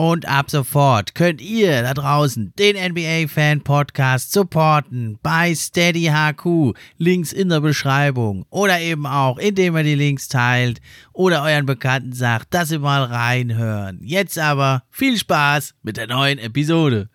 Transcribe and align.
Und 0.00 0.26
ab 0.26 0.50
sofort 0.50 1.14
könnt 1.14 1.42
ihr 1.42 1.82
da 1.82 1.92
draußen 1.92 2.54
den 2.58 2.74
NBA 2.74 3.28
Fan 3.28 3.60
Podcast 3.60 4.32
supporten 4.32 5.18
bei 5.22 5.54
Steady 5.54 6.10
HQ, 6.10 6.74
Links 6.96 7.34
in 7.34 7.50
der 7.50 7.60
Beschreibung 7.60 8.46
oder 8.48 8.80
eben 8.80 9.04
auch, 9.04 9.36
indem 9.36 9.76
ihr 9.76 9.82
die 9.82 9.96
Links 9.96 10.28
teilt 10.28 10.80
oder 11.12 11.42
euren 11.42 11.66
Bekannten 11.66 12.14
sagt, 12.14 12.54
dass 12.54 12.70
sie 12.70 12.78
mal 12.78 13.04
reinhören. 13.04 13.98
Jetzt 14.00 14.38
aber 14.38 14.84
viel 14.88 15.18
Spaß 15.18 15.74
mit 15.82 15.98
der 15.98 16.06
neuen 16.06 16.38
Episode. 16.38 17.10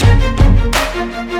NBA 0.00 1.39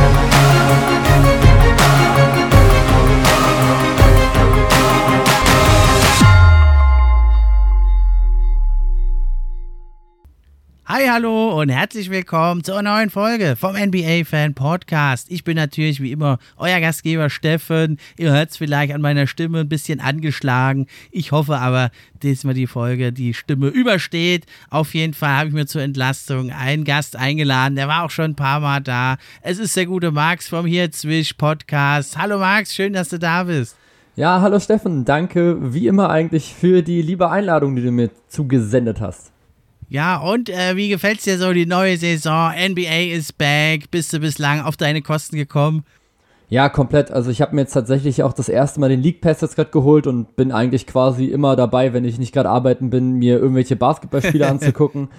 Hi, 10.93 11.07
hallo 11.07 11.57
und 11.57 11.69
herzlich 11.69 12.09
willkommen 12.09 12.65
zur 12.65 12.81
neuen 12.81 13.09
Folge 13.09 13.55
vom 13.55 13.77
NBA 13.77 14.25
Fan 14.25 14.53
Podcast. 14.53 15.31
Ich 15.31 15.45
bin 15.45 15.55
natürlich 15.55 16.01
wie 16.01 16.11
immer 16.11 16.37
euer 16.57 16.81
Gastgeber 16.81 17.29
Steffen. 17.29 17.97
Ihr 18.17 18.33
hört 18.33 18.49
es 18.49 18.57
vielleicht 18.57 18.93
an 18.93 18.99
meiner 18.99 19.25
Stimme 19.25 19.61
ein 19.61 19.69
bisschen 19.69 20.01
angeschlagen. 20.01 20.87
Ich 21.09 21.31
hoffe 21.31 21.59
aber, 21.59 21.91
dass 22.19 22.43
mir 22.43 22.55
die 22.55 22.67
Folge 22.67 23.13
die 23.13 23.33
Stimme 23.33 23.69
übersteht. 23.69 24.45
Auf 24.69 24.93
jeden 24.93 25.13
Fall 25.13 25.29
habe 25.29 25.47
ich 25.47 25.53
mir 25.53 25.65
zur 25.65 25.81
Entlastung 25.81 26.51
einen 26.51 26.83
Gast 26.83 27.15
eingeladen. 27.15 27.77
Der 27.77 27.87
war 27.87 28.03
auch 28.03 28.11
schon 28.11 28.31
ein 28.31 28.35
paar 28.35 28.59
Mal 28.59 28.81
da. 28.81 29.15
Es 29.43 29.59
ist 29.59 29.77
der 29.77 29.85
gute 29.85 30.11
Max 30.11 30.49
vom 30.49 30.65
Hier 30.65 30.91
Zwisch 30.91 31.35
Podcast. 31.35 32.17
Hallo 32.17 32.37
Max, 32.37 32.75
schön, 32.75 32.91
dass 32.91 33.07
du 33.07 33.17
da 33.17 33.45
bist. 33.45 33.77
Ja, 34.17 34.41
hallo 34.41 34.59
Steffen, 34.59 35.05
danke 35.05 35.73
wie 35.73 35.87
immer 35.87 36.09
eigentlich 36.09 36.53
für 36.53 36.81
die 36.81 37.01
liebe 37.01 37.31
Einladung, 37.31 37.77
die 37.77 37.81
du 37.81 37.91
mir 37.91 38.09
zugesendet 38.27 38.99
hast. 38.99 39.31
Ja, 39.91 40.19
und 40.19 40.47
äh, 40.47 40.77
wie 40.77 40.87
gefällt's 40.87 41.25
dir 41.25 41.37
so 41.37 41.51
die 41.51 41.65
neue 41.65 41.97
Saison? 41.97 42.53
NBA 42.53 43.13
is 43.13 43.33
back. 43.33 43.91
Bist 43.91 44.13
du 44.13 44.19
bislang 44.19 44.61
auf 44.61 44.77
deine 44.77 45.01
Kosten 45.01 45.35
gekommen? 45.35 45.83
Ja, 46.47 46.69
komplett. 46.69 47.11
Also 47.11 47.29
ich 47.29 47.41
habe 47.41 47.53
mir 47.53 47.63
jetzt 47.63 47.73
tatsächlich 47.73 48.23
auch 48.23 48.31
das 48.31 48.47
erste 48.47 48.79
Mal 48.79 48.87
den 48.87 49.01
League 49.01 49.19
Pass 49.19 49.41
jetzt 49.41 49.57
gerade 49.57 49.69
geholt 49.69 50.07
und 50.07 50.37
bin 50.37 50.53
eigentlich 50.53 50.87
quasi 50.87 51.25
immer 51.25 51.57
dabei, 51.57 51.91
wenn 51.91 52.05
ich 52.05 52.19
nicht 52.19 52.33
gerade 52.33 52.47
arbeiten 52.47 52.89
bin, 52.89 53.15
mir 53.15 53.37
irgendwelche 53.39 53.75
Basketballspiele 53.75 54.47
anzugucken. 54.49 55.09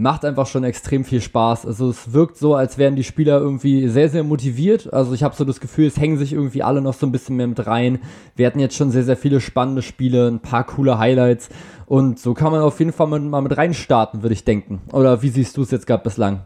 Macht 0.00 0.24
einfach 0.24 0.46
schon 0.46 0.64
extrem 0.64 1.04
viel 1.04 1.20
Spaß. 1.20 1.66
Also 1.66 1.90
es 1.90 2.14
wirkt 2.14 2.38
so, 2.38 2.54
als 2.54 2.78
wären 2.78 2.96
die 2.96 3.04
Spieler 3.04 3.38
irgendwie 3.38 3.86
sehr, 3.86 4.08
sehr 4.08 4.24
motiviert. 4.24 4.90
Also 4.94 5.12
ich 5.12 5.22
habe 5.22 5.36
so 5.36 5.44
das 5.44 5.60
Gefühl, 5.60 5.86
es 5.86 5.98
hängen 5.98 6.16
sich 6.16 6.32
irgendwie 6.32 6.62
alle 6.62 6.80
noch 6.80 6.94
so 6.94 7.04
ein 7.04 7.12
bisschen 7.12 7.36
mehr 7.36 7.46
mit 7.46 7.66
rein. 7.66 7.98
Wir 8.34 8.46
hatten 8.46 8.60
jetzt 8.60 8.76
schon 8.76 8.90
sehr, 8.90 9.04
sehr 9.04 9.18
viele 9.18 9.42
spannende 9.42 9.82
Spiele, 9.82 10.28
ein 10.28 10.40
paar 10.40 10.64
coole 10.64 10.98
Highlights. 10.98 11.50
Und 11.84 12.18
so 12.18 12.32
kann 12.32 12.50
man 12.50 12.62
auf 12.62 12.78
jeden 12.78 12.94
Fall 12.94 13.08
mal, 13.08 13.20
mal 13.20 13.42
mit 13.42 13.54
reinstarten, 13.54 14.22
würde 14.22 14.32
ich 14.32 14.44
denken. 14.44 14.80
Oder 14.90 15.20
wie 15.20 15.28
siehst 15.28 15.58
du 15.58 15.62
es 15.62 15.70
jetzt 15.70 15.86
gerade 15.86 16.02
bislang? 16.02 16.44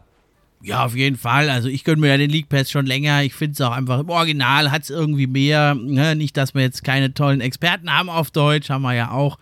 Ja, 0.61 0.83
auf 0.83 0.95
jeden 0.95 1.15
Fall. 1.15 1.49
Also 1.49 1.69
ich 1.69 1.85
gönne 1.85 2.01
mir 2.01 2.07
ja 2.07 2.17
den 2.17 2.31
League 2.31 2.49
Pass 2.49 2.69
schon 2.69 2.85
länger. 2.85 3.23
Ich 3.23 3.35
finde 3.35 3.53
es 3.53 3.61
auch 3.61 3.71
einfach 3.71 3.99
im 4.01 4.09
Original 4.09 4.69
hat 4.69 4.83
es 4.83 4.89
irgendwie 4.89 5.27
mehr. 5.27 5.75
Ne? 5.75 6.17
Nicht, 6.17 6.35
dass 6.35 6.55
wir 6.55 6.61
jetzt 6.63 6.83
keine 6.83 7.13
tollen 7.13 7.39
Experten 7.39 7.89
haben 7.89 8.09
auf 8.09 8.31
Deutsch, 8.31 8.69
haben 8.69 8.81
wir 8.81 8.95
ja 8.95 9.11
auch. 9.11 9.37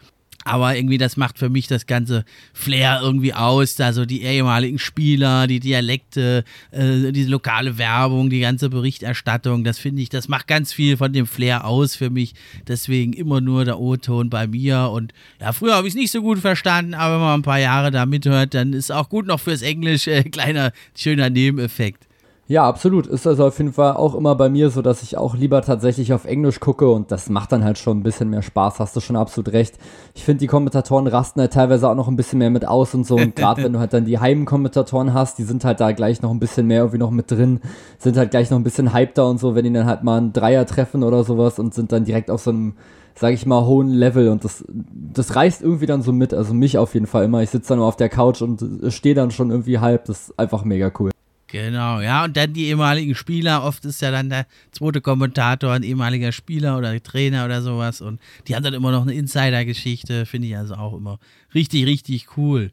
Aber 0.45 0.75
irgendwie, 0.75 0.97
das 0.97 1.17
macht 1.17 1.39
für 1.39 1.49
mich 1.49 1.67
das 1.67 1.85
ganze 1.85 2.25
Flair 2.53 2.99
irgendwie 3.01 3.33
aus. 3.33 3.79
Also 3.79 4.05
die 4.05 4.23
ehemaligen 4.23 4.79
Spieler, 4.79 5.47
die 5.47 5.59
Dialekte, 5.59 6.43
äh, 6.71 7.11
diese 7.11 7.29
lokale 7.29 7.77
Werbung, 7.77 8.29
die 8.29 8.39
ganze 8.39 8.69
Berichterstattung, 8.69 9.63
das 9.63 9.79
finde 9.79 10.01
ich, 10.01 10.09
das 10.09 10.27
macht 10.27 10.47
ganz 10.47 10.73
viel 10.73 10.97
von 10.97 11.13
dem 11.13 11.27
Flair 11.27 11.65
aus 11.65 11.95
für 11.95 12.09
mich. 12.09 12.33
Deswegen 12.67 13.13
immer 13.13 13.41
nur 13.41 13.65
der 13.65 13.79
O-Ton 13.79 14.29
bei 14.29 14.47
mir. 14.47 14.89
Und 14.91 15.13
ja, 15.39 15.53
früher 15.53 15.75
habe 15.75 15.87
ich 15.87 15.93
es 15.93 15.99
nicht 15.99 16.11
so 16.11 16.21
gut 16.21 16.39
verstanden, 16.39 16.93
aber 16.93 17.15
wenn 17.15 17.21
man 17.21 17.39
ein 17.39 17.43
paar 17.43 17.59
Jahre 17.59 17.91
da 17.91 18.05
mithört, 18.05 18.53
dann 18.53 18.73
ist 18.73 18.91
auch 18.91 19.09
gut 19.09 19.25
noch 19.25 19.39
fürs 19.39 19.61
Englisch 19.61 20.07
äh, 20.07 20.23
kleiner, 20.23 20.71
schöner 20.95 21.29
Nebeneffekt. 21.29 22.07
Ja, 22.45 22.67
absolut. 22.67 23.07
Ist 23.07 23.25
also 23.25 23.45
auf 23.45 23.57
jeden 23.57 23.71
Fall 23.71 23.93
auch 23.93 24.15
immer 24.15 24.35
bei 24.35 24.49
mir 24.49 24.69
so, 24.69 24.81
dass 24.81 25.01
ich 25.01 25.15
auch 25.15 25.33
lieber 25.33 25.61
tatsächlich 25.61 26.11
auf 26.11 26.25
Englisch 26.25 26.59
gucke 26.59 26.89
und 26.89 27.09
das 27.09 27.29
macht 27.29 27.53
dann 27.53 27.63
halt 27.63 27.77
schon 27.77 27.99
ein 27.99 28.03
bisschen 28.03 28.29
mehr 28.29 28.41
Spaß, 28.41 28.81
hast 28.81 28.93
du 28.97 28.99
schon 28.99 29.15
absolut 29.15 29.53
recht. 29.53 29.77
Ich 30.13 30.25
finde, 30.25 30.39
die 30.39 30.47
Kommentatoren 30.47 31.07
rasten 31.07 31.39
halt 31.39 31.53
teilweise 31.53 31.89
auch 31.89 31.95
noch 31.95 32.09
ein 32.09 32.17
bisschen 32.17 32.39
mehr 32.39 32.49
mit 32.49 32.67
aus 32.67 32.93
und 32.93 33.07
so 33.07 33.15
und 33.15 33.37
gerade 33.37 33.63
wenn 33.63 33.71
du 33.71 33.79
halt 33.79 33.93
dann 33.93 34.03
die 34.03 34.19
Heimkommentatoren 34.19 35.13
hast, 35.13 35.37
die 35.37 35.43
sind 35.43 35.63
halt 35.63 35.79
da 35.79 35.93
gleich 35.93 36.21
noch 36.21 36.31
ein 36.31 36.39
bisschen 36.39 36.67
mehr 36.67 36.79
irgendwie 36.79 36.97
noch 36.97 37.11
mit 37.11 37.31
drin, 37.31 37.61
sind 37.97 38.17
halt 38.17 38.31
gleich 38.31 38.49
noch 38.49 38.57
ein 38.57 38.63
bisschen 38.63 38.93
hypter 38.93 39.29
und 39.29 39.39
so, 39.39 39.55
wenn 39.55 39.63
die 39.63 39.71
dann 39.71 39.85
halt 39.87 40.03
mal 40.03 40.17
einen 40.17 40.33
Dreier 40.33 40.65
treffen 40.65 41.03
oder 41.03 41.23
sowas 41.23 41.59
und 41.59 41.73
sind 41.73 41.93
dann 41.93 42.03
direkt 42.03 42.29
auf 42.29 42.41
so 42.41 42.49
einem 42.49 42.73
sag 43.15 43.33
ich 43.33 43.45
mal, 43.45 43.65
hohen 43.65 43.89
Level 43.89 44.29
und 44.29 44.43
das, 44.43 44.65
das 44.67 45.35
reißt 45.35 45.61
irgendwie 45.61 45.85
dann 45.85 46.01
so 46.01 46.11
mit, 46.11 46.33
also 46.33 46.53
mich 46.53 46.77
auf 46.79 46.95
jeden 46.95 47.05
Fall 47.05 47.23
immer. 47.25 47.43
Ich 47.43 47.51
sitze 47.51 47.69
dann 47.69 47.77
nur 47.77 47.87
auf 47.87 47.95
der 47.95 48.09
Couch 48.09 48.41
und 48.41 48.63
stehe 48.89 49.13
dann 49.15 49.29
schon 49.29 49.51
irgendwie 49.51 49.77
halb, 49.77 50.05
das 50.05 50.29
ist 50.29 50.39
einfach 50.39 50.65
mega 50.65 50.91
cool. 50.99 51.12
Genau, 51.53 52.01
ja, 52.01 52.23
und 52.23 52.35
dann 52.35 52.51
die 52.51 52.65
ehemaligen 52.65 53.13
Spieler. 53.13 53.63
Oft 53.63 53.85
ist 53.85 54.01
ja 54.01 54.09
dann 54.09 54.27
der 54.27 54.47
zweite 54.71 55.01
Kommentator 55.01 55.71
ein 55.71 55.83
ehemaliger 55.83 56.31
Spieler 56.31 56.79
oder 56.79 56.99
Trainer 57.03 57.45
oder 57.45 57.61
sowas. 57.61 58.01
Und 58.01 58.19
die 58.47 58.55
haben 58.55 58.63
dann 58.63 58.73
immer 58.73 58.91
noch 58.91 59.03
eine 59.03 59.13
Insider-Geschichte. 59.13 60.25
Finde 60.25 60.47
ich 60.47 60.57
also 60.57 60.73
auch 60.73 60.97
immer 60.97 61.19
richtig, 61.53 61.85
richtig 61.85 62.37
cool. 62.37 62.71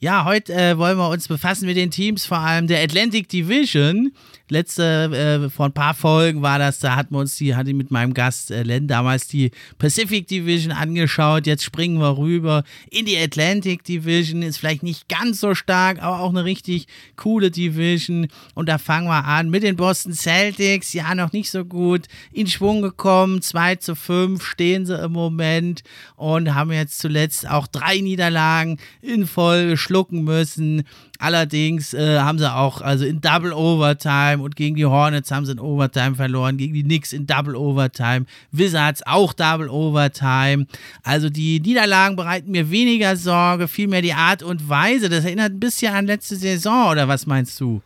Ja, 0.00 0.24
heute 0.24 0.54
äh, 0.54 0.76
wollen 0.76 0.98
wir 0.98 1.08
uns 1.08 1.28
befassen 1.28 1.66
mit 1.66 1.76
den 1.76 1.92
Teams, 1.92 2.26
vor 2.26 2.38
allem 2.38 2.66
der 2.66 2.82
Atlantic 2.82 3.28
Division. 3.28 4.10
Letzte, 4.50 5.42
äh, 5.44 5.48
vor 5.48 5.64
ein 5.64 5.72
paar 5.72 5.94
Folgen 5.94 6.42
war 6.42 6.58
das, 6.58 6.78
da 6.78 6.96
hatten 6.96 7.14
wir 7.14 7.20
uns 7.20 7.36
die, 7.36 7.56
hatte 7.56 7.70
ich 7.70 7.76
mit 7.76 7.90
meinem 7.90 8.12
Gast 8.12 8.50
äh, 8.50 8.62
Len 8.62 8.86
damals 8.86 9.26
die 9.26 9.50
Pacific 9.78 10.28
Division 10.28 10.70
angeschaut. 10.70 11.46
Jetzt 11.46 11.64
springen 11.64 11.98
wir 11.98 12.18
rüber 12.18 12.62
in 12.90 13.06
die 13.06 13.16
Atlantic 13.16 13.84
Division. 13.84 14.42
Ist 14.42 14.58
vielleicht 14.58 14.82
nicht 14.82 15.08
ganz 15.08 15.40
so 15.40 15.54
stark, 15.54 16.02
aber 16.02 16.20
auch 16.20 16.28
eine 16.28 16.44
richtig 16.44 16.88
coole 17.16 17.50
Division. 17.50 18.28
Und 18.54 18.68
da 18.68 18.76
fangen 18.76 19.08
wir 19.08 19.24
an 19.24 19.48
mit 19.48 19.62
den 19.62 19.76
Boston 19.76 20.12
Celtics. 20.12 20.92
Ja, 20.92 21.14
noch 21.14 21.32
nicht 21.32 21.50
so 21.50 21.64
gut 21.64 22.06
in 22.30 22.46
Schwung 22.46 22.82
gekommen. 22.82 23.40
2 23.40 23.76
zu 23.76 23.96
5 23.96 24.44
stehen 24.44 24.84
sie 24.84 25.02
im 25.02 25.12
Moment 25.12 25.84
und 26.16 26.54
haben 26.54 26.70
jetzt 26.70 26.98
zuletzt 26.98 27.48
auch 27.48 27.66
drei 27.66 28.00
Niederlagen 28.00 28.78
in 29.00 29.26
Folge 29.26 29.78
schlucken 29.78 30.22
müssen. 30.24 30.84
Allerdings 31.18 31.94
äh, 31.94 32.18
haben 32.18 32.38
sie 32.38 32.52
auch, 32.52 32.80
also 32.80 33.04
in 33.04 33.20
Double 33.20 33.52
Overtime 33.52 34.42
und 34.42 34.56
gegen 34.56 34.76
die 34.76 34.84
Hornets 34.84 35.30
haben 35.30 35.46
sie 35.46 35.52
in 35.52 35.60
Overtime 35.60 36.16
verloren, 36.16 36.56
gegen 36.56 36.74
die 36.74 36.82
Knicks 36.82 37.12
in 37.12 37.26
Double 37.26 37.54
Overtime, 37.54 38.26
Wizards 38.50 39.02
auch 39.06 39.32
Double 39.32 39.68
Overtime. 39.68 40.66
Also 41.02 41.30
die 41.30 41.60
Niederlagen 41.60 42.16
bereiten 42.16 42.50
mir 42.50 42.70
weniger 42.70 43.16
Sorge, 43.16 43.68
vielmehr 43.68 44.02
die 44.02 44.14
Art 44.14 44.42
und 44.42 44.68
Weise. 44.68 45.08
Das 45.08 45.24
erinnert 45.24 45.52
ein 45.52 45.60
bisschen 45.60 45.94
an 45.94 46.06
letzte 46.06 46.36
Saison, 46.36 46.90
oder 46.90 47.06
was 47.06 47.26
meinst 47.26 47.60
du? 47.60 47.80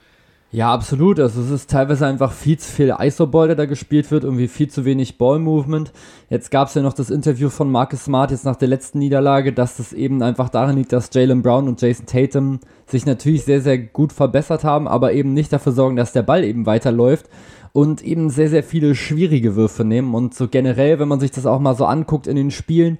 Ja, 0.50 0.72
absolut. 0.72 1.20
Also 1.20 1.42
es 1.42 1.50
ist 1.50 1.70
teilweise 1.70 2.06
einfach 2.06 2.32
viel 2.32 2.59
zu 2.59 2.72
viel 2.72 2.94
Isoball, 2.98 3.48
der 3.48 3.56
da 3.56 3.66
gespielt 3.66 4.10
wird, 4.10 4.25
irgendwie 4.25 4.48
viel 4.48 4.69
zu 4.69 4.86
wenig 4.86 5.19
Ball-Movement. 5.19 5.92
Jetzt 6.31 6.50
gab 6.50 6.69
es 6.69 6.75
ja 6.75 6.81
noch 6.81 6.94
das 6.94 7.10
Interview 7.10 7.50
von 7.50 7.70
Marcus 7.70 8.04
Smart 8.04 8.31
jetzt 8.31 8.47
nach 8.47 8.56
der 8.56 8.69
letzten 8.69 8.98
Niederlage, 8.98 9.53
dass 9.53 9.76
das 9.76 9.92
eben 9.92 10.22
einfach 10.22 10.48
daran 10.48 10.76
liegt, 10.76 10.94
dass 10.94 11.10
Jalen 11.12 11.42
Brown 11.42 11.69
und 11.69 11.82
Jason 11.82 12.06
Tatum 12.06 12.60
sich 12.87 13.04
natürlich 13.04 13.44
sehr, 13.44 13.60
sehr 13.60 13.76
gut 13.76 14.10
verbessert 14.10 14.64
haben, 14.64 14.88
aber 14.88 15.12
eben 15.12 15.34
nicht 15.34 15.52
dafür 15.52 15.73
sorgen, 15.73 15.96
dass 15.96 16.12
der 16.12 16.23
Ball 16.23 16.43
eben 16.44 16.64
weiterläuft 16.64 17.26
und 17.75 18.02
eben 18.02 18.31
sehr, 18.31 18.49
sehr 18.49 18.62
viele 18.62 18.94
schwierige 18.94 19.55
Würfe 19.55 19.84
nehmen. 19.84 20.14
Und 20.14 20.34
so 20.34 20.49
generell, 20.49 20.99
wenn 20.99 21.08
man 21.08 21.20
sich 21.20 21.31
das 21.31 21.44
auch 21.44 21.61
mal 21.61 21.76
so 21.76 21.84
anguckt 21.84 22.26
in 22.26 22.37
den 22.37 22.50
Spielen, 22.50 22.96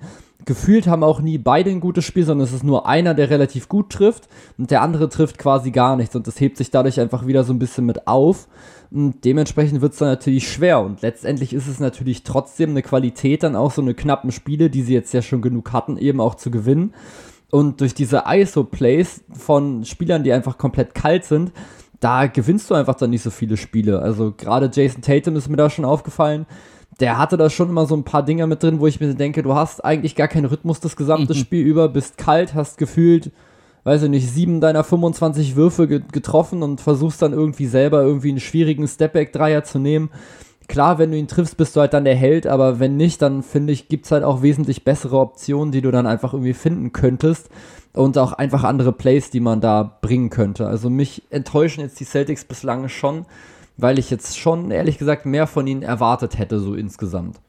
gefühlt 0.49 0.87
haben 0.87 1.05
auch 1.05 1.21
nie 1.21 1.37
beide 1.37 1.71
ein 1.71 1.79
gutes 1.79 2.07
Spiel, 2.07 2.25
sondern 2.25 2.47
es 2.47 2.55
ist 2.55 2.65
nur 2.65 2.87
einer, 2.87 3.13
der 3.13 3.29
relativ 3.29 3.69
gut 3.69 3.91
trifft 3.91 4.29
und 4.57 4.71
der 4.71 4.81
andere 4.81 5.11
trifft 5.11 5.37
quasi 5.37 5.71
gar 5.71 5.95
nichts 5.95 6.17
und 6.17 6.27
das 6.27 6.41
hebt 6.41 6.57
sich 6.57 6.71
dadurch 6.71 6.99
einfach 6.99 7.27
wieder 7.27 7.45
so 7.45 7.53
ein 7.53 7.59
bisschen 7.59 7.85
mit 7.85 8.09
auf. 8.09 8.49
Und 8.91 9.27
dementsprechend 9.27 9.83
wird 9.83 9.93
es 9.93 9.99
dann 9.99 10.09
natürlich 10.09 10.51
schwer 10.51 10.81
und 10.81 11.03
letztendlich 11.03 11.53
ist 11.53 11.69
es 11.69 11.81
natürlich 11.81 12.23
trotzdem 12.23 12.71
eine 12.71 12.81
Qualität, 12.81 13.43
dann 13.43 13.57
auch 13.57 13.73
so 13.73 13.83
eine 13.83 13.93
knappen 13.93 14.33
Spiele, 14.33 14.71
die 14.71 14.81
sie 14.81 14.95
jetzt 14.95 15.13
ja 15.13 15.21
schon 15.21 15.43
genug 15.43 15.75
hatten, 15.75 15.99
eben 15.99 16.19
auch 16.19 16.35
zu 16.35 16.51
gewinnen. 16.51 16.95
Und 17.51 17.83
durch 17.83 17.93
diese 17.93 18.25
ISO-Plays 18.27 19.25
von 19.31 19.85
Spielern, 19.85 20.25
die 20.25 20.33
einfach 20.33 20.57
komplett 20.57 20.95
kalt 20.95 21.27
sind, 21.27 21.53
da 22.01 22.27
gewinnst 22.27 22.71
du 22.71 22.75
einfach 22.75 22.95
dann 22.95 23.11
nicht 23.11 23.23
so 23.23 23.31
viele 23.31 23.59
Spiele. 23.59 24.01
Also 24.01 24.33
gerade 24.35 24.71
Jason 24.73 25.03
Tatum 25.03 25.37
ist 25.37 25.51
mir 25.51 25.57
da 25.57 25.69
schon 25.69 25.85
aufgefallen 25.85 26.47
der 27.01 27.19
hatte 27.19 27.37
da 27.37 27.49
schon 27.49 27.69
immer 27.69 27.87
so 27.87 27.97
ein 27.97 28.05
paar 28.05 28.25
Dinger 28.25 28.47
mit 28.47 28.63
drin, 28.63 28.81
wo 28.81 28.87
ich 28.87 29.01
mir 29.01 29.15
denke, 29.15 29.43
du 29.43 29.55
hast 29.55 29.85
eigentlich 29.85 30.17
gar 30.17 30.29
keinen 30.29 30.47
Rhythmus 30.47 30.81
das 30.81 30.97
gesamte 30.97 31.35
mhm. 31.35 31.39
Spiel 31.39 31.65
über, 31.65 31.89
bist 31.89 32.19
kalt, 32.19 32.55
hast 32.55 32.79
gefühlt, 32.79 33.31
weiß 33.85 34.03
ich 34.03 34.11
nicht, 34.11 34.29
sieben 34.29 34.61
deiner 34.61 34.83
25 34.83 35.55
Würfe 35.55 35.87
getroffen 35.87 36.63
und 36.63 36.81
versuchst 36.81 37.23
dann 37.23 37.33
irgendwie 37.33 37.67
selber 37.67 38.03
irgendwie 38.03 38.31
einen 38.31 38.41
schwierigen 38.41 38.89
Stepback-Dreier 38.89 39.63
zu 39.65 39.79
nehmen. 39.79 40.11
Klar, 40.67 40.99
wenn 40.99 41.13
du 41.13 41.17
ihn 41.17 41.29
triffst, 41.29 41.57
bist 41.57 41.77
du 41.77 41.81
halt 41.81 41.95
dann 41.95 42.05
der 42.05 42.17
Held, 42.17 42.47
aber 42.47 42.79
wenn 42.79 42.97
nicht, 42.97 43.23
dann 43.23 43.43
finde 43.43 43.73
ich, 43.73 43.89
gibt 43.89 44.05
es 44.05 44.13
halt 44.13 44.25
auch 44.25 44.43
wesentlich 44.43 44.85
bessere 44.85 45.19
Optionen, 45.19 45.73
die 45.73 45.81
du 45.81 45.91
dann 45.91 46.07
einfach 46.07 46.35
irgendwie 46.35 46.53
finden 46.53 46.93
könntest 46.93 47.49
und 47.95 48.19
auch 48.19 48.33
einfach 48.33 48.65
andere 48.65 48.93
Plays, 48.93 49.31
die 49.31 49.41
man 49.41 49.61
da 49.61 49.99
bringen 50.03 50.29
könnte. 50.29 50.67
Also 50.67 50.91
mich 50.91 51.23
enttäuschen 51.31 51.81
jetzt 51.81 51.99
die 52.01 52.05
Celtics 52.05 52.45
bislang 52.45 52.89
schon, 52.89 53.25
weil 53.79 53.99
ich 53.99 54.11
jetzt 54.11 54.39
schon 54.39 54.71
ehrlich 54.71 54.99
gesagt 54.99 55.25
mehr 55.25 55.47
von 55.47 55.67
ihnen 55.67 55.83
erwartet 55.83 56.37
hätte, 56.37 56.59
so 56.59 56.75
insgesamt. 56.75 57.41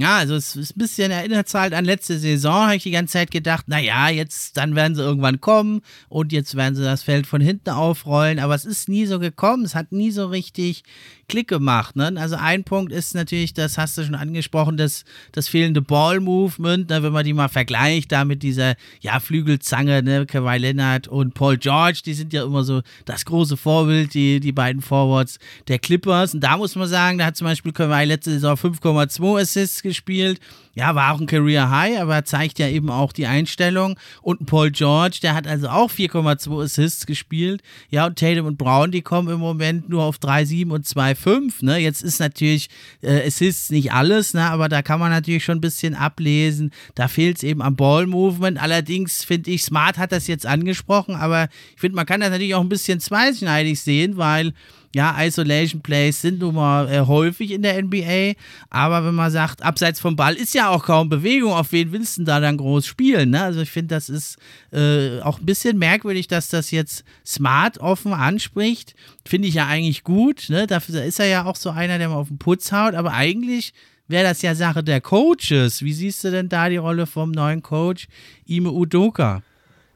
Ja, 0.00 0.18
also 0.18 0.36
es 0.36 0.54
ist 0.54 0.76
ein 0.76 0.78
bisschen 0.78 1.10
erinnert 1.10 1.52
halt 1.52 1.74
an 1.74 1.84
letzte 1.84 2.20
Saison, 2.20 2.66
habe 2.66 2.76
ich 2.76 2.84
die 2.84 2.92
ganze 2.92 3.14
Zeit 3.14 3.32
gedacht, 3.32 3.66
naja, 3.66 4.08
jetzt, 4.08 4.56
dann 4.56 4.76
werden 4.76 4.94
sie 4.94 5.02
irgendwann 5.02 5.40
kommen 5.40 5.80
und 6.08 6.32
jetzt 6.32 6.54
werden 6.54 6.76
sie 6.76 6.84
das 6.84 7.02
Feld 7.02 7.26
von 7.26 7.40
hinten 7.40 7.70
aufrollen, 7.70 8.38
aber 8.38 8.54
es 8.54 8.64
ist 8.64 8.88
nie 8.88 9.06
so 9.06 9.18
gekommen, 9.18 9.64
es 9.64 9.74
hat 9.74 9.90
nie 9.90 10.12
so 10.12 10.26
richtig 10.26 10.84
Klick 11.28 11.48
gemacht. 11.48 11.94
Ne? 11.94 12.14
Also 12.16 12.36
ein 12.36 12.64
Punkt 12.64 12.90
ist 12.90 13.14
natürlich, 13.14 13.52
das 13.52 13.76
hast 13.76 13.98
du 13.98 14.04
schon 14.04 14.14
angesprochen, 14.14 14.78
das, 14.78 15.04
das 15.32 15.48
fehlende 15.48 15.82
Ball-Movement, 15.82 16.88
ne? 16.88 17.02
wenn 17.02 17.12
man 17.12 17.24
die 17.24 17.34
mal 17.34 17.48
vergleicht, 17.48 18.12
da 18.12 18.24
mit 18.24 18.42
dieser 18.42 18.76
ja, 19.00 19.20
Flügelzange, 19.20 20.02
ne? 20.02 20.24
Kawhi 20.24 20.56
Leonard 20.56 21.06
und 21.06 21.34
Paul 21.34 21.58
George, 21.58 22.00
die 22.06 22.14
sind 22.14 22.32
ja 22.32 22.44
immer 22.44 22.64
so 22.64 22.80
das 23.04 23.26
große 23.26 23.58
Vorbild, 23.58 24.14
die, 24.14 24.40
die 24.40 24.52
beiden 24.52 24.80
Forwards 24.80 25.38
der 25.68 25.78
Clippers. 25.78 26.32
Und 26.32 26.40
da 26.40 26.56
muss 26.56 26.76
man 26.76 26.88
sagen, 26.88 27.18
da 27.18 27.26
hat 27.26 27.36
zum 27.36 27.46
Beispiel 27.46 27.72
Kawhi 27.72 28.04
letzte 28.04 28.30
Saison 28.30 28.54
5,2 28.54 29.40
Assists 29.40 29.82
gespielt 29.88 30.40
ja, 30.78 30.94
war 30.94 31.12
auch 31.12 31.20
ein 31.20 31.26
Career 31.26 31.70
High, 31.70 31.98
aber 31.98 32.24
zeigt 32.24 32.60
ja 32.60 32.68
eben 32.68 32.88
auch 32.88 33.12
die 33.12 33.26
Einstellung. 33.26 33.98
Und 34.22 34.46
Paul 34.46 34.70
George, 34.70 35.18
der 35.20 35.34
hat 35.34 35.48
also 35.48 35.68
auch 35.68 35.90
4,2 35.90 36.62
Assists 36.62 37.04
gespielt. 37.04 37.62
Ja, 37.90 38.06
und 38.06 38.16
Tatum 38.16 38.46
und 38.46 38.58
Brown, 38.58 38.92
die 38.92 39.02
kommen 39.02 39.28
im 39.28 39.40
Moment 39.40 39.88
nur 39.88 40.04
auf 40.04 40.18
3,7 40.18 40.70
und 40.70 40.86
2,5. 40.86 41.64
Ne? 41.64 41.78
Jetzt 41.78 42.04
ist 42.04 42.20
natürlich 42.20 42.68
äh, 43.02 43.26
Assists 43.26 43.70
nicht 43.70 43.92
alles, 43.92 44.34
ne? 44.34 44.44
aber 44.44 44.68
da 44.68 44.82
kann 44.82 45.00
man 45.00 45.10
natürlich 45.10 45.42
schon 45.42 45.58
ein 45.58 45.62
bisschen 45.62 45.96
ablesen. 45.96 46.70
Da 46.94 47.08
fehlt 47.08 47.38
es 47.38 47.42
eben 47.42 47.60
am 47.60 47.74
Ball-Movement. 47.74 48.62
Allerdings 48.62 49.24
finde 49.24 49.50
ich, 49.50 49.64
Smart 49.64 49.98
hat 49.98 50.12
das 50.12 50.28
jetzt 50.28 50.46
angesprochen, 50.46 51.16
aber 51.16 51.48
ich 51.74 51.80
finde, 51.80 51.96
man 51.96 52.06
kann 52.06 52.20
das 52.20 52.30
natürlich 52.30 52.54
auch 52.54 52.62
ein 52.62 52.68
bisschen 52.68 53.00
zweischneidig 53.00 53.80
sehen, 53.80 54.16
weil 54.16 54.52
ja, 54.94 55.14
Isolation 55.22 55.82
Plays 55.82 56.20
sind 56.22 56.38
nun 56.38 56.54
mal 56.54 56.88
äh, 56.88 57.00
häufig 57.00 57.50
in 57.50 57.62
der 57.62 57.82
NBA, 57.82 58.32
aber 58.70 59.04
wenn 59.04 59.14
man 59.14 59.30
sagt, 59.30 59.62
abseits 59.62 60.00
vom 60.00 60.16
Ball 60.16 60.34
ist 60.34 60.54
ja 60.54 60.70
auch 60.70 60.84
kaum 60.84 61.08
Bewegung, 61.08 61.52
auf 61.52 61.72
wen 61.72 61.92
willst 61.92 62.18
du 62.18 62.24
da 62.24 62.40
dann 62.40 62.56
groß 62.56 62.86
spielen? 62.86 63.30
Ne? 63.30 63.42
Also 63.42 63.60
ich 63.60 63.70
finde, 63.70 63.94
das 63.94 64.08
ist 64.08 64.38
äh, 64.72 65.20
auch 65.20 65.40
ein 65.40 65.46
bisschen 65.46 65.78
merkwürdig, 65.78 66.26
dass 66.26 66.48
das 66.48 66.70
jetzt 66.70 67.04
smart 67.26 67.78
offen 67.78 68.14
anspricht. 68.14 68.94
Finde 69.26 69.48
ich 69.48 69.54
ja 69.54 69.66
eigentlich 69.66 70.04
gut. 70.04 70.46
Ne? 70.48 70.66
Dafür 70.66 71.04
ist 71.04 71.20
er 71.20 71.26
ja 71.26 71.44
auch 71.44 71.56
so 71.56 71.70
einer, 71.70 71.98
der 71.98 72.08
mal 72.08 72.16
auf 72.16 72.28
den 72.28 72.38
Putz 72.38 72.72
haut, 72.72 72.94
aber 72.94 73.12
eigentlich 73.12 73.74
wäre 74.06 74.24
das 74.24 74.40
ja 74.42 74.54
Sache 74.54 74.82
der 74.82 75.02
Coaches. 75.02 75.82
Wie 75.82 75.92
siehst 75.92 76.24
du 76.24 76.30
denn 76.30 76.48
da 76.48 76.68
die 76.70 76.78
Rolle 76.78 77.06
vom 77.06 77.30
neuen 77.30 77.62
Coach 77.62 78.08
Ime 78.46 78.72
Udoka? 78.72 79.42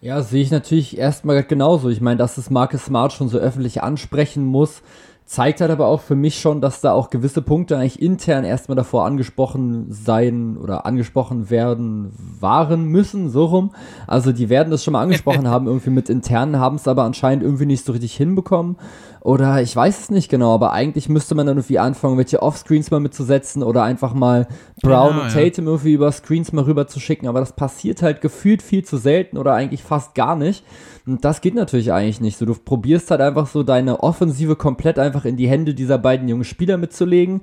Ja, 0.02 0.20
sehe 0.20 0.42
ich 0.42 0.50
natürlich 0.50 0.98
erstmal 0.98 1.44
genauso. 1.44 1.88
Ich 1.88 2.00
meine, 2.00 2.16
dass 2.16 2.36
es 2.36 2.50
Marcus 2.50 2.86
Smart 2.86 3.12
schon 3.12 3.28
so 3.28 3.38
öffentlich 3.38 3.84
ansprechen 3.84 4.44
muss, 4.44 4.82
zeigt 5.26 5.60
halt 5.60 5.70
aber 5.70 5.86
auch 5.86 6.00
für 6.00 6.16
mich 6.16 6.40
schon, 6.40 6.60
dass 6.60 6.80
da 6.80 6.92
auch 6.92 7.08
gewisse 7.08 7.40
Punkte 7.40 7.76
eigentlich 7.76 8.02
intern 8.02 8.42
erstmal 8.42 8.74
davor 8.74 9.04
angesprochen 9.04 9.86
sein 9.92 10.56
oder 10.56 10.86
angesprochen 10.86 11.50
werden 11.50 12.10
waren 12.40 12.86
müssen, 12.86 13.30
so 13.30 13.44
rum. 13.44 13.70
Also 14.08 14.32
die 14.32 14.48
werden 14.48 14.72
das 14.72 14.82
schon 14.82 14.90
mal 14.90 15.02
angesprochen 15.02 15.46
haben, 15.48 15.68
irgendwie 15.68 15.90
mit 15.90 16.10
internen, 16.10 16.58
haben 16.58 16.74
es 16.74 16.88
aber 16.88 17.04
anscheinend 17.04 17.44
irgendwie 17.44 17.66
nicht 17.66 17.84
so 17.84 17.92
richtig 17.92 18.16
hinbekommen. 18.16 18.78
Oder 19.24 19.62
ich 19.62 19.74
weiß 19.76 20.00
es 20.00 20.10
nicht 20.10 20.28
genau, 20.28 20.52
aber 20.52 20.72
eigentlich 20.72 21.08
müsste 21.08 21.36
man 21.36 21.46
dann 21.46 21.56
irgendwie 21.56 21.78
anfangen, 21.78 22.18
welche 22.18 22.42
Offscreens 22.42 22.90
mal 22.90 22.98
mitzusetzen 22.98 23.62
oder 23.62 23.84
einfach 23.84 24.14
mal 24.14 24.48
Brown 24.82 25.10
genau, 25.10 25.22
und 25.22 25.32
Tatum 25.32 25.66
ja. 25.66 25.70
irgendwie 25.70 25.92
über 25.92 26.10
Screens 26.10 26.52
mal 26.52 26.64
rüber 26.64 26.88
zu 26.88 26.98
schicken. 26.98 27.28
Aber 27.28 27.38
das 27.38 27.54
passiert 27.54 28.02
halt 28.02 28.20
gefühlt 28.20 28.62
viel 28.62 28.84
zu 28.84 28.96
selten 28.96 29.38
oder 29.38 29.54
eigentlich 29.54 29.84
fast 29.84 30.16
gar 30.16 30.34
nicht. 30.34 30.64
Und 31.06 31.24
das 31.24 31.40
geht 31.40 31.54
natürlich 31.54 31.92
eigentlich 31.92 32.20
nicht. 32.20 32.36
So, 32.36 32.46
du 32.46 32.54
probierst 32.54 33.12
halt 33.12 33.20
einfach 33.20 33.46
so 33.46 33.62
deine 33.62 34.00
Offensive 34.00 34.56
komplett 34.56 34.98
einfach 34.98 35.24
in 35.24 35.36
die 35.36 35.48
Hände 35.48 35.72
dieser 35.74 35.98
beiden 35.98 36.26
jungen 36.26 36.44
Spieler 36.44 36.76
mitzulegen. 36.76 37.42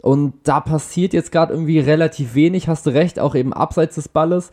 Und 0.00 0.32
da 0.44 0.60
passiert 0.60 1.12
jetzt 1.12 1.30
gerade 1.30 1.52
irgendwie 1.52 1.78
relativ 1.78 2.34
wenig, 2.34 2.68
hast 2.68 2.86
du 2.86 2.90
recht, 2.90 3.20
auch 3.20 3.34
eben 3.34 3.52
abseits 3.52 3.96
des 3.96 4.08
Balles. 4.08 4.50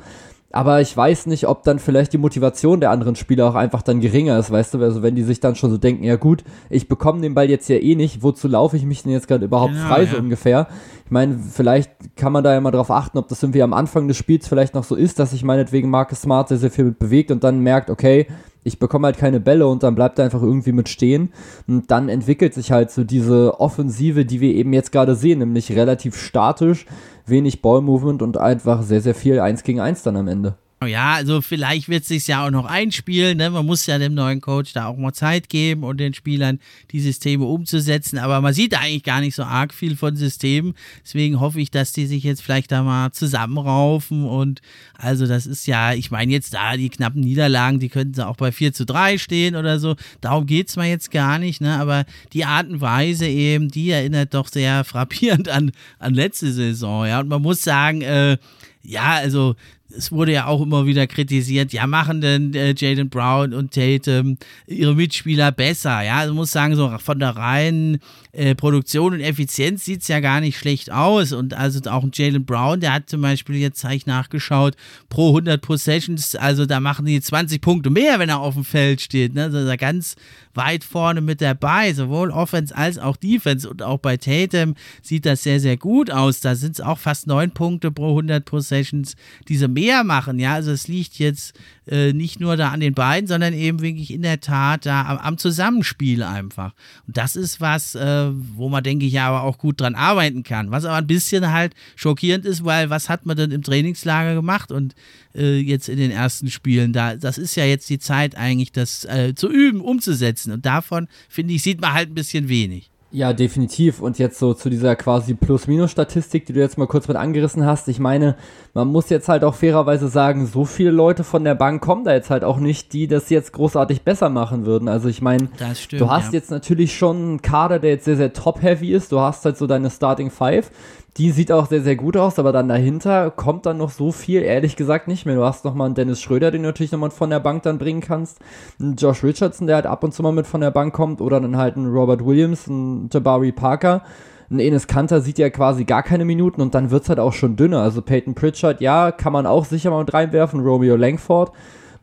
Aber 0.55 0.79
ich 0.79 0.95
weiß 0.95 1.25
nicht, 1.25 1.49
ob 1.49 1.63
dann 1.63 1.79
vielleicht 1.79 2.13
die 2.13 2.17
Motivation 2.17 2.79
der 2.79 2.91
anderen 2.91 3.17
Spieler 3.17 3.49
auch 3.49 3.55
einfach 3.55 3.81
dann 3.81 3.99
geringer 3.99 4.39
ist, 4.39 4.51
weißt 4.51 4.73
du? 4.73 4.79
Also 4.79 5.03
wenn 5.03 5.13
die 5.13 5.23
sich 5.23 5.41
dann 5.41 5.55
schon 5.55 5.69
so 5.69 5.77
denken, 5.77 6.05
ja 6.05 6.15
gut, 6.15 6.45
ich 6.69 6.87
bekomme 6.87 7.19
den 7.19 7.33
Ball 7.33 7.49
jetzt 7.49 7.67
ja 7.67 7.75
eh 7.75 7.93
nicht, 7.93 8.23
wozu 8.23 8.47
laufe 8.47 8.77
ich 8.77 8.85
mich 8.85 9.03
denn 9.03 9.11
jetzt 9.11 9.27
gerade 9.27 9.43
überhaupt 9.43 9.73
genau, 9.73 9.85
frei, 9.85 10.03
ja. 10.03 10.11
so 10.11 10.17
ungefähr? 10.17 10.69
Ich 11.03 11.11
meine, 11.11 11.37
vielleicht 11.37 11.91
kann 12.15 12.31
man 12.31 12.41
da 12.41 12.53
ja 12.53 12.61
mal 12.61 12.71
drauf 12.71 12.89
achten, 12.89 13.17
ob 13.17 13.27
das 13.27 13.43
irgendwie 13.43 13.63
am 13.63 13.73
Anfang 13.73 14.07
des 14.07 14.15
Spiels 14.15 14.47
vielleicht 14.47 14.75
noch 14.75 14.85
so 14.85 14.95
ist, 14.95 15.19
dass 15.19 15.31
sich 15.31 15.43
meinetwegen 15.43 15.89
Marcus 15.89 16.21
Smart 16.21 16.47
sehr, 16.47 16.57
sehr 16.57 16.71
viel 16.71 16.85
mit 16.85 16.99
bewegt 16.99 17.31
und 17.31 17.43
dann 17.43 17.59
merkt, 17.59 17.89
okay, 17.89 18.25
ich 18.65 18.79
bekomme 18.79 19.05
halt 19.05 19.17
keine 19.17 19.39
Bälle 19.39 19.67
und 19.67 19.83
dann 19.83 19.93
bleibt 19.95 20.17
er 20.19 20.25
einfach 20.25 20.41
irgendwie 20.41 20.71
mit 20.71 20.89
stehen. 20.89 21.31
Und 21.67 21.91
dann 21.91 22.09
entwickelt 22.09 22.55
sich 22.55 22.71
halt 22.71 22.89
so 22.89 23.03
diese 23.03 23.59
Offensive, 23.59 24.25
die 24.25 24.41
wir 24.41 24.53
eben 24.53 24.73
jetzt 24.73 24.91
gerade 24.91 25.15
sehen, 25.15 25.39
nämlich 25.39 25.71
relativ 25.71 26.17
statisch, 26.17 26.87
wenig 27.27 27.61
Ballmovement 27.61 28.23
und 28.23 28.37
einfach 28.37 28.81
sehr, 28.81 29.01
sehr 29.01 29.15
viel 29.15 29.39
1 29.39 29.63
gegen 29.63 29.79
1 29.79 30.01
dann 30.01 30.17
am 30.17 30.27
Ende. 30.27 30.55
Ja, 30.85 31.13
also 31.13 31.41
vielleicht 31.41 31.89
wird 31.89 32.03
es 32.03 32.07
sich 32.09 32.27
ja 32.27 32.45
auch 32.45 32.51
noch 32.51 32.65
einspielen. 32.65 33.37
Ne? 33.37 33.49
Man 33.49 33.65
muss 33.65 33.85
ja 33.85 33.97
dem 33.97 34.13
neuen 34.13 34.41
Coach 34.41 34.73
da 34.73 34.87
auch 34.87 34.97
mal 34.97 35.13
Zeit 35.13 35.49
geben 35.49 35.83
und 35.83 35.97
den 35.97 36.13
Spielern 36.13 36.59
die 36.91 36.99
Systeme 36.99 37.45
umzusetzen. 37.45 38.17
Aber 38.17 38.41
man 38.41 38.53
sieht 38.53 38.77
eigentlich 38.77 39.03
gar 39.03 39.21
nicht 39.21 39.35
so 39.35 39.43
arg 39.43 39.73
viel 39.73 39.95
von 39.95 40.15
Systemen. 40.15 40.73
Deswegen 41.03 41.39
hoffe 41.39 41.61
ich, 41.61 41.71
dass 41.71 41.93
die 41.93 42.05
sich 42.05 42.23
jetzt 42.23 42.41
vielleicht 42.41 42.71
da 42.71 42.83
mal 42.83 43.11
zusammenraufen. 43.11 44.25
Und 44.25 44.61
also 44.97 45.27
das 45.27 45.45
ist 45.45 45.67
ja, 45.67 45.93
ich 45.93 46.11
meine 46.11 46.31
jetzt 46.31 46.53
da 46.53 46.77
die 46.77 46.89
knappen 46.89 47.21
Niederlagen, 47.21 47.79
die 47.79 47.89
könnten 47.89 48.13
sie 48.13 48.25
auch 48.25 48.37
bei 48.37 48.51
4 48.51 48.73
zu 48.73 48.85
3 48.85 49.17
stehen 49.17 49.55
oder 49.55 49.79
so. 49.79 49.95
Darum 50.21 50.45
geht 50.45 50.69
es 50.69 50.75
mal 50.75 50.87
jetzt 50.87 51.11
gar 51.11 51.39
nicht. 51.39 51.61
Ne? 51.61 51.79
Aber 51.79 52.05
die 52.33 52.45
Art 52.45 52.69
und 52.69 52.81
Weise 52.81 53.27
eben, 53.27 53.69
die 53.69 53.89
erinnert 53.89 54.33
doch 54.33 54.47
sehr 54.47 54.83
frappierend 54.85 55.49
an, 55.49 55.71
an 55.99 56.13
letzte 56.13 56.51
Saison. 56.51 57.05
Ja, 57.05 57.19
und 57.19 57.27
man 57.27 57.41
muss 57.41 57.61
sagen, 57.61 58.01
äh, 58.01 58.37
ja, 58.85 59.15
also 59.15 59.55
es 59.89 60.11
wurde 60.11 60.33
ja 60.33 60.47
auch 60.47 60.61
immer 60.61 60.85
wieder 60.85 61.07
kritisiert, 61.07 61.73
ja, 61.73 61.85
machen 61.87 62.21
denn 62.21 62.53
äh, 62.53 62.73
Jaden 62.75 63.09
Brown 63.09 63.53
und 63.53 63.73
Tatum 63.73 64.37
ihre 64.67 64.95
Mitspieler 64.95 65.51
besser? 65.51 66.03
Ja, 66.03 66.17
also 66.17 66.33
muss 66.33 66.51
sagen, 66.51 66.75
so 66.75 66.97
von 66.97 67.19
der 67.19 67.35
reinen 67.35 67.99
äh, 68.31 68.55
Produktion 68.55 69.13
und 69.13 69.21
Effizienz 69.21 69.85
sieht 69.85 70.01
es 70.01 70.07
ja 70.07 70.19
gar 70.19 70.41
nicht 70.41 70.57
schlecht 70.57 70.91
aus. 70.91 71.31
Und 71.31 71.53
also 71.53 71.79
auch 71.89 72.05
Jalen 72.13 72.45
Brown, 72.45 72.79
der 72.79 72.93
hat 72.93 73.09
zum 73.09 73.21
Beispiel 73.21 73.55
jetzt, 73.55 73.83
habe 73.83 73.95
ich 73.95 74.05
nachgeschaut, 74.05 74.75
pro 75.09 75.29
100 75.29 75.61
Possessions, 75.61 76.35
also 76.35 76.65
da 76.65 76.79
machen 76.79 77.05
die 77.05 77.21
20 77.21 77.61
Punkte 77.61 77.89
mehr, 77.89 78.19
wenn 78.19 78.29
er 78.29 78.39
auf 78.39 78.55
dem 78.55 78.65
Feld 78.65 79.01
steht. 79.01 79.33
Ne? 79.33 79.43
Also 79.43 79.65
da 79.65 79.75
ganz 79.75 80.15
weit 80.53 80.83
vorne 80.83 81.21
mit 81.21 81.41
dabei, 81.41 81.93
sowohl 81.93 82.31
Offense 82.31 82.75
als 82.75 82.97
auch 82.97 83.17
Defense. 83.17 83.69
Und 83.69 83.83
auch 83.83 83.99
bei 83.99 84.17
Tatum 84.17 84.75
sieht 85.01 85.25
das 85.25 85.43
sehr, 85.43 85.59
sehr 85.59 85.77
gut 85.77 86.11
aus. 86.11 86.39
Da 86.39 86.55
sind 86.55 86.73
es 86.73 86.81
auch 86.81 86.97
fast 86.97 87.27
9 87.27 87.51
Punkte 87.51 87.91
pro 87.91 88.09
100 88.09 88.43
Possessions, 88.45 89.15
diese 89.47 89.67
mehr 89.67 89.84
machen. 90.03 90.39
Ja, 90.39 90.53
also 90.53 90.71
es 90.71 90.87
liegt 90.87 91.19
jetzt 91.19 91.53
äh, 91.87 92.13
nicht 92.13 92.39
nur 92.39 92.57
da 92.57 92.69
an 92.69 92.79
den 92.79 92.93
beiden, 92.93 93.27
sondern 93.27 93.53
eben 93.53 93.81
wirklich 93.81 94.11
in 94.11 94.21
der 94.21 94.39
Tat 94.39 94.85
da 94.85 95.05
am, 95.05 95.17
am 95.17 95.37
Zusammenspiel 95.37 96.23
einfach. 96.23 96.73
Und 97.07 97.17
das 97.17 97.35
ist 97.35 97.61
was, 97.61 97.95
äh, 97.95 98.29
wo 98.31 98.69
man, 98.69 98.83
denke 98.83 99.05
ich, 99.05 99.13
ja 99.13 99.27
aber 99.27 99.43
auch 99.43 99.57
gut 99.57 99.81
dran 99.81 99.95
arbeiten 99.95 100.43
kann. 100.43 100.71
Was 100.71 100.85
aber 100.85 100.97
ein 100.97 101.07
bisschen 101.07 101.51
halt 101.51 101.73
schockierend 101.95 102.45
ist, 102.45 102.65
weil 102.65 102.89
was 102.89 103.09
hat 103.09 103.25
man 103.25 103.37
denn 103.37 103.51
im 103.51 103.63
Trainingslager 103.63 104.35
gemacht 104.35 104.71
und 104.71 104.95
äh, 105.35 105.59
jetzt 105.59 105.89
in 105.89 105.97
den 105.97 106.11
ersten 106.11 106.49
Spielen? 106.49 106.93
Da, 106.93 107.15
das 107.15 107.37
ist 107.37 107.55
ja 107.55 107.65
jetzt 107.65 107.89
die 107.89 107.99
Zeit 107.99 108.35
eigentlich, 108.35 108.71
das 108.71 109.05
äh, 109.05 109.33
zu 109.35 109.49
üben, 109.49 109.81
umzusetzen. 109.81 110.51
Und 110.51 110.65
davon, 110.65 111.07
finde 111.29 111.53
ich, 111.53 111.63
sieht 111.63 111.81
man 111.81 111.93
halt 111.93 112.09
ein 112.09 112.15
bisschen 112.15 112.49
wenig. 112.49 112.89
Ja, 113.15 113.31
definitiv. 113.31 114.01
Und 114.01 114.19
jetzt 114.19 114.37
so 114.37 114.53
zu 114.53 114.69
dieser 114.69 114.97
quasi 114.97 115.35
Plus-Minus-Statistik, 115.35 116.45
die 116.47 116.51
du 116.51 116.59
jetzt 116.59 116.77
mal 116.77 116.85
kurz 116.85 117.07
mit 117.07 117.15
angerissen 117.15 117.65
hast. 117.65 117.87
Ich 117.87 117.97
meine, 117.97 118.35
man 118.73 118.89
muss 118.89 119.09
jetzt 119.09 119.29
halt 119.29 119.45
auch 119.45 119.55
fairerweise 119.55 120.09
sagen, 120.09 120.45
so 120.47 120.65
viele 120.65 120.91
Leute 120.91 121.23
von 121.23 121.45
der 121.45 121.55
Bank 121.55 121.81
kommen 121.81 122.03
da 122.03 122.11
jetzt 122.11 122.29
halt 122.29 122.43
auch 122.43 122.57
nicht, 122.57 122.91
die 122.91 123.07
das 123.07 123.29
jetzt 123.29 123.53
großartig 123.53 124.01
besser 124.01 124.27
machen 124.27 124.65
würden. 124.65 124.89
Also 124.89 125.07
ich 125.07 125.21
meine, 125.21 125.47
du 125.91 126.09
hast 126.11 126.33
ja. 126.33 126.39
jetzt 126.39 126.51
natürlich 126.51 126.97
schon 126.97 127.15
einen 127.15 127.41
Kader, 127.41 127.79
der 127.79 127.91
jetzt 127.91 128.03
sehr, 128.03 128.17
sehr 128.17 128.33
top-heavy 128.33 128.91
ist. 128.91 129.13
Du 129.13 129.21
hast 129.21 129.45
halt 129.45 129.55
so 129.55 129.65
deine 129.65 129.89
Starting 129.89 130.29
Five. 130.29 130.69
Die 131.17 131.31
sieht 131.31 131.49
auch 131.49 131.67
sehr, 131.67 131.81
sehr 131.81 131.95
gut 131.95 132.17
aus, 132.17 132.39
aber 132.39 132.51
dann 132.51 132.67
dahinter 132.67 133.31
kommt 133.31 133.65
dann 133.65 133.77
noch 133.77 133.89
so 133.89 134.11
viel, 134.11 134.41
ehrlich 134.41 134.75
gesagt, 134.75 135.07
nicht 135.07 135.25
mehr. 135.25 135.35
Du 135.35 135.45
hast 135.45 135.63
nochmal 135.63 135.85
einen 135.85 135.95
Dennis 135.95 136.21
Schröder, 136.21 136.51
den 136.51 136.63
du 136.63 136.67
natürlich 136.67 136.91
nochmal 136.91 137.09
von 137.09 137.29
der 137.29 137.39
Bank 137.39 137.63
dann 137.63 137.77
bringen 137.77 138.01
kannst. 138.01 138.39
Einen 138.81 138.95
Josh 138.95 139.23
Richardson, 139.23 139.65
der 139.65 139.77
halt 139.77 139.85
ab 139.85 140.03
und 140.03 140.13
zu 140.13 140.23
mal 140.23 140.33
mit 140.33 140.45
von 140.45 140.59
der 140.59 140.71
Bank 140.71 140.93
kommt. 140.93 141.21
Oder 141.21 141.39
dann 141.39 141.55
halt 141.55 141.77
einen 141.77 141.87
Robert 141.87 142.25
Williams, 142.25 142.67
einen 142.67 143.09
Jabari 143.13 143.53
Parker. 143.53 144.03
Ein 144.51 144.59
Enes 144.59 144.87
Kanter 144.87 145.21
sieht 145.21 145.39
ja 145.39 145.49
quasi 145.49 145.85
gar 145.85 146.03
keine 146.03 146.25
Minuten 146.25 146.61
und 146.61 146.75
dann 146.75 146.91
wird's 146.91 147.07
halt 147.07 147.19
auch 147.19 147.33
schon 147.33 147.55
dünner. 147.55 147.81
Also 147.81 148.01
Peyton 148.01 148.35
Pritchard, 148.35 148.81
ja, 148.81 149.13
kann 149.13 149.31
man 149.31 149.45
auch 149.45 149.63
sicher 149.63 149.91
mal 149.91 149.99
mit 149.99 150.13
reinwerfen. 150.13 150.59
Romeo 150.59 150.97
Langford. 150.97 151.53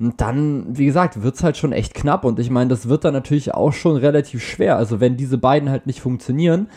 Und 0.01 0.23
dann, 0.23 0.67
wie 0.71 0.87
gesagt, 0.87 1.23
wird 1.23 1.35
es 1.35 1.45
halt 1.45 1.59
schon 1.59 1.73
echt 1.73 1.93
knapp. 1.93 2.25
Und 2.25 2.39
ich 2.39 2.49
meine, 2.49 2.71
das 2.71 2.89
wird 2.89 3.05
dann 3.05 3.13
natürlich 3.13 3.53
auch 3.53 3.75
schon 3.75 3.97
relativ 3.97 4.43
schwer. 4.43 4.79
Also 4.79 5.01
wenn 5.01 5.19
diese 5.19 5.37
beiden 5.37 5.69
halt 5.69 5.87
nicht 5.87 6.01
funktionieren, 6.01 6.69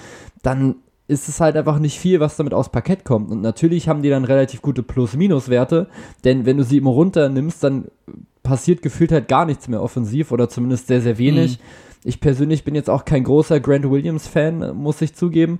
dann 0.43 0.75
ist 1.07 1.29
es 1.29 1.39
halt 1.39 1.55
einfach 1.55 1.79
nicht 1.79 1.99
viel, 1.99 2.19
was 2.19 2.35
damit 2.35 2.53
aus 2.53 2.69
Parkett 2.69 3.05
kommt. 3.05 3.29
Und 3.29 3.41
natürlich 3.41 3.87
haben 3.87 4.01
die 4.01 4.09
dann 4.09 4.25
relativ 4.25 4.61
gute 4.61 4.83
Plus-Minus-Werte, 4.83 5.87
denn 6.23 6.45
wenn 6.45 6.57
du 6.57 6.63
sie 6.63 6.77
immer 6.77 6.91
runternimmst, 6.91 7.63
dann 7.63 7.85
passiert 8.41 8.81
gefühlt 8.81 9.11
halt 9.11 9.27
gar 9.27 9.45
nichts 9.45 9.67
mehr 9.67 9.81
offensiv 9.81 10.31
oder 10.31 10.49
zumindest 10.49 10.87
sehr, 10.87 11.01
sehr 11.01 11.17
wenig. 11.17 11.59
Mhm. 11.59 11.63
Ich 12.05 12.19
persönlich 12.19 12.63
bin 12.63 12.75
jetzt 12.75 12.89
auch 12.89 13.05
kein 13.05 13.23
großer 13.23 13.59
Grant 13.59 13.89
Williams-Fan, 13.89 14.75
muss 14.75 15.01
ich 15.01 15.15
zugeben. 15.15 15.59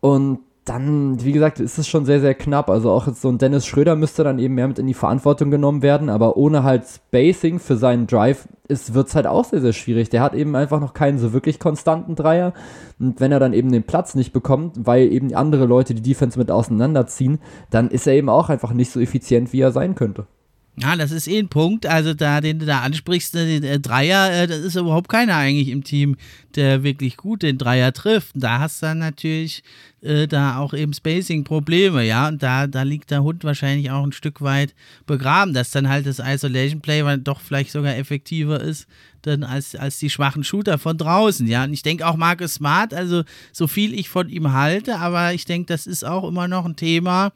Und 0.00 0.40
dann, 0.66 1.24
wie 1.24 1.32
gesagt, 1.32 1.60
ist 1.60 1.78
es 1.78 1.86
schon 1.88 2.04
sehr, 2.04 2.20
sehr 2.20 2.34
knapp. 2.34 2.68
Also 2.70 2.90
auch 2.90 3.06
jetzt 3.06 3.22
so 3.22 3.28
ein 3.28 3.38
Dennis 3.38 3.66
Schröder 3.66 3.94
müsste 3.94 4.24
dann 4.24 4.40
eben 4.40 4.54
mehr 4.54 4.66
mit 4.66 4.78
in 4.78 4.86
die 4.86 4.94
Verantwortung 4.94 5.50
genommen 5.50 5.80
werden, 5.80 6.10
aber 6.10 6.36
ohne 6.36 6.64
halt 6.64 6.84
Spacing 6.86 7.60
für 7.60 7.76
seinen 7.76 8.06
Drive 8.08 8.48
wird 8.68 9.06
es 9.06 9.14
halt 9.14 9.28
auch 9.28 9.44
sehr, 9.44 9.60
sehr 9.60 9.72
schwierig. 9.72 10.10
Der 10.10 10.22
hat 10.22 10.34
eben 10.34 10.56
einfach 10.56 10.80
noch 10.80 10.92
keinen 10.92 11.18
so 11.18 11.32
wirklich 11.32 11.60
konstanten 11.60 12.16
Dreier. 12.16 12.52
Und 12.98 13.20
wenn 13.20 13.30
er 13.30 13.38
dann 13.38 13.52
eben 13.52 13.70
den 13.70 13.84
Platz 13.84 14.16
nicht 14.16 14.32
bekommt, 14.32 14.86
weil 14.86 15.12
eben 15.12 15.32
andere 15.34 15.66
Leute 15.66 15.94
die 15.94 16.02
Defense 16.02 16.36
mit 16.36 16.50
auseinanderziehen, 16.50 17.38
dann 17.70 17.88
ist 17.88 18.08
er 18.08 18.14
eben 18.14 18.28
auch 18.28 18.48
einfach 18.48 18.72
nicht 18.72 18.90
so 18.90 18.98
effizient, 18.98 19.52
wie 19.52 19.60
er 19.60 19.70
sein 19.70 19.94
könnte. 19.94 20.26
Ja, 20.78 20.94
das 20.94 21.10
ist 21.10 21.26
eh 21.26 21.38
ein 21.38 21.48
Punkt. 21.48 21.86
Also 21.86 22.12
da, 22.12 22.42
den 22.42 22.58
du 22.58 22.66
da 22.66 22.80
ansprichst, 22.80 23.34
ne, 23.34 23.60
den 23.60 23.82
Dreier, 23.82 24.30
äh, 24.30 24.46
das 24.46 24.58
ist 24.58 24.76
überhaupt 24.76 25.08
keiner 25.08 25.34
eigentlich 25.36 25.68
im 25.68 25.84
Team, 25.84 26.16
der 26.54 26.82
wirklich 26.82 27.16
gut 27.16 27.42
den 27.42 27.56
Dreier 27.56 27.94
trifft. 27.94 28.32
Da 28.34 28.58
hast 28.58 28.82
du 28.82 28.86
dann 28.86 28.98
natürlich 28.98 29.62
äh, 30.02 30.26
da 30.26 30.58
auch 30.58 30.74
eben 30.74 30.92
Spacing-Probleme, 30.92 32.04
ja. 32.04 32.28
Und 32.28 32.42
da, 32.42 32.66
da 32.66 32.82
liegt 32.82 33.10
der 33.10 33.22
Hund 33.22 33.42
wahrscheinlich 33.42 33.90
auch 33.90 34.04
ein 34.04 34.12
Stück 34.12 34.42
weit 34.42 34.74
begraben, 35.06 35.54
dass 35.54 35.70
dann 35.70 35.88
halt 35.88 36.06
das 36.06 36.18
Isolation 36.18 36.82
Play 36.82 37.02
doch 37.18 37.40
vielleicht 37.40 37.70
sogar 37.72 37.96
effektiver 37.96 38.60
ist 38.60 38.86
dann 39.26 39.42
als, 39.42 39.74
als 39.74 39.98
die 39.98 40.10
schwachen 40.10 40.44
Shooter 40.44 40.78
von 40.78 40.96
draußen, 40.96 41.46
ja. 41.46 41.64
Und 41.64 41.72
ich 41.72 41.82
denke 41.82 42.06
auch 42.06 42.16
Marcus 42.16 42.54
Smart, 42.54 42.94
also 42.94 43.24
so 43.52 43.66
viel 43.66 43.92
ich 43.98 44.08
von 44.08 44.28
ihm 44.28 44.52
halte, 44.52 44.98
aber 44.98 45.34
ich 45.34 45.44
denke, 45.44 45.66
das 45.66 45.86
ist 45.86 46.04
auch 46.04 46.28
immer 46.28 46.48
noch 46.48 46.64
ein 46.64 46.76
Thema, 46.76 47.32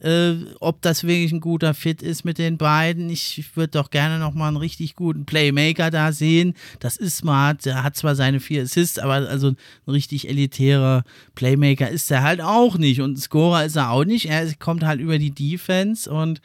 äh, 0.00 0.34
ob 0.60 0.80
das 0.82 1.04
wirklich 1.04 1.32
ein 1.32 1.40
guter 1.40 1.74
Fit 1.74 2.02
ist 2.02 2.24
mit 2.24 2.38
den 2.38 2.56
beiden. 2.56 3.10
Ich 3.10 3.44
würde 3.54 3.72
doch 3.72 3.90
gerne 3.90 4.18
nochmal 4.18 4.48
einen 4.48 4.56
richtig 4.56 4.96
guten 4.96 5.24
Playmaker 5.24 5.90
da 5.90 6.12
sehen. 6.12 6.54
Das 6.80 6.96
ist 6.96 7.18
Smart, 7.18 7.64
der 7.64 7.82
hat 7.82 7.96
zwar 7.96 8.14
seine 8.14 8.40
vier 8.40 8.62
Assists, 8.62 8.98
aber 8.98 9.14
also 9.28 9.48
ein 9.48 9.90
richtig 9.90 10.28
elitärer 10.28 11.04
Playmaker 11.34 11.90
ist 11.90 12.10
er 12.10 12.22
halt 12.22 12.40
auch 12.40 12.78
nicht 12.78 13.00
und 13.00 13.18
Scorer 13.18 13.64
ist 13.64 13.76
er 13.76 13.90
auch 13.90 14.04
nicht. 14.04 14.26
Er 14.26 14.52
kommt 14.54 14.82
halt 14.82 15.00
über 15.00 15.18
die 15.18 15.30
Defense 15.30 16.10
und 16.10 16.40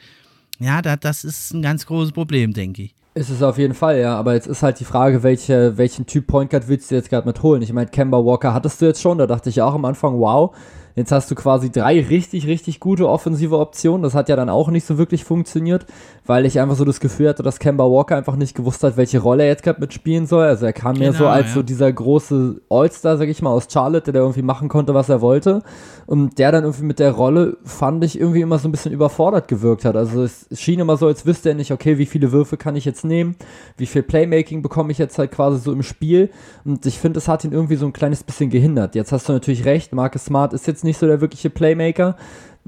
ja, 0.58 0.82
das 0.82 1.24
ist 1.24 1.54
ein 1.54 1.62
ganz 1.62 1.86
großes 1.86 2.12
Problem, 2.12 2.52
denke 2.52 2.82
ich. 2.82 2.94
Ist 3.12 3.28
es 3.28 3.42
auf 3.42 3.58
jeden 3.58 3.74
Fall, 3.74 3.98
ja. 3.98 4.16
Aber 4.16 4.34
jetzt 4.34 4.46
ist 4.46 4.62
halt 4.62 4.78
die 4.78 4.84
Frage, 4.84 5.22
welche, 5.22 5.76
welchen 5.76 6.06
Typ 6.06 6.28
Point 6.28 6.50
Guard 6.50 6.68
willst 6.68 6.90
du 6.90 6.94
jetzt 6.94 7.10
gerade 7.10 7.26
mit 7.26 7.42
holen? 7.42 7.60
Ich 7.60 7.72
meine, 7.72 7.90
Kemba 7.90 8.24
Walker 8.24 8.54
hattest 8.54 8.80
du 8.80 8.86
jetzt 8.86 9.00
schon, 9.00 9.18
da 9.18 9.26
dachte 9.26 9.48
ich 9.50 9.60
auch 9.62 9.74
am 9.74 9.84
Anfang, 9.84 10.20
wow. 10.20 10.54
Jetzt 11.00 11.12
hast 11.12 11.30
du 11.30 11.34
quasi 11.34 11.72
drei 11.72 11.98
richtig, 11.98 12.46
richtig 12.46 12.78
gute 12.78 13.08
offensive 13.08 13.58
Optionen. 13.58 14.02
Das 14.02 14.14
hat 14.14 14.28
ja 14.28 14.36
dann 14.36 14.50
auch 14.50 14.68
nicht 14.68 14.86
so 14.86 14.98
wirklich 14.98 15.24
funktioniert, 15.24 15.86
weil 16.26 16.44
ich 16.44 16.60
einfach 16.60 16.76
so 16.76 16.84
das 16.84 17.00
Gefühl 17.00 17.30
hatte, 17.30 17.42
dass 17.42 17.58
Kemba 17.58 17.84
Walker 17.84 18.16
einfach 18.16 18.36
nicht 18.36 18.54
gewusst 18.54 18.84
hat, 18.84 18.98
welche 18.98 19.18
Rolle 19.18 19.44
er 19.44 19.48
jetzt 19.48 19.62
gerade 19.62 19.80
mitspielen 19.80 20.26
soll. 20.26 20.44
Also 20.44 20.66
er 20.66 20.74
kam 20.74 20.94
genau, 20.94 21.06
mir 21.06 21.12
so 21.16 21.26
als 21.26 21.46
ja. 21.48 21.54
so 21.54 21.62
dieser 21.62 21.90
große 21.90 22.60
All-Star, 22.68 23.16
sag 23.16 23.28
ich 23.30 23.40
mal, 23.40 23.50
aus 23.50 23.66
Charlotte, 23.72 24.12
der 24.12 24.20
irgendwie 24.20 24.42
machen 24.42 24.68
konnte, 24.68 24.92
was 24.92 25.08
er 25.08 25.22
wollte. 25.22 25.62
Und 26.06 26.38
der 26.38 26.52
dann 26.52 26.64
irgendwie 26.64 26.84
mit 26.84 26.98
der 26.98 27.12
Rolle, 27.12 27.56
fand 27.64 28.04
ich, 28.04 28.20
irgendwie 28.20 28.42
immer 28.42 28.58
so 28.58 28.68
ein 28.68 28.72
bisschen 28.72 28.92
überfordert 28.92 29.48
gewirkt 29.48 29.84
hat. 29.84 29.96
Also 29.96 30.22
es 30.22 30.48
schien 30.52 30.80
immer 30.80 30.96
so, 30.96 31.06
als 31.06 31.24
wüsste 31.24 31.50
er 31.50 31.54
nicht, 31.54 31.72
okay, 31.72 31.96
wie 31.98 32.06
viele 32.06 32.32
Würfe 32.32 32.56
kann 32.56 32.76
ich 32.76 32.84
jetzt 32.84 33.04
nehmen, 33.04 33.36
wie 33.76 33.86
viel 33.86 34.02
Playmaking 34.02 34.60
bekomme 34.60 34.92
ich 34.92 34.98
jetzt 34.98 35.18
halt 35.18 35.30
quasi 35.30 35.60
so 35.60 35.72
im 35.72 35.82
Spiel. 35.82 36.30
Und 36.64 36.84
ich 36.84 36.98
finde, 36.98 37.18
es 37.18 37.28
hat 37.28 37.44
ihn 37.44 37.52
irgendwie 37.52 37.76
so 37.76 37.86
ein 37.86 37.92
kleines 37.92 38.22
bisschen 38.24 38.50
gehindert. 38.50 38.94
Jetzt 38.94 39.12
hast 39.12 39.28
du 39.28 39.32
natürlich 39.32 39.64
recht, 39.64 39.92
Marcus 39.92 40.24
Smart 40.24 40.52
ist 40.52 40.66
jetzt 40.66 40.84
nicht 40.84 40.89
so 40.98 41.06
der 41.06 41.20
wirkliche 41.20 41.50
Playmaker. 41.50 42.16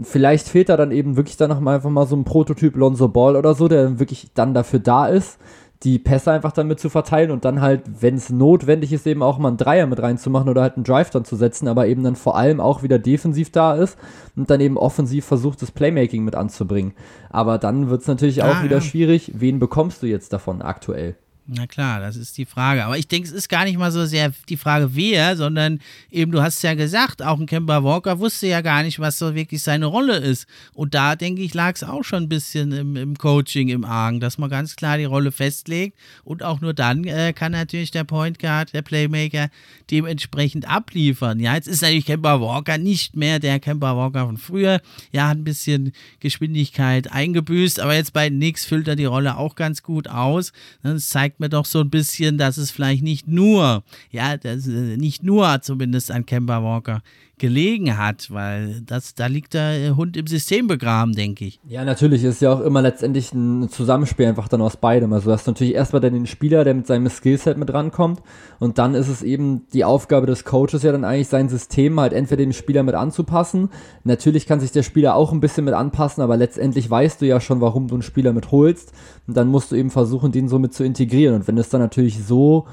Vielleicht 0.03 0.49
fehlt 0.49 0.69
da 0.69 0.77
dann 0.77 0.91
eben 0.91 1.17
wirklich 1.17 1.37
dann 1.37 1.51
noch 1.51 1.61
mal 1.61 1.77
einfach 1.77 1.91
mal 1.91 2.07
so 2.07 2.17
ein 2.17 2.25
Prototyp 2.25 2.77
Lonzo 2.77 3.09
Ball 3.09 3.37
oder 3.37 3.55
so, 3.55 3.69
der 3.69 3.99
wirklich 3.99 4.31
dann 4.35 4.55
dafür 4.55 4.79
da 4.79 5.07
ist, 5.07 5.39
die 5.83 5.99
Pässe 5.99 6.31
einfach 6.31 6.53
damit 6.53 6.79
zu 6.79 6.89
verteilen 6.89 7.31
und 7.31 7.45
dann 7.45 7.61
halt, 7.61 7.83
wenn 8.01 8.15
es 8.15 8.31
notwendig 8.31 8.93
ist, 8.93 9.07
eben 9.07 9.23
auch 9.23 9.39
mal 9.39 9.49
einen 9.49 9.57
Dreier 9.57 9.87
mit 9.87 10.01
reinzumachen 10.01 10.49
oder 10.49 10.63
halt 10.63 10.77
einen 10.77 10.85
Drive 10.85 11.11
dann 11.11 11.25
zu 11.25 11.35
setzen, 11.35 11.67
aber 11.67 11.89
eben 11.89 12.05
dann 12.05 12.15
vor 12.15 12.37
allem 12.37 12.61
auch 12.61 12.83
wieder 12.83 12.99
defensiv 12.99 13.51
da 13.51 13.75
ist 13.75 13.99
und 14.37 14.49
dann 14.49 14.61
eben 14.61 14.79
offensiv 14.79 15.25
versucht, 15.25 15.61
das 15.61 15.73
Playmaking 15.73 16.25
mit 16.25 16.37
anzubringen. 16.37 16.93
Aber 17.31 17.59
dann 17.59 17.91
wird 17.91 18.03
es 18.03 18.07
natürlich 18.07 18.43
auch 18.43 18.57
ah, 18.57 18.65
wieder 18.65 18.77
ja. 18.77 18.81
schwierig, 18.81 19.33
wen 19.35 19.59
bekommst 19.59 20.03
du 20.03 20.07
jetzt 20.07 20.33
davon 20.33 20.63
aktuell? 20.63 21.17
Na 21.45 21.67
klar, 21.67 21.99
das 21.99 22.15
ist 22.15 22.39
die 22.39 22.45
Frage. 22.45 22.85
Aber 22.85 22.97
ich 22.97 23.09
denke, 23.09 23.27
es 23.27 23.35
ist 23.35 23.49
gar 23.49 23.65
nicht 23.65 23.77
mal 23.77 23.91
so 23.91 24.07
sehr 24.07 24.33
die 24.49 24.57
Frage, 24.57 24.95
wer, 24.95 25.37
sondern 25.37 25.81
eben, 26.09 26.31
du 26.31 26.41
hast 26.41 26.63
ja 26.63 26.75
gesagt, 26.75 27.21
auch 27.21 27.41
ein 27.41 27.47
Kemba 27.47 27.83
Walker 27.83 28.21
wusste 28.21 28.47
ja 28.47 28.61
gar 28.61 28.85
nicht, 28.85 29.01
was 29.01 29.19
so 29.19 29.35
wirklich 29.35 29.61
seine 29.61 29.87
Rolle 29.87 30.19
ist. 30.19 30.47
Und 30.73 30.95
da, 30.95 31.17
denke 31.17 31.43
ich, 31.43 31.53
lag 31.53 31.75
es 31.75 31.83
auch 31.83 32.05
schon 32.05 32.25
ein 32.25 32.29
bisschen 32.29 32.71
im, 32.71 32.95
im, 32.95 33.19
Coaching 33.19 33.69
im 33.71 33.85
Argen, 33.85 34.21
dass 34.21 34.39
man 34.39 34.51
ganz 34.51 34.77
klar 34.77 34.99
die 34.99 35.05
Rolle 35.05 35.33
festlegt. 35.33 35.99
Und 36.23 36.45
auch 36.45 36.61
nur 36.61 36.75
dann 36.75 37.03
äh, 37.05 37.33
kann 37.33 37.51
natürlich 37.51 37.91
der 37.91 38.05
Point 38.05 38.39
Guard, 38.39 38.73
der 38.73 38.83
Playmaker, 38.83 39.49
dementsprechend 39.91 40.69
abliefern. 40.69 41.41
Ja, 41.41 41.57
jetzt 41.57 41.67
ist 41.67 41.83
natürlich 41.83 42.07
Kemba 42.07 42.41
Walker 42.41 42.79
nicht 42.79 43.17
mehr 43.17 43.41
der 43.41 43.59
Kemba 43.59 43.97
Walker 43.97 44.27
von 44.27 44.37
früher. 44.37 44.81
Ja, 45.11 45.29
hat 45.29 45.39
ein 45.39 45.45
bisschen 45.45 45.93
Geschwindigkeit 46.21 47.11
eingebüßt, 47.11 47.81
aber 47.81 47.97
jetzt 47.97 48.13
bei 48.13 48.29
Nix 48.29 48.65
füllt 48.65 48.87
er 48.87 48.95
die 48.95 49.07
Rolle 49.07 49.37
auch 49.37 49.57
ganz 49.57 49.83
gut 49.83 50.07
aus. 50.07 50.53
Das 50.85 51.09
zeigt 51.09 51.32
zeigt 51.33 51.41
mir 51.41 51.49
doch 51.49 51.65
so 51.65 51.81
ein 51.81 51.91
bisschen, 51.91 52.39
dass 52.39 52.57
es 52.59 52.71
vielleicht 52.71 53.03
nicht 53.03 53.27
nur, 53.27 53.83
ja, 54.11 54.35
äh, 54.35 54.57
nicht 54.97 55.23
nur 55.23 55.61
zumindest 55.63 56.11
an 56.11 56.27
Kemba 56.27 56.63
Walker 56.63 57.03
gelegen 57.39 57.99
hat, 57.99 58.31
weil 58.31 58.83
das, 58.83 59.15
da 59.15 59.27
liegt 59.27 59.55
der 59.55 59.97
Hund 59.97 60.17
im 60.17 60.27
System 60.27 60.69
begraben, 60.69 61.13
denke 61.13 61.45
ich. 61.45 61.61
Ja, 61.67 61.85
natürlich 61.85 62.23
ist 62.23 62.41
ja 62.41 62.53
auch 62.53 62.61
immer 62.61 62.83
letztendlich 62.83 63.33
ein 63.33 63.69
Zusammenspiel 63.69 64.27
einfach 64.27 64.49
dann 64.49 64.61
aus 64.61 64.77
beidem. 64.77 65.13
Also 65.13 65.27
du 65.27 65.33
hast 65.33 65.47
natürlich 65.47 65.75
erstmal 65.75 66.01
dann 66.01 66.13
den 66.13 66.27
Spieler, 66.27 66.63
der 66.63 66.75
mit 66.75 66.87
seinem 66.87 67.09
Skillset 67.09 67.59
mit 67.59 67.73
rankommt 67.73 68.21
und 68.61 68.79
dann 68.79 68.95
ist 68.95 69.09
es 69.09 69.23
eben 69.23 69.67
die 69.73 69.85
Aufgabe 69.85 70.27
des 70.27 70.45
Coaches 70.45 70.83
ja 70.85 70.93
dann 70.93 71.05
eigentlich 71.05 71.29
sein 71.29 71.49
System 71.49 71.99
halt 71.99 72.13
entweder 72.13 72.43
dem 72.45 72.53
Spieler 72.53 72.85
mit 72.85 72.95
anzupassen. 72.95 73.71
Natürlich 74.05 74.47
kann 74.47 74.61
sich 74.61 74.71
der 74.71 74.85
Spieler 74.85 75.17
auch 75.17 75.33
ein 75.33 75.41
bisschen 75.41 75.65
mit 75.65 75.75
anpassen, 75.75 76.23
aber 76.23 76.37
letztendlich 76.37 76.89
weißt 76.89 77.21
du 77.21 77.27
ja 77.27 77.41
schon, 77.41 77.61
warum 77.61 77.89
du 77.89 77.95
einen 77.95 78.03
Spieler 78.03 78.33
mit 78.33 78.53
holst 78.53 78.93
und 79.27 79.37
dann 79.37 79.49
musst 79.49 79.73
du 79.73 79.77
eben 79.77 79.91
versuchen, 79.91 80.31
den 80.33 80.49
so 80.49 80.59
mit 80.59 80.75
zu 80.75 80.85
integrieren 80.85 81.35
und 81.35 81.49
wenn 81.49 81.59
es 81.59 81.71
dann 81.71 81.81
natürlich 81.81 82.23
so 82.23 82.67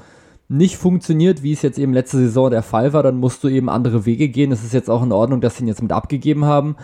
nicht 0.50 0.76
funktioniert, 0.76 1.44
wie 1.44 1.52
es 1.52 1.62
jetzt 1.62 1.78
eben 1.78 1.92
letzte 1.92 2.18
Saison 2.18 2.50
der 2.50 2.64
Fall 2.64 2.92
war, 2.92 3.04
dann 3.04 3.18
musst 3.18 3.44
du 3.44 3.48
eben 3.48 3.70
andere 3.70 4.04
Wege 4.04 4.28
gehen. 4.28 4.50
Es 4.50 4.64
ist 4.64 4.74
jetzt 4.74 4.90
auch 4.90 5.02
in 5.02 5.12
Ordnung, 5.12 5.40
dass 5.40 5.56
sie 5.56 5.62
ihn 5.62 5.68
jetzt 5.68 5.80
mit 5.80 5.92
abgegeben 5.92 6.44
haben. 6.44 6.74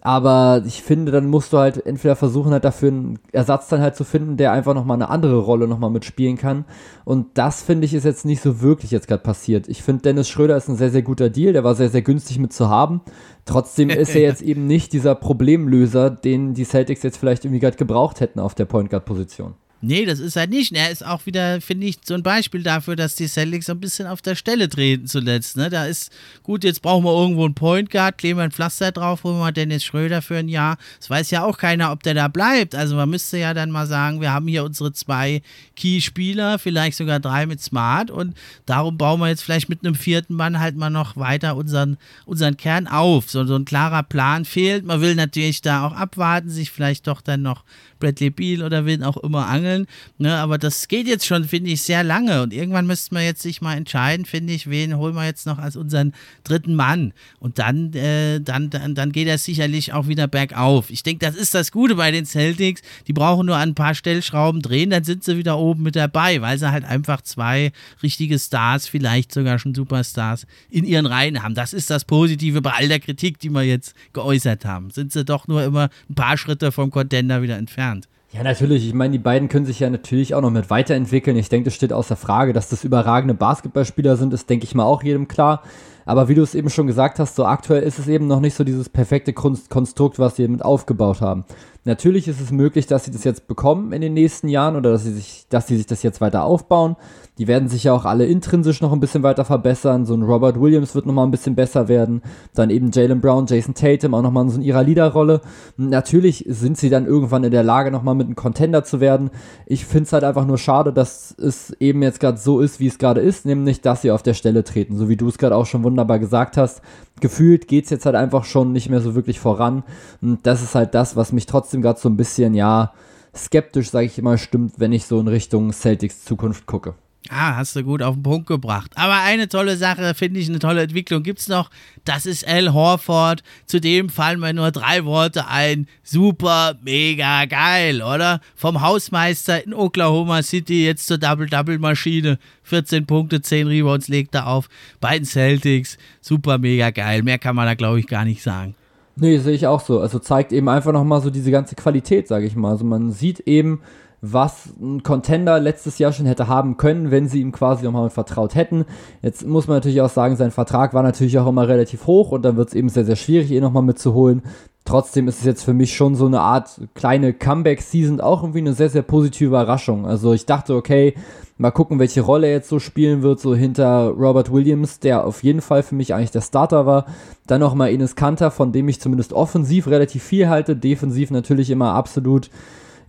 Aber 0.00 0.62
ich 0.64 0.82
finde, 0.82 1.12
dann 1.12 1.26
musst 1.28 1.52
du 1.52 1.58
halt 1.58 1.84
entweder 1.84 2.16
versuchen, 2.16 2.52
halt 2.52 2.64
dafür 2.64 2.88
einen 2.88 3.18
Ersatz 3.32 3.68
dann 3.68 3.82
halt 3.82 3.94
zu 3.94 4.04
finden, 4.04 4.38
der 4.38 4.52
einfach 4.52 4.72
nochmal 4.72 4.94
eine 4.94 5.10
andere 5.10 5.36
Rolle 5.36 5.68
nochmal 5.68 5.90
mitspielen 5.90 6.38
kann. 6.38 6.64
Und 7.04 7.26
das 7.34 7.60
finde 7.60 7.84
ich 7.84 7.92
ist 7.92 8.04
jetzt 8.04 8.24
nicht 8.24 8.40
so 8.40 8.62
wirklich 8.62 8.90
jetzt 8.90 9.06
gerade 9.06 9.22
passiert. 9.22 9.68
Ich 9.68 9.82
finde, 9.82 10.00
Dennis 10.00 10.30
Schröder 10.30 10.56
ist 10.56 10.68
ein 10.68 10.76
sehr, 10.76 10.90
sehr 10.90 11.02
guter 11.02 11.28
Deal. 11.28 11.52
Der 11.52 11.62
war 11.62 11.74
sehr, 11.74 11.90
sehr 11.90 12.00
günstig 12.00 12.38
mit 12.38 12.54
zu 12.54 12.70
haben. 12.70 13.02
Trotzdem 13.44 13.90
ist 13.90 14.16
er 14.16 14.22
jetzt 14.22 14.40
eben 14.40 14.66
nicht 14.66 14.94
dieser 14.94 15.14
Problemlöser, 15.14 16.08
den 16.08 16.54
die 16.54 16.64
Celtics 16.64 17.02
jetzt 17.02 17.18
vielleicht 17.18 17.44
irgendwie 17.44 17.60
gerade 17.60 17.76
gebraucht 17.76 18.20
hätten 18.20 18.40
auf 18.40 18.54
der 18.54 18.64
Point 18.64 18.88
Guard 18.88 19.04
Position. 19.04 19.52
Nee, 19.82 20.04
das 20.04 20.18
ist 20.18 20.36
halt 20.36 20.50
nicht. 20.50 20.72
Er 20.72 20.90
ist 20.90 21.04
auch 21.04 21.24
wieder, 21.24 21.58
finde 21.62 21.86
ich, 21.86 21.96
so 22.04 22.12
ein 22.12 22.22
Beispiel 22.22 22.62
dafür, 22.62 22.96
dass 22.96 23.14
die 23.14 23.26
Celtics 23.26 23.64
so 23.64 23.72
ein 23.72 23.80
bisschen 23.80 24.06
auf 24.06 24.20
der 24.20 24.34
Stelle 24.34 24.68
treten 24.68 25.06
zuletzt. 25.06 25.56
Ne? 25.56 25.70
Da 25.70 25.86
ist, 25.86 26.12
gut, 26.42 26.64
jetzt 26.64 26.82
brauchen 26.82 27.04
wir 27.04 27.18
irgendwo 27.18 27.46
einen 27.46 27.54
Point 27.54 27.90
Guard, 27.90 28.18
kleben 28.18 28.38
wir 28.38 28.44
ein 28.44 28.50
Pflaster 28.50 28.92
drauf, 28.92 29.24
holen 29.24 29.38
wir 29.38 29.52
Dennis 29.52 29.82
Schröder 29.82 30.20
für 30.20 30.36
ein 30.36 30.50
Jahr. 30.50 30.76
Es 31.00 31.08
weiß 31.08 31.30
ja 31.30 31.44
auch 31.44 31.56
keiner, 31.56 31.92
ob 31.92 32.02
der 32.02 32.12
da 32.12 32.28
bleibt. 32.28 32.74
Also 32.74 32.94
man 32.94 33.08
müsste 33.08 33.38
ja 33.38 33.54
dann 33.54 33.70
mal 33.70 33.86
sagen, 33.86 34.20
wir 34.20 34.32
haben 34.32 34.48
hier 34.48 34.64
unsere 34.64 34.92
zwei 34.92 35.40
Key-Spieler, 35.76 36.58
vielleicht 36.58 36.98
sogar 36.98 37.18
drei 37.18 37.46
mit 37.46 37.62
Smart 37.62 38.10
und 38.10 38.36
darum 38.66 38.98
bauen 38.98 39.18
wir 39.20 39.28
jetzt 39.28 39.42
vielleicht 39.42 39.70
mit 39.70 39.82
einem 39.82 39.94
vierten 39.94 40.34
Mann 40.34 40.60
halt 40.60 40.76
mal 40.76 40.90
noch 40.90 41.16
weiter 41.16 41.56
unseren, 41.56 41.96
unseren 42.26 42.58
Kern 42.58 42.86
auf. 42.86 43.30
So, 43.30 43.46
so 43.46 43.56
ein 43.56 43.64
klarer 43.64 44.02
Plan 44.02 44.44
fehlt. 44.44 44.84
Man 44.84 45.00
will 45.00 45.14
natürlich 45.14 45.62
da 45.62 45.86
auch 45.86 45.92
abwarten, 45.94 46.50
sich 46.50 46.70
vielleicht 46.70 47.06
doch 47.06 47.22
dann 47.22 47.40
noch 47.40 47.64
Bradley 47.98 48.30
Beal 48.30 48.62
oder 48.62 48.84
wen 48.84 49.04
auch 49.04 49.16
immer 49.18 49.46
angeln. 49.46 49.69
Ne? 50.18 50.36
Aber 50.36 50.58
das 50.58 50.88
geht 50.88 51.06
jetzt 51.06 51.26
schon, 51.26 51.44
finde 51.44 51.70
ich, 51.70 51.82
sehr 51.82 52.04
lange. 52.04 52.42
Und 52.42 52.52
irgendwann 52.52 52.86
müsste 52.86 53.14
man 53.14 53.22
jetzt 53.22 53.42
sich 53.42 53.60
mal 53.60 53.76
entscheiden, 53.76 54.26
finde 54.26 54.52
ich, 54.52 54.68
wen 54.68 54.96
holen 54.96 55.14
wir 55.14 55.24
jetzt 55.24 55.46
noch 55.46 55.58
als 55.58 55.76
unseren 55.76 56.12
dritten 56.44 56.74
Mann. 56.74 57.12
Und 57.38 57.58
dann, 57.58 57.92
äh, 57.94 58.40
dann, 58.40 58.70
dann, 58.70 58.94
dann 58.94 59.12
geht 59.12 59.28
das 59.28 59.44
sicherlich 59.44 59.92
auch 59.92 60.08
wieder 60.08 60.28
bergauf. 60.28 60.90
Ich 60.90 61.02
denke, 61.02 61.24
das 61.24 61.34
ist 61.34 61.54
das 61.54 61.72
Gute 61.72 61.94
bei 61.94 62.10
den 62.10 62.26
Celtics. 62.26 62.82
Die 63.06 63.12
brauchen 63.12 63.46
nur 63.46 63.56
ein 63.56 63.74
paar 63.74 63.94
Stellschrauben 63.94 64.62
drehen, 64.62 64.90
dann 64.90 65.04
sind 65.04 65.24
sie 65.24 65.36
wieder 65.36 65.58
oben 65.58 65.82
mit 65.82 65.96
dabei, 65.96 66.40
weil 66.40 66.58
sie 66.58 66.70
halt 66.70 66.84
einfach 66.84 67.22
zwei 67.22 67.72
richtige 68.02 68.38
Stars, 68.38 68.88
vielleicht 68.88 69.32
sogar 69.32 69.58
schon 69.58 69.74
Superstars 69.74 70.46
in 70.70 70.84
ihren 70.84 71.06
Reihen 71.06 71.42
haben. 71.42 71.54
Das 71.54 71.72
ist 71.72 71.90
das 71.90 72.04
Positive 72.04 72.62
bei 72.62 72.72
all 72.72 72.88
der 72.88 73.00
Kritik, 73.00 73.38
die 73.38 73.50
wir 73.50 73.62
jetzt 73.62 73.94
geäußert 74.12 74.64
haben. 74.64 74.90
Sind 74.90 75.12
sie 75.12 75.24
doch 75.24 75.48
nur 75.48 75.62
immer 75.62 75.90
ein 76.08 76.14
paar 76.14 76.36
Schritte 76.36 76.72
vom 76.72 76.90
Contender 76.90 77.42
wieder 77.42 77.56
entfernt. 77.56 78.08
Ja, 78.32 78.44
natürlich. 78.44 78.86
Ich 78.86 78.94
meine, 78.94 79.10
die 79.12 79.18
beiden 79.18 79.48
können 79.48 79.66
sich 79.66 79.80
ja 79.80 79.90
natürlich 79.90 80.34
auch 80.34 80.40
noch 80.40 80.50
mit 80.50 80.70
weiterentwickeln. 80.70 81.36
Ich 81.36 81.48
denke, 81.48 81.64
das 81.64 81.74
steht 81.74 81.92
außer 81.92 82.14
Frage, 82.14 82.52
dass 82.52 82.68
das 82.68 82.84
überragende 82.84 83.34
Basketballspieler 83.34 84.16
sind, 84.16 84.32
ist, 84.32 84.48
denke 84.48 84.64
ich 84.64 84.74
mal, 84.74 84.84
auch 84.84 85.02
jedem 85.02 85.26
klar. 85.26 85.64
Aber 86.10 86.26
wie 86.26 86.34
du 86.34 86.42
es 86.42 86.56
eben 86.56 86.70
schon 86.70 86.88
gesagt 86.88 87.20
hast, 87.20 87.36
so 87.36 87.44
aktuell 87.44 87.84
ist 87.84 88.00
es 88.00 88.08
eben 88.08 88.26
noch 88.26 88.40
nicht 88.40 88.56
so 88.56 88.64
dieses 88.64 88.88
perfekte 88.88 89.32
Konstrukt, 89.32 90.18
was 90.18 90.34
sie 90.34 90.48
mit 90.48 90.60
aufgebaut 90.60 91.20
haben. 91.20 91.44
Natürlich 91.84 92.28
ist 92.28 92.40
es 92.42 92.50
möglich, 92.50 92.86
dass 92.86 93.04
sie 93.04 93.10
das 93.10 93.24
jetzt 93.24 93.46
bekommen 93.48 93.92
in 93.92 94.02
den 94.02 94.12
nächsten 94.12 94.48
Jahren 94.48 94.76
oder 94.76 94.90
dass 94.90 95.04
sie 95.04 95.12
sich, 95.12 95.46
dass 95.48 95.66
sie 95.66 95.76
sich 95.78 95.86
das 95.86 96.02
jetzt 96.02 96.20
weiter 96.20 96.44
aufbauen. 96.44 96.96
Die 97.38 97.48
werden 97.48 97.70
sich 97.70 97.84
ja 97.84 97.94
auch 97.94 98.04
alle 98.04 98.26
intrinsisch 98.26 98.82
noch 98.82 98.92
ein 98.92 99.00
bisschen 99.00 99.22
weiter 99.22 99.46
verbessern. 99.46 100.04
So 100.04 100.12
ein 100.12 100.22
Robert 100.22 100.60
Williams 100.60 100.94
wird 100.94 101.06
nochmal 101.06 101.26
ein 101.26 101.30
bisschen 101.30 101.54
besser 101.54 101.88
werden. 101.88 102.20
Dann 102.54 102.68
eben 102.68 102.90
Jalen 102.90 103.22
Brown, 103.22 103.46
Jason 103.46 103.72
Tatum 103.72 104.12
auch 104.12 104.20
nochmal 104.20 104.44
in 104.44 104.50
so 104.50 104.60
ihrer 104.60 104.82
Leaderrolle. 104.82 105.40
Natürlich 105.78 106.44
sind 106.46 106.76
sie 106.76 106.90
dann 106.90 107.06
irgendwann 107.06 107.44
in 107.44 107.50
der 107.50 107.62
Lage, 107.62 107.90
nochmal 107.90 108.14
mit 108.14 108.26
einem 108.26 108.36
Contender 108.36 108.84
zu 108.84 109.00
werden. 109.00 109.30
Ich 109.64 109.86
finde 109.86 110.02
es 110.04 110.12
halt 110.12 110.24
einfach 110.24 110.46
nur 110.46 110.58
schade, 110.58 110.92
dass 110.92 111.34
es 111.38 111.70
eben 111.80 112.02
jetzt 112.02 112.20
gerade 112.20 112.36
so 112.36 112.60
ist, 112.60 112.78
wie 112.78 112.88
es 112.88 112.98
gerade 112.98 113.22
ist, 113.22 113.46
nämlich, 113.46 113.80
dass 113.80 114.02
sie 114.02 114.10
auf 114.10 114.22
der 114.22 114.34
Stelle 114.34 114.64
treten. 114.64 114.98
So 114.98 115.08
wie 115.08 115.16
du 115.16 115.28
es 115.28 115.38
gerade 115.38 115.56
auch 115.56 115.64
schon 115.64 115.82
wunderbar 115.82 115.99
gesagt 116.18 116.56
hast. 116.56 116.82
Gefühlt 117.20 117.68
geht 117.68 117.84
es 117.84 117.90
jetzt 117.90 118.06
halt 118.06 118.16
einfach 118.16 118.44
schon 118.44 118.72
nicht 118.72 118.88
mehr 118.88 119.00
so 119.00 119.14
wirklich 119.14 119.40
voran. 119.40 119.84
Und 120.22 120.46
das 120.46 120.62
ist 120.62 120.74
halt 120.74 120.94
das, 120.94 121.16
was 121.16 121.32
mich 121.32 121.46
trotzdem 121.46 121.82
gerade 121.82 122.00
so 122.00 122.08
ein 122.08 122.16
bisschen, 122.16 122.54
ja, 122.54 122.92
skeptisch, 123.34 123.90
sage 123.90 124.06
ich 124.06 124.18
immer, 124.18 124.38
stimmt, 124.38 124.74
wenn 124.78 124.92
ich 124.92 125.06
so 125.06 125.20
in 125.20 125.28
Richtung 125.28 125.72
Celtics 125.72 126.24
Zukunft 126.24 126.66
gucke. 126.66 126.94
Ah, 127.28 127.56
hast 127.56 127.76
du 127.76 127.84
gut 127.84 128.02
auf 128.02 128.14
den 128.14 128.22
Punkt 128.22 128.46
gebracht. 128.46 128.90
Aber 128.94 129.20
eine 129.20 129.46
tolle 129.48 129.76
Sache, 129.76 130.14
finde 130.14 130.40
ich, 130.40 130.48
eine 130.48 130.58
tolle 130.58 130.82
Entwicklung 130.82 131.22
gibt 131.22 131.40
es 131.40 131.48
noch. 131.48 131.70
Das 132.04 132.24
ist 132.24 132.48
Al 132.48 132.72
Horford. 132.72 133.42
Zu 133.66 133.78
dem 133.80 134.08
fallen 134.08 134.40
mir 134.40 134.54
nur 134.54 134.70
drei 134.70 135.04
Worte 135.04 135.46
ein. 135.46 135.86
Super, 136.02 136.76
mega 136.82 137.44
geil, 137.44 138.02
oder? 138.02 138.40
Vom 138.56 138.80
Hausmeister 138.80 139.64
in 139.64 139.74
Oklahoma 139.74 140.42
City 140.42 140.86
jetzt 140.86 141.06
zur 141.06 141.18
Double-Double-Maschine. 141.18 142.38
14 142.62 143.06
Punkte, 143.06 143.42
10 143.42 143.66
Rebounds 143.66 144.08
legt 144.08 144.34
er 144.34 144.46
auf. 144.46 144.68
Bei 145.00 145.18
den 145.18 145.26
Celtics. 145.26 145.98
Super, 146.22 146.56
mega 146.56 146.90
geil. 146.90 147.22
Mehr 147.22 147.38
kann 147.38 147.54
man 147.54 147.66
da, 147.66 147.74
glaube 147.74 148.00
ich, 148.00 148.06
gar 148.06 148.24
nicht 148.24 148.42
sagen. 148.42 148.74
Nee, 149.16 149.36
sehe 149.38 149.54
ich 149.54 149.66
auch 149.66 149.80
so. 149.82 150.00
Also 150.00 150.18
zeigt 150.18 150.52
eben 150.52 150.70
einfach 150.70 150.92
nochmal 150.92 151.20
so 151.20 151.28
diese 151.28 151.50
ganze 151.50 151.74
Qualität, 151.74 152.26
sage 152.26 152.46
ich 152.46 152.56
mal. 152.56 152.70
Also 152.70 152.86
man 152.86 153.12
sieht 153.12 153.40
eben, 153.40 153.82
was 154.22 154.74
ein 154.80 155.02
Contender 155.02 155.58
letztes 155.60 155.98
Jahr 155.98 156.12
schon 156.12 156.26
hätte 156.26 156.46
haben 156.46 156.76
können, 156.76 157.10
wenn 157.10 157.28
sie 157.28 157.40
ihm 157.40 157.52
quasi 157.52 157.84
nochmal 157.84 158.10
vertraut 158.10 158.54
hätten. 158.54 158.84
Jetzt 159.22 159.46
muss 159.46 159.66
man 159.66 159.78
natürlich 159.78 160.02
auch 160.02 160.10
sagen, 160.10 160.36
sein 160.36 160.50
Vertrag 160.50 160.92
war 160.92 161.02
natürlich 161.02 161.38
auch 161.38 161.46
immer 161.46 161.68
relativ 161.68 162.06
hoch 162.06 162.32
und 162.32 162.42
dann 162.42 162.56
wird 162.56 162.68
es 162.68 162.74
eben 162.74 162.90
sehr, 162.90 163.04
sehr 163.04 163.16
schwierig, 163.16 163.50
ihn 163.50 163.62
nochmal 163.62 163.82
mitzuholen. 163.82 164.42
Trotzdem 164.84 165.28
ist 165.28 165.38
es 165.38 165.44
jetzt 165.44 165.62
für 165.62 165.74
mich 165.74 165.94
schon 165.94 166.16
so 166.16 166.26
eine 166.26 166.40
Art 166.40 166.80
kleine 166.94 167.32
Comeback-Season, 167.32 168.20
auch 168.20 168.42
irgendwie 168.42 168.60
eine 168.60 168.72
sehr, 168.72 168.88
sehr 168.90 169.02
positive 169.02 169.48
Überraschung. 169.48 170.06
Also 170.06 170.32
ich 170.32 170.46
dachte, 170.46 170.74
okay, 170.74 171.14
mal 171.58 171.70
gucken, 171.70 171.98
welche 171.98 172.22
Rolle 172.22 172.46
er 172.46 172.54
jetzt 172.54 172.68
so 172.68 172.78
spielen 172.78 173.22
wird, 173.22 173.40
so 173.40 173.54
hinter 173.54 174.08
Robert 174.08 174.52
Williams, 174.52 174.98
der 174.98 175.26
auf 175.26 175.42
jeden 175.44 175.60
Fall 175.60 175.82
für 175.82 175.94
mich 175.94 176.14
eigentlich 176.14 176.30
der 176.30 176.40
Starter 176.40 176.86
war. 176.86 177.06
Dann 177.46 177.60
nochmal 177.60 177.92
Ines 177.92 178.16
Kanter, 178.16 178.50
von 178.50 178.72
dem 178.72 178.88
ich 178.88 179.00
zumindest 179.00 179.32
offensiv 179.32 179.86
relativ 179.86 180.24
viel 180.24 180.48
halte, 180.48 180.76
defensiv 180.76 181.30
natürlich 181.30 181.70
immer 181.70 181.92
absolut 181.92 182.50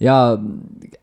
ja, 0.01 0.39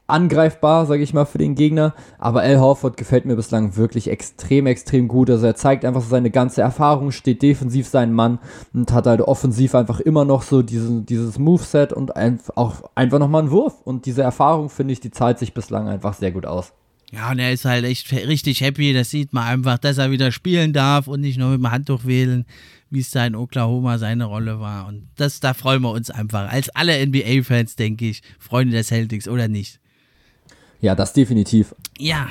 angreifbar, 0.08 0.86
sage 0.86 1.02
ich 1.02 1.14
mal, 1.14 1.24
für 1.24 1.38
den 1.38 1.54
Gegner. 1.54 1.94
Aber 2.18 2.40
Al 2.40 2.58
Horford 2.58 2.96
gefällt 2.96 3.24
mir 3.24 3.36
bislang 3.36 3.76
wirklich 3.76 4.08
extrem, 4.08 4.66
extrem 4.66 5.06
gut. 5.06 5.30
Also 5.30 5.46
er 5.46 5.54
zeigt 5.54 5.84
einfach 5.84 6.02
so 6.02 6.08
seine 6.08 6.30
ganze 6.30 6.62
Erfahrung, 6.62 7.12
steht 7.12 7.42
defensiv 7.42 7.86
seinen 7.86 8.12
Mann 8.12 8.38
und 8.72 8.92
hat 8.92 9.06
halt 9.06 9.20
offensiv 9.20 9.74
einfach 9.74 10.00
immer 10.00 10.24
noch 10.24 10.42
so 10.42 10.62
diesen, 10.62 11.06
dieses 11.06 11.38
Moveset 11.38 11.92
und 11.92 12.16
ein, 12.16 12.40
auch 12.56 12.82
einfach 12.94 13.18
nochmal 13.18 13.42
einen 13.42 13.50
Wurf. 13.50 13.80
Und 13.84 14.06
diese 14.06 14.22
Erfahrung, 14.22 14.68
finde 14.68 14.92
ich, 14.92 15.00
die 15.00 15.10
zahlt 15.10 15.38
sich 15.38 15.54
bislang 15.54 15.88
einfach 15.88 16.14
sehr 16.14 16.32
gut 16.32 16.46
aus. 16.46 16.72
Ja, 17.10 17.30
und 17.30 17.38
er 17.38 17.52
ist 17.52 17.64
halt 17.64 17.84
echt 17.84 18.12
richtig 18.12 18.60
happy. 18.60 18.92
Das 18.92 19.10
sieht 19.10 19.32
man 19.32 19.44
einfach, 19.44 19.78
dass 19.78 19.98
er 19.98 20.10
wieder 20.10 20.32
spielen 20.32 20.72
darf 20.72 21.06
und 21.06 21.20
nicht 21.20 21.38
nur 21.38 21.50
mit 21.50 21.60
dem 21.60 21.70
Handtuch 21.70 22.04
wählen 22.04 22.44
wie 22.90 23.00
es 23.00 23.10
da 23.10 23.26
in 23.26 23.36
Oklahoma 23.36 23.98
seine 23.98 24.24
Rolle 24.24 24.60
war. 24.60 24.86
Und 24.86 25.08
das, 25.16 25.40
da 25.40 25.54
freuen 25.54 25.82
wir 25.82 25.90
uns 25.90 26.10
einfach. 26.10 26.50
Als 26.50 26.70
alle 26.70 27.06
NBA-Fans, 27.06 27.76
denke 27.76 28.06
ich, 28.06 28.22
Freunde 28.38 28.72
der 28.72 28.84
Celtics, 28.84 29.28
oder 29.28 29.48
nicht? 29.48 29.80
Ja, 30.80 30.94
das 30.94 31.12
definitiv. 31.12 31.74
Ja. 31.98 32.28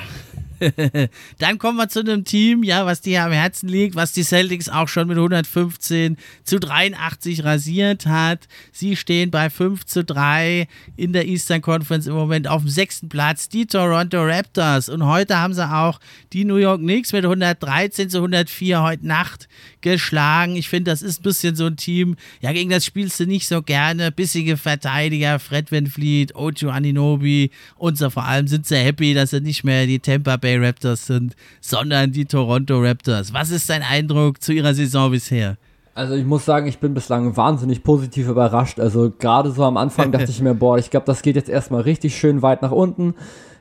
Dann 1.38 1.58
kommen 1.58 1.76
wir 1.76 1.88
zu 1.88 2.00
einem 2.00 2.24
Team, 2.24 2.62
ja, 2.62 2.84
was 2.84 3.00
dir 3.00 3.24
am 3.24 3.32
Herzen 3.32 3.68
liegt, 3.68 3.94
was 3.94 4.12
die 4.12 4.24
Celtics 4.24 4.68
auch 4.68 4.88
schon 4.88 5.08
mit 5.08 5.16
115 5.16 6.16
zu 6.44 6.58
83 6.58 7.44
rasiert 7.44 8.06
hat. 8.06 8.48
Sie 8.72 8.96
stehen 8.96 9.30
bei 9.30 9.50
5 9.50 9.86
zu 9.86 10.04
3 10.04 10.66
in 10.96 11.12
der 11.12 11.26
Eastern 11.26 11.62
Conference 11.62 12.06
im 12.06 12.14
Moment 12.14 12.48
auf 12.48 12.62
dem 12.62 12.70
sechsten 12.70 13.08
Platz, 13.08 13.48
die 13.48 13.66
Toronto 13.66 14.24
Raptors. 14.24 14.88
Und 14.88 15.06
heute 15.06 15.38
haben 15.38 15.54
sie 15.54 15.68
auch 15.68 16.00
die 16.32 16.44
New 16.44 16.56
York 16.56 16.80
Knicks 16.80 17.12
mit 17.12 17.24
113 17.24 18.10
zu 18.10 18.18
104 18.18 18.82
heute 18.82 19.06
Nacht 19.06 19.48
geschlagen. 19.80 20.56
Ich 20.56 20.68
finde, 20.68 20.90
das 20.90 21.02
ist 21.02 21.20
ein 21.20 21.22
bisschen 21.22 21.56
so 21.56 21.66
ein 21.66 21.76
Team, 21.76 22.16
ja, 22.40 22.52
gegen 22.52 22.70
das 22.70 22.84
spielst 22.84 23.18
du 23.20 23.26
nicht 23.26 23.46
so 23.46 23.62
gerne. 23.62 24.12
Bissige 24.12 24.56
Verteidiger, 24.56 25.38
Fred 25.38 25.70
Van 25.72 25.86
Fleet, 25.86 26.34
Ocho 26.34 26.68
Aninobi 26.68 27.50
und 27.76 27.98
so 27.98 28.10
vor 28.10 28.24
allem 28.24 28.46
sind 28.46 28.66
sie 28.66 28.76
happy, 28.76 29.14
dass 29.14 29.30
sie 29.30 29.40
nicht 29.40 29.64
mehr 29.64 29.86
die 29.86 29.98
Tampa 29.98 30.36
Bay 30.36 30.56
Raptors 30.58 31.06
sind, 31.06 31.34
sondern 31.60 32.12
die 32.12 32.24
Toronto 32.24 32.80
Raptors. 32.80 33.32
Was 33.32 33.50
ist 33.50 33.68
dein 33.70 33.82
Eindruck 33.82 34.42
zu 34.42 34.52
ihrer 34.52 34.74
Saison 34.74 35.10
bisher? 35.10 35.56
Also 35.98 36.14
ich 36.14 36.24
muss 36.24 36.44
sagen, 36.44 36.68
ich 36.68 36.78
bin 36.78 36.94
bislang 36.94 37.36
wahnsinnig 37.36 37.82
positiv 37.82 38.28
überrascht. 38.28 38.78
Also 38.78 39.10
gerade 39.10 39.50
so 39.50 39.64
am 39.64 39.76
Anfang 39.76 40.12
dachte 40.12 40.30
ich 40.30 40.40
mir, 40.40 40.54
boah, 40.54 40.78
ich 40.78 40.90
glaube, 40.90 41.06
das 41.06 41.22
geht 41.22 41.34
jetzt 41.34 41.48
erstmal 41.48 41.80
richtig 41.80 42.16
schön 42.16 42.40
weit 42.40 42.62
nach 42.62 42.70
unten. 42.70 43.14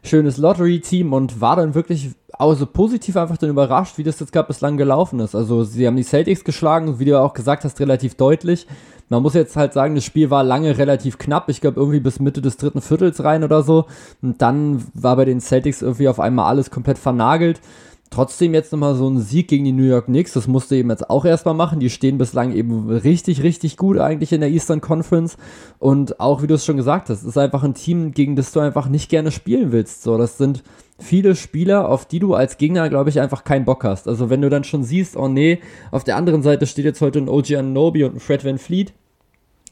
Schönes 0.03 0.37
Lottery-Team 0.37 1.13
und 1.13 1.41
war 1.41 1.55
dann 1.55 1.73
wirklich 1.73 2.11
also 2.37 2.65
positiv 2.65 3.17
einfach 3.17 3.37
dann 3.37 3.49
überrascht, 3.49 3.97
wie 3.97 4.03
das 4.03 4.19
jetzt 4.19 4.31
gerade 4.31 4.47
bislang 4.47 4.77
gelaufen 4.77 5.19
ist. 5.19 5.35
Also 5.35 5.63
sie 5.63 5.87
haben 5.87 5.95
die 5.95 6.03
Celtics 6.03 6.43
geschlagen, 6.43 6.99
wie 6.99 7.05
du 7.05 7.19
auch 7.19 7.33
gesagt 7.33 7.63
hast, 7.63 7.79
relativ 7.79 8.15
deutlich. 8.15 8.67
Man 9.09 9.23
muss 9.23 9.33
jetzt 9.33 9.55
halt 9.55 9.73
sagen, 9.73 9.95
das 9.95 10.03
Spiel 10.03 10.29
war 10.29 10.43
lange 10.43 10.77
relativ 10.77 11.17
knapp. 11.17 11.49
Ich 11.49 11.61
glaube 11.61 11.79
irgendwie 11.79 11.99
bis 12.01 12.19
Mitte 12.19 12.41
des 12.41 12.57
dritten 12.57 12.81
Viertels 12.81 13.23
rein 13.23 13.43
oder 13.43 13.63
so. 13.63 13.85
Und 14.21 14.41
dann 14.41 14.83
war 14.93 15.15
bei 15.15 15.25
den 15.25 15.39
Celtics 15.39 15.81
irgendwie 15.81 16.09
auf 16.09 16.19
einmal 16.19 16.47
alles 16.47 16.69
komplett 16.69 16.97
vernagelt. 16.97 17.61
Trotzdem 18.09 18.53
jetzt 18.53 18.71
nochmal 18.71 18.95
so 18.95 19.09
ein 19.09 19.19
Sieg 19.19 19.49
gegen 19.49 19.65
die 19.65 19.73
New 19.73 19.83
York 19.83 20.05
Knicks, 20.05 20.31
das 20.31 20.47
musste 20.47 20.77
eben 20.77 20.89
jetzt 20.89 21.09
auch 21.09 21.25
erstmal 21.25 21.53
machen. 21.53 21.81
Die 21.81 21.89
stehen 21.89 22.17
bislang 22.17 22.53
eben 22.53 22.89
richtig, 22.89 23.43
richtig 23.43 23.75
gut 23.75 23.97
eigentlich 23.97 24.31
in 24.31 24.39
der 24.39 24.49
Eastern 24.49 24.79
Conference. 24.79 25.37
Und 25.77 26.19
auch, 26.19 26.41
wie 26.41 26.47
du 26.47 26.53
es 26.53 26.65
schon 26.65 26.77
gesagt 26.77 27.09
hast, 27.09 27.23
ist 27.23 27.37
einfach 27.37 27.63
ein 27.63 27.73
Team, 27.73 28.11
gegen 28.11 28.37
das 28.37 28.51
du 28.53 28.59
einfach 28.61 28.87
nicht 28.87 29.09
gerne 29.09 29.31
spielen 29.31 29.71
willst. 29.71 30.03
So, 30.03 30.17
das 30.17 30.37
sind 30.37 30.63
viele 30.99 31.35
Spieler, 31.35 31.89
auf 31.89 32.05
die 32.05 32.19
du 32.19 32.33
als 32.33 32.57
Gegner, 32.57 32.89
glaube 32.89 33.09
ich, 33.09 33.19
einfach 33.19 33.43
keinen 33.43 33.65
Bock 33.65 33.83
hast. 33.83 34.07
Also 34.07 34.29
wenn 34.29 34.41
du 34.41 34.49
dann 34.49 34.63
schon 34.63 34.83
siehst, 34.83 35.15
oh 35.15 35.27
nee, 35.27 35.59
auf 35.91 36.03
der 36.03 36.15
anderen 36.15 36.41
Seite 36.41 36.65
steht 36.65 36.85
jetzt 36.85 37.01
heute 37.01 37.19
ein 37.19 37.29
OG 37.29 37.51
Anobi 37.55 38.03
und 38.03 38.15
ein 38.15 38.19
Fred 38.19 38.43
Van 38.43 38.57
Fleet. 38.57 38.93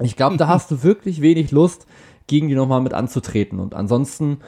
Ich 0.02 0.16
glaube, 0.16 0.38
da 0.38 0.48
hast 0.50 0.72
du 0.72 0.84
wirklich 0.84 1.22
wenig 1.22 1.52
Lust, 1.52 1.88
gegen 2.28 2.48
die 2.48 2.56
nochmal 2.56 2.82
mit 2.82 2.94
anzutreten. 2.94 3.60
Und 3.60 3.74
ansonsten 3.74 4.40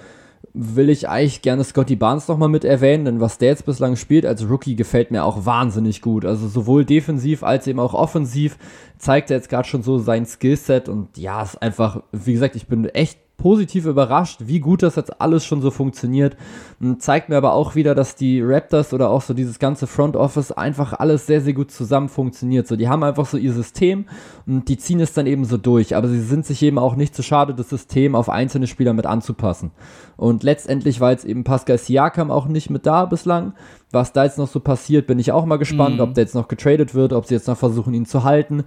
will 0.53 0.89
ich 0.89 1.07
eigentlich 1.07 1.41
gerne 1.41 1.63
Scotty 1.63 1.95
Barnes 1.95 2.27
nochmal 2.27 2.49
mit 2.49 2.65
erwähnen, 2.65 3.05
denn 3.05 3.21
was 3.21 3.37
der 3.37 3.49
jetzt 3.49 3.65
bislang 3.65 3.95
spielt 3.95 4.25
als 4.25 4.49
Rookie 4.49 4.75
gefällt 4.75 5.11
mir 5.11 5.23
auch 5.23 5.45
wahnsinnig 5.45 6.01
gut. 6.01 6.25
Also 6.25 6.47
sowohl 6.47 6.85
defensiv 6.85 7.43
als 7.43 7.67
eben 7.67 7.79
auch 7.79 7.93
offensiv 7.93 8.57
zeigt 8.97 9.29
er 9.29 9.37
jetzt 9.37 9.49
gerade 9.49 9.67
schon 9.67 9.83
so 9.83 9.99
sein 9.99 10.25
Skillset 10.25 10.89
und 10.89 11.15
ja, 11.17 11.43
ist 11.43 11.61
einfach, 11.61 12.01
wie 12.11 12.33
gesagt, 12.33 12.55
ich 12.55 12.67
bin 12.67 12.85
echt 12.85 13.19
positiv 13.37 13.85
überrascht, 13.85 14.41
wie 14.45 14.59
gut 14.59 14.81
das 14.81 14.95
jetzt 14.95 15.21
alles 15.21 15.45
schon 15.45 15.61
so 15.61 15.69
funktioniert. 15.69 16.35
Und 16.79 17.01
zeigt 17.01 17.29
mir 17.29 17.37
aber 17.37 17.53
auch 17.53 17.75
wieder, 17.75 17.95
dass 17.95 18.15
die 18.15 18.41
Raptors 18.41 18.93
oder 18.93 19.09
auch 19.09 19.21
so 19.21 19.33
dieses 19.33 19.59
ganze 19.59 19.87
Front 19.87 20.15
Office 20.15 20.51
einfach 20.51 20.93
alles 20.93 21.27
sehr, 21.27 21.41
sehr 21.41 21.53
gut 21.53 21.71
zusammen 21.71 22.09
funktioniert. 22.09 22.67
So, 22.67 22.75
die 22.75 22.89
haben 22.89 23.03
einfach 23.03 23.25
so 23.27 23.37
ihr 23.37 23.53
System 23.53 24.05
und 24.45 24.67
die 24.69 24.77
ziehen 24.77 24.99
es 24.99 25.13
dann 25.13 25.27
eben 25.27 25.45
so 25.45 25.57
durch. 25.57 25.95
Aber 25.95 26.07
sie 26.07 26.19
sind 26.19 26.45
sich 26.45 26.61
eben 26.63 26.79
auch 26.79 26.95
nicht 26.95 27.15
zu 27.15 27.23
schade, 27.23 27.53
das 27.53 27.69
System 27.69 28.15
auf 28.15 28.29
einzelne 28.29 28.67
Spieler 28.67 28.93
mit 28.93 29.05
anzupassen. 29.05 29.71
Und 30.17 30.43
letztendlich 30.43 30.99
war 30.99 31.11
jetzt 31.11 31.25
eben 31.25 31.43
Pascal 31.43 31.77
Siakam 31.77 32.31
auch 32.31 32.47
nicht 32.47 32.71
mit 32.71 32.85
da 32.87 33.05
bislang. 33.05 33.53
Was 33.91 34.11
da 34.11 34.25
jetzt 34.25 34.37
noch 34.37 34.49
so 34.49 34.59
passiert, 34.59 35.07
bin 35.07 35.19
ich 35.19 35.31
auch 35.31 35.45
mal 35.45 35.57
gespannt, 35.57 35.95
mhm. 35.95 36.01
ob 36.01 36.13
der 36.15 36.23
jetzt 36.23 36.35
noch 36.35 36.47
getradet 36.47 36.93
wird, 36.95 37.13
ob 37.13 37.25
sie 37.25 37.35
jetzt 37.35 37.47
noch 37.47 37.57
versuchen, 37.57 37.93
ihn 37.93 38.05
zu 38.05 38.23
halten 38.23 38.65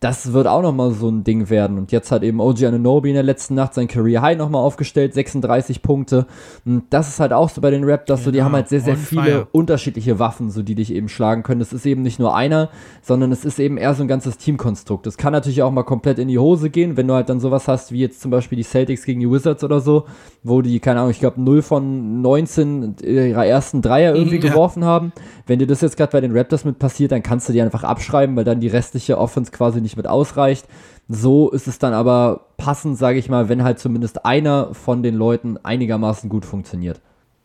das 0.00 0.32
wird 0.32 0.46
auch 0.46 0.62
nochmal 0.62 0.92
so 0.92 1.10
ein 1.10 1.24
Ding 1.24 1.50
werden. 1.50 1.76
Und 1.76 1.92
jetzt 1.92 2.10
hat 2.10 2.22
eben 2.22 2.40
OG 2.40 2.64
Ananobi 2.64 3.10
in 3.10 3.14
der 3.14 3.22
letzten 3.22 3.54
Nacht 3.54 3.74
sein 3.74 3.86
Career 3.86 4.22
High 4.22 4.38
nochmal 4.38 4.62
aufgestellt, 4.62 5.12
36 5.12 5.82
Punkte. 5.82 6.26
Und 6.64 6.84
das 6.88 7.08
ist 7.08 7.20
halt 7.20 7.34
auch 7.34 7.50
so 7.50 7.60
bei 7.60 7.70
den 7.70 7.84
Raptors, 7.84 8.20
genau, 8.20 8.24
so 8.24 8.30
die 8.30 8.42
haben 8.42 8.52
halt 8.52 8.70
sehr, 8.70 8.80
sehr 8.80 8.96
viele 8.96 9.22
fire. 9.22 9.48
unterschiedliche 9.52 10.18
Waffen, 10.18 10.50
so 10.50 10.62
die 10.62 10.74
dich 10.74 10.94
eben 10.94 11.10
schlagen 11.10 11.42
können. 11.42 11.60
Das 11.60 11.74
ist 11.74 11.84
eben 11.84 12.00
nicht 12.00 12.18
nur 12.18 12.34
einer, 12.34 12.70
sondern 13.02 13.30
es 13.30 13.44
ist 13.44 13.60
eben 13.60 13.76
eher 13.76 13.92
so 13.92 14.02
ein 14.02 14.08
ganzes 14.08 14.38
Teamkonstrukt. 14.38 15.04
Das 15.04 15.18
kann 15.18 15.34
natürlich 15.34 15.62
auch 15.62 15.70
mal 15.70 15.82
komplett 15.82 16.18
in 16.18 16.28
die 16.28 16.38
Hose 16.38 16.70
gehen, 16.70 16.96
wenn 16.96 17.06
du 17.06 17.12
halt 17.12 17.28
dann 17.28 17.38
sowas 17.38 17.68
hast, 17.68 17.92
wie 17.92 18.00
jetzt 18.00 18.22
zum 18.22 18.30
Beispiel 18.30 18.56
die 18.56 18.64
Celtics 18.64 19.04
gegen 19.04 19.20
die 19.20 19.30
Wizards 19.30 19.62
oder 19.64 19.80
so, 19.80 20.06
wo 20.42 20.62
die, 20.62 20.80
keine 20.80 21.00
Ahnung, 21.00 21.10
ich 21.10 21.20
glaube 21.20 21.42
0 21.42 21.60
von 21.60 22.22
19 22.22 22.96
ihrer 23.02 23.44
ersten 23.44 23.82
Dreier 23.82 24.14
irgendwie 24.14 24.40
ja. 24.40 24.48
geworfen 24.48 24.82
haben. 24.82 25.12
Wenn 25.46 25.58
dir 25.58 25.66
das 25.66 25.82
jetzt 25.82 25.98
gerade 25.98 26.12
bei 26.12 26.22
den 26.22 26.34
Raptors 26.34 26.64
mit 26.64 26.78
passiert, 26.78 27.12
dann 27.12 27.22
kannst 27.22 27.50
du 27.50 27.52
die 27.52 27.60
einfach 27.60 27.84
abschreiben, 27.84 28.34
weil 28.36 28.44
dann 28.44 28.60
die 28.60 28.68
restliche 28.68 29.18
Offense 29.18 29.50
quasi 29.50 29.82
nicht 29.82 29.89
nicht 29.90 29.96
mit 29.96 30.06
ausreicht. 30.06 30.66
So 31.08 31.50
ist 31.50 31.66
es 31.66 31.78
dann 31.78 31.92
aber 31.92 32.46
passend, 32.56 32.96
sage 32.96 33.18
ich 33.18 33.28
mal, 33.28 33.48
wenn 33.48 33.64
halt 33.64 33.80
zumindest 33.80 34.24
einer 34.24 34.72
von 34.74 35.02
den 35.02 35.16
Leuten 35.16 35.58
einigermaßen 35.58 36.30
gut 36.30 36.44
funktioniert. 36.44 37.00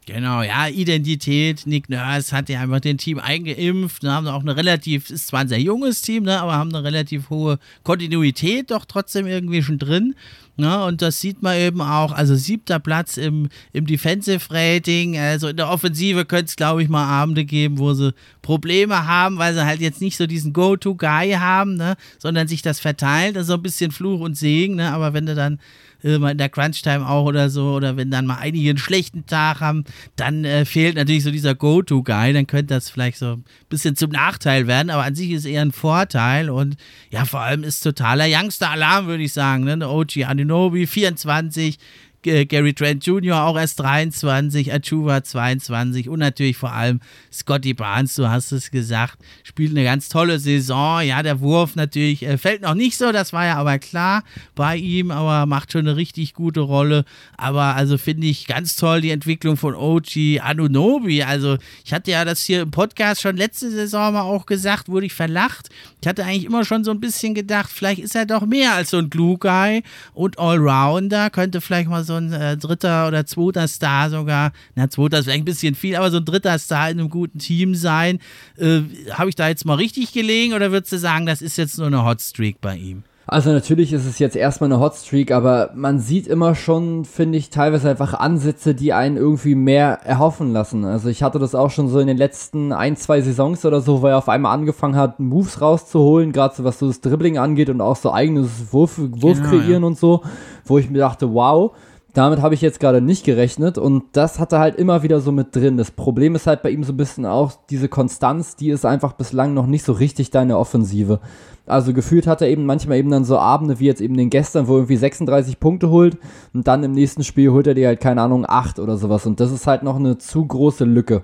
Genau, 0.05 0.43
ja, 0.43 0.67
Identität. 0.67 1.65
Nick 1.65 1.89
Nurse 1.89 2.35
hat 2.35 2.47
ja 2.49 2.61
einfach 2.61 2.79
den 2.79 2.99
Team 2.99 3.17
eingeimpft. 3.17 4.03
Ne, 4.03 4.11
haben 4.11 4.27
auch 4.27 4.41
eine 4.41 4.55
relativ, 4.55 5.09
ist 5.09 5.27
zwar 5.27 5.39
ein 5.39 5.47
sehr 5.47 5.59
junges 5.59 6.03
Team, 6.03 6.23
ne, 6.23 6.39
aber 6.39 6.53
haben 6.53 6.73
eine 6.73 6.83
relativ 6.83 7.31
hohe 7.31 7.57
Kontinuität 7.83 8.69
doch 8.69 8.85
trotzdem 8.85 9.25
irgendwie 9.25 9.63
schon 9.63 9.79
drin. 9.79 10.13
Ne, 10.57 10.85
und 10.85 11.01
das 11.01 11.19
sieht 11.19 11.43
man 11.43 11.57
eben 11.57 11.81
auch. 11.81 12.13
Also 12.13 12.35
siebter 12.35 12.79
Platz 12.79 13.17
im, 13.17 13.49
im 13.73 13.85
Defensive 13.85 14.39
Rating. 14.49 15.17
Also 15.17 15.49
in 15.49 15.57
der 15.57 15.69
Offensive 15.69 16.23
könnte 16.23 16.45
es, 16.45 16.55
glaube 16.55 16.81
ich, 16.81 16.87
mal 16.87 17.05
Abende 17.05 17.43
geben, 17.43 17.77
wo 17.77 17.93
sie 17.93 18.13
Probleme 18.41 19.05
haben, 19.05 19.37
weil 19.37 19.53
sie 19.53 19.65
halt 19.65 19.81
jetzt 19.81 19.99
nicht 19.99 20.15
so 20.15 20.27
diesen 20.27 20.53
Go-To-Guy 20.53 21.33
haben, 21.33 21.75
ne, 21.75 21.97
sondern 22.19 22.47
sich 22.47 22.61
das 22.61 22.79
verteilt. 22.79 23.35
Also 23.35 23.55
ein 23.55 23.61
bisschen 23.61 23.91
Fluch 23.91 24.21
und 24.21 24.37
Segen. 24.37 24.75
Ne, 24.75 24.91
aber 24.93 25.13
wenn 25.13 25.25
du 25.25 25.35
dann 25.35 25.59
mal 26.05 26.31
in 26.31 26.37
der 26.37 26.49
Crunch-Time 26.49 27.07
auch 27.07 27.25
oder 27.25 27.49
so, 27.49 27.73
oder 27.73 27.97
wenn 27.97 28.11
dann 28.11 28.25
mal 28.25 28.37
einige 28.37 28.69
einen 28.69 28.77
schlechten 28.77 29.25
Tag 29.25 29.59
haben, 29.59 29.83
dann 30.15 30.45
äh, 30.45 30.65
fehlt 30.65 30.95
natürlich 30.95 31.23
so 31.23 31.31
dieser 31.31 31.55
Go-To-Guy, 31.55 32.33
dann 32.33 32.47
könnte 32.47 32.73
das 32.73 32.89
vielleicht 32.89 33.17
so 33.17 33.33
ein 33.33 33.45
bisschen 33.69 33.95
zum 33.95 34.11
Nachteil 34.11 34.67
werden, 34.67 34.89
aber 34.89 35.03
an 35.03 35.15
sich 35.15 35.31
ist 35.31 35.45
eher 35.45 35.61
ein 35.61 35.71
Vorteil 35.71 36.49
und 36.49 36.77
ja, 37.09 37.25
vor 37.25 37.41
allem 37.41 37.63
ist 37.63 37.81
totaler 37.81 38.25
Youngster-Alarm, 38.27 39.07
würde 39.07 39.23
ich 39.23 39.33
sagen, 39.33 39.63
ne? 39.63 39.75
OG 39.87 40.23
Aninobi, 40.25 40.87
24, 40.87 41.77
Gary 42.25 42.73
Trent 42.73 43.05
Jr. 43.05 43.43
auch 43.43 43.57
erst 43.57 43.79
23, 43.79 44.73
Achuva 44.73 45.23
22 45.23 46.09
und 46.09 46.19
natürlich 46.19 46.57
vor 46.57 46.71
allem 46.71 46.99
Scotty 47.31 47.73
Barnes, 47.73 48.15
du 48.15 48.27
hast 48.27 48.51
es 48.51 48.71
gesagt, 48.71 49.19
spielt 49.43 49.71
eine 49.71 49.83
ganz 49.83 50.09
tolle 50.09 50.39
Saison. 50.39 51.01
Ja, 51.01 51.21
der 51.21 51.39
Wurf 51.39 51.75
natürlich 51.75 52.23
äh, 52.23 52.37
fällt 52.37 52.63
noch 52.63 52.73
nicht 52.73 52.97
so, 52.97 53.11
das 53.11 53.31
war 53.31 53.45
ja 53.45 53.57
aber 53.57 53.77
klar 53.77 54.23
bei 54.55 54.75
ihm, 54.75 55.11
aber 55.11 55.45
macht 55.45 55.71
schon 55.71 55.87
eine 55.87 55.95
richtig 55.95 56.33
gute 56.33 56.61
Rolle. 56.61 57.05
Aber 57.37 57.75
also 57.75 57.97
finde 57.97 58.27
ich 58.27 58.47
ganz 58.47 58.75
toll 58.75 59.01
die 59.01 59.11
Entwicklung 59.11 59.55
von 59.55 59.75
OG 59.75 60.39
Anunobi. 60.41 61.23
Also 61.23 61.57
ich 61.83 61.93
hatte 61.93 62.11
ja 62.11 62.25
das 62.25 62.41
hier 62.41 62.63
im 62.63 62.71
Podcast 62.71 63.21
schon 63.21 63.37
letzte 63.37 63.69
Saison 63.69 64.13
mal 64.13 64.21
auch 64.21 64.47
gesagt, 64.47 64.89
wurde 64.89 65.05
ich 65.05 65.13
verlacht. 65.13 65.69
Ich 66.01 66.07
hatte 66.07 66.23
eigentlich 66.23 66.45
immer 66.45 66.65
schon 66.65 66.83
so 66.83 66.91
ein 66.91 66.99
bisschen 66.99 67.35
gedacht, 67.35 67.69
vielleicht 67.71 67.99
ist 67.99 68.15
er 68.15 68.25
doch 68.25 68.45
mehr 68.45 68.73
als 68.73 68.89
so 68.89 68.97
ein 68.97 69.09
Glue 69.09 69.37
Guy 69.37 69.83
und 70.13 70.39
Allrounder, 70.39 71.29
könnte 71.29 71.61
vielleicht 71.61 71.89
mal 71.89 72.03
so 72.03 72.14
ein 72.15 72.33
äh, 72.33 72.57
dritter 72.57 73.07
oder 73.07 73.25
zweiter 73.25 73.67
Star 73.67 74.09
sogar, 74.09 74.51
na, 74.75 74.89
zweiter 74.89 75.19
ist 75.19 75.25
vielleicht 75.25 75.41
ein 75.41 75.45
bisschen 75.45 75.75
viel, 75.75 75.95
aber 75.95 76.11
so 76.11 76.17
ein 76.17 76.25
dritter 76.25 76.57
Star 76.59 76.89
in 76.89 76.99
einem 76.99 77.09
guten 77.09 77.39
Team 77.39 77.75
sein. 77.75 78.19
Äh, 78.57 78.81
Habe 79.11 79.29
ich 79.29 79.35
da 79.35 79.47
jetzt 79.47 79.65
mal 79.65 79.75
richtig 79.75 80.13
gelegen 80.13 80.53
oder 80.53 80.71
würdest 80.71 80.93
du 80.93 80.97
sagen, 80.97 81.25
das 81.25 81.41
ist 81.41 81.57
jetzt 81.57 81.77
nur 81.77 81.87
eine 81.87 82.05
Hotstreak 82.05 82.61
bei 82.61 82.75
ihm? 82.75 83.03
Also 83.27 83.51
natürlich 83.51 83.91
ist 83.91 84.05
es 84.05 84.19
jetzt 84.19 84.35
erstmal 84.35 84.71
eine 84.71 84.79
Hotstreak, 84.79 85.31
aber 85.31 85.71
man 85.73 85.97
sieht 85.99 86.27
immer 86.27 86.53
schon, 86.53 87.05
finde 87.05 87.39
ich, 87.39 87.49
teilweise 87.49 87.89
einfach 87.89 88.13
Ansätze, 88.13 88.75
die 88.75 88.93
einen 88.93 89.17
irgendwie 89.17 89.55
mehr 89.55 89.99
erhoffen 90.03 90.53
lassen. 90.53 90.85
Also 90.85 91.09
ich 91.09 91.23
hatte 91.23 91.39
das 91.39 91.55
auch 91.55 91.71
schon 91.71 91.87
so 91.87 91.99
in 91.99 92.05
den 92.05 92.17
letzten 92.17 92.71
ein, 92.71 92.95
zwei 92.97 93.21
Saisons 93.21 93.65
oder 93.65 93.81
so, 93.81 94.03
weil 94.03 94.11
er 94.11 94.19
auf 94.19 94.29
einmal 94.29 94.53
angefangen 94.53 94.95
hat, 94.95 95.19
Moves 95.19 95.59
rauszuholen, 95.59 96.33
gerade 96.33 96.55
so 96.55 96.63
was 96.63 96.77
so 96.77 96.85
das 96.85 97.01
Dribbling 97.01 97.39
angeht 97.39 97.69
und 97.69 97.81
auch 97.81 97.95
so 97.95 98.13
eigenes 98.13 98.71
Wurf, 98.71 98.99
Wurf 98.99 99.37
genau, 99.39 99.49
kreieren 99.49 99.81
ja. 99.81 99.87
und 99.87 99.97
so, 99.97 100.21
wo 100.63 100.77
ich 100.77 100.91
mir 100.91 100.99
dachte, 100.99 101.33
wow, 101.33 101.71
damit 102.15 102.41
habe 102.41 102.55
ich 102.55 102.61
jetzt 102.61 102.79
gerade 102.79 103.01
nicht 103.01 103.25
gerechnet 103.25 103.77
und 103.77 104.03
das 104.13 104.39
hat 104.39 104.53
er 104.53 104.59
halt 104.59 104.75
immer 104.75 105.03
wieder 105.03 105.19
so 105.19 105.33
mit 105.33 105.53
drin. 105.53 105.75
Das 105.75 105.91
Problem 105.91 106.33
ist 106.33 106.47
halt 106.47 106.61
bei 106.61 106.69
ihm 106.69 106.85
so 106.85 106.93
ein 106.93 106.97
bisschen 106.97 107.25
auch 107.25 107.51
diese 107.69 107.89
Konstanz, 107.89 108.55
die 108.55 108.69
ist 108.69 108.85
einfach 108.85 109.13
bislang 109.13 109.53
noch 109.53 109.67
nicht 109.67 109.83
so 109.83 109.91
richtig 109.91 110.31
deine 110.31 110.57
Offensive. 110.57 111.19
Also 111.65 111.93
gefühlt 111.93 112.25
hat 112.25 112.41
er 112.41 112.47
eben 112.47 112.65
manchmal 112.65 112.99
eben 112.99 113.09
dann 113.09 113.25
so 113.25 113.37
Abende 113.37 113.81
wie 113.81 113.85
jetzt 113.85 113.99
eben 113.99 114.15
den 114.15 114.29
gestern, 114.29 114.69
wo 114.69 114.75
irgendwie 114.75 114.95
36 114.95 115.59
Punkte 115.59 115.89
holt 115.89 116.17
und 116.53 116.67
dann 116.67 116.83
im 116.85 116.93
nächsten 116.93 117.25
Spiel 117.25 117.51
holt 117.51 117.67
er 117.67 117.73
dir 117.73 117.87
halt 117.87 117.99
keine 117.99 118.21
Ahnung 118.21 118.45
8 118.47 118.79
oder 118.79 118.95
sowas 118.95 119.25
und 119.25 119.41
das 119.41 119.51
ist 119.51 119.67
halt 119.67 119.83
noch 119.83 119.97
eine 119.97 120.17
zu 120.17 120.45
große 120.45 120.85
Lücke. 120.85 121.23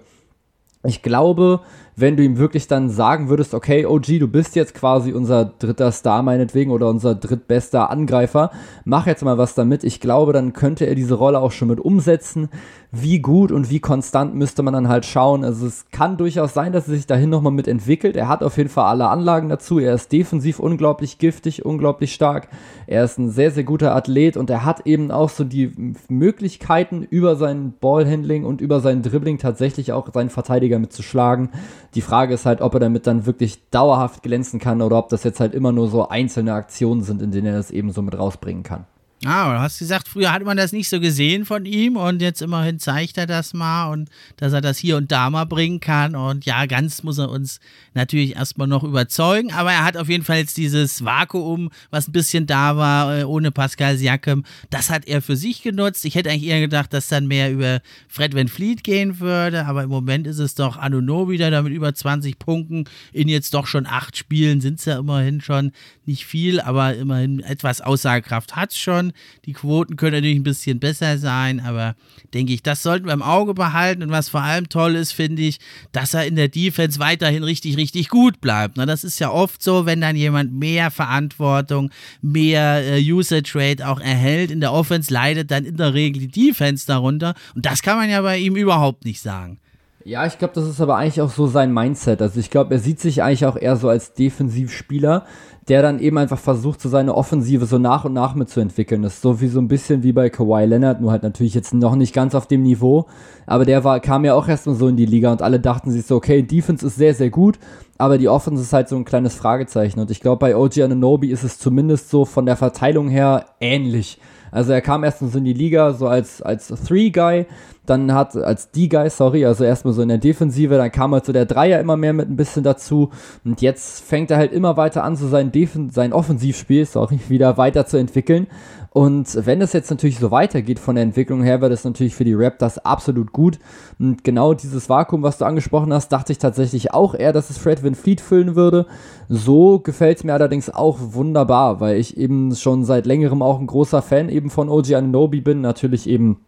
Ich 0.83 1.03
glaube, 1.03 1.61
wenn 1.95 2.17
du 2.17 2.23
ihm 2.23 2.37
wirklich 2.37 2.67
dann 2.67 2.89
sagen 2.89 3.29
würdest, 3.29 3.53
okay, 3.53 3.85
OG, 3.85 4.19
du 4.19 4.27
bist 4.27 4.55
jetzt 4.55 4.73
quasi 4.73 5.13
unser 5.13 5.45
dritter 5.45 5.91
Star 5.91 6.23
meinetwegen 6.23 6.71
oder 6.71 6.89
unser 6.89 7.15
drittbester 7.15 7.89
Angreifer, 7.89 8.51
mach 8.85 9.07
jetzt 9.07 9.23
mal 9.23 9.37
was 9.37 9.55
damit. 9.55 9.83
Ich 9.83 9.99
glaube, 9.99 10.33
dann 10.33 10.53
könnte 10.53 10.85
er 10.85 10.95
diese 10.95 11.15
Rolle 11.15 11.39
auch 11.39 11.51
schon 11.51 11.67
mit 11.67 11.79
umsetzen. 11.79 12.49
Wie 12.93 13.19
gut 13.19 13.53
und 13.53 13.69
wie 13.69 13.79
konstant 13.79 14.35
müsste 14.35 14.63
man 14.63 14.73
dann 14.73 14.89
halt 14.89 15.05
schauen. 15.05 15.45
Also 15.45 15.65
es 15.65 15.85
kann 15.91 16.17
durchaus 16.17 16.53
sein, 16.53 16.73
dass 16.73 16.89
er 16.89 16.95
sich 16.95 17.07
dahin 17.07 17.29
nochmal 17.29 17.53
mit 17.53 17.69
entwickelt. 17.69 18.17
Er 18.17 18.27
hat 18.27 18.43
auf 18.43 18.57
jeden 18.57 18.69
Fall 18.69 18.85
alle 18.85 19.07
Anlagen 19.07 19.47
dazu. 19.47 19.79
Er 19.79 19.93
ist 19.93 20.11
defensiv 20.11 20.59
unglaublich 20.59 21.17
giftig, 21.17 21.63
unglaublich 21.63 22.13
stark. 22.13 22.49
Er 22.87 23.05
ist 23.05 23.17
ein 23.17 23.29
sehr, 23.29 23.51
sehr 23.51 23.63
guter 23.63 23.95
Athlet 23.95 24.35
und 24.35 24.49
er 24.49 24.65
hat 24.65 24.85
eben 24.85 25.09
auch 25.09 25.29
so 25.29 25.45
die 25.45 25.71
Möglichkeiten 26.09 27.03
über 27.03 27.37
sein 27.37 27.73
Ballhandling 27.79 28.43
und 28.43 28.59
über 28.59 28.81
sein 28.81 29.01
Dribbling 29.01 29.37
tatsächlich 29.37 29.93
auch 29.93 30.11
seinen 30.13 30.29
Verteidiger 30.29 30.77
mitzuschlagen. 30.77 31.49
Die 31.93 32.01
Frage 32.01 32.33
ist 32.33 32.45
halt, 32.45 32.61
ob 32.61 32.73
er 32.73 32.79
damit 32.79 33.05
dann 33.05 33.25
wirklich 33.25 33.69
dauerhaft 33.69 34.23
glänzen 34.23 34.59
kann 34.59 34.81
oder 34.81 34.97
ob 34.97 35.09
das 35.09 35.23
jetzt 35.23 35.39
halt 35.39 35.53
immer 35.53 35.71
nur 35.71 35.89
so 35.89 36.07
einzelne 36.07 36.53
Aktionen 36.53 37.03
sind, 37.03 37.21
in 37.21 37.31
denen 37.31 37.47
er 37.47 37.57
das 37.57 37.71
eben 37.71 37.91
so 37.91 38.01
mit 38.01 38.17
rausbringen 38.17 38.63
kann. 38.63 38.85
Ah, 39.23 39.53
du 39.53 39.59
hast 39.59 39.77
gesagt, 39.77 40.07
früher 40.07 40.33
hat 40.33 40.43
man 40.43 40.57
das 40.57 40.71
nicht 40.71 40.89
so 40.89 40.99
gesehen 40.99 41.45
von 41.45 41.65
ihm 41.65 41.95
und 41.95 42.23
jetzt 42.23 42.41
immerhin 42.41 42.79
zeigt 42.79 43.19
er 43.19 43.27
das 43.27 43.53
mal 43.53 43.91
und 43.91 44.09
dass 44.37 44.51
er 44.51 44.61
das 44.61 44.79
hier 44.79 44.97
und 44.97 45.11
da 45.11 45.29
mal 45.29 45.45
bringen 45.45 45.79
kann. 45.79 46.15
Und 46.15 46.43
ja, 46.45 46.65
ganz 46.65 47.03
muss 47.03 47.19
er 47.19 47.29
uns 47.29 47.59
natürlich 47.93 48.35
erstmal 48.35 48.67
noch 48.67 48.83
überzeugen, 48.83 49.53
aber 49.53 49.71
er 49.71 49.83
hat 49.83 49.95
auf 49.95 50.09
jeden 50.09 50.23
Fall 50.23 50.39
jetzt 50.39 50.57
dieses 50.57 51.05
Vakuum, 51.05 51.69
was 51.91 52.07
ein 52.07 52.13
bisschen 52.13 52.47
da 52.47 52.77
war, 52.77 53.19
äh, 53.19 53.23
ohne 53.23 53.51
Pascal 53.51 53.95
Siakam, 53.95 54.43
das 54.71 54.89
hat 54.89 55.07
er 55.07 55.21
für 55.21 55.35
sich 55.35 55.61
genutzt. 55.61 56.03
Ich 56.05 56.15
hätte 56.15 56.31
eigentlich 56.31 56.49
eher 56.49 56.59
gedacht, 56.59 56.91
dass 56.91 57.07
dann 57.07 57.27
mehr 57.27 57.51
über 57.51 57.81
Fred 58.07 58.33
Van 58.33 58.47
Fleet 58.47 58.83
gehen 58.83 59.19
würde, 59.19 59.67
aber 59.67 59.83
im 59.83 59.89
Moment 59.89 60.25
ist 60.25 60.39
es 60.39 60.55
doch 60.55 60.77
Anuno 60.77 61.29
wieder 61.29 61.51
da 61.51 61.61
mit 61.61 61.73
über 61.73 61.93
20 61.93 62.39
Punkten. 62.39 62.85
In 63.13 63.27
jetzt 63.27 63.53
doch 63.53 63.67
schon 63.67 63.85
acht 63.85 64.17
Spielen 64.17 64.61
sind 64.61 64.79
es 64.79 64.85
ja 64.85 64.97
immerhin 64.97 65.41
schon 65.41 65.73
nicht 66.07 66.25
viel, 66.25 66.59
aber 66.59 66.95
immerhin 66.95 67.39
etwas 67.41 67.81
Aussagekraft 67.81 68.55
hat 68.55 68.71
es 68.71 68.79
schon. 68.79 69.10
Die 69.45 69.53
Quoten 69.53 69.95
können 69.95 70.15
natürlich 70.15 70.37
ein 70.37 70.43
bisschen 70.43 70.79
besser 70.79 71.17
sein, 71.17 71.59
aber 71.59 71.95
denke 72.33 72.53
ich, 72.53 72.63
das 72.63 72.83
sollten 72.83 73.05
wir 73.05 73.13
im 73.13 73.21
Auge 73.21 73.53
behalten. 73.53 74.03
Und 74.03 74.11
was 74.11 74.29
vor 74.29 74.41
allem 74.41 74.69
toll 74.69 74.95
ist, 74.95 75.11
finde 75.11 75.41
ich, 75.41 75.59
dass 75.91 76.13
er 76.13 76.25
in 76.25 76.35
der 76.35 76.47
Defense 76.47 76.99
weiterhin 76.99 77.43
richtig, 77.43 77.77
richtig 77.77 78.09
gut 78.09 78.41
bleibt. 78.41 78.77
Na, 78.77 78.85
das 78.85 79.03
ist 79.03 79.19
ja 79.19 79.31
oft 79.31 79.61
so, 79.61 79.85
wenn 79.85 80.01
dann 80.01 80.15
jemand 80.15 80.53
mehr 80.53 80.91
Verantwortung, 80.91 81.91
mehr 82.21 82.83
äh, 82.83 83.11
Usage 83.11 83.51
Rate 83.55 83.87
auch 83.87 83.99
erhält. 83.99 84.51
In 84.51 84.61
der 84.61 84.73
Offense 84.73 85.13
leidet 85.13 85.51
dann 85.51 85.65
in 85.65 85.77
der 85.77 85.93
Regel 85.93 86.27
die 86.27 86.47
Defense 86.49 86.85
darunter. 86.87 87.35
Und 87.55 87.65
das 87.65 87.81
kann 87.81 87.97
man 87.97 88.09
ja 88.09 88.21
bei 88.21 88.37
ihm 88.37 88.55
überhaupt 88.55 89.05
nicht 89.05 89.21
sagen. 89.21 89.59
Ja, 90.03 90.25
ich 90.25 90.37
glaube, 90.37 90.53
das 90.55 90.67
ist 90.67 90.81
aber 90.81 90.97
eigentlich 90.97 91.21
auch 91.21 91.29
so 91.29 91.47
sein 91.47 91.73
Mindset. 91.73 92.21
Also 92.21 92.39
ich 92.39 92.49
glaube, 92.49 92.73
er 92.73 92.79
sieht 92.79 92.99
sich 92.99 93.21
eigentlich 93.21 93.45
auch 93.45 93.55
eher 93.55 93.75
so 93.75 93.89
als 93.89 94.13
Defensivspieler, 94.13 95.25
der 95.67 95.81
dann 95.81 95.99
eben 95.99 96.17
einfach 96.17 96.39
versucht, 96.39 96.81
so 96.81 96.89
seine 96.89 97.15
Offensive 97.15 97.65
so 97.65 97.77
nach 97.77 98.03
und 98.05 98.13
nach 98.13 98.33
mitzuentwickeln. 98.33 99.03
Das 99.03 99.15
ist 99.15 99.21
so 99.21 99.41
wie 99.41 99.47
so 99.47 99.59
ein 99.59 99.67
bisschen 99.67 100.01
wie 100.01 100.11
bei 100.11 100.29
Kawhi 100.29 100.65
Leonard, 100.65 101.01
nur 101.01 101.11
halt 101.11 101.23
natürlich 101.23 101.53
jetzt 101.53 101.73
noch 101.73 101.95
nicht 101.95 102.13
ganz 102.13 102.33
auf 102.33 102.47
dem 102.47 102.63
Niveau. 102.63 103.05
Aber 103.45 103.65
der 103.65 103.83
war, 103.83 103.99
kam 103.99 104.25
ja 104.25 104.33
auch 104.33 104.47
erstmal 104.47 104.75
so 104.75 104.87
in 104.87 104.97
die 104.97 105.05
Liga 105.05 105.31
und 105.31 105.41
alle 105.41 105.59
dachten 105.59 105.91
sich 105.91 106.05
so, 106.05 106.15
okay, 106.15 106.41
Defense 106.41 106.85
ist 106.85 106.95
sehr, 106.95 107.13
sehr 107.13 107.29
gut, 107.29 107.59
aber 107.97 108.17
die 108.17 108.27
Offense 108.27 108.63
ist 108.63 108.73
halt 108.73 108.89
so 108.89 108.95
ein 108.95 109.05
kleines 109.05 109.35
Fragezeichen. 109.35 109.99
Und 109.99 110.09
ich 110.09 110.19
glaube, 110.19 110.39
bei 110.39 110.55
OG 110.55 110.79
Ananobi 110.79 111.29
ist 111.29 111.43
es 111.43 111.59
zumindest 111.59 112.09
so 112.09 112.25
von 112.25 112.47
der 112.47 112.55
Verteilung 112.55 113.09
her 113.09 113.45
ähnlich. 113.59 114.19
Also 114.51 114.73
er 114.73 114.81
kam 114.81 115.03
erstens 115.03 115.35
in 115.35 115.45
die 115.45 115.53
Liga 115.53 115.93
so 115.93 116.07
als, 116.07 116.41
als 116.41 116.67
Three-Guy, 116.67 117.45
dann 117.85 118.13
hat, 118.13 118.35
als 118.35 118.71
D-Guy, 118.71 119.09
sorry, 119.09 119.45
also 119.45 119.63
erstmal 119.63 119.93
so 119.93 120.01
in 120.01 120.09
der 120.09 120.17
Defensive, 120.17 120.77
dann 120.77 120.91
kam 120.91 121.13
halt 121.13 121.25
so 121.25 121.33
der 121.33 121.45
Dreier 121.45 121.79
immer 121.79 121.97
mehr 121.97 122.13
mit 122.13 122.29
ein 122.29 122.35
bisschen 122.35 122.63
dazu 122.63 123.09
und 123.43 123.61
jetzt 123.61 124.03
fängt 124.03 124.31
er 124.31 124.37
halt 124.37 124.51
immer 124.51 124.77
weiter 124.77 125.03
an, 125.03 125.15
so 125.15 125.27
sein, 125.27 125.51
Defen 125.51 125.89
sein 125.89 126.13
Offensivspiel, 126.13 126.85
sorry, 126.85 127.19
wieder 127.29 127.57
weiter 127.57 127.85
zu 127.85 127.97
entwickeln 127.97 128.47
und 128.93 129.45
wenn 129.45 129.61
es 129.61 129.71
jetzt 129.71 129.89
natürlich 129.89 130.19
so 130.19 130.31
weitergeht 130.31 130.77
von 130.77 130.95
der 130.95 131.05
Entwicklung 131.05 131.43
her, 131.43 131.61
wäre 131.61 131.71
das 131.71 131.85
natürlich 131.85 132.13
für 132.13 132.25
die 132.25 132.33
Raptors 132.33 132.77
absolut 132.77 133.31
gut. 133.31 133.57
Und 133.99 134.25
genau 134.25 134.53
dieses 134.53 134.89
Vakuum, 134.89 135.23
was 135.23 135.37
du 135.37 135.45
angesprochen 135.45 135.93
hast, 135.93 136.09
dachte 136.09 136.33
ich 136.33 136.39
tatsächlich 136.39 136.93
auch 136.93 137.15
eher, 137.15 137.31
dass 137.31 137.49
es 137.49 137.57
Fred 137.57 137.85
Van 137.85 137.95
Fleet 137.95 138.19
füllen 138.19 138.57
würde. 138.57 138.85
So 139.29 139.79
gefällt 139.79 140.17
es 140.17 140.23
mir 140.25 140.33
allerdings 140.33 140.69
auch 140.69 140.97
wunderbar, 140.99 141.79
weil 141.79 141.97
ich 141.97 142.17
eben 142.17 142.53
schon 142.53 142.83
seit 142.83 143.05
längerem 143.05 143.41
auch 143.41 143.61
ein 143.61 143.67
großer 143.67 144.01
Fan 144.01 144.27
eben 144.27 144.49
von 144.49 144.67
OG 144.67 144.93
Ananobi 144.93 145.39
bin. 145.39 145.61
Natürlich 145.61 146.09
eben 146.09 146.41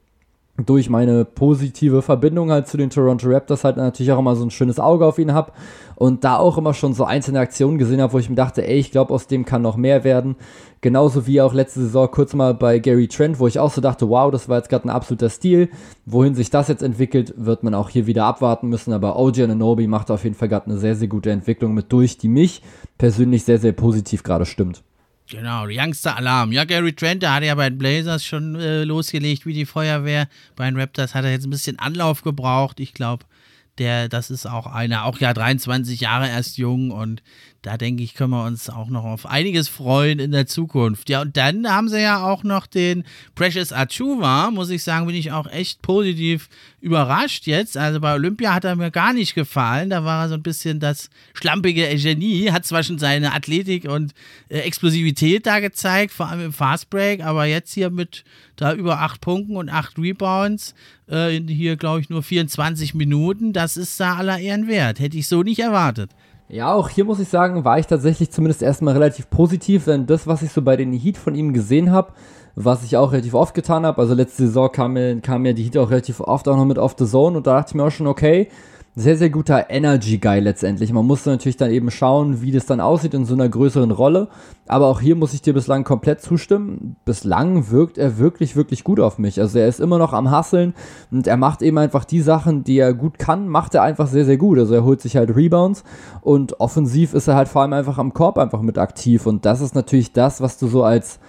durch 0.57 0.87
meine 0.87 1.25
positive 1.25 2.03
Verbindung 2.03 2.51
halt 2.51 2.67
zu 2.67 2.77
den 2.77 2.91
Toronto 2.91 3.27
Raptors 3.27 3.63
halt 3.63 3.77
natürlich 3.77 4.11
auch 4.11 4.19
immer 4.19 4.35
so 4.35 4.45
ein 4.45 4.51
schönes 4.51 4.79
Auge 4.79 5.05
auf 5.05 5.17
ihn 5.17 5.33
habe 5.33 5.51
und 5.95 6.23
da 6.23 6.37
auch 6.37 6.59
immer 6.59 6.75
schon 6.75 6.93
so 6.93 7.05
einzelne 7.05 7.39
Aktionen 7.39 7.79
gesehen 7.79 7.99
habe, 7.99 8.13
wo 8.13 8.19
ich 8.19 8.29
mir 8.29 8.35
dachte, 8.35 8.67
ey, 8.67 8.77
ich 8.77 8.91
glaube, 8.91 9.13
aus 9.13 9.25
dem 9.25 9.45
kann 9.45 9.63
noch 9.63 9.77
mehr 9.77 10.03
werden. 10.03 10.35
Genauso 10.81 11.25
wie 11.25 11.41
auch 11.41 11.53
letzte 11.53 11.79
Saison 11.79 12.11
kurz 12.11 12.35
mal 12.35 12.53
bei 12.53 12.77
Gary 12.77 13.07
Trent, 13.07 13.39
wo 13.39 13.47
ich 13.47 13.57
auch 13.57 13.71
so 13.71 13.81
dachte, 13.81 14.09
wow, 14.09 14.29
das 14.29 14.47
war 14.47 14.57
jetzt 14.57 14.69
gerade 14.69 14.85
ein 14.87 14.91
absoluter 14.91 15.29
Stil. 15.29 15.69
Wohin 16.05 16.35
sich 16.35 16.51
das 16.51 16.67
jetzt 16.67 16.83
entwickelt, 16.83 17.33
wird 17.37 17.63
man 17.63 17.73
auch 17.73 17.89
hier 17.89 18.05
wieder 18.05 18.25
abwarten 18.25 18.69
müssen. 18.69 18.93
Aber 18.93 19.17
OG 19.17 19.39
Ananobi 19.39 19.87
macht 19.87 20.11
auf 20.11 20.23
jeden 20.23 20.35
Fall 20.35 20.49
gerade 20.49 20.67
eine 20.67 20.77
sehr, 20.77 20.95
sehr 20.95 21.07
gute 21.07 21.31
Entwicklung 21.31 21.73
mit 21.73 21.91
durch, 21.91 22.17
die 22.17 22.27
mich 22.27 22.61
persönlich 22.99 23.43
sehr, 23.43 23.57
sehr 23.57 23.71
positiv 23.71 24.21
gerade 24.21 24.45
stimmt. 24.45 24.83
Genau, 25.29 25.65
Youngster 25.67 26.17
Alarm. 26.17 26.51
Ja, 26.51 26.65
Gary 26.65 26.93
Trent, 26.93 27.23
der 27.23 27.33
hat 27.33 27.43
ja 27.43 27.55
bei 27.55 27.69
den 27.69 27.77
Blazers 27.77 28.25
schon 28.25 28.55
äh, 28.55 28.83
losgelegt 28.83 29.45
wie 29.45 29.53
die 29.53 29.65
Feuerwehr. 29.65 30.27
Bei 30.55 30.69
den 30.69 30.79
Raptors 30.79 31.15
hat 31.15 31.23
er 31.23 31.31
jetzt 31.31 31.45
ein 31.45 31.49
bisschen 31.49 31.79
Anlauf 31.79 32.21
gebraucht. 32.23 32.79
Ich 32.79 32.93
glaube, 32.93 33.25
der, 33.77 34.09
das 34.09 34.29
ist 34.29 34.45
auch 34.45 34.67
einer, 34.67 35.05
auch 35.05 35.19
ja 35.19 35.33
23 35.33 35.99
Jahre 36.01 36.27
erst 36.27 36.57
jung 36.57 36.91
und 36.91 37.21
da 37.63 37.77
denke 37.77 38.03
ich, 38.03 38.13
können 38.13 38.31
wir 38.31 38.43
uns 38.43 38.69
auch 38.69 38.89
noch 38.89 39.05
auf 39.05 39.25
einiges 39.25 39.69
freuen 39.69 40.19
in 40.19 40.31
der 40.31 40.47
Zukunft. 40.47 41.09
Ja, 41.09 41.21
und 41.21 41.37
dann 41.37 41.65
haben 41.65 41.87
sie 41.87 42.01
ja 42.01 42.21
auch 42.21 42.43
noch 42.43 42.67
den 42.67 43.05
Precious 43.35 43.71
Achuva, 43.71 44.51
muss 44.51 44.69
ich 44.69 44.83
sagen, 44.83 45.07
bin 45.07 45.15
ich 45.15 45.31
auch 45.31 45.47
echt 45.47 45.81
positiv 45.81 46.49
überrascht 46.81 47.47
jetzt. 47.47 47.77
Also 47.77 48.01
bei 48.01 48.13
Olympia 48.13 48.53
hat 48.53 48.65
er 48.65 48.75
mir 48.75 48.91
gar 48.91 49.13
nicht 49.13 49.33
gefallen. 49.33 49.89
Da 49.89 50.03
war 50.03 50.25
er 50.25 50.29
so 50.29 50.35
ein 50.35 50.43
bisschen 50.43 50.81
das 50.81 51.09
schlampige 51.33 51.87
Genie, 51.95 52.51
hat 52.51 52.65
zwar 52.65 52.83
schon 52.83 52.99
seine 52.99 53.31
Athletik 53.31 53.85
und 53.85 54.13
äh, 54.49 54.59
Explosivität 54.59 55.45
da 55.45 55.61
gezeigt, 55.61 56.11
vor 56.11 56.27
allem 56.27 56.47
im 56.47 56.53
Fastbreak, 56.53 57.23
aber 57.23 57.45
jetzt 57.45 57.73
hier 57.73 57.89
mit 57.89 58.25
da 58.55 58.73
über 58.73 58.99
acht 58.99 59.21
Punkten 59.21 59.55
und 59.55 59.69
acht 59.69 59.97
Rebounds, 59.97 60.75
äh, 61.07 61.39
hier 61.39 61.75
glaube 61.75 62.01
ich 62.01 62.09
nur 62.09 62.23
24 62.23 62.93
Minuten, 62.93 63.53
das 63.53 63.77
ist 63.77 63.99
da 63.99 64.15
aller 64.15 64.39
Ehren 64.39 64.67
wert. 64.67 64.99
Hätte 64.99 65.17
ich 65.17 65.27
so 65.27 65.43
nicht 65.43 65.59
erwartet. 65.59 66.11
Ja, 66.49 66.73
auch 66.73 66.89
hier 66.89 67.05
muss 67.05 67.19
ich 67.19 67.29
sagen, 67.29 67.65
war 67.65 67.79
ich 67.79 67.87
tatsächlich 67.87 68.29
zumindest 68.29 68.61
erstmal 68.61 68.93
relativ 68.93 69.29
positiv, 69.29 69.85
denn 69.85 70.05
das, 70.05 70.27
was 70.27 70.41
ich 70.41 70.51
so 70.51 70.61
bei 70.61 70.75
den 70.75 70.93
Heat 70.93 71.17
von 71.17 71.35
ihm 71.35 71.53
gesehen 71.53 71.91
habe, 71.91 72.13
was 72.55 72.83
ich 72.83 72.97
auch 72.97 73.11
relativ 73.11 73.33
oft 73.33 73.55
getan 73.55 73.85
habe, 73.85 73.99
also 73.99 74.13
letzte 74.13 74.45
Saison 74.45 74.71
kam 74.71 74.93
mir, 74.93 75.19
kam 75.21 75.41
mir 75.41 75.53
die 75.53 75.63
Heat 75.63 75.77
auch 75.77 75.89
relativ 75.89 76.19
oft 76.19 76.47
auch 76.47 76.55
noch 76.55 76.65
mit 76.65 76.77
off 76.77 76.95
the 76.99 77.07
zone 77.07 77.37
und 77.37 77.47
da 77.47 77.55
dachte 77.55 77.71
ich 77.71 77.75
mir 77.75 77.83
auch 77.83 77.91
schon, 77.91 78.05
okay, 78.07 78.49
sehr, 78.95 79.17
sehr 79.17 79.31
guter 79.31 79.71
Energy-Guy 79.71 80.39
letztendlich. 80.39 80.93
Man 80.93 81.07
musste 81.07 81.31
natürlich 81.31 81.57
dann 81.57 81.71
eben 81.71 81.89
schauen, 81.89 82.41
wie 82.41 82.51
das 82.51 82.67
dann 82.67 82.79
aussieht 82.79 83.15
in 83.15 83.25
so 83.25 83.33
einer 83.33 83.49
größeren 83.49 83.89
Rolle. 83.89 84.27
Aber 84.67 84.87
auch 84.87 85.01
hier 85.01 85.15
muss 85.15 85.33
ich 85.33 85.41
dir 85.41 85.53
bislang 85.53 85.83
komplett 85.83 86.21
zustimmen. 86.21 86.95
Bislang 87.03 87.71
wirkt 87.71 87.97
er 87.97 88.19
wirklich, 88.19 88.55
wirklich 88.55 88.83
gut 88.83 88.99
auf 88.99 89.17
mich. 89.17 89.41
Also 89.41 89.57
er 89.57 89.67
ist 89.67 89.79
immer 89.79 89.97
noch 89.97 90.13
am 90.13 90.29
Hasseln 90.29 90.75
und 91.09 91.25
er 91.25 91.37
macht 91.37 91.63
eben 91.63 91.79
einfach 91.79 92.05
die 92.05 92.21
Sachen, 92.21 92.63
die 92.63 92.77
er 92.77 92.93
gut 92.93 93.17
kann, 93.17 93.47
macht 93.47 93.73
er 93.73 93.81
einfach 93.81 94.07
sehr, 94.07 94.25
sehr 94.25 94.37
gut. 94.37 94.59
Also 94.59 94.75
er 94.75 94.83
holt 94.83 95.01
sich 95.01 95.17
halt 95.17 95.35
Rebounds 95.35 95.83
und 96.21 96.59
offensiv 96.59 97.15
ist 97.15 97.27
er 97.27 97.35
halt 97.35 97.47
vor 97.47 97.63
allem 97.63 97.73
einfach 97.73 97.97
am 97.97 98.13
Korb 98.13 98.37
einfach 98.37 98.61
mit 98.61 98.77
aktiv. 98.77 99.25
Und 99.25 99.45
das 99.45 99.59
ist 99.59 99.73
natürlich 99.73 100.13
das, 100.13 100.39
was 100.39 100.59
du 100.59 100.67
so 100.67 100.83
als 100.83 101.19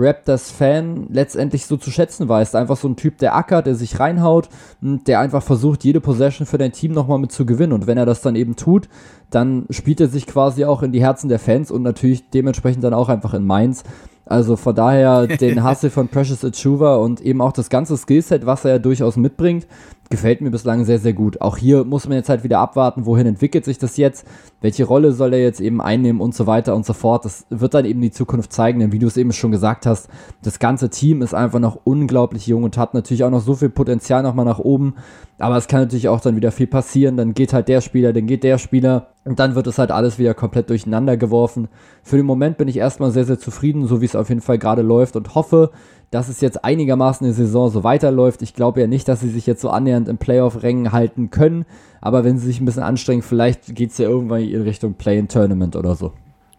Raptors-Fan 0.00 1.06
letztendlich 1.10 1.66
so 1.66 1.76
zu 1.76 1.90
schätzen 1.90 2.28
weiß. 2.28 2.54
Einfach 2.54 2.76
so 2.76 2.88
ein 2.88 2.96
Typ, 2.96 3.18
der 3.18 3.36
ackert, 3.36 3.66
der 3.66 3.74
sich 3.74 4.00
reinhaut, 4.00 4.48
der 4.80 5.20
einfach 5.20 5.42
versucht, 5.42 5.84
jede 5.84 6.00
Possession 6.00 6.46
für 6.46 6.58
dein 6.58 6.72
Team 6.72 6.92
nochmal 6.92 7.18
mit 7.18 7.32
zu 7.32 7.46
gewinnen. 7.46 7.72
Und 7.72 7.86
wenn 7.86 7.98
er 7.98 8.06
das 8.06 8.22
dann 8.22 8.36
eben 8.36 8.56
tut, 8.56 8.88
dann 9.30 9.66
spielt 9.70 10.00
er 10.00 10.08
sich 10.08 10.26
quasi 10.26 10.64
auch 10.64 10.82
in 10.82 10.92
die 10.92 11.02
Herzen 11.02 11.28
der 11.28 11.38
Fans 11.38 11.70
und 11.70 11.82
natürlich 11.82 12.28
dementsprechend 12.30 12.82
dann 12.82 12.94
auch 12.94 13.08
einfach 13.08 13.34
in 13.34 13.44
Mainz. 13.44 13.84
Also 14.24 14.56
von 14.56 14.74
daher 14.74 15.26
den 15.40 15.62
Hassel 15.62 15.90
von 15.90 16.08
Precious 16.08 16.44
Achuva 16.44 16.96
und 16.96 17.20
eben 17.20 17.40
auch 17.40 17.52
das 17.52 17.68
ganze 17.68 17.96
Skillset, 17.96 18.46
was 18.46 18.64
er 18.64 18.72
ja 18.72 18.78
durchaus 18.78 19.16
mitbringt, 19.16 19.66
gefällt 20.10 20.40
mir 20.40 20.50
bislang 20.50 20.84
sehr, 20.84 20.98
sehr 20.98 21.12
gut. 21.12 21.40
Auch 21.40 21.56
hier 21.56 21.84
muss 21.84 22.08
man 22.08 22.16
jetzt 22.16 22.28
halt 22.28 22.42
wieder 22.42 22.58
abwarten, 22.58 23.06
wohin 23.06 23.26
entwickelt 23.26 23.64
sich 23.64 23.78
das 23.78 23.96
jetzt, 23.96 24.26
welche 24.60 24.84
Rolle 24.84 25.12
soll 25.12 25.32
er 25.32 25.40
jetzt 25.40 25.60
eben 25.60 25.80
einnehmen 25.80 26.20
und 26.20 26.34
so 26.34 26.48
weiter 26.48 26.74
und 26.74 26.84
so 26.84 26.92
fort. 26.92 27.24
Das 27.24 27.46
wird 27.48 27.74
dann 27.74 27.84
eben 27.84 28.00
die 28.00 28.10
Zukunft 28.10 28.52
zeigen, 28.52 28.80
denn 28.80 28.90
wie 28.90 28.98
du 28.98 29.06
es 29.06 29.16
eben 29.16 29.32
schon 29.32 29.52
gesagt 29.52 29.86
hast, 29.86 30.08
das 30.42 30.58
ganze 30.58 30.90
Team 30.90 31.22
ist 31.22 31.32
einfach 31.32 31.60
noch 31.60 31.78
unglaublich 31.84 32.48
jung 32.48 32.64
und 32.64 32.76
hat 32.76 32.92
natürlich 32.92 33.22
auch 33.22 33.30
noch 33.30 33.40
so 33.40 33.54
viel 33.54 33.70
Potenzial 33.70 34.24
nochmal 34.24 34.44
nach 34.44 34.58
oben. 34.58 34.94
Aber 35.38 35.56
es 35.56 35.68
kann 35.68 35.80
natürlich 35.80 36.08
auch 36.08 36.20
dann 36.20 36.36
wieder 36.36 36.50
viel 36.50 36.66
passieren. 36.66 37.16
Dann 37.16 37.32
geht 37.32 37.52
halt 37.52 37.68
der 37.68 37.80
Spieler, 37.80 38.12
dann 38.12 38.26
geht 38.26 38.42
der 38.42 38.58
Spieler 38.58 39.06
und 39.24 39.38
dann 39.38 39.54
wird 39.54 39.68
es 39.68 39.78
halt 39.78 39.92
alles 39.92 40.18
wieder 40.18 40.34
komplett 40.34 40.70
durcheinander 40.70 41.16
geworfen. 41.16 41.68
Für 42.02 42.16
den 42.16 42.26
Moment 42.26 42.58
bin 42.58 42.68
ich 42.68 42.76
erstmal 42.76 43.12
sehr, 43.12 43.24
sehr 43.24 43.38
zufrieden, 43.38 43.86
so 43.86 44.00
wie 44.00 44.06
es 44.06 44.16
auf 44.16 44.28
jeden 44.28 44.40
Fall 44.40 44.58
gerade 44.58 44.82
läuft 44.82 45.14
und 45.14 45.34
hoffe, 45.34 45.70
dass 46.10 46.28
es 46.28 46.40
jetzt 46.40 46.64
einigermaßen 46.64 47.26
in 47.26 47.32
der 47.32 47.46
Saison 47.46 47.70
so 47.70 47.84
weiterläuft. 47.84 48.42
Ich 48.42 48.54
glaube 48.54 48.80
ja 48.80 48.86
nicht, 48.86 49.08
dass 49.08 49.20
sie 49.20 49.30
sich 49.30 49.46
jetzt 49.46 49.62
so 49.62 49.70
annähernd 49.70 50.08
im 50.08 50.18
Playoff-Rängen 50.18 50.92
halten 50.92 51.30
können, 51.30 51.64
aber 52.00 52.24
wenn 52.24 52.38
sie 52.38 52.46
sich 52.46 52.60
ein 52.60 52.64
bisschen 52.64 52.82
anstrengen, 52.82 53.22
vielleicht 53.22 53.74
geht 53.74 53.90
es 53.90 53.98
ja 53.98 54.08
irgendwann 54.08 54.42
in 54.42 54.62
Richtung 54.62 54.94
Play-in-Tournament 54.94 55.76
oder 55.76 55.94
so. 55.94 56.12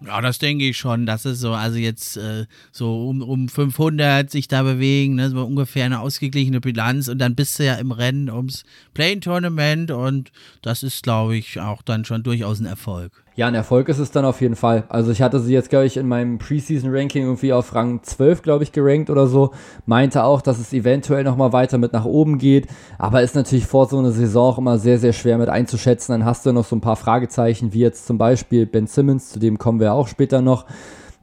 Ja, 0.06 0.20
das 0.20 0.40
denke 0.40 0.68
ich 0.68 0.78
schon. 0.78 1.06
Das 1.06 1.26
ist 1.26 1.42
so, 1.42 1.54
also 1.54 1.78
jetzt 1.78 2.18
äh, 2.18 2.46
so 2.72 3.08
um, 3.08 3.22
um 3.22 3.48
500 3.48 4.32
sich 4.32 4.48
da 4.48 4.64
bewegen, 4.64 5.16
ne, 5.16 5.30
so 5.30 5.46
ungefähr 5.46 5.86
eine 5.86 6.00
ausgeglichene 6.00 6.60
Bilanz 6.60 7.08
und 7.08 7.20
dann 7.20 7.36
bist 7.36 7.60
du 7.60 7.66
ja 7.66 7.76
im 7.76 7.92
Rennen 7.92 8.30
ums 8.30 8.64
Play-in-Tournament 8.96 9.92
und 9.92 10.32
das 10.64 10.82
ist, 10.82 11.04
glaube 11.04 11.38
ich, 11.38 11.60
auch 11.60 11.84
dann 11.84 12.04
schon 12.04 12.24
durchaus 12.24 12.60
ein 12.60 12.66
Erfolg. 12.66 13.12
Ja, 13.34 13.48
ein 13.48 13.56
Erfolg 13.56 13.88
ist 13.88 14.00
es 14.00 14.12
dann 14.12 14.26
auf 14.26 14.42
jeden 14.42 14.58
Fall. 14.58 14.84
Also 14.90 15.10
ich 15.10 15.22
hatte 15.22 15.40
sie 15.40 15.54
jetzt, 15.54 15.70
glaube 15.70 15.86
ich, 15.86 15.96
in 15.96 16.06
meinem 16.06 16.38
Preseason-Ranking 16.38 17.24
irgendwie 17.24 17.54
auf 17.54 17.74
Rang 17.74 18.04
12, 18.04 18.42
glaube 18.42 18.66
ich, 18.66 18.74
gerankt 18.74 19.10
oder 19.10 19.26
so. 19.28 19.52
Meinte 19.86 20.26
auch, 20.26 20.42
dass 20.42 20.60
es 20.60 20.74
eventuell 20.74 21.24
nochmal 21.24 21.54
weiter 21.54 21.78
mit 21.78 21.94
nach 21.94 22.04
oben 22.04 22.40
geht. 22.40 22.68
Aber 22.98 23.22
ist 23.22 23.36
natürlich 23.36 23.66
vor 23.66 23.88
so 23.88 24.00
einer 24.00 24.12
Saison 24.12 24.52
auch 24.52 24.58
immer 24.58 24.78
sehr, 24.78 24.98
sehr 24.98 25.14
schwer 25.14 25.38
mit 25.38 25.48
einzuschätzen. 25.48 26.12
Dann 26.12 26.26
hast 26.26 26.46
du 26.46 26.52
noch 26.52 26.66
so 26.66 26.76
ein 26.76 26.82
paar 26.82 26.98
Fragezeichen, 26.98 27.72
wie 27.72 27.80
jetzt 27.80 28.06
zum 28.06 28.18
Beispiel 28.18 28.66
Ben 28.66 28.86
Simmons, 28.86 29.30
zu 29.30 29.40
dem 29.40 29.58
kommen 29.58 29.80
wir 29.80 29.94
auch 29.94 30.10
später 30.10 30.42
noch. 30.42 30.66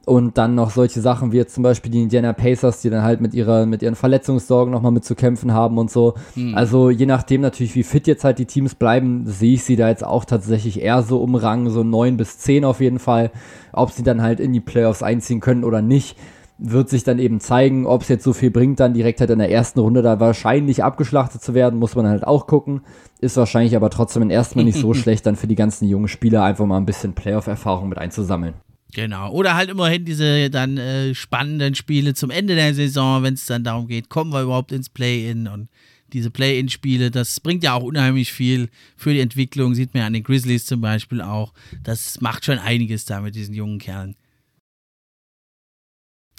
Und 0.09 0.39
dann 0.39 0.55
noch 0.55 0.71
solche 0.71 1.01
Sachen 1.01 1.31
wie 1.31 1.37
jetzt 1.37 1.53
zum 1.53 1.61
Beispiel 1.61 1.91
die 1.91 2.01
Indiana 2.01 2.33
Pacers, 2.33 2.81
die 2.81 2.89
dann 2.89 3.03
halt 3.03 3.21
mit, 3.21 3.35
ihrer, 3.35 3.67
mit 3.67 3.83
ihren 3.83 3.93
Verletzungssorgen 3.93 4.73
nochmal 4.73 4.91
mit 4.91 5.05
zu 5.05 5.13
kämpfen 5.13 5.53
haben 5.53 5.77
und 5.77 5.91
so. 5.91 6.15
Mhm. 6.33 6.55
Also 6.55 6.89
je 6.89 7.05
nachdem 7.05 7.41
natürlich, 7.41 7.75
wie 7.75 7.83
fit 7.83 8.07
jetzt 8.07 8.23
halt 8.23 8.39
die 8.39 8.47
Teams 8.47 8.73
bleiben, 8.73 9.27
sehe 9.27 9.53
ich 9.53 9.63
sie 9.63 9.75
da 9.75 9.87
jetzt 9.87 10.03
auch 10.03 10.25
tatsächlich 10.25 10.81
eher 10.81 11.03
so 11.03 11.21
um 11.21 11.35
Rang, 11.35 11.69
so 11.69 11.83
9 11.83 12.17
bis 12.17 12.39
10 12.39 12.65
auf 12.65 12.81
jeden 12.81 12.97
Fall. 12.97 13.29
Ob 13.71 13.91
sie 13.91 14.01
dann 14.01 14.23
halt 14.23 14.39
in 14.39 14.51
die 14.51 14.61
Playoffs 14.61 15.03
einziehen 15.03 15.41
können 15.41 15.63
oder 15.63 15.83
nicht, 15.83 16.17
wird 16.57 16.89
sich 16.89 17.03
dann 17.03 17.19
eben 17.19 17.39
zeigen, 17.39 17.85
ob 17.85 18.01
es 18.01 18.07
jetzt 18.07 18.23
so 18.23 18.33
viel 18.33 18.49
bringt, 18.49 18.79
dann 18.79 18.95
direkt 18.95 19.19
halt 19.19 19.29
in 19.29 19.37
der 19.37 19.51
ersten 19.51 19.79
Runde 19.79 20.01
da 20.01 20.19
wahrscheinlich 20.19 20.83
abgeschlachtet 20.83 21.43
zu 21.43 21.53
werden, 21.53 21.77
muss 21.77 21.95
man 21.95 22.07
halt 22.07 22.25
auch 22.25 22.47
gucken. 22.47 22.81
Ist 23.21 23.37
wahrscheinlich 23.37 23.75
aber 23.75 23.91
trotzdem 23.91 24.27
erstmal 24.31 24.65
nicht 24.65 24.79
so 24.79 24.91
schlecht, 24.95 25.27
dann 25.27 25.35
für 25.35 25.45
die 25.45 25.53
ganzen 25.53 25.87
jungen 25.87 26.07
Spieler 26.07 26.41
einfach 26.41 26.65
mal 26.65 26.77
ein 26.77 26.87
bisschen 26.87 27.13
Playoff-Erfahrung 27.13 27.89
mit 27.89 27.99
einzusammeln. 27.99 28.55
Genau. 28.93 29.31
Oder 29.31 29.55
halt 29.55 29.69
immerhin 29.69 30.05
diese 30.05 30.49
dann 30.49 30.77
äh, 30.77 31.13
spannenden 31.13 31.75
Spiele 31.75 32.15
zum 32.15 32.31
Ende 32.31 32.55
der 32.55 32.73
Saison, 32.73 33.21
wenn 33.23 33.35
es 33.35 33.45
dann 33.45 33.63
darum 33.63 33.87
geht, 33.87 34.09
kommen 34.09 34.33
wir 34.33 34.41
überhaupt 34.41 34.71
ins 34.71 34.89
Play-In 34.89 35.47
und 35.47 35.69
diese 36.13 36.31
Play-In-Spiele, 36.31 37.11
das 37.11 37.39
bringt 37.39 37.63
ja 37.63 37.73
auch 37.73 37.83
unheimlich 37.83 38.33
viel 38.33 38.69
für 38.95 39.13
die 39.13 39.19
Entwicklung, 39.19 39.75
sieht 39.75 39.93
man 39.93 40.01
ja 40.01 40.07
an 40.07 40.13
den 40.13 40.23
Grizzlies 40.23 40.65
zum 40.65 40.81
Beispiel 40.81 41.21
auch. 41.21 41.53
Das 41.83 42.19
macht 42.19 42.45
schon 42.45 42.57
einiges 42.57 43.05
da 43.05 43.21
mit 43.21 43.35
diesen 43.35 43.53
jungen 43.53 43.77
Kerlen. 43.77 44.15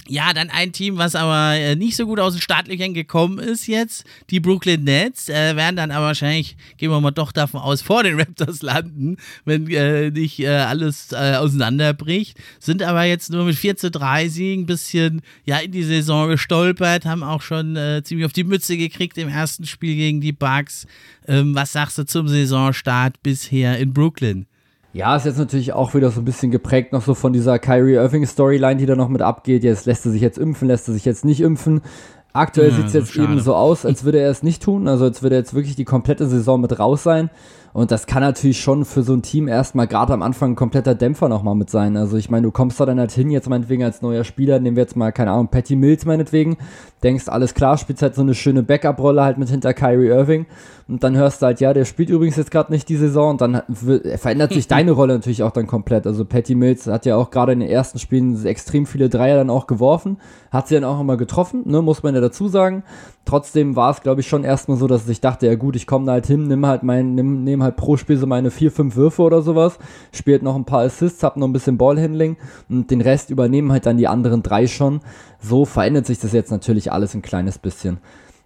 Ja, 0.08 0.32
dann 0.32 0.50
ein 0.50 0.72
Team, 0.72 0.96
was 0.96 1.14
aber 1.14 1.54
äh, 1.54 1.76
nicht 1.76 1.94
so 1.94 2.06
gut 2.06 2.18
aus 2.20 2.32
den 2.32 2.42
Startlöchern 2.42 2.94
gekommen 2.94 3.38
ist 3.38 3.66
jetzt, 3.66 4.04
die 4.30 4.40
Brooklyn 4.40 4.82
Nets, 4.82 5.28
äh, 5.28 5.54
werden 5.56 5.76
dann 5.76 5.90
aber 5.90 6.06
wahrscheinlich, 6.06 6.56
gehen 6.78 6.90
wir 6.90 7.00
mal 7.00 7.10
doch 7.10 7.32
davon 7.32 7.60
aus, 7.60 7.82
vor 7.82 8.02
den 8.02 8.18
Raptors 8.18 8.62
landen, 8.62 9.18
wenn 9.44 9.68
äh, 9.70 10.10
nicht 10.10 10.40
äh, 10.40 10.48
alles 10.48 11.12
äh, 11.12 11.36
auseinanderbricht. 11.36 12.38
Sind 12.58 12.82
aber 12.82 13.04
jetzt 13.04 13.30
nur 13.30 13.44
mit 13.44 13.56
4 13.56 13.76
zu 13.76 13.90
3 13.90 14.28
Siegen 14.28 14.62
ein 14.64 14.66
bisschen 14.66 15.22
ja, 15.44 15.58
in 15.58 15.72
die 15.72 15.84
Saison 15.84 16.28
gestolpert, 16.28 17.04
haben 17.04 17.22
auch 17.22 17.42
schon 17.42 17.76
äh, 17.76 18.02
ziemlich 18.02 18.26
auf 18.26 18.32
die 18.32 18.44
Mütze 18.44 18.76
gekriegt 18.76 19.18
im 19.18 19.28
ersten 19.28 19.66
Spiel 19.66 19.94
gegen 19.94 20.20
die 20.20 20.32
Bucks. 20.32 20.86
Ähm, 21.28 21.54
was 21.54 21.72
sagst 21.72 21.98
du 21.98 22.04
zum 22.04 22.26
Saisonstart 22.26 23.22
bisher 23.22 23.78
in 23.78 23.92
Brooklyn? 23.92 24.46
Ja, 24.92 25.14
ist 25.14 25.24
jetzt 25.24 25.38
natürlich 25.38 25.72
auch 25.72 25.94
wieder 25.94 26.10
so 26.10 26.20
ein 26.20 26.24
bisschen 26.24 26.50
geprägt 26.50 26.92
noch 26.92 27.02
so 27.02 27.14
von 27.14 27.32
dieser 27.32 27.58
Kyrie 27.58 27.94
Irving 27.94 28.26
Storyline, 28.26 28.76
die 28.76 28.86
da 28.86 28.96
noch 28.96 29.08
mit 29.08 29.22
abgeht. 29.22 29.62
Jetzt 29.62 29.86
lässt 29.86 30.04
er 30.04 30.12
sich 30.12 30.20
jetzt 30.20 30.38
impfen, 30.38 30.66
lässt 30.66 30.88
er 30.88 30.94
sich 30.94 31.04
jetzt 31.04 31.24
nicht 31.24 31.40
impfen. 31.40 31.82
Aktuell 32.32 32.70
ja, 32.70 32.76
sieht 32.76 32.86
es 32.86 32.92
jetzt 32.92 33.12
schade. 33.12 33.32
eben 33.32 33.40
so 33.40 33.54
aus, 33.54 33.84
als 33.84 34.04
würde 34.04 34.18
er 34.18 34.30
es 34.30 34.42
nicht 34.42 34.62
tun. 34.62 34.88
Also 34.88 35.04
als 35.04 35.22
würde 35.22 35.36
er 35.36 35.40
jetzt 35.40 35.54
wirklich 35.54 35.76
die 35.76 35.84
komplette 35.84 36.26
Saison 36.26 36.60
mit 36.60 36.78
raus 36.78 37.02
sein. 37.02 37.30
Und 37.72 37.92
das 37.92 38.06
kann 38.06 38.22
natürlich 38.22 38.60
schon 38.60 38.84
für 38.84 39.02
so 39.02 39.12
ein 39.12 39.22
Team 39.22 39.46
erstmal 39.46 39.86
gerade 39.86 40.12
am 40.12 40.22
Anfang 40.22 40.52
ein 40.52 40.56
kompletter 40.56 40.94
Dämpfer 40.94 41.28
nochmal 41.28 41.54
mit 41.54 41.70
sein. 41.70 41.96
Also 41.96 42.16
ich 42.16 42.28
meine, 42.28 42.46
du 42.46 42.50
kommst 42.50 42.80
da 42.80 42.86
dann 42.86 42.98
halt 42.98 43.12
hin, 43.12 43.30
jetzt 43.30 43.48
meinetwegen 43.48 43.84
als 43.84 44.02
neuer 44.02 44.24
Spieler, 44.24 44.58
nehmen 44.58 44.76
wir 44.76 44.82
jetzt 44.82 44.96
mal, 44.96 45.12
keine 45.12 45.30
Ahnung, 45.30 45.48
Patty 45.48 45.76
Mills 45.76 46.04
meinetwegen, 46.04 46.56
denkst, 47.02 47.28
alles 47.28 47.54
klar, 47.54 47.78
spielst 47.78 48.02
halt 48.02 48.16
so 48.16 48.22
eine 48.22 48.34
schöne 48.34 48.62
Backup-Rolle 48.62 49.22
halt 49.22 49.38
mit 49.38 49.48
hinter 49.48 49.72
Kyrie 49.72 50.08
Irving 50.08 50.46
und 50.90 51.04
dann 51.04 51.16
hörst 51.16 51.40
du 51.40 51.46
halt, 51.46 51.60
ja, 51.60 51.72
der 51.72 51.84
spielt 51.84 52.10
übrigens 52.10 52.34
jetzt 52.34 52.50
gerade 52.50 52.72
nicht 52.72 52.88
die 52.88 52.96
Saison 52.96 53.30
und 53.30 53.40
dann 53.40 53.62
verändert 53.72 54.52
sich 54.52 54.66
deine 54.68 54.90
Rolle 54.90 55.14
natürlich 55.14 55.44
auch 55.44 55.52
dann 55.52 55.68
komplett. 55.68 56.04
Also 56.04 56.24
Patty 56.24 56.56
Mills 56.56 56.88
hat 56.88 57.06
ja 57.06 57.14
auch 57.14 57.30
gerade 57.30 57.52
in 57.52 57.60
den 57.60 57.70
ersten 57.70 58.00
Spielen 58.00 58.44
extrem 58.44 58.86
viele 58.86 59.08
Dreier 59.08 59.36
dann 59.36 59.50
auch 59.50 59.68
geworfen, 59.68 60.16
hat 60.50 60.66
sie 60.66 60.74
dann 60.74 60.82
auch 60.82 61.00
immer 61.00 61.16
getroffen, 61.16 61.62
ne, 61.66 61.80
muss 61.80 62.02
man 62.02 62.16
ja 62.16 62.20
dazu 62.20 62.48
sagen. 62.48 62.82
Trotzdem 63.24 63.76
war 63.76 63.92
es, 63.92 64.00
glaube 64.00 64.22
ich, 64.22 64.28
schon 64.28 64.42
erstmal 64.42 64.78
so, 64.78 64.88
dass 64.88 65.08
ich 65.08 65.20
dachte, 65.20 65.46
ja 65.46 65.54
gut, 65.54 65.76
ich 65.76 65.86
komme 65.86 66.06
da 66.06 66.12
halt 66.12 66.26
hin, 66.26 66.48
nimm 66.48 66.66
halt 66.66 66.82
mein, 66.82 67.14
nimm, 67.14 67.44
nehm 67.60 67.64
halt 67.64 67.76
pro 67.76 67.96
Spiel 67.96 68.16
so 68.16 68.26
meine 68.26 68.50
vier, 68.50 68.72
fünf 68.72 68.96
Würfe 68.96 69.22
oder 69.22 69.42
sowas, 69.42 69.78
spielt 70.12 70.42
noch 70.42 70.56
ein 70.56 70.64
paar 70.64 70.80
Assists, 70.80 71.22
hab 71.22 71.36
noch 71.36 71.46
ein 71.46 71.52
bisschen 71.52 71.78
Ballhandling 71.78 72.36
und 72.68 72.90
den 72.90 73.00
Rest 73.00 73.30
übernehmen 73.30 73.70
halt 73.70 73.86
dann 73.86 73.98
die 73.98 74.08
anderen 74.08 74.42
drei 74.42 74.66
schon. 74.66 75.00
So 75.40 75.64
verändert 75.64 76.06
sich 76.06 76.18
das 76.18 76.32
jetzt 76.32 76.50
natürlich 76.50 76.90
alles 76.92 77.14
ein 77.14 77.22
kleines 77.22 77.58
bisschen. 77.58 77.98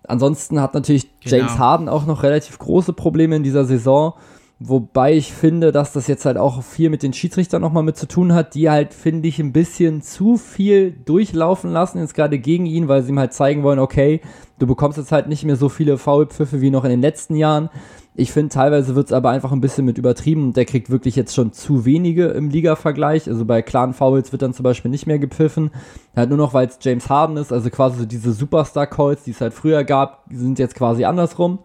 Ansonsten 0.06 0.60
hat 0.60 0.74
natürlich 0.74 1.08
genau. 1.20 1.36
James 1.36 1.58
Harden 1.58 1.88
auch 1.88 2.06
noch 2.06 2.22
relativ 2.22 2.58
große 2.58 2.92
Probleme 2.92 3.36
in 3.36 3.42
dieser 3.42 3.64
Saison. 3.64 4.14
Wobei 4.60 5.14
ich 5.14 5.32
finde, 5.32 5.72
dass 5.72 5.92
das 5.92 6.06
jetzt 6.06 6.24
halt 6.24 6.38
auch 6.38 6.62
viel 6.62 6.88
mit 6.88 7.02
den 7.02 7.12
Schiedsrichtern 7.12 7.60
nochmal 7.60 7.82
mit 7.82 7.96
zu 7.96 8.06
tun 8.06 8.32
hat, 8.32 8.54
die 8.54 8.70
halt, 8.70 8.94
finde 8.94 9.26
ich, 9.26 9.40
ein 9.40 9.52
bisschen 9.52 10.00
zu 10.00 10.36
viel 10.36 10.92
durchlaufen 10.92 11.72
lassen, 11.72 11.98
jetzt 11.98 12.14
gerade 12.14 12.38
gegen 12.38 12.64
ihn, 12.64 12.86
weil 12.86 13.02
sie 13.02 13.10
ihm 13.10 13.18
halt 13.18 13.32
zeigen 13.32 13.64
wollen, 13.64 13.80
okay, 13.80 14.20
du 14.58 14.66
bekommst 14.66 14.96
jetzt 14.96 15.10
halt 15.10 15.26
nicht 15.26 15.44
mehr 15.44 15.56
so 15.56 15.68
viele 15.68 15.98
Foulpfiffe 15.98 16.60
wie 16.60 16.70
noch 16.70 16.84
in 16.84 16.90
den 16.90 17.00
letzten 17.00 17.34
Jahren. 17.34 17.68
Ich 18.16 18.30
finde, 18.30 18.50
teilweise 18.50 18.94
wird 18.94 19.06
es 19.06 19.12
aber 19.12 19.30
einfach 19.30 19.50
ein 19.50 19.60
bisschen 19.60 19.84
mit 19.84 19.98
übertrieben 19.98 20.44
und 20.44 20.56
der 20.56 20.66
kriegt 20.66 20.88
wirklich 20.88 21.16
jetzt 21.16 21.34
schon 21.34 21.52
zu 21.52 21.84
wenige 21.84 22.26
im 22.26 22.48
Liga-Vergleich. 22.48 23.28
Also 23.28 23.44
bei 23.44 23.60
klaren 23.60 23.92
Fouls 23.92 24.30
wird 24.30 24.42
dann 24.42 24.54
zum 24.54 24.62
Beispiel 24.62 24.90
nicht 24.90 25.08
mehr 25.08 25.18
gepfiffen. 25.18 25.72
Halt 26.14 26.28
nur 26.28 26.38
noch, 26.38 26.54
weil 26.54 26.68
es 26.68 26.78
James 26.80 27.10
Harden 27.10 27.36
ist, 27.36 27.52
also 27.52 27.70
quasi 27.70 27.98
so 27.98 28.06
diese 28.06 28.32
Superstar-Calls, 28.32 29.24
die 29.24 29.32
es 29.32 29.40
halt 29.40 29.52
früher 29.52 29.82
gab, 29.82 30.24
sind 30.30 30.60
jetzt 30.60 30.76
quasi 30.76 31.04
andersrum. 31.04 31.58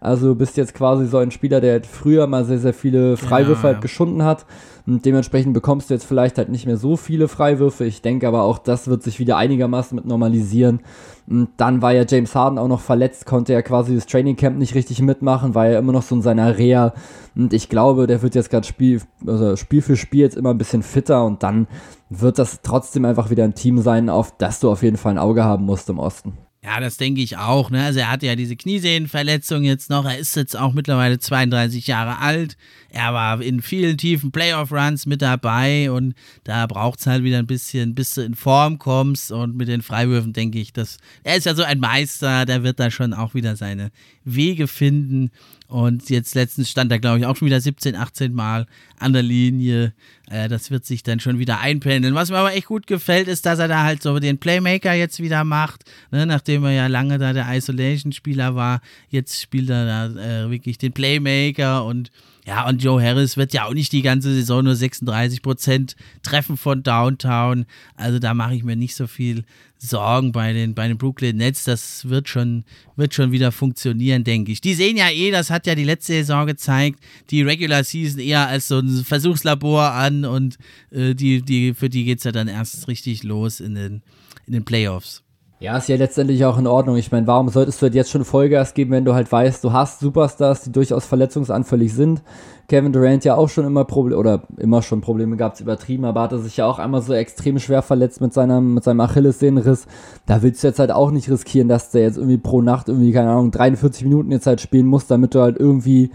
Also 0.00 0.28
du 0.28 0.34
bist 0.36 0.56
jetzt 0.56 0.74
quasi 0.74 1.06
so 1.06 1.18
ein 1.18 1.32
Spieler, 1.32 1.60
der 1.60 1.72
halt 1.72 1.86
früher 1.86 2.28
mal 2.28 2.44
sehr, 2.44 2.60
sehr 2.60 2.74
viele 2.74 3.16
Freiwürfe 3.16 3.66
ja, 3.66 3.72
halt 3.72 3.82
geschunden 3.82 4.22
hat. 4.22 4.46
Und 4.86 5.04
dementsprechend 5.04 5.52
bekommst 5.52 5.90
du 5.90 5.94
jetzt 5.94 6.06
vielleicht 6.06 6.38
halt 6.38 6.48
nicht 6.48 6.64
mehr 6.64 6.76
so 6.76 6.96
viele 6.96 7.26
Freiwürfe. 7.26 7.84
Ich 7.84 8.02
denke 8.02 8.28
aber 8.28 8.42
auch, 8.42 8.58
das 8.58 8.86
wird 8.86 9.02
sich 9.02 9.18
wieder 9.18 9.36
einigermaßen 9.36 9.96
mit 9.96 10.04
normalisieren. 10.04 10.80
Und 11.26 11.48
dann 11.56 11.82
war 11.82 11.92
ja 11.92 12.04
James 12.08 12.36
Harden 12.36 12.58
auch 12.58 12.68
noch 12.68 12.80
verletzt, 12.80 13.26
konnte 13.26 13.52
ja 13.52 13.62
quasi 13.62 13.96
das 13.96 14.06
Training 14.06 14.36
Camp 14.36 14.58
nicht 14.58 14.76
richtig 14.76 15.02
mitmachen, 15.02 15.56
war 15.56 15.66
ja 15.68 15.80
immer 15.80 15.92
noch 15.92 16.02
so 16.02 16.14
in 16.14 16.22
seiner 16.22 16.56
Reha. 16.56 16.94
Und 17.34 17.52
ich 17.52 17.68
glaube, 17.68 18.06
der 18.06 18.22
wird 18.22 18.36
jetzt 18.36 18.50
gerade 18.50 18.66
Spiel, 18.66 19.02
also 19.26 19.56
Spiel 19.56 19.82
für 19.82 19.96
Spiel 19.96 20.20
jetzt 20.20 20.36
immer 20.36 20.50
ein 20.50 20.58
bisschen 20.58 20.84
fitter 20.84 21.24
und 21.24 21.42
dann 21.42 21.66
wird 22.08 22.38
das 22.38 22.60
trotzdem 22.62 23.04
einfach 23.04 23.30
wieder 23.30 23.42
ein 23.42 23.54
Team 23.54 23.80
sein, 23.80 24.08
auf 24.08 24.36
das 24.38 24.60
du 24.60 24.70
auf 24.70 24.84
jeden 24.84 24.96
Fall 24.96 25.14
ein 25.14 25.18
Auge 25.18 25.42
haben 25.42 25.64
musst 25.64 25.90
im 25.90 25.98
Osten. 25.98 26.45
Ja, 26.66 26.80
das 26.80 26.96
denke 26.96 27.20
ich 27.20 27.36
auch. 27.36 27.70
Ne? 27.70 27.84
Also 27.84 28.00
er 28.00 28.10
hatte 28.10 28.26
ja 28.26 28.34
diese 28.34 28.56
Kniesehnenverletzung 28.56 29.62
jetzt 29.62 29.88
noch. 29.88 30.04
Er 30.04 30.18
ist 30.18 30.34
jetzt 30.34 30.58
auch 30.58 30.72
mittlerweile 30.72 31.20
32 31.20 31.86
Jahre 31.86 32.18
alt. 32.18 32.56
Er 32.88 33.14
war 33.14 33.40
in 33.40 33.62
vielen 33.62 33.96
tiefen 33.96 34.32
Playoff-Runs 34.32 35.06
mit 35.06 35.22
dabei 35.22 35.92
und 35.92 36.14
da 36.42 36.66
braucht 36.66 36.98
es 36.98 37.06
halt 37.06 37.22
wieder 37.22 37.38
ein 37.38 37.46
bisschen, 37.46 37.94
bis 37.94 38.14
du 38.14 38.22
in 38.22 38.34
Form 38.34 38.80
kommst. 38.80 39.30
Und 39.30 39.56
mit 39.56 39.68
den 39.68 39.80
Freiwürfen 39.80 40.32
denke 40.32 40.58
ich, 40.58 40.72
dass 40.72 40.96
er 41.22 41.36
ist 41.36 41.46
ja 41.46 41.54
so 41.54 41.62
ein 41.62 41.78
Meister, 41.78 42.44
der 42.46 42.64
wird 42.64 42.80
da 42.80 42.90
schon 42.90 43.14
auch 43.14 43.34
wieder 43.34 43.54
seine 43.54 43.92
Wege 44.24 44.66
finden. 44.66 45.30
Und 45.68 46.10
jetzt 46.10 46.34
letztens 46.34 46.70
stand 46.70 46.92
er, 46.92 46.98
glaube 46.98 47.18
ich, 47.18 47.26
auch 47.26 47.36
schon 47.36 47.46
wieder 47.46 47.60
17, 47.60 47.96
18 47.96 48.32
Mal 48.32 48.66
an 48.98 49.12
der 49.12 49.22
Linie. 49.22 49.94
Äh, 50.30 50.48
das 50.48 50.70
wird 50.70 50.84
sich 50.84 51.02
dann 51.02 51.20
schon 51.20 51.38
wieder 51.38 51.60
einpendeln. 51.60 52.14
Was 52.14 52.30
mir 52.30 52.38
aber 52.38 52.54
echt 52.54 52.66
gut 52.66 52.86
gefällt, 52.86 53.28
ist, 53.28 53.46
dass 53.46 53.58
er 53.58 53.68
da 53.68 53.82
halt 53.82 54.02
so 54.02 54.18
den 54.18 54.38
Playmaker 54.38 54.92
jetzt 54.92 55.20
wieder 55.20 55.44
macht. 55.44 55.84
Ne? 56.10 56.26
Nachdem 56.26 56.64
er 56.64 56.72
ja 56.72 56.86
lange 56.86 57.18
da 57.18 57.32
der 57.32 57.52
Isolation-Spieler 57.52 58.54
war, 58.54 58.80
jetzt 59.08 59.40
spielt 59.40 59.70
er 59.70 59.86
da 59.86 60.44
äh, 60.44 60.50
wirklich 60.50 60.78
den 60.78 60.92
Playmaker 60.92 61.84
und 61.84 62.10
ja, 62.46 62.68
und 62.68 62.80
Joe 62.80 63.02
Harris 63.02 63.36
wird 63.36 63.52
ja 63.52 63.64
auch 63.64 63.74
nicht 63.74 63.90
die 63.90 64.02
ganze 64.02 64.32
Saison 64.32 64.62
nur 64.62 64.76
36 64.76 65.42
Prozent 65.42 65.96
treffen 66.22 66.56
von 66.56 66.84
Downtown. 66.84 67.66
Also 67.96 68.20
da 68.20 68.34
mache 68.34 68.54
ich 68.54 68.62
mir 68.62 68.76
nicht 68.76 68.94
so 68.94 69.08
viel 69.08 69.42
Sorgen 69.78 70.30
bei 70.30 70.52
den, 70.52 70.72
bei 70.72 70.86
den 70.86 70.96
Brooklyn 70.96 71.38
Nets. 71.38 71.64
Das 71.64 72.08
wird 72.08 72.28
schon, 72.28 72.62
wird 72.94 73.14
schon 73.14 73.32
wieder 73.32 73.50
funktionieren, 73.50 74.22
denke 74.22 74.52
ich. 74.52 74.60
Die 74.60 74.74
sehen 74.74 74.96
ja 74.96 75.10
eh, 75.10 75.32
das 75.32 75.50
hat 75.50 75.66
ja 75.66 75.74
die 75.74 75.82
letzte 75.82 76.12
Saison 76.12 76.46
gezeigt, 76.46 77.00
die 77.30 77.42
Regular 77.42 77.82
Season 77.82 78.20
eher 78.20 78.46
als 78.46 78.68
so 78.68 78.78
ein 78.78 79.04
Versuchslabor 79.04 79.90
an 79.90 80.24
und 80.24 80.56
äh, 80.92 81.14
die, 81.14 81.42
die, 81.42 81.74
für 81.74 81.90
die 81.90 82.04
geht 82.04 82.18
es 82.18 82.24
ja 82.24 82.32
dann 82.32 82.46
erst 82.46 82.86
richtig 82.86 83.24
los 83.24 83.58
in 83.58 83.74
den, 83.74 84.02
in 84.46 84.52
den 84.52 84.64
Playoffs. 84.64 85.25
Ja, 85.58 85.78
ist 85.78 85.88
ja 85.88 85.96
letztendlich 85.96 86.44
auch 86.44 86.58
in 86.58 86.66
Ordnung. 86.66 86.96
Ich 86.96 87.10
meine, 87.10 87.26
warum 87.26 87.48
solltest 87.48 87.80
du 87.80 87.84
halt 87.84 87.94
jetzt 87.94 88.10
schon 88.10 88.26
Vollgas 88.26 88.74
geben, 88.74 88.90
wenn 88.90 89.06
du 89.06 89.14
halt 89.14 89.32
weißt, 89.32 89.64
du 89.64 89.72
hast 89.72 90.00
Superstars, 90.00 90.64
die 90.64 90.72
durchaus 90.72 91.06
verletzungsanfällig 91.06 91.94
sind. 91.94 92.20
Kevin 92.68 92.92
Durant 92.92 93.24
ja 93.24 93.36
auch 93.36 93.48
schon 93.48 93.64
immer 93.64 93.84
Probleme, 93.84 94.18
oder 94.18 94.42
immer 94.58 94.82
schon 94.82 95.00
Probleme 95.00 95.36
gehabt, 95.36 95.58
übertrieben, 95.60 96.04
aber 96.04 96.20
hatte 96.20 96.38
sich 96.40 96.58
ja 96.58 96.66
auch 96.66 96.78
einmal 96.78 97.00
so 97.00 97.14
extrem 97.14 97.58
schwer 97.58 97.80
verletzt 97.80 98.20
mit 98.20 98.34
seinem, 98.34 98.74
mit 98.74 98.84
seinem 98.84 99.00
Achillessehnenriss. 99.00 99.86
Da 100.26 100.42
willst 100.42 100.62
du 100.62 100.66
jetzt 100.66 100.78
halt 100.78 100.90
auch 100.90 101.10
nicht 101.10 101.30
riskieren, 101.30 101.68
dass 101.68 101.90
der 101.90 102.02
jetzt 102.02 102.18
irgendwie 102.18 102.38
pro 102.38 102.60
Nacht 102.60 102.88
irgendwie, 102.88 103.12
keine 103.12 103.30
Ahnung, 103.30 103.50
43 103.50 104.04
Minuten 104.04 104.32
jetzt 104.32 104.46
halt 104.46 104.60
spielen 104.60 104.86
muss, 104.86 105.06
damit 105.06 105.34
du 105.34 105.40
halt 105.40 105.56
irgendwie 105.58 106.10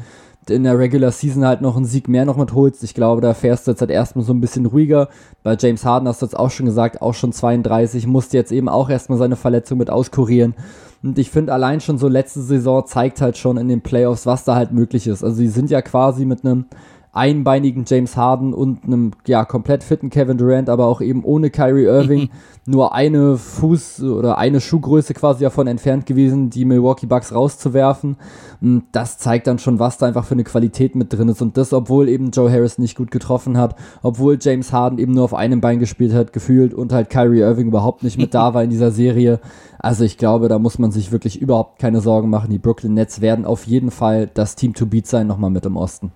in 0.50 0.64
der 0.64 0.78
Regular 0.78 1.12
Season 1.12 1.46
halt 1.46 1.62
noch 1.62 1.76
einen 1.76 1.86
Sieg 1.86 2.08
mehr 2.08 2.26
noch 2.26 2.38
mit 2.38 2.54
holst. 2.54 2.84
Ich 2.84 2.94
glaube, 2.94 3.22
da 3.22 3.34
fährst 3.34 3.68
du 3.68 3.72
jetzt 3.72 3.82
halt 3.82 3.92
erstmal 3.92 4.26
so 4.26 4.34
ein 4.34 4.42
bisschen 4.42 4.66
ruhiger. 4.66 5.10
Bei 5.44 5.56
James 5.60 5.86
Harden 5.86 6.08
hast 6.08 6.22
du 6.22 6.26
jetzt 6.26 6.38
auch 6.38 6.50
schon 6.50 6.66
gesagt, 6.66 7.02
auch 7.02 7.14
schon 7.14 7.32
32, 7.32 8.08
musste 8.08 8.38
jetzt 8.38 8.52
eben 8.52 8.68
auch 8.68 8.90
erstmal 8.90 9.18
seine 9.18 9.36
Verletzung 9.36 9.78
mit 9.78 9.90
auskurieren. 9.90 10.56
Und 11.04 11.18
ich 11.18 11.32
finde 11.32 11.54
allein 11.54 11.82
schon 11.82 11.98
so 11.98 12.08
letzte 12.08 12.42
Saison 12.42 12.86
zeigt 12.86 13.22
halt 13.22 13.38
schon 13.38 13.58
in 13.58 13.68
den 13.68 13.82
Playoffs, 13.82 14.26
was 14.26 14.44
da 14.44 14.56
halt 14.56 14.72
möglich 14.72 15.08
ist. 15.08 15.24
Also 15.24 15.38
sie 15.38 15.48
sind 15.48 15.70
ja 15.70 15.82
quasi 15.82 16.26
mit 16.26 16.46
einem 16.46 16.66
einbeinigen 17.14 17.84
James 17.86 18.16
Harden 18.16 18.54
und 18.54 18.86
einem 18.86 19.12
ja 19.28 19.44
komplett 19.44 19.84
fitten 19.84 20.10
Kevin 20.10 20.38
Durant, 20.38 20.70
aber 20.70 20.86
auch 20.86 21.02
eben 21.02 21.26
ohne 21.26 21.50
Kyrie 21.50 21.84
Irving 21.84 22.30
nur 22.66 22.94
eine 22.94 23.36
Fuß- 23.36 24.10
oder 24.10 24.38
eine 24.38 24.62
Schuhgröße 24.62 25.14
quasi 25.14 25.44
davon 25.44 25.68
entfernt 25.68 26.06
gewesen, 26.06 26.50
die 26.50 26.64
Milwaukee 26.64 27.08
Bucks 27.08 27.34
rauszuwerfen. 27.34 28.16
Und 28.62 28.84
das 28.94 29.18
zeigt 29.18 29.48
dann 29.48 29.60
schon, 29.60 29.80
was 29.80 29.98
da 29.98 30.06
einfach 30.06 30.24
für 30.24 30.36
eine 30.36 30.46
Qualität 30.46 30.96
mit 30.96 31.12
drin 31.12 31.28
ist. 31.28 31.42
Und 31.42 31.58
das, 31.58 31.74
obwohl 31.74 32.08
eben 32.08 32.32
Joe 32.32 32.50
Harris 32.50 32.78
nicht 32.78 32.96
gut 32.96 33.12
getroffen 33.12 33.58
hat, 33.58 33.76
obwohl 34.04 34.38
James 34.40 34.72
Harden 34.72 35.00
eben 35.00 35.14
nur 35.14 35.26
auf 35.26 35.34
einem 35.34 35.60
Bein 35.60 35.80
gespielt 35.80 36.14
hat, 36.14 36.32
gefühlt 36.32 36.74
und 36.74 36.94
halt 36.94 37.10
Kyrie 37.10 37.42
Irving 37.42 37.68
überhaupt 37.68 38.04
nicht 38.04 38.18
mit 38.18 38.34
da 38.34 38.54
war 38.54 38.64
in 38.64 38.70
dieser 38.70 38.92
Serie. 38.92 39.42
Also 39.80 40.06
ich 40.06 40.18
glaube, 40.18 40.48
da 40.48 40.60
muss 40.60 40.80
man 40.80 40.92
sich 40.92 41.12
wirklich 41.12 41.42
überhaupt 41.42 41.80
keine 41.80 42.00
Sorgen 42.00 42.30
machen. 42.30 42.52
Die 42.52 42.60
Brooklyn 42.60 42.94
Nets 42.94 43.20
werden 43.20 43.46
auf 43.46 43.66
jeden 43.68 43.92
Fall 43.92 44.30
das 44.34 44.56
Team 44.56 44.74
to 44.74 44.86
beat 44.86 45.08
sein, 45.08 45.28
nochmal 45.28 45.50
mit 45.50 45.66
im 45.66 45.76
Osten. 45.76 46.12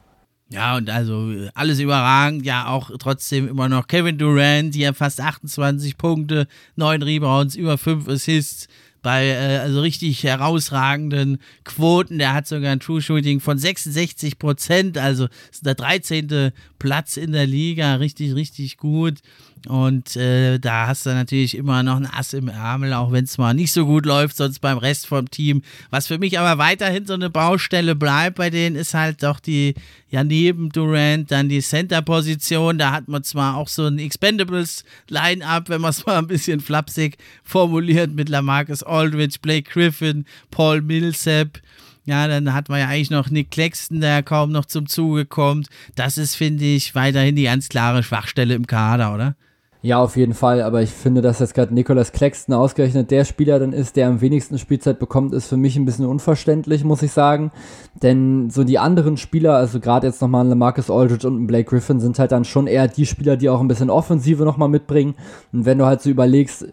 Ja, 0.49 0.77
und 0.77 0.89
also 0.89 1.33
alles 1.55 1.79
überragend, 1.79 2.45
ja 2.45 2.67
auch 2.67 2.91
trotzdem 2.99 3.47
immer 3.47 3.67
noch 3.67 3.87
Kevin 3.87 4.19
Durant, 4.19 4.75
hier 4.75 4.93
fast 4.93 5.19
28 5.19 5.97
Punkte, 5.97 6.47
9 6.75 7.01
Rebounds, 7.01 7.55
über 7.55 7.79
5 7.79 8.07
Assists, 8.07 8.67
bei 9.05 9.27
äh, 9.27 9.57
also 9.59 9.81
richtig 9.81 10.23
herausragenden 10.23 11.37
Quoten. 11.63 12.17
Der 12.17 12.33
hat 12.33 12.47
sogar 12.47 12.71
ein 12.71 12.79
True 12.79 13.03
Shooting 13.03 13.39
von 13.39 13.59
66 13.59 14.39
Prozent, 14.39 14.97
also 14.97 15.27
ist 15.51 15.63
der 15.63 15.75
13. 15.75 16.51
Platz 16.79 17.15
in 17.15 17.31
der 17.31 17.45
Liga, 17.45 17.95
richtig, 17.95 18.33
richtig 18.33 18.77
gut. 18.77 19.19
Und 19.67 20.15
äh, 20.15 20.59
da 20.59 20.87
hast 20.87 21.05
du 21.05 21.11
natürlich 21.11 21.55
immer 21.55 21.83
noch 21.83 21.97
ein 21.97 22.05
Ass 22.05 22.33
im 22.33 22.47
Ärmel, 22.47 22.93
auch 22.93 23.11
wenn 23.11 23.25
es 23.25 23.37
mal 23.37 23.53
nicht 23.53 23.71
so 23.71 23.85
gut 23.85 24.05
läuft, 24.05 24.37
sonst 24.37 24.59
beim 24.59 24.77
Rest 24.77 25.07
vom 25.07 25.29
Team. 25.29 25.61
Was 25.89 26.07
für 26.07 26.17
mich 26.17 26.37
aber 26.39 26.57
weiterhin 26.57 27.05
so 27.05 27.13
eine 27.13 27.29
Baustelle 27.29 27.95
bleibt 27.95 28.37
bei 28.37 28.49
denen, 28.49 28.75
ist 28.75 28.93
halt 28.93 29.23
doch 29.23 29.39
die, 29.39 29.75
ja, 30.09 30.23
neben 30.23 30.69
Durant 30.69 31.31
dann 31.31 31.49
die 31.49 31.61
Center-Position. 31.61 32.77
Da 32.77 32.91
hat 32.91 33.07
man 33.07 33.23
zwar 33.23 33.57
auch 33.57 33.67
so 33.67 33.85
ein 33.85 33.99
Expendables-Line-Up, 33.99 35.69
wenn 35.69 35.81
man 35.81 35.89
es 35.89 36.05
mal 36.05 36.17
ein 36.17 36.27
bisschen 36.27 36.59
flapsig 36.59 37.17
formuliert, 37.43 38.13
mit 38.13 38.29
Lamarcus 38.29 38.83
Aldridge, 38.83 39.37
Blake 39.41 39.69
Griffin, 39.71 40.25
Paul 40.51 40.81
Millsap. 40.81 41.59
Ja, 42.05 42.27
dann 42.27 42.53
hat 42.53 42.69
man 42.69 42.79
ja 42.79 42.87
eigentlich 42.87 43.09
noch 43.09 43.31
Nick 43.31 43.49
Claxton, 43.49 43.99
der 43.99 44.21
kaum 44.21 44.51
noch 44.51 44.65
zum 44.65 44.87
Zuge 44.87 45.25
kommt. 45.25 45.69
Das 45.95 46.19
ist, 46.19 46.35
finde 46.35 46.63
ich, 46.63 46.93
weiterhin 46.93 47.35
die 47.35 47.43
ganz 47.43 47.67
klare 47.67 48.03
Schwachstelle 48.03 48.53
im 48.53 48.67
Kader, 48.67 49.13
oder? 49.13 49.35
Ja, 49.85 49.99
auf 49.99 50.17
jeden 50.17 50.33
Fall, 50.33 50.63
aber 50.63 50.81
ich 50.81 50.89
finde, 50.89 51.21
dass 51.21 51.37
jetzt 51.37 51.53
gerade 51.53 51.71
Nicholas 51.71 52.11
Claxton 52.11 52.55
ausgerechnet 52.55 53.11
der 53.11 53.23
Spieler 53.23 53.59
dann 53.59 53.71
ist, 53.71 53.95
der 53.95 54.07
am 54.07 54.19
wenigsten 54.19 54.57
Spielzeit 54.57 54.97
bekommt, 54.97 55.31
ist 55.31 55.45
für 55.45 55.57
mich 55.57 55.75
ein 55.75 55.85
bisschen 55.85 56.07
unverständlich, 56.07 56.83
muss 56.83 57.03
ich 57.03 57.11
sagen. 57.11 57.51
Denn 58.01 58.49
so 58.49 58.63
die 58.63 58.79
anderen 58.79 59.15
Spieler, 59.15 59.53
also 59.53 59.79
gerade 59.79 60.07
jetzt 60.07 60.23
nochmal 60.23 60.43
ein 60.43 60.49
Lamarcus 60.49 60.89
Aldridge 60.89 61.27
und 61.27 61.39
ein 61.39 61.45
Blake 61.45 61.69
Griffin, 61.69 61.99
sind 61.99 62.17
halt 62.17 62.31
dann 62.31 62.45
schon 62.45 62.65
eher 62.65 62.87
die 62.87 63.05
Spieler, 63.05 63.37
die 63.37 63.47
auch 63.47 63.61
ein 63.61 63.67
bisschen 63.67 63.91
Offensive 63.91 64.43
nochmal 64.43 64.69
mitbringen. 64.69 65.13
Und 65.53 65.65
wenn 65.65 65.77
du 65.77 65.85
halt 65.85 66.01
so 66.01 66.09
überlegst, 66.09 66.65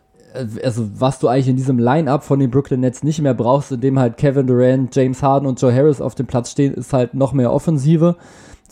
also 0.65 0.89
was 0.99 1.19
du 1.19 1.29
eigentlich 1.29 1.49
in 1.49 1.57
diesem 1.57 1.79
Line-Up 1.79 2.25
von 2.25 2.41
den 2.41 2.51
Brooklyn 2.51 2.81
Nets 2.81 3.03
nicht 3.03 3.21
mehr 3.21 3.35
brauchst, 3.35 3.73
indem 3.73 3.99
halt 3.99 4.17
Kevin 4.17 4.47
Durant, 4.47 4.97
James 4.97 5.23
Harden 5.23 5.47
und 5.47 5.61
Joe 5.61 5.75
Harris 5.75 6.01
auf 6.01 6.15
dem 6.15 6.27
Platz 6.27 6.53
stehen, 6.53 6.73
ist 6.73 6.95
halt 6.95 7.13
noch 7.13 7.35
mehr 7.35 7.53
Offensive, 7.53 8.17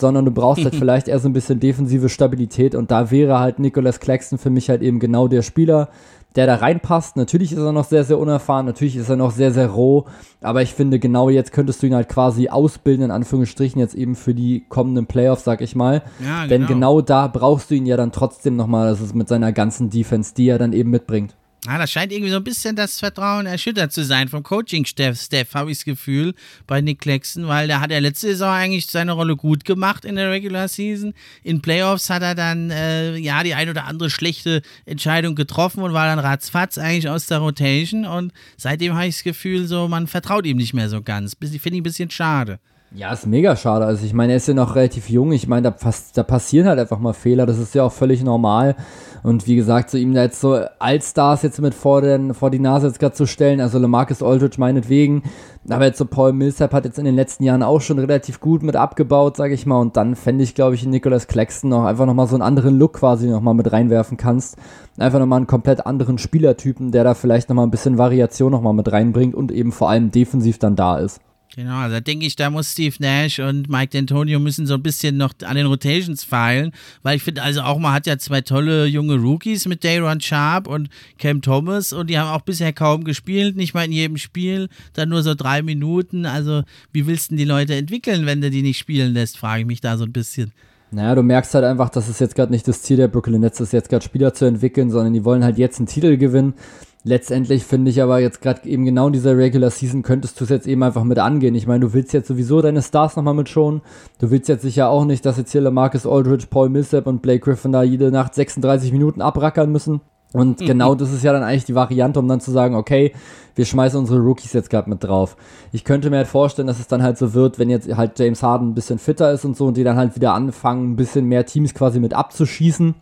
sondern 0.01 0.25
du 0.25 0.31
brauchst 0.31 0.65
halt 0.65 0.75
vielleicht 0.77 1.09
eher 1.09 1.19
so 1.19 1.29
ein 1.29 1.33
bisschen 1.33 1.61
defensive 1.61 2.09
Stabilität 2.09 2.75
und 2.75 2.91
da 2.91 3.11
wäre 3.11 3.39
halt 3.39 3.59
Nicholas 3.59 4.01
Claxton 4.01 4.39
für 4.39 4.51
mich 4.51 4.69
halt 4.69 4.83
eben 4.83 4.99
genau 5.01 5.29
der 5.29 5.43
Spieler, 5.43 5.89
der 6.37 6.47
da 6.47 6.57
reinpasst. 6.57 7.17
Natürlich 7.17 7.53
ist 7.53 7.59
er 7.59 7.73
noch 7.73 7.85
sehr, 7.85 8.05
sehr 8.05 8.18
unerfahren, 8.18 8.66
natürlich 8.66 8.97
ist 8.97 9.09
er 9.09 9.16
noch 9.16 9.33
sehr, 9.33 9.53
sehr 9.53 9.68
roh, 9.68 10.05
aber 10.41 10.62
ich 10.62 10.74
finde, 10.74 10.99
genau 10.99 11.29
jetzt 11.29 11.53
könntest 11.53 11.83
du 11.83 11.87
ihn 11.87 11.95
halt 11.95 12.09
quasi 12.09 12.49
ausbilden, 12.49 13.07
in 13.07 13.11
Anführungsstrichen, 13.11 13.81
jetzt 13.81 13.95
eben 13.95 14.14
für 14.14 14.35
die 14.35 14.64
kommenden 14.68 15.07
Playoffs, 15.07 15.45
sag 15.45 15.61
ich 15.61 15.74
mal. 15.74 16.03
Ja, 16.24 16.45
genau. 16.45 16.49
Denn 16.49 16.66
genau 16.66 17.01
da 17.01 17.27
brauchst 17.27 17.70
du 17.70 17.74
ihn 17.74 17.87
ja 17.87 17.97
dann 17.97 18.12
trotzdem 18.12 18.57
nochmal, 18.57 18.91
das 18.91 19.01
ist 19.01 19.14
mit 19.14 19.29
seiner 19.29 19.53
ganzen 19.53 19.91
Defense, 19.91 20.35
die 20.35 20.49
er 20.49 20.59
dann 20.59 20.72
eben 20.72 20.91
mitbringt. 20.91 21.35
Ah, 21.67 21.77
das 21.77 21.93
scheint 21.93 22.11
irgendwie 22.11 22.31
so 22.31 22.39
ein 22.39 22.45
bisschen 22.45 22.75
das 22.75 22.99
Vertrauen 22.99 23.45
erschüttert 23.45 23.93
zu 23.93 24.03
sein 24.03 24.29
vom 24.29 24.43
Coaching-Staff, 24.43 25.55
habe 25.55 25.71
ich 25.71 25.79
das 25.79 25.85
Gefühl, 25.85 26.35
bei 26.67 26.81
Nick 26.81 27.01
Claxton, 27.01 27.49
weil 27.49 27.67
der 27.67 27.83
hat 27.83 27.91
ja 27.91 27.99
letzte 27.99 28.29
Saison 28.29 28.49
eigentlich 28.49 28.87
seine 28.87 29.13
Rolle 29.13 29.37
gut 29.37 29.67
gemacht 29.67 30.07
in 30.07 30.17
der 30.17 30.31
Regular 30.31 30.69
Season. 30.69 31.13
In 31.43 31.61
Playoffs 31.61 32.09
hat 32.09 32.23
er 32.23 32.35
dann, 32.35 32.71
äh, 32.71 33.17
ja, 33.17 33.43
die 33.43 33.55
ein 33.55 33.69
oder 33.69 33.85
andere 33.85 34.09
schlechte 34.09 34.63
Entscheidung 34.87 35.35
getroffen 35.35 35.83
und 35.83 35.93
war 35.93 36.07
dann 36.07 36.19
ratzfatz 36.19 36.79
eigentlich 36.79 37.11
aus 37.11 37.27
der 37.27 37.39
Rotation 37.39 38.07
und 38.07 38.33
seitdem 38.57 38.95
habe 38.95 39.09
ich 39.09 39.17
das 39.17 39.25
Gefühl, 39.25 39.67
so, 39.67 39.87
man 39.87 40.07
vertraut 40.07 40.47
ihm 40.47 40.57
nicht 40.57 40.73
mehr 40.73 40.89
so 40.89 41.03
ganz. 41.03 41.37
Finde 41.39 41.59
ich 41.59 41.67
ein 41.67 41.83
bisschen 41.83 42.11
schade. 42.11 42.59
Ja, 42.93 43.12
ist 43.12 43.26
mega 43.26 43.55
schade. 43.55 43.84
Also 43.84 44.05
ich 44.05 44.12
meine, 44.12 44.32
er 44.32 44.38
ist 44.38 44.49
ja 44.49 44.55
noch 44.55 44.74
relativ 44.74 45.09
jung. 45.09 45.30
Ich 45.30 45.47
meine, 45.47 45.70
da, 45.70 45.93
da 46.14 46.22
passieren 46.24 46.66
halt 46.66 46.80
einfach 46.80 46.99
mal 46.99 47.12
Fehler. 47.12 47.47
Das 47.47 47.59
ist 47.59 47.72
ja 47.72 47.84
auch 47.84 47.93
völlig 47.93 48.24
normal. 48.24 48.74
Und 49.22 49.47
wie 49.47 49.55
gesagt, 49.55 49.91
so 49.91 49.99
ihm 49.99 50.12
da 50.12 50.22
jetzt 50.22 50.41
so 50.41 50.59
Allstars 50.78 51.43
jetzt 51.43 51.61
mit 51.61 51.74
vor, 51.74 52.03
den, 52.03 52.34
vor 52.34 52.51
die 52.51 52.59
Nase 52.59 52.88
jetzt 52.88 52.99
gerade 52.99 53.14
zu 53.14 53.26
stellen, 53.26 53.61
also 53.61 53.78
LeMarcus 53.78 54.22
Aldridge 54.22 54.57
meinetwegen, 54.59 55.24
aber 55.68 55.84
jetzt 55.84 55.99
so 55.99 56.07
Paul 56.07 56.32
Millsap 56.32 56.72
hat 56.72 56.86
jetzt 56.86 56.99
in 56.99 57.05
den 57.05 57.16
letzten 57.16 57.45
Jahren 57.45 57.62
auch 57.62 57.82
schon 57.82 57.99
relativ 57.99 58.41
gut 58.41 58.62
mit 58.62 58.76
abgebaut, 58.76 59.36
sage 59.36 59.55
ich 59.55 59.66
mal. 59.66 59.78
Und 59.78 59.97
dann 59.97 60.16
fände 60.16 60.43
ich, 60.43 60.55
glaube 60.55 60.74
ich, 60.74 60.86
Nicholas 60.86 61.28
Claxton 61.28 61.72
auch 61.72 61.84
einfach 61.84 62.07
nochmal 62.07 62.26
so 62.26 62.34
einen 62.34 62.43
anderen 62.43 62.78
Look 62.78 62.95
quasi 62.95 63.28
nochmal 63.28 63.55
mit 63.55 63.70
reinwerfen 63.70 64.16
kannst. 64.16 64.57
Einfach 64.99 65.18
nochmal 65.18 65.36
einen 65.36 65.47
komplett 65.47 65.86
anderen 65.86 66.18
Spielertypen, 66.18 66.91
der 66.91 67.05
da 67.05 67.14
vielleicht 67.14 67.51
nochmal 67.51 67.66
ein 67.66 67.70
bisschen 67.70 67.99
Variation 67.99 68.51
nochmal 68.51 68.74
mit 68.74 68.91
reinbringt 68.91 69.34
und 69.34 69.53
eben 69.53 69.70
vor 69.70 69.91
allem 69.91 70.11
defensiv 70.11 70.59
dann 70.59 70.76
da 70.76 70.99
ist. 70.99 71.20
Genau, 71.57 71.78
also 71.78 71.96
da 71.96 72.01
denke 72.01 72.26
ich, 72.26 72.36
da 72.36 72.48
muss 72.48 72.72
Steve 72.72 72.94
Nash 73.01 73.40
und 73.40 73.68
Mike 73.68 73.96
D'Antonio 73.96 74.38
müssen 74.38 74.66
so 74.66 74.74
ein 74.74 74.82
bisschen 74.82 75.16
noch 75.16 75.32
an 75.42 75.57
den 75.57 75.66
Rotations 75.66 76.22
feilen, 76.22 76.70
weil 77.03 77.16
ich 77.16 77.24
finde, 77.24 77.42
also 77.42 77.62
auch 77.62 77.78
man 77.78 77.92
hat 77.92 78.07
ja 78.07 78.18
zwei 78.18 78.40
tolle 78.40 78.86
junge 78.86 79.16
Rookies 79.16 79.66
mit 79.66 79.82
Dayron 79.82 80.20
Sharp 80.20 80.68
und 80.68 80.88
Cam 81.18 81.42
Thomas 81.42 81.92
und 81.92 82.09
die 82.09 82.18
haben 82.18 82.30
auch 82.30 82.42
bisher 82.42 82.72
kaum 82.72 83.03
gespielt, 83.03 83.57
nicht 83.57 83.74
mal 83.74 83.84
in 83.84 83.92
jedem 83.92 84.16
Spiel, 84.16 84.68
dann 84.92 85.09
nur 85.09 85.24
so 85.24 85.34
drei 85.34 85.62
Minuten. 85.62 86.24
Also 86.24 86.62
wie 86.92 87.09
willst 87.09 87.32
du 87.32 87.36
die 87.36 87.44
Leute 87.44 87.74
entwickeln, 87.74 88.26
wenn 88.26 88.40
du 88.40 88.51
die 88.51 88.62
nicht 88.62 88.78
spielen 88.78 89.12
lässt, 89.12 89.36
frage 89.36 89.62
ich 89.62 89.66
mich 89.66 89.80
da 89.80 89.98
so 89.98 90.05
ein 90.05 90.12
bisschen. 90.12 90.53
Naja, 90.92 91.14
du 91.14 91.22
merkst 91.22 91.55
halt 91.55 91.64
einfach, 91.64 91.88
dass 91.90 92.09
es 92.09 92.18
jetzt 92.18 92.34
gerade 92.34 92.53
nicht 92.53 92.66
das 92.66 92.82
Ziel 92.82 92.96
der 92.96 93.09
Brooklyn 93.09 93.40
Nets 93.40 93.61
ist, 93.61 93.72
jetzt 93.72 93.88
gerade 93.88 94.05
Spieler 94.05 94.34
zu 94.34 94.44
entwickeln, 94.44 94.90
sondern 94.90 95.12
die 95.12 95.24
wollen 95.24 95.44
halt 95.44 95.57
jetzt 95.57 95.78
einen 95.78 95.86
Titel 95.86 96.16
gewinnen. 96.16 96.55
Letztendlich 97.03 97.64
finde 97.64 97.90
ich 97.90 98.03
aber 98.03 98.18
jetzt 98.18 98.42
gerade 98.42 98.68
eben 98.68 98.84
genau 98.84 99.07
in 99.07 99.14
dieser 99.14 99.34
Regular 99.36 99.70
Season 99.70 100.03
könntest 100.03 100.38
du 100.38 100.44
es 100.44 100.51
jetzt 100.51 100.66
eben 100.66 100.82
einfach 100.82 101.05
mit 101.05 101.18
angehen. 101.18 101.55
Ich 101.55 101.66
meine, 101.66 101.80
du 101.80 101.94
willst 101.94 102.12
jetzt 102.12 102.28
sowieso 102.28 102.61
deine 102.61 102.82
Stars 102.82 103.16
nochmal 103.16 103.32
mit 103.32 103.48
schonen. 103.48 103.80
Du 104.18 104.30
willst 104.30 104.51
jetzt 104.51 104.62
sicher 104.62 104.90
auch 104.90 105.07
nicht, 105.07 105.24
dass 105.24 105.38
jetzt 105.38 105.53
hier 105.53 105.70
Marcus 105.70 106.07
Aldridge, 106.07 106.46
Paul 106.51 106.68
Millsap 106.68 107.07
und 107.07 107.22
Blake 107.22 107.40
Griffin 107.40 107.72
da 107.72 107.82
jede 107.82 108.11
Nacht 108.11 108.34
36 108.34 108.92
Minuten 108.92 109.22
abrackern 109.22 109.72
müssen. 109.72 110.03
Und 110.34 110.61
mhm. 110.61 110.66
genau 110.66 110.94
das 110.94 111.11
ist 111.11 111.24
ja 111.24 111.32
dann 111.32 111.42
eigentlich 111.42 111.64
die 111.64 111.74
Variante, 111.74 112.20
um 112.20 112.28
dann 112.28 112.40
zu 112.40 112.51
sagen, 112.51 112.74
okay, 112.74 113.14
wir 113.55 113.64
schmeißen 113.64 113.98
unsere 113.98 114.20
Rookies 114.20 114.53
jetzt 114.53 114.68
gerade 114.68 114.90
mit 114.90 115.03
drauf. 115.03 115.36
Ich 115.72 115.84
könnte 115.84 116.11
mir 116.11 116.18
halt 116.18 116.28
vorstellen, 116.28 116.68
dass 116.68 116.78
es 116.78 116.86
dann 116.86 117.03
halt 117.03 117.16
so 117.16 117.32
wird, 117.32 117.59
wenn 117.59 117.70
jetzt 117.70 117.96
halt 117.96 118.18
James 118.18 118.42
Harden 118.42 118.68
ein 118.68 118.74
bisschen 118.74 118.98
fitter 118.98 119.32
ist 119.32 119.46
und 119.46 119.57
so 119.57 119.66
und 119.66 119.76
die 119.78 119.84
dann 119.84 119.96
halt 119.96 120.16
wieder 120.16 120.34
anfangen, 120.34 120.92
ein 120.92 120.96
bisschen 120.96 121.24
mehr 121.24 121.46
Teams 121.46 121.72
quasi 121.72 121.98
mit 121.98 122.12
abzuschießen 122.12 122.94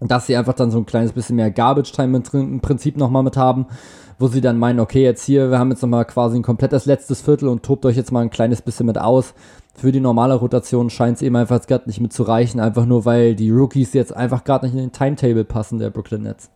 dass 0.00 0.26
sie 0.26 0.36
einfach 0.36 0.54
dann 0.54 0.70
so 0.70 0.78
ein 0.78 0.86
kleines 0.86 1.12
bisschen 1.12 1.36
mehr 1.36 1.50
Garbage-Time 1.50 2.22
im 2.32 2.60
Prinzip 2.60 2.96
nochmal 2.96 3.22
mit 3.22 3.36
haben, 3.36 3.66
wo 4.18 4.28
sie 4.28 4.40
dann 4.40 4.58
meinen, 4.58 4.80
okay, 4.80 5.02
jetzt 5.02 5.24
hier, 5.24 5.50
wir 5.50 5.58
haben 5.58 5.70
jetzt 5.70 5.82
nochmal 5.82 6.04
quasi 6.04 6.36
ein 6.36 6.42
komplettes 6.42 6.86
letztes 6.86 7.20
Viertel 7.20 7.48
und 7.48 7.62
tobt 7.62 7.84
euch 7.86 7.96
jetzt 7.96 8.12
mal 8.12 8.20
ein 8.20 8.30
kleines 8.30 8.62
bisschen 8.62 8.86
mit 8.86 8.98
aus. 8.98 9.34
Für 9.74 9.92
die 9.92 10.00
normale 10.00 10.34
Rotation 10.34 10.90
scheint 10.90 11.16
es 11.16 11.22
eben 11.22 11.36
einfach 11.36 11.64
gerade 11.66 11.86
nicht 11.86 12.00
mit 12.00 12.12
zu 12.12 12.24
reichen, 12.24 12.58
einfach 12.58 12.84
nur 12.84 13.04
weil 13.04 13.34
die 13.34 13.50
Rookies 13.50 13.92
jetzt 13.92 14.14
einfach 14.14 14.44
gerade 14.44 14.66
nicht 14.66 14.74
in 14.74 14.80
den 14.80 14.92
Timetable 14.92 15.44
passen 15.44 15.78
der 15.78 15.90
Brooklyn 15.90 16.22
Nets. 16.22 16.50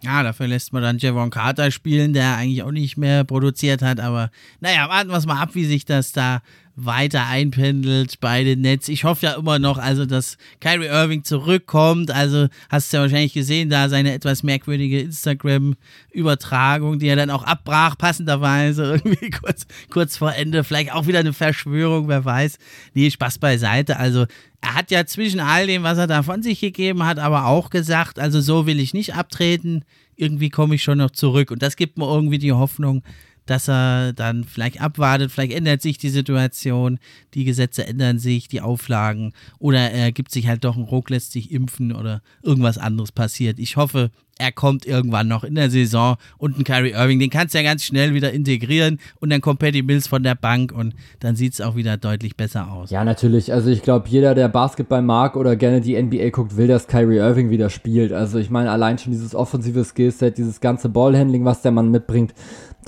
Ja, 0.00 0.22
dafür 0.22 0.46
lässt 0.46 0.72
man 0.72 0.82
dann 0.82 0.98
Javon 0.98 1.30
Carter 1.30 1.72
spielen, 1.72 2.12
der 2.12 2.36
eigentlich 2.36 2.62
auch 2.62 2.70
nicht 2.70 2.96
mehr 2.96 3.24
produziert 3.24 3.82
hat. 3.82 3.98
Aber 3.98 4.30
naja, 4.60 4.88
warten 4.88 5.10
wir 5.10 5.16
es 5.16 5.26
mal 5.26 5.42
ab, 5.42 5.50
wie 5.54 5.64
sich 5.64 5.84
das 5.84 6.12
da 6.12 6.40
weiter 6.80 7.26
einpendelt 7.26 8.20
bei 8.20 8.44
den 8.44 8.60
Nets. 8.60 8.88
Ich 8.88 9.02
hoffe 9.02 9.26
ja 9.26 9.32
immer 9.32 9.58
noch, 9.58 9.78
also 9.78 10.06
dass 10.06 10.38
Kyrie 10.60 10.86
Irving 10.86 11.24
zurückkommt. 11.24 12.12
Also 12.12 12.46
hast 12.68 12.92
du 12.92 12.96
ja 12.96 13.02
wahrscheinlich 13.02 13.32
gesehen, 13.32 13.68
da 13.68 13.88
seine 13.88 14.12
etwas 14.12 14.44
merkwürdige 14.44 15.00
Instagram-Übertragung, 15.00 17.00
die 17.00 17.08
er 17.08 17.16
dann 17.16 17.30
auch 17.30 17.42
abbrach, 17.42 17.98
passenderweise 17.98 18.84
irgendwie 19.04 19.30
kurz, 19.30 19.66
kurz 19.90 20.16
vor 20.16 20.32
Ende. 20.32 20.62
Vielleicht 20.62 20.92
auch 20.92 21.08
wieder 21.08 21.18
eine 21.18 21.32
Verschwörung, 21.32 22.06
wer 22.06 22.24
weiß. 22.24 22.58
Nee, 22.94 23.10
Spaß 23.10 23.38
beiseite. 23.38 23.96
Also 23.96 24.26
er 24.60 24.74
hat 24.74 24.92
ja 24.92 25.04
zwischen 25.04 25.40
all 25.40 25.66
dem, 25.66 25.82
was 25.82 25.98
er 25.98 26.06
da 26.06 26.22
von 26.22 26.42
sich 26.42 26.60
gegeben 26.60 27.04
hat, 27.04 27.18
aber 27.18 27.46
auch 27.46 27.70
gesagt, 27.70 28.20
also 28.20 28.40
so 28.40 28.66
will 28.66 28.78
ich 28.78 28.94
nicht 28.94 29.14
abtreten. 29.14 29.84
Irgendwie 30.14 30.50
komme 30.50 30.76
ich 30.76 30.82
schon 30.82 30.98
noch 30.98 31.10
zurück. 31.10 31.50
Und 31.50 31.62
das 31.62 31.76
gibt 31.76 31.98
mir 31.98 32.06
irgendwie 32.06 32.38
die 32.38 32.52
Hoffnung, 32.52 33.02
dass 33.48 33.68
er 33.68 34.12
dann 34.12 34.44
vielleicht 34.44 34.80
abwartet, 34.80 35.32
vielleicht 35.32 35.52
ändert 35.52 35.80
sich 35.80 35.96
die 35.96 36.10
Situation, 36.10 36.98
die 37.34 37.44
Gesetze 37.44 37.86
ändern 37.86 38.18
sich, 38.18 38.48
die 38.48 38.60
Auflagen 38.60 39.32
oder 39.58 39.90
er 39.90 40.12
gibt 40.12 40.30
sich 40.30 40.48
halt 40.48 40.64
doch 40.64 40.76
einen 40.76 40.84
Ruck, 40.84 41.08
lässt 41.08 41.32
sich 41.32 41.50
impfen 41.50 41.92
oder 41.92 42.22
irgendwas 42.42 42.76
anderes 42.76 43.10
passiert. 43.10 43.58
Ich 43.58 43.76
hoffe, 43.76 44.10
er 44.38 44.52
kommt 44.52 44.86
irgendwann 44.86 45.28
noch 45.28 45.44
in 45.44 45.54
der 45.54 45.70
Saison 45.70 46.16
und 46.38 46.58
ein 46.58 46.64
Kyrie 46.64 46.92
Irving, 46.92 47.18
den 47.18 47.30
kannst 47.30 47.54
du 47.54 47.58
ja 47.58 47.64
ganz 47.64 47.82
schnell 47.84 48.14
wieder 48.14 48.32
integrieren 48.32 48.98
und 49.20 49.30
dann 49.30 49.40
kommt 49.40 49.58
Patty 49.58 49.82
Mills 49.82 50.06
von 50.06 50.22
der 50.22 50.34
Bank 50.34 50.72
und 50.72 50.94
dann 51.20 51.36
sieht 51.36 51.54
es 51.54 51.60
auch 51.60 51.76
wieder 51.76 51.96
deutlich 51.96 52.36
besser 52.36 52.70
aus. 52.70 52.90
Ja, 52.90 53.04
natürlich. 53.04 53.52
Also 53.52 53.70
ich 53.70 53.82
glaube, 53.82 54.08
jeder, 54.08 54.34
der 54.34 54.48
Basketball 54.48 55.02
mag 55.02 55.36
oder 55.36 55.56
gerne 55.56 55.80
die 55.80 56.00
NBA 56.00 56.30
guckt, 56.30 56.56
will, 56.56 56.68
dass 56.68 56.86
Kyrie 56.86 57.18
Irving 57.18 57.50
wieder 57.50 57.70
spielt. 57.70 58.12
Also 58.12 58.38
ich 58.38 58.50
meine, 58.50 58.70
allein 58.70 58.98
schon 58.98 59.12
dieses 59.12 59.34
offensive 59.34 59.84
Skillset, 59.84 60.38
dieses 60.38 60.60
ganze 60.60 60.88
Ballhandling, 60.88 61.44
was 61.44 61.62
der 61.62 61.72
Mann 61.72 61.90
mitbringt, 61.90 62.32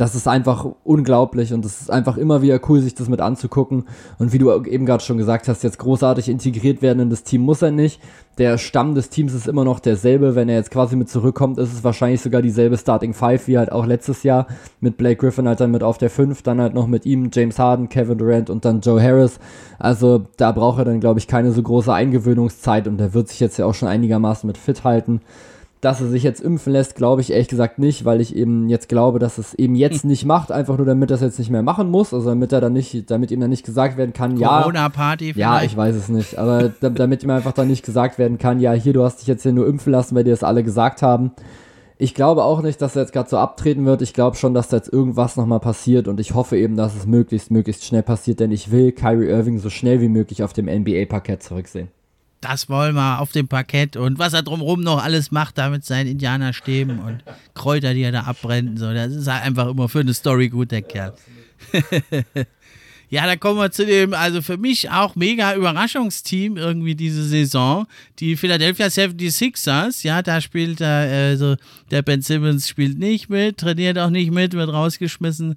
das 0.01 0.15
ist 0.15 0.27
einfach 0.27 0.67
unglaublich 0.85 1.53
und 1.53 1.63
es 1.65 1.83
ist 1.83 1.91
einfach 1.91 2.17
immer 2.17 2.41
wieder 2.41 2.59
cool, 2.69 2.81
sich 2.81 2.95
das 2.95 3.11
mit 3.11 3.21
anzugucken. 3.21 3.85
Und 4.19 4.33
wie 4.33 4.39
du 4.39 4.51
eben 4.65 4.87
gerade 4.87 5.05
schon 5.05 5.19
gesagt 5.19 5.47
hast, 5.47 5.63
jetzt 5.63 5.79
großartig 5.79 6.29
integriert 6.31 6.81
werden 6.81 7.01
in 7.01 7.11
das 7.11 7.23
Team 7.23 7.43
muss 7.43 7.61
er 7.61 7.71
nicht. 7.71 8.01
Der 8.41 8.57
Stamm 8.57 8.95
des 8.95 9.11
Teams 9.11 9.35
ist 9.35 9.47
immer 9.47 9.65
noch 9.65 9.81
derselbe. 9.81 10.35
Wenn 10.35 10.49
er 10.49 10.55
jetzt 10.55 10.71
quasi 10.71 10.97
mit 10.97 11.11
zurückkommt, 11.11 11.59
ist 11.59 11.75
es 11.75 11.85
wahrscheinlich 11.85 12.23
sogar 12.23 12.41
dieselbe 12.41 12.79
Starting 12.79 13.13
Five 13.13 13.47
wie 13.49 13.59
halt 13.59 13.71
auch 13.71 13.85
letztes 13.85 14.23
Jahr. 14.23 14.47
Mit 14.81 14.97
Blake 14.97 15.17
Griffin 15.17 15.47
halt 15.47 15.61
dann 15.61 15.71
mit 15.71 15.83
auf 15.83 15.99
der 15.99 16.09
5, 16.09 16.41
dann 16.41 16.59
halt 16.59 16.73
noch 16.73 16.87
mit 16.87 17.05
ihm 17.05 17.29
James 17.31 17.59
Harden, 17.59 17.91
Kevin 17.91 18.17
Durant 18.17 18.49
und 18.49 18.65
dann 18.65 18.81
Joe 18.81 18.99
Harris. 18.99 19.39
Also 19.79 20.25
da 20.39 20.53
braucht 20.53 20.79
er 20.79 20.87
dann, 20.87 21.01
glaube 21.01 21.19
ich, 21.19 21.27
keine 21.27 21.53
so 21.53 21.63
große 21.63 21.93
Eingewöhnungszeit 21.93 22.89
und 22.89 22.97
der 22.97 23.13
wird 23.13 23.29
sich 23.29 23.41
jetzt 23.41 23.59
ja 23.59 23.67
auch 23.67 23.75
schon 23.75 23.89
einigermaßen 23.89 24.47
mit 24.47 24.57
fit 24.57 24.85
halten. 24.85 25.21
Dass 25.81 26.01
er 26.03 26.09
sich 26.09 26.23
jetzt 26.23 26.43
impfen 26.43 26.75
lässt, 26.75 26.95
glaube 26.95 27.23
ich 27.23 27.33
ehrlich 27.33 27.49
gesagt 27.49 27.79
nicht, 27.79 28.05
weil 28.05 28.21
ich 28.21 28.37
eben 28.37 28.69
jetzt 28.69 28.91
glaube, 28.91 29.19
dass 29.19 29.39
es 29.39 29.55
eben 29.55 29.75
jetzt 29.75 30.05
nicht 30.05 30.27
macht, 30.27 30.53
einfach 30.53 30.77
nur 30.77 30.85
damit 30.87 31.11
er 31.11 31.15
es 31.15 31.23
jetzt 31.23 31.39
nicht 31.39 31.51
mehr 31.51 31.63
machen 31.63 31.91
muss, 31.91 32.13
also 32.13 32.29
damit 32.29 32.53
er 32.53 32.61
dann 32.61 32.75
nicht, 32.75 33.11
damit 33.11 33.31
ihm 33.31 33.41
dann 33.41 33.49
nicht 33.49 33.65
gesagt 33.65 33.97
werden 33.97 34.13
kann, 34.13 34.37
ja. 34.37 34.61
Corona-Party 34.61 35.33
Ja, 35.37 35.63
ich 35.63 35.75
weiß 35.75 35.97
es 35.97 36.11
nicht, 36.11 36.37
aber 36.37 36.71
damit 36.81 37.23
ihm 37.23 37.31
einfach 37.31 37.53
dann 37.53 37.69
nicht 37.69 37.83
gesagt 37.83 38.19
werden 38.19 38.37
kann, 38.37 38.61
ja, 38.61 38.73
hier, 38.73 38.93
du 38.93 39.03
hast 39.03 39.21
dich 39.21 39.27
jetzt 39.27 39.43
hier 39.43 39.53
nur 39.53 39.67
impfen 39.67 39.91
lassen, 39.91 40.15
weil 40.15 40.25
dir 40.25 40.33
das 40.33 40.45
alle 40.45 40.63
gesagt 40.63 41.01
haben. 41.01 41.33
Ich 41.97 42.15
glaube 42.15 42.45
auch 42.45 42.61
nicht, 42.61 42.83
dass 42.83 42.97
er 42.97 43.03
jetzt 43.03 43.13
gerade 43.13 43.29
so 43.29 43.39
abtreten 43.39 43.85
wird. 43.87 44.03
Ich 44.03 44.15
glaube 44.15 44.37
schon, 44.37 44.53
dass 44.53 44.69
da 44.69 44.79
jetzt 44.79 44.93
irgendwas 44.93 45.37
nochmal 45.37 45.61
passiert 45.61 46.09
und 46.09 46.21
ich 46.21 46.35
hoffe 46.35 46.59
eben, 46.59 46.77
dass 46.77 46.95
es 46.95 47.07
möglichst, 47.07 47.51
möglichst 47.51 47.85
schnell 47.85 48.03
passiert, 48.03 48.41
denn 48.41 48.53
ich 48.53 48.71
will 48.71 48.93
Kyrie 48.93 49.29
Irving 49.29 49.59
so 49.59 49.71
schnell 49.71 50.03
wie 50.03 50.09
möglich 50.09 50.43
auf 50.43 50.53
dem 50.53 50.67
NBA-Parkett 50.67 51.43
zurücksehen 51.43 51.89
das 52.41 52.69
wollen 52.69 52.95
wir 52.95 53.21
auf 53.21 53.33
dem 53.33 53.49
Parkett 53.49 53.97
und 53.97 54.19
was 54.19 54.33
er 54.33 54.43
drumherum 54.43 54.81
noch 54.81 55.03
alles 55.03 55.31
macht, 55.31 55.59
da 55.59 55.69
mit 55.69 55.85
seinen 55.85 56.07
Indianerstäben 56.09 56.99
und 56.99 57.23
Kräuter, 57.55 57.93
die 57.95 58.03
er 58.03 58.13
da 58.13 58.23
abbrennt. 58.23 58.79
So, 58.79 58.93
das 58.93 59.13
ist 59.13 59.27
halt 59.27 59.45
einfach 59.45 59.69
immer 59.69 59.89
für 59.89 60.01
eine 60.01 60.15
Story 60.15 60.49
gut, 60.49 60.71
der 60.71 60.83
Kerl. 60.83 61.15
ja, 63.11 63.27
dann 63.27 63.39
kommen 63.39 63.59
wir 63.59 63.71
zu 63.71 63.85
dem, 63.85 64.15
also 64.15 64.41
für 64.41 64.57
mich 64.57 64.91
auch 64.91 65.17
mega 65.17 65.55
Überraschungsteam 65.55 66.57
irgendwie 66.57 66.95
diese 66.95 67.25
Saison. 67.25 67.87
Die 68.21 68.37
Philadelphia 68.37 68.87
76ers, 68.87 70.03
ja, 70.03 70.23
da 70.23 70.41
spielt 70.41 70.81
er, 70.81 71.29
also 71.31 71.57
der 71.91 72.01
Ben 72.01 72.23
Simmons 72.23 72.69
spielt 72.69 72.99
nicht 72.99 73.29
mit, 73.29 73.59
trainiert 73.59 73.99
auch 73.99 74.11
nicht 74.11 74.31
mit, 74.31 74.55
wird 74.55 74.73
rausgeschmissen. 74.73 75.57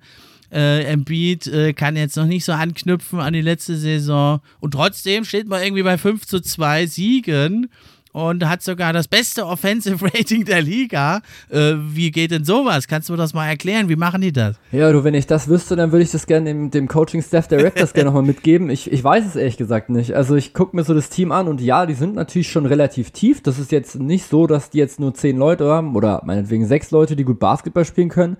Äh, 0.54 0.84
Embiid 0.84 1.48
äh, 1.48 1.74
kann 1.74 1.96
jetzt 1.96 2.16
noch 2.16 2.26
nicht 2.28 2.46
so 2.46 2.52
anknüpfen 2.52 3.20
an 3.20 3.34
die 3.34 3.42
letzte 3.42 3.76
Saison. 3.76 4.40
Und 4.60 4.72
trotzdem 4.72 5.26
steht 5.26 5.48
man 5.48 5.64
irgendwie 5.64 5.84
bei 5.84 5.98
5 5.98 6.28
zu 6.28 6.40
2 6.40 6.86
Siegen. 6.86 7.70
und 8.14 8.48
hat 8.48 8.62
sogar 8.62 8.94
das 8.94 9.08
beste 9.08 9.46
Offensive 9.48 10.06
Rating 10.06 10.46
der 10.46 10.62
Liga. 10.62 11.22
Äh, 11.50 11.74
wie 11.78 12.12
geht 12.12 12.32
denn 12.32 12.46
sowas? 12.46 12.88
Kannst 12.88 13.10
du 13.10 13.16
das 13.16 13.34
mal 13.34 13.48
erklären? 13.48 13.90
Wie 13.90 13.96
machen 13.96 14.22
die 14.22 14.32
das? 14.32 14.56
Ja, 14.72 14.92
du, 14.92 15.04
wenn 15.04 15.16
ich 15.16 15.28
das 15.28 15.48
wüsste, 15.48 15.76
dann 15.76 15.92
würde 15.92 16.04
ich 16.04 16.12
das 16.12 16.28
gerne 16.28 16.50
dem, 16.52 16.72
dem 16.72 16.88
Coaching-Staff 16.88 17.48
Directors 17.48 17.94
gerne 17.94 18.12
nochmal 18.12 18.24
mitgeben. 18.24 18.70
Ich, 18.70 18.92
ich 18.92 19.04
weiß 19.04 19.26
es 19.26 19.36
ehrlich 19.36 19.58
gesagt 19.58 19.90
nicht. 19.90 20.16
Also 20.16 20.36
ich 20.36 20.54
gucke 20.54 20.76
mir 20.76 20.84
so 20.84 20.94
das 20.94 21.10
Team 21.10 21.32
an 21.32 21.48
und 21.48 21.60
ja, 21.60 21.86
die 21.86 21.96
sind 21.96 22.16
natürlich 22.16 22.52
schon 22.52 22.68
relativ 22.68 23.12
tief. 23.12 23.42
Das 23.42 23.60
ist 23.60 23.72
jetzt 23.72 24.00
nicht 24.00 24.30
so, 24.30 24.48
dass 24.48 24.70
die 24.70 24.78
jetzt 24.78 25.00
nur 25.00 25.14
zehn 25.16 25.38
Leute 25.38 25.66
haben 25.66 25.96
oder 25.96 26.22
meinetwegen 26.24 26.68
sechs 26.68 26.92
Leute, 26.92 27.16
die 27.16 27.24
gut 27.24 27.40
Basketball 27.40 27.84
spielen 27.84 28.10
können. 28.10 28.38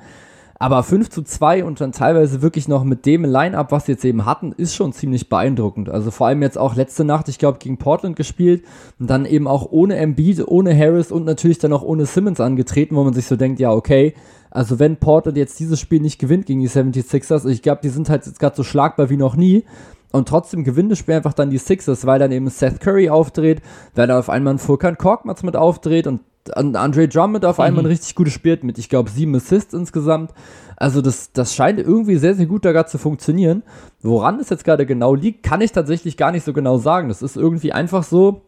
Aber 0.64 0.82
5 0.82 1.10
zu 1.10 1.24
2 1.24 1.66
und 1.66 1.82
dann 1.82 1.92
teilweise 1.92 2.42
wirklich 2.42 2.70
noch 2.70 2.86
mit 2.86 3.06
dem 3.06 3.26
Line-Up, 3.26 3.74
was 3.74 3.86
sie 3.86 3.92
jetzt 3.92 4.06
eben 4.06 4.24
hatten, 4.24 4.54
ist 4.54 4.74
schon 4.74 4.94
ziemlich 4.94 5.28
beeindruckend. 5.28 5.90
Also 5.90 6.10
vor 6.10 6.28
allem 6.28 6.42
jetzt 6.42 6.58
auch 6.58 6.74
letzte 6.78 7.04
Nacht, 7.04 7.28
ich 7.28 7.38
glaube, 7.38 7.58
gegen 7.60 7.78
Portland 7.78 8.16
gespielt 8.16 8.64
und 8.98 9.10
dann 9.10 9.26
eben 9.26 9.46
auch 9.46 9.68
ohne 9.72 9.98
Embiid, 9.98 10.48
ohne 10.48 10.74
Harris 10.74 11.12
und 11.12 11.26
natürlich 11.26 11.58
dann 11.58 11.74
auch 11.74 11.82
ohne 11.82 12.06
Simmons 12.06 12.40
angetreten, 12.40 12.96
wo 12.96 13.04
man 13.04 13.14
sich 13.14 13.26
so 13.26 13.36
denkt, 13.36 13.60
ja, 13.60 13.74
okay, 13.74 14.14
also 14.52 14.80
wenn 14.80 14.96
Portland 14.96 15.38
jetzt 15.38 15.60
dieses 15.60 15.82
Spiel 15.82 16.00
nicht 16.00 16.18
gewinnt 16.18 16.46
gegen 16.46 16.62
die 16.62 16.70
76ers, 16.70 17.46
ich 17.46 17.62
glaube, 17.62 17.82
die 17.84 17.90
sind 17.90 18.10
halt 18.10 18.26
jetzt 18.26 18.40
gerade 18.40 18.56
so 18.56 18.64
schlagbar 18.64 19.10
wie 19.10 19.18
noch 19.18 19.36
nie. 19.36 19.66
Und 20.14 20.30
trotzdem 20.30 20.64
gewinnt 20.64 20.94
das 20.94 21.00
Spiel 21.00 21.16
einfach 21.16 21.34
dann 21.34 21.50
die 21.50 21.58
Sixers, 21.58 22.06
weil 22.06 22.20
dann 22.20 22.32
eben 22.32 22.48
Seth 22.48 22.80
Curry 22.80 23.10
aufdreht, 23.10 23.62
weil 23.96 24.08
da 24.08 24.18
auf 24.18 24.30
einmal 24.30 24.54
ein 24.54 24.60
Furkan 24.60 24.98
Korkmaz 24.98 25.44
mit 25.44 25.58
aufdreht 25.58 26.08
und 26.08 26.22
Andre 26.52 27.08
Drummond 27.08 27.46
auf 27.46 27.60
einmal 27.60 27.84
mhm. 27.84 27.88
ein 27.88 27.92
richtig 27.92 28.16
gutes 28.16 28.34
Spiel 28.34 28.60
mit, 28.64 28.78
ich 28.78 28.90
glaube, 28.90 29.10
sieben 29.10 29.36
Assists 29.36 29.74
insgesamt. 29.74 30.32
Also 30.76 31.02
das, 31.02 31.32
das 31.32 31.56
scheint 31.56 31.80
irgendwie 31.80 32.18
sehr, 32.18 32.36
sehr 32.36 32.46
gut 32.46 32.66
da 32.66 32.72
gerade 32.72 32.90
zu 32.90 32.98
funktionieren. 32.98 33.64
Woran 34.02 34.40
es 34.40 34.50
jetzt 34.50 34.66
gerade 34.66 34.86
genau 34.86 35.16
liegt, 35.16 35.44
kann 35.44 35.62
ich 35.62 35.72
tatsächlich 35.72 36.18
gar 36.18 36.32
nicht 36.32 36.44
so 36.44 36.54
genau 36.54 36.78
sagen. 36.78 37.08
Das 37.08 37.22
ist 37.22 37.38
irgendwie 37.38 37.72
einfach 37.72 38.04
so, 38.04 38.42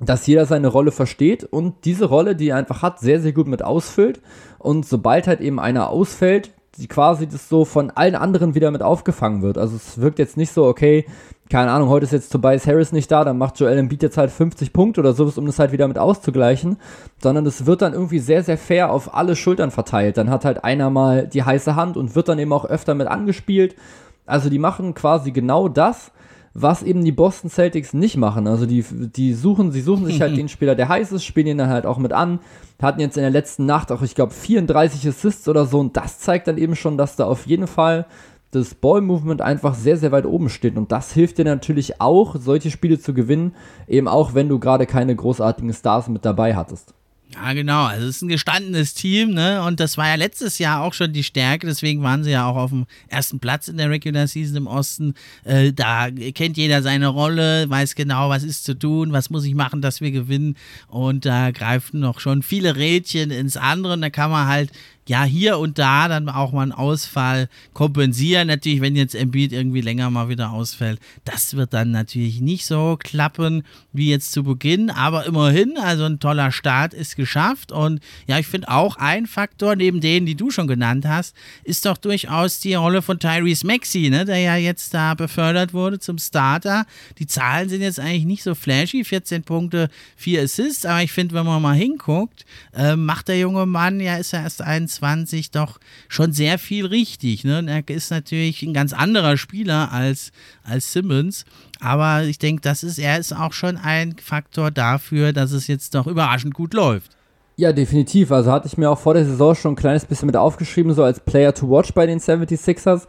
dass 0.00 0.26
jeder 0.26 0.46
seine 0.46 0.68
Rolle 0.68 0.90
versteht 0.90 1.44
und 1.44 1.84
diese 1.84 2.06
Rolle, 2.06 2.34
die 2.36 2.48
er 2.48 2.56
einfach 2.56 2.82
hat, 2.82 2.98
sehr, 2.98 3.20
sehr 3.20 3.32
gut 3.32 3.46
mit 3.46 3.62
ausfüllt. 3.62 4.20
Und 4.58 4.84
sobald 4.84 5.26
halt 5.26 5.40
eben 5.40 5.60
einer 5.60 5.88
ausfällt, 5.88 6.50
die 6.78 6.88
quasi 6.88 7.26
das 7.26 7.48
so 7.48 7.64
von 7.64 7.90
allen 7.90 8.14
anderen 8.14 8.54
wieder 8.54 8.70
mit 8.70 8.82
aufgefangen 8.82 9.42
wird. 9.42 9.58
Also 9.58 9.76
es 9.76 10.00
wirkt 10.00 10.18
jetzt 10.18 10.36
nicht 10.36 10.52
so, 10.52 10.64
okay, 10.64 11.04
keine 11.50 11.70
Ahnung, 11.70 11.90
heute 11.90 12.04
ist 12.04 12.12
jetzt 12.12 12.30
Tobias 12.30 12.66
Harris 12.66 12.92
nicht 12.92 13.10
da, 13.10 13.24
dann 13.24 13.36
macht 13.36 13.60
Joel 13.60 13.76
Embiid 13.76 14.02
jetzt 14.02 14.16
halt 14.16 14.30
50 14.30 14.72
Punkte 14.72 15.00
oder 15.00 15.12
sowas, 15.12 15.36
um 15.36 15.44
das 15.44 15.58
halt 15.58 15.70
wieder 15.70 15.86
mit 15.86 15.98
auszugleichen, 15.98 16.78
sondern 17.22 17.44
es 17.44 17.66
wird 17.66 17.82
dann 17.82 17.92
irgendwie 17.92 18.20
sehr, 18.20 18.42
sehr 18.42 18.56
fair 18.56 18.90
auf 18.90 19.14
alle 19.14 19.36
Schultern 19.36 19.70
verteilt. 19.70 20.16
Dann 20.16 20.30
hat 20.30 20.46
halt 20.46 20.64
einer 20.64 20.88
mal 20.88 21.26
die 21.26 21.42
heiße 21.42 21.76
Hand 21.76 21.98
und 21.98 22.14
wird 22.14 22.28
dann 22.28 22.38
eben 22.38 22.54
auch 22.54 22.64
öfter 22.64 22.94
mit 22.94 23.06
angespielt. 23.06 23.76
Also 24.24 24.48
die 24.48 24.58
machen 24.58 24.94
quasi 24.94 25.30
genau 25.30 25.68
das, 25.68 26.10
was 26.54 26.82
eben 26.82 27.04
die 27.04 27.12
Boston 27.12 27.50
Celtics 27.50 27.94
nicht 27.94 28.16
machen. 28.16 28.46
Also 28.46 28.66
die, 28.66 28.84
die 28.90 29.34
suchen, 29.34 29.72
sie 29.72 29.80
suchen 29.80 30.06
sich 30.06 30.20
halt 30.20 30.36
den 30.36 30.48
Spieler, 30.48 30.74
der 30.74 30.88
heiß 30.88 31.12
ist, 31.12 31.24
spielen 31.24 31.46
ihn 31.46 31.58
dann 31.58 31.70
halt 31.70 31.86
auch 31.86 31.98
mit 31.98 32.12
an. 32.12 32.40
Hatten 32.80 33.00
jetzt 33.00 33.16
in 33.16 33.22
der 33.22 33.30
letzten 33.30 33.64
Nacht 33.64 33.92
auch, 33.92 34.02
ich 34.02 34.14
glaube, 34.14 34.32
34 34.32 35.08
Assists 35.08 35.48
oder 35.48 35.66
so 35.66 35.78
und 35.78 35.96
das 35.96 36.18
zeigt 36.18 36.48
dann 36.48 36.58
eben 36.58 36.74
schon, 36.74 36.98
dass 36.98 37.16
da 37.16 37.26
auf 37.26 37.46
jeden 37.46 37.66
Fall 37.66 38.06
das 38.50 38.74
Ball-Movement 38.74 39.40
einfach 39.40 39.74
sehr, 39.74 39.96
sehr 39.96 40.12
weit 40.12 40.26
oben 40.26 40.48
steht. 40.50 40.76
Und 40.76 40.92
das 40.92 41.12
hilft 41.12 41.38
dir 41.38 41.44
natürlich 41.44 42.00
auch, 42.00 42.36
solche 42.38 42.70
Spiele 42.70 42.98
zu 42.98 43.14
gewinnen, 43.14 43.54
eben 43.88 44.08
auch 44.08 44.34
wenn 44.34 44.48
du 44.48 44.58
gerade 44.58 44.86
keine 44.86 45.16
großartigen 45.16 45.72
Stars 45.72 46.08
mit 46.08 46.24
dabei 46.24 46.54
hattest. 46.54 46.94
Ja, 47.34 47.54
genau. 47.54 47.84
Also 47.84 48.06
es 48.06 48.16
ist 48.16 48.22
ein 48.22 48.28
gestandenes 48.28 48.94
Team, 48.94 49.32
ne? 49.32 49.62
Und 49.62 49.80
das 49.80 49.96
war 49.96 50.06
ja 50.06 50.16
letztes 50.16 50.58
Jahr 50.58 50.82
auch 50.82 50.92
schon 50.92 51.12
die 51.12 51.22
Stärke, 51.22 51.66
deswegen 51.66 52.02
waren 52.02 52.24
sie 52.24 52.30
ja 52.30 52.46
auch 52.46 52.56
auf 52.56 52.70
dem 52.70 52.86
ersten 53.08 53.40
Platz 53.40 53.68
in 53.68 53.78
der 53.78 53.88
Regular 53.88 54.26
Season 54.26 54.56
im 54.56 54.66
Osten. 54.66 55.14
Äh, 55.44 55.72
da 55.72 56.10
kennt 56.10 56.56
jeder 56.58 56.82
seine 56.82 57.08
Rolle, 57.08 57.70
weiß 57.70 57.94
genau, 57.94 58.28
was 58.28 58.42
ist 58.42 58.64
zu 58.64 58.78
tun, 58.78 59.12
was 59.12 59.30
muss 59.30 59.44
ich 59.44 59.54
machen, 59.54 59.80
dass 59.80 60.00
wir 60.00 60.10
gewinnen. 60.10 60.56
Und 60.88 61.24
da 61.24 61.50
greifen 61.52 62.00
noch 62.00 62.20
schon 62.20 62.42
viele 62.42 62.76
Rädchen 62.76 63.30
ins 63.30 63.56
andere. 63.56 63.94
Und 63.94 64.02
da 64.02 64.10
kann 64.10 64.30
man 64.30 64.46
halt 64.46 64.70
ja, 65.08 65.24
hier 65.24 65.58
und 65.58 65.78
da 65.78 66.06
dann 66.06 66.28
auch 66.28 66.52
mal 66.52 66.62
einen 66.62 66.72
Ausfall 66.72 67.48
kompensieren. 67.72 68.46
Natürlich, 68.46 68.80
wenn 68.80 68.94
jetzt 68.94 69.14
Embiid 69.14 69.52
irgendwie 69.52 69.80
länger 69.80 70.10
mal 70.10 70.28
wieder 70.28 70.52
ausfällt, 70.52 71.00
das 71.24 71.56
wird 71.56 71.72
dann 71.74 71.90
natürlich 71.90 72.40
nicht 72.40 72.66
so 72.66 72.96
klappen 72.98 73.64
wie 73.92 74.10
jetzt 74.10 74.32
zu 74.32 74.44
Beginn, 74.44 74.90
aber 74.90 75.26
immerhin, 75.26 75.76
also 75.76 76.04
ein 76.04 76.20
toller 76.20 76.52
Start 76.52 76.94
ist 76.94 77.16
geschafft 77.16 77.72
und 77.72 78.00
ja, 78.28 78.38
ich 78.38 78.46
finde 78.46 78.68
auch 78.68 78.96
ein 78.96 79.26
Faktor 79.26 79.74
neben 79.74 80.00
denen, 80.00 80.24
die 80.24 80.36
du 80.36 80.50
schon 80.50 80.68
genannt 80.68 81.04
hast, 81.06 81.34
ist 81.64 81.84
doch 81.84 81.96
durchaus 81.96 82.60
die 82.60 82.74
Rolle 82.74 83.02
von 83.02 83.18
Tyrese 83.18 83.66
Maxey, 83.66 84.08
ne, 84.08 84.24
der 84.24 84.38
ja 84.38 84.56
jetzt 84.56 84.94
da 84.94 85.14
befördert 85.14 85.74
wurde 85.74 85.98
zum 85.98 86.18
Starter. 86.18 86.86
Die 87.18 87.26
Zahlen 87.26 87.68
sind 87.68 87.82
jetzt 87.82 87.98
eigentlich 87.98 88.24
nicht 88.24 88.42
so 88.44 88.54
flashy, 88.54 89.04
14 89.04 89.42
Punkte, 89.42 89.90
4 90.16 90.42
Assists, 90.42 90.86
aber 90.86 91.02
ich 91.02 91.12
finde, 91.12 91.34
wenn 91.34 91.44
man 91.44 91.60
mal 91.60 91.74
hinguckt, 91.74 92.44
äh, 92.72 92.94
macht 92.94 93.28
der 93.28 93.38
junge 93.38 93.66
Mann, 93.66 93.98
ja, 93.98 94.16
ist 94.16 94.32
er 94.32 94.42
erst 94.42 94.62
21 94.62 94.91
21 95.00 95.50
doch 95.50 95.78
schon 96.08 96.32
sehr 96.32 96.58
viel 96.58 96.86
richtig. 96.86 97.44
Ne? 97.44 97.64
Er 97.66 97.94
ist 97.94 98.10
natürlich 98.10 98.62
ein 98.62 98.74
ganz 98.74 98.92
anderer 98.92 99.36
Spieler 99.36 99.92
als, 99.92 100.32
als 100.64 100.92
Simmons. 100.92 101.44
Aber 101.80 102.24
ich 102.24 102.38
denke, 102.38 102.62
das 102.62 102.82
ist, 102.82 102.98
er 102.98 103.18
ist 103.18 103.32
auch 103.32 103.52
schon 103.52 103.76
ein 103.76 104.16
Faktor 104.22 104.70
dafür, 104.70 105.32
dass 105.32 105.52
es 105.52 105.66
jetzt 105.66 105.94
doch 105.94 106.06
überraschend 106.06 106.54
gut 106.54 106.74
läuft. 106.74 107.16
Ja, 107.56 107.72
definitiv. 107.72 108.32
Also 108.32 108.50
hatte 108.50 108.66
ich 108.66 108.78
mir 108.78 108.90
auch 108.90 108.98
vor 108.98 109.14
der 109.14 109.24
Saison 109.24 109.54
schon 109.54 109.72
ein 109.72 109.76
kleines 109.76 110.04
bisschen 110.04 110.26
mit 110.26 110.36
aufgeschrieben, 110.36 110.94
so 110.94 111.04
als 111.04 111.20
Player 111.20 111.54
to 111.54 111.68
watch 111.68 111.92
bei 111.92 112.06
den 112.06 112.18
76ers. 112.18 113.06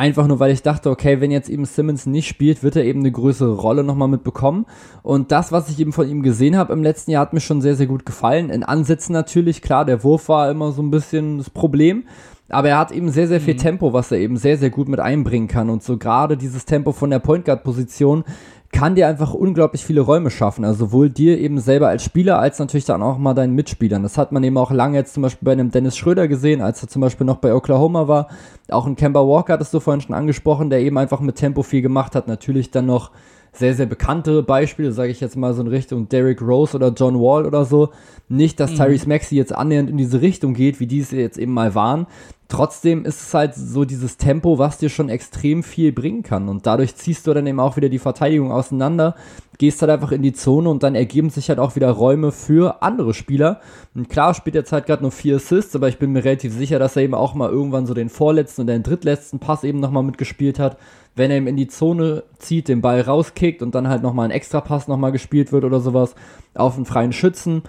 Einfach 0.00 0.26
nur, 0.26 0.40
weil 0.40 0.50
ich 0.50 0.62
dachte, 0.62 0.88
okay, 0.88 1.20
wenn 1.20 1.30
jetzt 1.30 1.50
eben 1.50 1.66
Simmons 1.66 2.06
nicht 2.06 2.26
spielt, 2.26 2.62
wird 2.62 2.74
er 2.74 2.86
eben 2.86 3.00
eine 3.00 3.12
größere 3.12 3.52
Rolle 3.52 3.84
nochmal 3.84 4.08
mitbekommen. 4.08 4.64
Und 5.02 5.30
das, 5.30 5.52
was 5.52 5.68
ich 5.68 5.78
eben 5.78 5.92
von 5.92 6.08
ihm 6.08 6.22
gesehen 6.22 6.56
habe 6.56 6.72
im 6.72 6.82
letzten 6.82 7.10
Jahr, 7.10 7.20
hat 7.20 7.34
mir 7.34 7.40
schon 7.40 7.60
sehr, 7.60 7.76
sehr 7.76 7.86
gut 7.86 8.06
gefallen. 8.06 8.48
In 8.48 8.62
Ansätzen 8.62 9.12
natürlich, 9.12 9.60
klar, 9.60 9.84
der 9.84 10.02
Wurf 10.02 10.30
war 10.30 10.50
immer 10.50 10.72
so 10.72 10.80
ein 10.80 10.90
bisschen 10.90 11.36
das 11.36 11.50
Problem. 11.50 12.04
Aber 12.48 12.70
er 12.70 12.78
hat 12.78 12.92
eben 12.92 13.10
sehr, 13.10 13.28
sehr 13.28 13.42
viel 13.42 13.52
mhm. 13.52 13.58
Tempo, 13.58 13.92
was 13.92 14.10
er 14.10 14.16
eben 14.16 14.38
sehr, 14.38 14.56
sehr 14.56 14.70
gut 14.70 14.88
mit 14.88 15.00
einbringen 15.00 15.48
kann. 15.48 15.68
Und 15.68 15.82
so 15.82 15.98
gerade 15.98 16.38
dieses 16.38 16.64
Tempo 16.64 16.92
von 16.92 17.10
der 17.10 17.18
Point 17.18 17.44
Guard 17.44 17.62
Position 17.62 18.24
kann 18.72 18.94
dir 18.94 19.08
einfach 19.08 19.34
unglaublich 19.34 19.84
viele 19.84 20.00
Räume 20.00 20.30
schaffen. 20.30 20.64
Also 20.64 20.86
sowohl 20.86 21.10
dir 21.10 21.38
eben 21.38 21.58
selber 21.58 21.88
als 21.88 22.04
Spieler, 22.04 22.38
als 22.38 22.58
natürlich 22.58 22.84
dann 22.84 23.02
auch 23.02 23.18
mal 23.18 23.34
deinen 23.34 23.54
Mitspielern. 23.54 24.02
Das 24.02 24.16
hat 24.16 24.32
man 24.32 24.44
eben 24.44 24.56
auch 24.56 24.70
lange 24.70 24.96
jetzt 24.96 25.14
zum 25.14 25.22
Beispiel 25.22 25.44
bei 25.44 25.52
einem 25.52 25.70
Dennis 25.70 25.96
Schröder 25.96 26.28
gesehen, 26.28 26.60
als 26.60 26.82
er 26.82 26.88
zum 26.88 27.02
Beispiel 27.02 27.26
noch 27.26 27.38
bei 27.38 27.52
Oklahoma 27.52 28.06
war. 28.06 28.28
Auch 28.70 28.86
ein 28.86 28.96
Kemba 28.96 29.20
Walker 29.20 29.54
hattest 29.54 29.74
du 29.74 29.80
vorhin 29.80 30.00
schon 30.00 30.14
angesprochen, 30.14 30.70
der 30.70 30.80
eben 30.80 30.98
einfach 30.98 31.20
mit 31.20 31.36
Tempo 31.36 31.62
viel 31.62 31.82
gemacht 31.82 32.14
hat. 32.14 32.28
Natürlich 32.28 32.70
dann 32.70 32.86
noch 32.86 33.10
sehr, 33.52 33.74
sehr 33.74 33.86
bekannte 33.86 34.42
Beispiele, 34.44 34.92
sage 34.92 35.10
ich 35.10 35.20
jetzt 35.20 35.36
mal 35.36 35.54
so 35.54 35.62
in 35.62 35.68
Richtung 35.68 36.08
Derrick 36.08 36.40
Rose 36.40 36.76
oder 36.76 36.92
John 36.92 37.20
Wall 37.20 37.46
oder 37.46 37.64
so. 37.64 37.90
Nicht, 38.28 38.60
dass 38.60 38.72
mhm. 38.72 38.76
Tyrese 38.76 39.08
Maxey 39.08 39.36
jetzt 39.36 39.52
annähernd 39.52 39.90
in 39.90 39.96
diese 39.96 40.20
Richtung 40.20 40.54
geht, 40.54 40.78
wie 40.78 40.86
die 40.86 41.00
es 41.00 41.10
jetzt 41.10 41.38
eben 41.38 41.52
mal 41.52 41.74
waren. 41.74 42.06
Trotzdem 42.50 43.04
ist 43.04 43.20
es 43.22 43.32
halt 43.32 43.54
so 43.54 43.84
dieses 43.84 44.16
Tempo, 44.16 44.58
was 44.58 44.76
dir 44.76 44.88
schon 44.88 45.08
extrem 45.08 45.62
viel 45.62 45.92
bringen 45.92 46.24
kann. 46.24 46.48
Und 46.48 46.66
dadurch 46.66 46.96
ziehst 46.96 47.28
du 47.28 47.32
dann 47.32 47.46
eben 47.46 47.60
auch 47.60 47.76
wieder 47.76 47.88
die 47.88 48.00
Verteidigung 48.00 48.50
auseinander, 48.50 49.14
gehst 49.58 49.80
halt 49.80 49.90
einfach 49.92 50.10
in 50.10 50.22
die 50.22 50.32
Zone 50.32 50.68
und 50.68 50.82
dann 50.82 50.96
ergeben 50.96 51.30
sich 51.30 51.48
halt 51.48 51.60
auch 51.60 51.76
wieder 51.76 51.88
Räume 51.90 52.32
für 52.32 52.82
andere 52.82 53.14
Spieler. 53.14 53.60
Und 53.94 54.08
klar 54.08 54.34
spielt 54.34 54.56
jetzt 54.56 54.72
halt 54.72 54.86
gerade 54.86 55.02
nur 55.02 55.12
vier 55.12 55.36
Assists, 55.36 55.76
aber 55.76 55.88
ich 55.88 55.98
bin 55.98 56.10
mir 56.10 56.24
relativ 56.24 56.52
sicher, 56.52 56.80
dass 56.80 56.96
er 56.96 57.02
eben 57.02 57.14
auch 57.14 57.34
mal 57.34 57.48
irgendwann 57.48 57.86
so 57.86 57.94
den 57.94 58.08
vorletzten 58.08 58.62
und 58.62 58.66
den 58.66 58.82
drittletzten 58.82 59.38
Pass 59.38 59.62
eben 59.62 59.78
nochmal 59.78 60.02
mitgespielt 60.02 60.58
hat. 60.58 60.76
Wenn 61.14 61.30
er 61.30 61.36
eben 61.36 61.46
in 61.46 61.56
die 61.56 61.68
Zone 61.68 62.24
zieht, 62.40 62.66
den 62.66 62.80
Ball 62.80 63.00
rauskickt 63.00 63.62
und 63.62 63.76
dann 63.76 63.86
halt 63.86 64.02
nochmal 64.02 64.24
ein 64.24 64.32
Extrapass 64.32 64.88
nochmal 64.88 65.12
gespielt 65.12 65.52
wird 65.52 65.64
oder 65.64 65.78
sowas 65.78 66.16
auf 66.54 66.74
einen 66.74 66.84
freien 66.84 67.12
Schützen. 67.12 67.62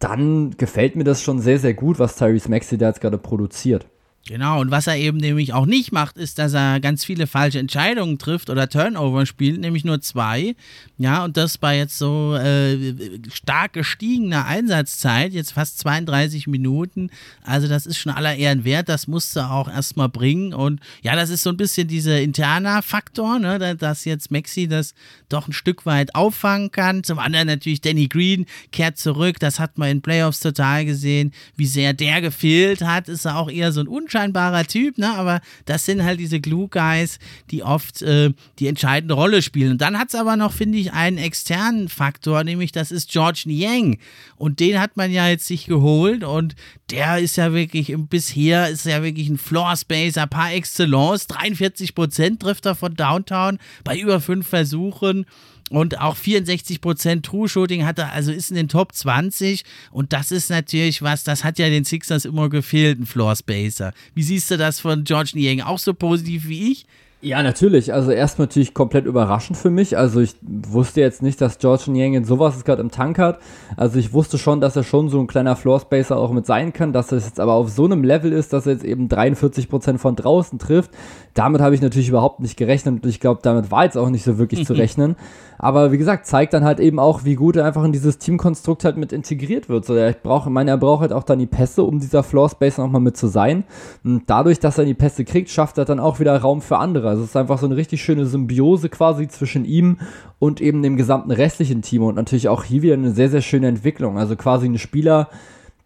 Dann 0.00 0.50
gefällt 0.58 0.96
mir 0.96 1.04
das 1.04 1.22
schon 1.22 1.38
sehr, 1.38 1.58
sehr 1.58 1.72
gut, 1.72 1.98
was 1.98 2.16
Tyrese 2.16 2.50
Maxey 2.50 2.76
da 2.76 2.88
jetzt 2.88 3.00
gerade 3.00 3.16
produziert. 3.16 3.86
Genau, 4.24 4.60
und 4.60 4.70
was 4.70 4.86
er 4.86 4.96
eben 4.96 5.18
nämlich 5.18 5.52
auch 5.52 5.66
nicht 5.66 5.90
macht, 5.90 6.16
ist, 6.16 6.38
dass 6.38 6.52
er 6.52 6.78
ganz 6.78 7.04
viele 7.04 7.26
falsche 7.26 7.58
Entscheidungen 7.58 8.18
trifft 8.18 8.50
oder 8.50 8.68
Turnover 8.68 9.26
spielt, 9.26 9.60
nämlich 9.60 9.84
nur 9.84 10.00
zwei. 10.00 10.54
Ja, 10.96 11.24
und 11.24 11.36
das 11.36 11.58
bei 11.58 11.76
jetzt 11.76 11.98
so 11.98 12.36
äh, 12.36 12.94
stark 13.32 13.72
gestiegener 13.72 14.46
Einsatzzeit, 14.46 15.32
jetzt 15.32 15.50
fast 15.50 15.80
32 15.80 16.46
Minuten. 16.46 17.10
Also, 17.42 17.66
das 17.66 17.84
ist 17.84 17.98
schon 17.98 18.12
aller 18.12 18.36
Ehren 18.36 18.64
wert, 18.64 18.88
das 18.88 19.08
musste 19.08 19.50
auch 19.50 19.68
erstmal 19.68 20.08
bringen. 20.08 20.54
Und 20.54 20.80
ja, 21.02 21.16
das 21.16 21.28
ist 21.28 21.42
so 21.42 21.50
ein 21.50 21.56
bisschen 21.56 21.88
dieser 21.88 22.20
interner 22.20 22.82
Faktor, 22.82 23.40
ne, 23.40 23.76
dass 23.76 24.04
jetzt 24.04 24.30
Maxi 24.30 24.68
das 24.68 24.94
doch 25.30 25.48
ein 25.48 25.52
Stück 25.52 25.84
weit 25.84 26.14
auffangen 26.14 26.70
kann. 26.70 27.02
Zum 27.02 27.18
anderen 27.18 27.48
natürlich 27.48 27.80
Danny 27.80 28.06
Green 28.06 28.46
kehrt 28.70 28.98
zurück, 28.98 29.40
das 29.40 29.58
hat 29.58 29.78
man 29.78 29.88
in 29.90 30.02
Playoffs 30.02 30.38
total 30.38 30.84
gesehen, 30.84 31.32
wie 31.56 31.66
sehr 31.66 31.92
der 31.92 32.20
gefehlt 32.20 32.82
hat, 32.82 33.08
ist 33.08 33.24
er 33.24 33.36
auch 33.36 33.50
eher 33.50 33.72
so 33.72 33.80
ein 33.80 33.88
unscheinbarer 34.12 34.64
Typ, 34.64 34.98
ne? 34.98 35.10
aber 35.14 35.40
das 35.64 35.84
sind 35.84 36.04
halt 36.04 36.20
diese 36.20 36.40
Glue 36.40 36.68
Guys, 36.68 37.18
die 37.50 37.62
oft 37.62 38.02
äh, 38.02 38.32
die 38.58 38.66
entscheidende 38.66 39.14
Rolle 39.14 39.42
spielen. 39.42 39.72
Und 39.72 39.80
dann 39.80 39.98
hat 39.98 40.08
es 40.08 40.14
aber 40.14 40.36
noch, 40.36 40.52
finde 40.52 40.78
ich, 40.78 40.92
einen 40.92 41.18
externen 41.18 41.88
Faktor, 41.88 42.44
nämlich 42.44 42.72
das 42.72 42.90
ist 42.90 43.10
George 43.10 43.44
Niang. 43.46 43.98
Und 44.36 44.60
den 44.60 44.80
hat 44.80 44.96
man 44.96 45.10
ja 45.10 45.28
jetzt 45.28 45.46
sich 45.46 45.66
geholt 45.66 46.24
und 46.24 46.54
der 46.90 47.18
ist 47.18 47.36
ja 47.36 47.52
wirklich, 47.52 47.94
bisher 47.96 48.68
ist 48.68 48.84
ja 48.84 49.02
wirklich 49.02 49.28
ein 49.28 49.38
Floor 49.38 49.76
Spacer 49.76 50.26
par 50.26 50.52
excellence. 50.52 51.26
43 51.26 51.94
Prozent 51.94 52.40
trifft 52.40 52.66
er 52.66 52.74
von 52.74 52.94
Downtown 52.94 53.58
bei 53.84 53.98
über 53.98 54.20
fünf 54.20 54.46
Versuchen. 54.46 55.24
Und 55.72 56.00
auch 56.00 56.16
64% 56.16 57.22
True 57.22 57.48
Shooting 57.48 57.84
hat 57.86 57.98
er, 57.98 58.12
also 58.12 58.30
ist 58.30 58.50
in 58.50 58.56
den 58.56 58.68
Top 58.68 58.92
20 58.92 59.64
und 59.90 60.12
das 60.12 60.30
ist 60.30 60.50
natürlich 60.50 61.02
was, 61.02 61.24
das 61.24 61.44
hat 61.44 61.58
ja 61.58 61.68
den 61.68 61.84
Sixers 61.84 62.24
immer 62.24 62.48
gefehlt, 62.48 63.00
ein 63.00 63.06
Floor 63.06 63.34
Spacer. 63.34 63.92
Wie 64.14 64.22
siehst 64.22 64.50
du 64.50 64.58
das 64.58 64.80
von 64.80 65.04
George 65.04 65.32
Niang? 65.34 65.60
Auch 65.62 65.78
so 65.78 65.94
positiv 65.94 66.46
wie 66.46 66.72
ich? 66.72 66.86
Ja, 67.24 67.40
natürlich. 67.44 67.94
Also 67.94 68.10
erst 68.10 68.40
natürlich 68.40 68.74
komplett 68.74 69.06
überraschend 69.06 69.56
für 69.56 69.70
mich. 69.70 69.96
Also 69.96 70.20
ich 70.20 70.34
wusste 70.42 71.00
jetzt 71.00 71.22
nicht, 71.22 71.40
dass 71.40 71.58
George 71.58 71.84
Yang 71.92 72.24
sowas 72.24 72.64
gerade 72.64 72.82
im 72.82 72.90
Tank 72.90 73.16
hat. 73.20 73.38
Also 73.76 74.00
ich 74.00 74.12
wusste 74.12 74.38
schon, 74.38 74.60
dass 74.60 74.74
er 74.74 74.82
schon 74.82 75.08
so 75.08 75.20
ein 75.20 75.28
kleiner 75.28 75.54
Floorspacer 75.54 76.16
auch 76.16 76.32
mit 76.32 76.46
sein 76.46 76.72
kann, 76.72 76.92
dass 76.92 77.12
er 77.12 77.18
jetzt 77.18 77.38
aber 77.38 77.52
auf 77.52 77.70
so 77.70 77.84
einem 77.84 78.02
Level 78.02 78.32
ist, 78.32 78.52
dass 78.52 78.66
er 78.66 78.72
jetzt 78.72 78.84
eben 78.84 79.06
43% 79.06 79.98
von 79.98 80.16
draußen 80.16 80.58
trifft. 80.58 80.90
Damit 81.32 81.60
habe 81.60 81.76
ich 81.76 81.80
natürlich 81.80 82.08
überhaupt 82.08 82.40
nicht 82.40 82.56
gerechnet 82.56 83.04
und 83.04 83.08
ich 83.08 83.20
glaube, 83.20 83.38
damit 83.40 83.70
war 83.70 83.84
jetzt 83.84 83.96
auch 83.96 84.10
nicht 84.10 84.24
so 84.24 84.38
wirklich 84.38 84.66
zu 84.66 84.72
rechnen. 84.72 85.14
Aber 85.62 85.92
wie 85.92 85.98
gesagt, 85.98 86.26
zeigt 86.26 86.54
dann 86.54 86.64
halt 86.64 86.80
eben 86.80 86.98
auch, 86.98 87.24
wie 87.24 87.36
gut 87.36 87.54
er 87.54 87.64
einfach 87.64 87.84
in 87.84 87.92
dieses 87.92 88.18
Teamkonstrukt 88.18 88.84
halt 88.84 88.96
mit 88.96 89.12
integriert 89.12 89.68
wird. 89.68 89.84
So, 89.84 89.94
er 89.94 90.12
braucht, 90.12 90.48
ich 90.48 90.52
meine, 90.52 90.72
er 90.72 90.76
braucht 90.76 91.02
halt 91.02 91.12
auch 91.12 91.22
dann 91.22 91.38
die 91.38 91.46
Pässe, 91.46 91.84
um 91.84 92.00
dieser 92.00 92.24
Floor 92.24 92.48
Space 92.48 92.78
nochmal 92.78 93.00
mit 93.00 93.16
zu 93.16 93.28
sein. 93.28 93.62
Und 94.02 94.24
dadurch, 94.26 94.58
dass 94.58 94.78
er 94.78 94.84
die 94.84 94.94
Pässe 94.94 95.24
kriegt, 95.24 95.50
schafft 95.50 95.78
er 95.78 95.84
dann 95.84 96.00
auch 96.00 96.18
wieder 96.18 96.36
Raum 96.36 96.62
für 96.62 96.78
andere. 96.78 97.08
Also 97.08 97.22
es 97.22 97.28
ist 97.28 97.36
einfach 97.36 97.58
so 97.58 97.66
eine 97.66 97.76
richtig 97.76 98.02
schöne 98.02 98.26
Symbiose 98.26 98.88
quasi 98.88 99.28
zwischen 99.28 99.64
ihm 99.64 99.98
und 100.40 100.60
eben 100.60 100.82
dem 100.82 100.96
gesamten 100.96 101.30
restlichen 101.30 101.80
Team. 101.80 102.02
Und 102.02 102.16
natürlich 102.16 102.48
auch 102.48 102.64
hier 102.64 102.82
wieder 102.82 102.94
eine 102.94 103.12
sehr, 103.12 103.30
sehr 103.30 103.40
schöne 103.40 103.68
Entwicklung. 103.68 104.18
Also 104.18 104.34
quasi 104.34 104.66
ein 104.66 104.78
Spieler, 104.78 105.28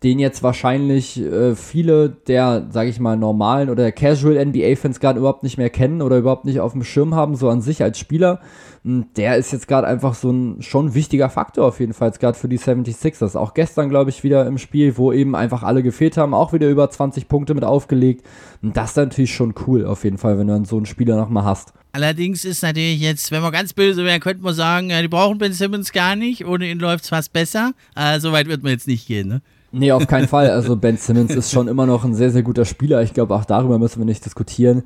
den 0.03 0.18
jetzt 0.18 0.42
wahrscheinlich 0.42 1.20
äh, 1.20 1.55
viele 1.55 2.11
der, 2.11 2.66
sage 2.70 2.90
ich 2.90 3.01
mal, 3.01 3.16
normalen 3.16 3.70
oder 3.70 3.90
Casual 3.92 4.44
NBA-Fans 4.44 5.01
gerade 5.01 5.18
überhaupt 5.18 5.42
nicht 5.42 5.57
mehr 5.57 5.70
kennen 5.70 6.03
oder 6.03 6.18
überhaupt 6.18 6.44
nicht 6.44 6.61
auf 6.61 6.72
dem 6.72 6.84
Schirm 6.84 7.14
haben, 7.14 7.34
so 7.34 7.49
an 7.49 7.62
sich 7.62 7.82
als 7.82 7.99
Spieler. 7.99 8.40
Der 8.84 9.36
ist 9.36 9.53
jetzt 9.53 9.66
gerade 9.66 9.86
einfach 9.86 10.14
so 10.14 10.30
ein 10.30 10.62
schon 10.62 10.94
wichtiger 10.94 11.28
Faktor 11.28 11.66
auf 11.66 11.80
jeden 11.80 11.92
Fall, 11.92 12.12
gerade 12.12 12.38
für 12.38 12.49
die 12.49 12.59
76ers. 12.59 13.36
Auch 13.36 13.55
gestern, 13.55 13.88
glaube 13.88 14.11
ich, 14.11 14.22
wieder 14.22 14.47
im 14.47 14.59
Spiel, 14.59 14.97
wo 14.97 15.12
eben 15.12 15.34
einfach 15.34 15.62
alle 15.62 15.82
gefehlt 15.82 16.16
haben, 16.16 16.34
auch 16.34 16.53
wieder 16.53 16.68
über 16.68 16.88
20 16.88 17.26
Punkte 17.26 17.55
mit 17.55 17.64
aufgelegt. 17.64 18.24
Und 18.62 18.76
das 18.76 18.90
ist 18.90 18.97
natürlich 18.97 19.34
schon 19.34 19.55
cool, 19.66 19.86
auf 19.86 20.05
jeden 20.05 20.18
Fall, 20.18 20.38
wenn 20.38 20.47
du 20.47 20.53
dann 20.53 20.66
so 20.66 20.76
einen 20.76 20.86
Spieler 20.86 21.16
nochmal 21.16 21.44
hast. 21.44 21.72
Allerdings 21.92 22.44
ist 22.44 22.62
natürlich 22.62 23.01
jetzt, 23.01 23.30
wenn 23.32 23.42
man 23.42 23.51
ganz 23.51 23.72
böse 23.72 24.05
wäre, 24.05 24.20
könnte 24.20 24.42
man 24.42 24.55
sagen, 24.55 24.90
die 24.90 25.09
brauchen 25.09 25.38
Ben 25.38 25.55
Simmons 25.55 25.92
gar 25.92 26.14
nicht, 26.14 26.47
ohne 26.47 26.70
ihn 26.70 26.78
läuft 26.78 27.05
es 27.05 27.11
fast 27.11 27.32
besser. 27.32 27.72
Äh, 27.97 28.20
so 28.20 28.32
weit 28.32 28.47
wird 28.47 28.62
man 28.62 28.72
jetzt 28.72 28.86
nicht 28.86 29.09
gehen, 29.09 29.28
ne? 29.28 29.42
Nee, 29.79 29.93
auf 29.93 30.07
keinen 30.07 30.27
Fall. 30.27 30.51
Also 30.51 30.77
Ben 30.77 30.97
Simmons 30.97 31.35
ist 31.35 31.53
schon 31.53 31.68
immer 31.68 31.85
noch 31.85 32.05
ein 32.05 32.14
sehr, 32.14 32.31
sehr 32.31 32.43
guter 32.43 32.64
Spieler. 32.64 33.03
Ich 33.03 33.12
glaube, 33.12 33.35
auch 33.35 33.45
darüber 33.45 33.79
müssen 33.79 33.99
wir 33.99 34.07
nicht 34.07 34.24
diskutieren. 34.24 34.85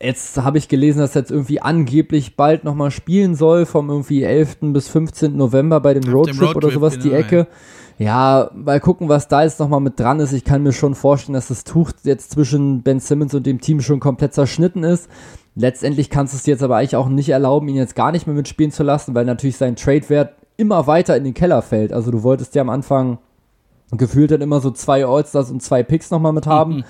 Jetzt 0.00 0.42
habe 0.42 0.58
ich 0.58 0.68
gelesen, 0.68 0.98
dass 0.98 1.14
er 1.14 1.22
jetzt 1.22 1.30
irgendwie 1.30 1.60
angeblich 1.60 2.36
bald 2.36 2.64
nochmal 2.64 2.90
spielen 2.90 3.36
soll, 3.36 3.64
vom 3.64 3.88
irgendwie 3.90 4.24
11. 4.24 4.56
bis 4.72 4.88
15. 4.88 5.36
November 5.36 5.78
bei 5.78 5.94
dem 5.94 6.12
Roadtrip, 6.12 6.40
Roadtrip 6.40 6.56
oder 6.56 6.70
sowas, 6.72 6.94
genau, 6.94 7.04
die 7.04 7.12
Ecke. 7.12 7.46
Ja. 7.98 8.40
ja, 8.42 8.50
mal 8.54 8.80
gucken, 8.80 9.08
was 9.08 9.28
da 9.28 9.44
jetzt 9.44 9.60
nochmal 9.60 9.80
mit 9.80 10.00
dran 10.00 10.18
ist. 10.18 10.32
Ich 10.32 10.42
kann 10.42 10.64
mir 10.64 10.72
schon 10.72 10.96
vorstellen, 10.96 11.34
dass 11.34 11.46
das 11.46 11.62
Tuch 11.62 11.92
jetzt 12.02 12.32
zwischen 12.32 12.82
Ben 12.82 12.98
Simmons 12.98 13.34
und 13.34 13.46
dem 13.46 13.60
Team 13.60 13.80
schon 13.80 14.00
komplett 14.00 14.34
zerschnitten 14.34 14.82
ist. 14.82 15.08
Letztendlich 15.54 16.10
kannst 16.10 16.32
du 16.32 16.38
es 16.38 16.42
dir 16.42 16.50
jetzt 16.50 16.64
aber 16.64 16.76
eigentlich 16.76 16.96
auch 16.96 17.08
nicht 17.08 17.28
erlauben, 17.28 17.68
ihn 17.68 17.76
jetzt 17.76 17.94
gar 17.94 18.10
nicht 18.10 18.26
mehr 18.26 18.34
mitspielen 18.34 18.72
zu 18.72 18.82
lassen, 18.82 19.14
weil 19.14 19.24
natürlich 19.24 19.56
sein 19.56 19.76
Trade-Wert 19.76 20.34
immer 20.56 20.88
weiter 20.88 21.16
in 21.16 21.22
den 21.22 21.34
Keller 21.34 21.62
fällt. 21.62 21.92
Also 21.92 22.10
du 22.10 22.24
wolltest 22.24 22.56
ja 22.56 22.62
am 22.62 22.70
Anfang 22.70 23.18
gefühlt 23.98 24.30
dann 24.30 24.40
immer 24.40 24.60
so 24.60 24.70
zwei 24.70 25.04
Allstars 25.06 25.50
und 25.50 25.62
zwei 25.62 25.82
Picks 25.82 26.10
nochmal 26.10 26.32
mit 26.32 26.46
haben. 26.46 26.76
Mhm. 26.76 26.84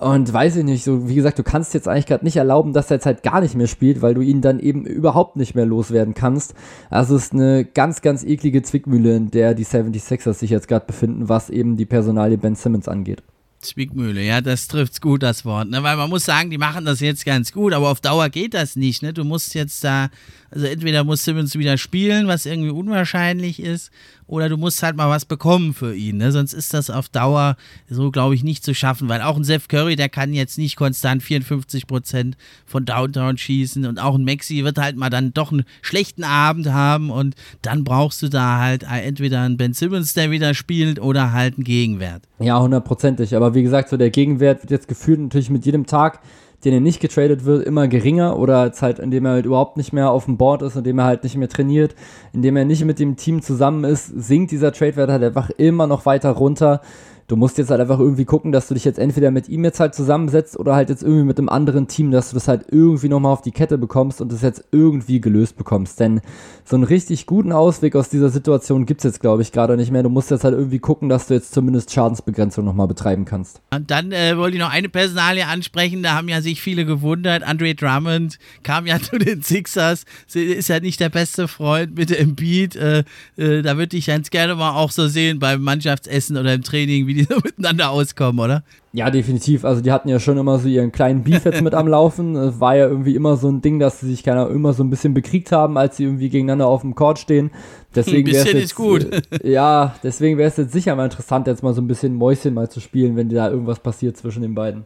Und 0.00 0.32
weiß 0.32 0.56
ich 0.56 0.64
nicht, 0.64 0.84
so 0.84 1.08
wie 1.08 1.14
gesagt, 1.14 1.38
du 1.38 1.44
kannst 1.44 1.72
jetzt 1.72 1.86
eigentlich 1.86 2.06
gerade 2.06 2.24
nicht 2.24 2.36
erlauben, 2.36 2.72
dass 2.72 2.90
er 2.90 2.96
jetzt 2.96 3.06
halt 3.06 3.22
gar 3.22 3.40
nicht 3.40 3.54
mehr 3.54 3.68
spielt, 3.68 4.02
weil 4.02 4.14
du 4.14 4.22
ihn 4.22 4.40
dann 4.40 4.58
eben 4.58 4.84
überhaupt 4.84 5.36
nicht 5.36 5.54
mehr 5.54 5.66
loswerden 5.66 6.14
kannst. 6.14 6.54
Also 6.90 7.14
es 7.16 7.26
ist 7.26 7.32
eine 7.32 7.64
ganz, 7.64 8.02
ganz 8.02 8.24
eklige 8.24 8.62
Zwickmühle, 8.62 9.16
in 9.16 9.30
der 9.30 9.54
die 9.54 9.64
76ers 9.64 10.34
sich 10.34 10.50
jetzt 10.50 10.68
gerade 10.68 10.86
befinden, 10.86 11.28
was 11.28 11.48
eben 11.48 11.76
die 11.76 11.86
Personalie 11.86 12.38
Ben 12.38 12.56
Simmons 12.56 12.88
angeht. 12.88 13.22
Zwickmühle, 13.64 14.22
ja, 14.22 14.40
das 14.40 14.68
trifft's 14.68 15.00
gut, 15.00 15.22
das 15.22 15.44
Wort. 15.44 15.70
Ne? 15.70 15.82
Weil 15.82 15.96
man 15.96 16.10
muss 16.10 16.24
sagen, 16.24 16.50
die 16.50 16.58
machen 16.58 16.84
das 16.84 17.00
jetzt 17.00 17.24
ganz 17.24 17.52
gut, 17.52 17.72
aber 17.72 17.88
auf 17.88 18.00
Dauer 18.00 18.28
geht 18.28 18.54
das 18.54 18.76
nicht. 18.76 19.02
Ne? 19.02 19.12
Du 19.12 19.24
musst 19.24 19.54
jetzt 19.54 19.82
da, 19.82 20.10
also 20.50 20.66
entweder 20.66 21.02
muss 21.02 21.24
Simmons 21.24 21.58
wieder 21.58 21.78
spielen, 21.78 22.26
was 22.26 22.46
irgendwie 22.46 22.70
unwahrscheinlich 22.70 23.60
ist, 23.60 23.90
oder 24.26 24.48
du 24.48 24.56
musst 24.56 24.82
halt 24.82 24.96
mal 24.96 25.10
was 25.10 25.24
bekommen 25.24 25.74
für 25.74 25.94
ihn. 25.94 26.18
Ne? 26.18 26.32
Sonst 26.32 26.52
ist 26.52 26.74
das 26.74 26.90
auf 26.90 27.08
Dauer 27.08 27.56
so, 27.88 28.10
glaube 28.10 28.34
ich, 28.34 28.42
nicht 28.42 28.64
zu 28.64 28.74
schaffen, 28.74 29.08
weil 29.08 29.22
auch 29.22 29.36
ein 29.36 29.44
Seth 29.44 29.68
Curry, 29.68 29.96
der 29.96 30.08
kann 30.08 30.32
jetzt 30.32 30.58
nicht 30.58 30.76
konstant 30.76 31.22
54 31.22 31.86
Prozent 31.86 32.36
von 32.66 32.84
Downtown 32.84 33.38
schießen 33.38 33.86
und 33.86 33.98
auch 33.98 34.14
ein 34.14 34.24
Maxi 34.24 34.64
wird 34.64 34.78
halt 34.78 34.96
mal 34.96 35.10
dann 35.10 35.32
doch 35.34 35.52
einen 35.52 35.64
schlechten 35.82 36.24
Abend 36.24 36.72
haben 36.72 37.10
und 37.10 37.34
dann 37.62 37.84
brauchst 37.84 38.22
du 38.22 38.28
da 38.28 38.58
halt 38.58 38.84
entweder 38.84 39.42
einen 39.42 39.56
Ben 39.56 39.74
Simmons, 39.74 40.14
der 40.14 40.30
wieder 40.30 40.54
spielt 40.54 41.00
oder 41.00 41.32
halt 41.32 41.54
einen 41.56 41.64
Gegenwert. 41.64 42.22
Ja, 42.38 42.60
hundertprozentig. 42.60 43.36
Aber 43.36 43.54
wie 43.54 43.62
gesagt, 43.62 43.88
so 43.88 43.96
der 43.96 44.10
Gegenwert 44.10 44.62
wird 44.62 44.70
jetzt 44.70 44.88
gefühlt 44.88 45.20
natürlich 45.20 45.50
mit 45.50 45.64
jedem 45.66 45.86
Tag 45.86 46.20
den 46.64 46.72
er 46.74 46.80
nicht 46.80 47.00
getradet 47.00 47.44
wird, 47.44 47.66
immer 47.66 47.88
geringer 47.88 48.38
oder 48.38 48.72
halt, 48.80 48.98
indem 48.98 49.26
er 49.26 49.32
halt 49.32 49.46
überhaupt 49.46 49.76
nicht 49.76 49.92
mehr 49.92 50.10
auf 50.10 50.24
dem 50.24 50.36
Board 50.36 50.62
ist, 50.62 50.76
indem 50.76 50.98
er 50.98 51.04
halt 51.04 51.22
nicht 51.22 51.36
mehr 51.36 51.48
trainiert, 51.48 51.94
indem 52.32 52.56
er 52.56 52.64
nicht 52.64 52.84
mit 52.84 52.98
dem 52.98 53.16
Team 53.16 53.42
zusammen 53.42 53.84
ist, 53.84 54.06
sinkt 54.06 54.50
dieser 54.50 54.72
Trade-Wert 54.72 55.10
halt 55.10 55.22
einfach 55.22 55.50
immer 55.50 55.86
noch 55.86 56.06
weiter 56.06 56.30
runter. 56.30 56.80
Du 57.26 57.36
musst 57.36 57.56
jetzt 57.56 57.70
halt 57.70 57.80
einfach 57.80 57.98
irgendwie 57.98 58.26
gucken, 58.26 58.52
dass 58.52 58.68
du 58.68 58.74
dich 58.74 58.84
jetzt 58.84 58.98
entweder 58.98 59.30
mit 59.30 59.48
ihm 59.48 59.64
jetzt 59.64 59.80
halt 59.80 59.94
zusammensetzt 59.94 60.58
oder 60.58 60.74
halt 60.74 60.90
jetzt 60.90 61.02
irgendwie 61.02 61.24
mit 61.24 61.38
einem 61.38 61.48
anderen 61.48 61.88
Team, 61.88 62.10
dass 62.10 62.30
du 62.30 62.34
das 62.34 62.48
halt 62.48 62.66
irgendwie 62.70 63.08
nochmal 63.08 63.32
auf 63.32 63.40
die 63.40 63.50
Kette 63.50 63.78
bekommst 63.78 64.20
und 64.20 64.30
das 64.30 64.42
jetzt 64.42 64.64
irgendwie 64.72 65.20
gelöst 65.20 65.56
bekommst. 65.56 66.00
Denn 66.00 66.20
so 66.64 66.76
einen 66.76 66.84
richtig 66.84 67.26
guten 67.26 67.52
Ausweg 67.52 67.96
aus 67.96 68.10
dieser 68.10 68.28
Situation 68.28 68.84
gibt 68.84 69.00
es 69.00 69.04
jetzt, 69.04 69.20
glaube 69.20 69.42
ich, 69.42 69.52
gerade 69.52 69.76
nicht 69.76 69.90
mehr. 69.90 70.02
Du 70.02 70.08
musst 70.10 70.30
jetzt 70.30 70.44
halt 70.44 70.54
irgendwie 70.54 70.78
gucken, 70.78 71.08
dass 71.08 71.26
du 71.26 71.34
jetzt 71.34 71.52
zumindest 71.54 71.92
Schadensbegrenzung 71.92 72.64
nochmal 72.64 72.88
betreiben 72.88 73.24
kannst. 73.24 73.60
Und 73.74 73.90
dann 73.90 74.12
äh, 74.12 74.36
wollte 74.36 74.56
ich 74.56 74.62
noch 74.62 74.70
eine 74.70 74.88
Personalie 74.90 75.46
ansprechen, 75.46 76.02
da 76.02 76.14
haben 76.14 76.28
ja 76.28 76.42
sich 76.42 76.60
viele 76.60 76.84
gewundert. 76.84 77.42
Andre 77.42 77.74
Drummond 77.74 78.38
kam 78.62 78.86
ja 78.86 78.98
zu 79.00 79.18
den 79.18 79.42
Sixers, 79.42 80.04
ist 80.34 80.68
ja 80.68 80.80
nicht 80.80 81.00
der 81.00 81.08
beste 81.08 81.48
Freund 81.48 81.96
mit 81.96 82.10
dem 82.10 82.34
Beat. 82.34 82.76
Äh, 82.76 83.04
äh, 83.36 83.62
da 83.62 83.78
würde 83.78 83.96
ich 83.96 84.06
ganz 84.06 84.30
gerne 84.30 84.54
mal 84.54 84.72
auch 84.72 84.90
so 84.90 85.08
sehen 85.08 85.38
beim 85.38 85.62
Mannschaftsessen 85.62 86.36
oder 86.36 86.52
im 86.52 86.62
Training, 86.62 87.06
wie 87.06 87.13
die 87.14 87.24
so 87.24 87.36
miteinander 87.44 87.90
auskommen, 87.90 88.38
oder? 88.44 88.64
Ja, 88.92 89.10
definitiv. 89.10 89.64
Also 89.64 89.80
die 89.80 89.90
hatten 89.90 90.08
ja 90.08 90.20
schon 90.20 90.38
immer 90.38 90.58
so 90.58 90.68
ihren 90.68 90.92
kleinen 90.92 91.24
Beef 91.24 91.44
jetzt 91.44 91.62
mit 91.62 91.74
am 91.74 91.88
Laufen. 91.88 92.36
Es 92.36 92.60
war 92.60 92.76
ja 92.76 92.86
irgendwie 92.86 93.14
immer 93.14 93.36
so 93.36 93.48
ein 93.48 93.62
Ding, 93.62 93.78
dass 93.78 94.00
sie 94.00 94.08
sich 94.08 94.22
keine 94.22 94.46
immer 94.46 94.72
so 94.72 94.84
ein 94.84 94.90
bisschen 94.90 95.14
bekriegt 95.14 95.52
haben, 95.52 95.76
als 95.76 95.96
sie 95.96 96.04
irgendwie 96.04 96.28
gegeneinander 96.28 96.66
auf 96.66 96.82
dem 96.82 96.94
Court 96.94 97.18
stehen. 97.18 97.50
Deswegen 97.94 98.28
ein 98.28 98.32
bisschen 98.32 98.56
jetzt, 98.58 98.64
ist 98.64 98.74
gut. 98.74 99.06
Äh, 99.12 99.50
ja, 99.50 99.94
deswegen 100.02 100.38
wäre 100.38 100.48
es 100.48 100.56
jetzt 100.56 100.72
sicher 100.72 100.94
mal 100.96 101.04
interessant, 101.04 101.46
jetzt 101.46 101.62
mal 101.62 101.74
so 101.74 101.80
ein 101.80 101.88
bisschen 101.88 102.14
Mäuschen 102.14 102.54
mal 102.54 102.68
zu 102.68 102.80
spielen, 102.80 103.16
wenn 103.16 103.28
da 103.28 103.50
irgendwas 103.50 103.80
passiert 103.80 104.16
zwischen 104.16 104.42
den 104.42 104.54
beiden. 104.54 104.84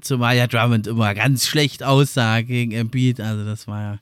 Zumal 0.00 0.36
ja 0.36 0.46
Drummond 0.46 0.86
immer 0.86 1.14
ganz 1.14 1.46
schlecht 1.46 1.84
aussah 1.84 2.40
gegen 2.40 2.72
Embiid. 2.72 3.20
Also 3.20 3.44
das 3.44 3.68
war 3.68 3.80
ja 3.80 3.98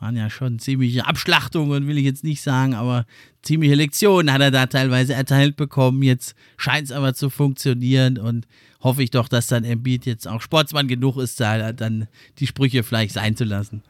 waren 0.00 0.16
ja 0.16 0.30
schon 0.30 0.58
ziemliche 0.58 1.06
Abschlachtungen, 1.06 1.86
will 1.86 1.98
ich 1.98 2.04
jetzt 2.04 2.24
nicht 2.24 2.40
sagen, 2.42 2.74
aber 2.74 3.04
ziemliche 3.42 3.74
Lektionen 3.74 4.32
hat 4.32 4.40
er 4.40 4.50
da 4.50 4.66
teilweise 4.66 5.14
erteilt 5.14 5.56
bekommen. 5.56 6.02
Jetzt 6.02 6.34
scheint 6.56 6.84
es 6.84 6.92
aber 6.92 7.14
zu 7.14 7.28
funktionieren 7.28 8.18
und 8.18 8.48
hoffe 8.82 9.02
ich 9.02 9.10
doch, 9.10 9.28
dass 9.28 9.46
dann 9.46 9.62
Embiid 9.62 10.06
jetzt 10.06 10.26
auch 10.26 10.40
Sportsmann 10.40 10.88
genug 10.88 11.18
ist, 11.18 11.38
da 11.38 11.72
dann 11.72 12.08
die 12.38 12.46
Sprüche 12.46 12.82
vielleicht 12.82 13.12
sein 13.12 13.36
zu 13.36 13.44
lassen. 13.44 13.82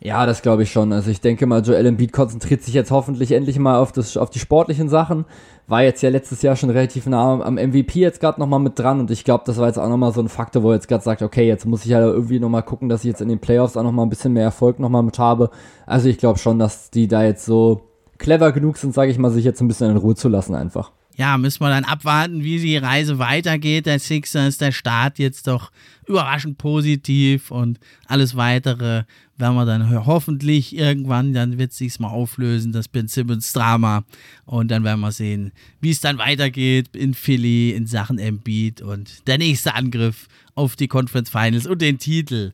Ja, 0.00 0.26
das 0.26 0.42
glaube 0.42 0.64
ich 0.64 0.72
schon. 0.72 0.92
Also 0.92 1.12
ich 1.12 1.20
denke 1.20 1.46
mal, 1.46 1.62
Joel 1.62 1.86
Embiid 1.86 2.12
konzentriert 2.12 2.62
sich 2.62 2.74
jetzt 2.74 2.90
hoffentlich 2.90 3.30
endlich 3.30 3.56
mal 3.60 3.78
auf, 3.78 3.92
das, 3.92 4.16
auf 4.16 4.30
die 4.30 4.40
sportlichen 4.40 4.88
Sachen. 4.88 5.24
War 5.72 5.82
jetzt 5.82 6.02
ja 6.02 6.10
letztes 6.10 6.42
Jahr 6.42 6.54
schon 6.54 6.68
relativ 6.68 7.06
nah 7.06 7.40
am 7.40 7.54
MVP 7.54 7.98
jetzt 7.98 8.20
gerade 8.20 8.38
nochmal 8.38 8.60
mit 8.60 8.78
dran 8.78 9.00
und 9.00 9.10
ich 9.10 9.24
glaube, 9.24 9.44
das 9.46 9.56
war 9.56 9.68
jetzt 9.68 9.78
auch 9.78 9.88
nochmal 9.88 10.12
so 10.12 10.20
ein 10.20 10.28
Faktor, 10.28 10.62
wo 10.62 10.68
er 10.68 10.74
jetzt 10.74 10.86
gerade 10.86 11.02
sagt, 11.02 11.22
okay, 11.22 11.48
jetzt 11.48 11.64
muss 11.64 11.86
ich 11.86 11.94
halt 11.94 12.04
irgendwie 12.04 12.38
nochmal 12.38 12.62
gucken, 12.62 12.90
dass 12.90 13.00
ich 13.04 13.08
jetzt 13.08 13.22
in 13.22 13.28
den 13.28 13.40
Playoffs 13.40 13.78
auch 13.78 13.82
nochmal 13.82 14.04
ein 14.04 14.10
bisschen 14.10 14.34
mehr 14.34 14.44
Erfolg 14.44 14.78
nochmal 14.78 15.02
mit 15.02 15.18
habe. 15.18 15.50
Also 15.86 16.10
ich 16.10 16.18
glaube 16.18 16.38
schon, 16.38 16.58
dass 16.58 16.90
die 16.90 17.08
da 17.08 17.24
jetzt 17.24 17.46
so 17.46 17.88
clever 18.18 18.52
genug 18.52 18.76
sind, 18.76 18.92
sage 18.92 19.10
ich 19.10 19.16
mal, 19.16 19.30
sich 19.30 19.46
jetzt 19.46 19.62
ein 19.62 19.68
bisschen 19.68 19.90
in 19.90 19.96
Ruhe 19.96 20.14
zu 20.14 20.28
lassen 20.28 20.54
einfach 20.54 20.92
ja, 21.16 21.36
müssen 21.36 21.60
wir 21.60 21.68
dann 21.68 21.84
abwarten, 21.84 22.42
wie 22.42 22.58
die 22.58 22.76
Reise 22.76 23.18
weitergeht. 23.18 23.86
Der 23.86 23.98
Sixer 23.98 24.46
ist 24.48 24.60
der 24.60 24.72
Start 24.72 25.18
jetzt 25.18 25.46
doch 25.46 25.70
überraschend 26.06 26.58
positiv 26.58 27.50
und 27.50 27.78
alles 28.06 28.36
weitere 28.36 29.04
werden 29.42 29.56
wir 29.56 29.66
dann 29.66 30.06
hoffentlich 30.06 30.74
irgendwann, 30.76 31.34
dann 31.34 31.58
wird 31.58 31.72
es 31.72 31.78
sich 31.78 31.98
mal 31.98 32.10
auflösen, 32.10 32.70
das 32.70 32.86
Ben 32.86 33.08
Simmons 33.08 33.52
Drama. 33.52 34.04
Und 34.46 34.70
dann 34.70 34.84
werden 34.84 35.00
wir 35.00 35.10
sehen, 35.10 35.50
wie 35.80 35.90
es 35.90 36.00
dann 36.00 36.16
weitergeht 36.16 36.94
in 36.94 37.12
Philly 37.12 37.72
in 37.72 37.86
Sachen 37.86 38.18
Embiid 38.18 38.80
und 38.80 39.26
der 39.26 39.38
nächste 39.38 39.74
Angriff 39.74 40.28
auf 40.54 40.76
die 40.76 40.86
Conference 40.86 41.28
Finals 41.28 41.66
und 41.66 41.82
den 41.82 41.98
Titel. 41.98 42.52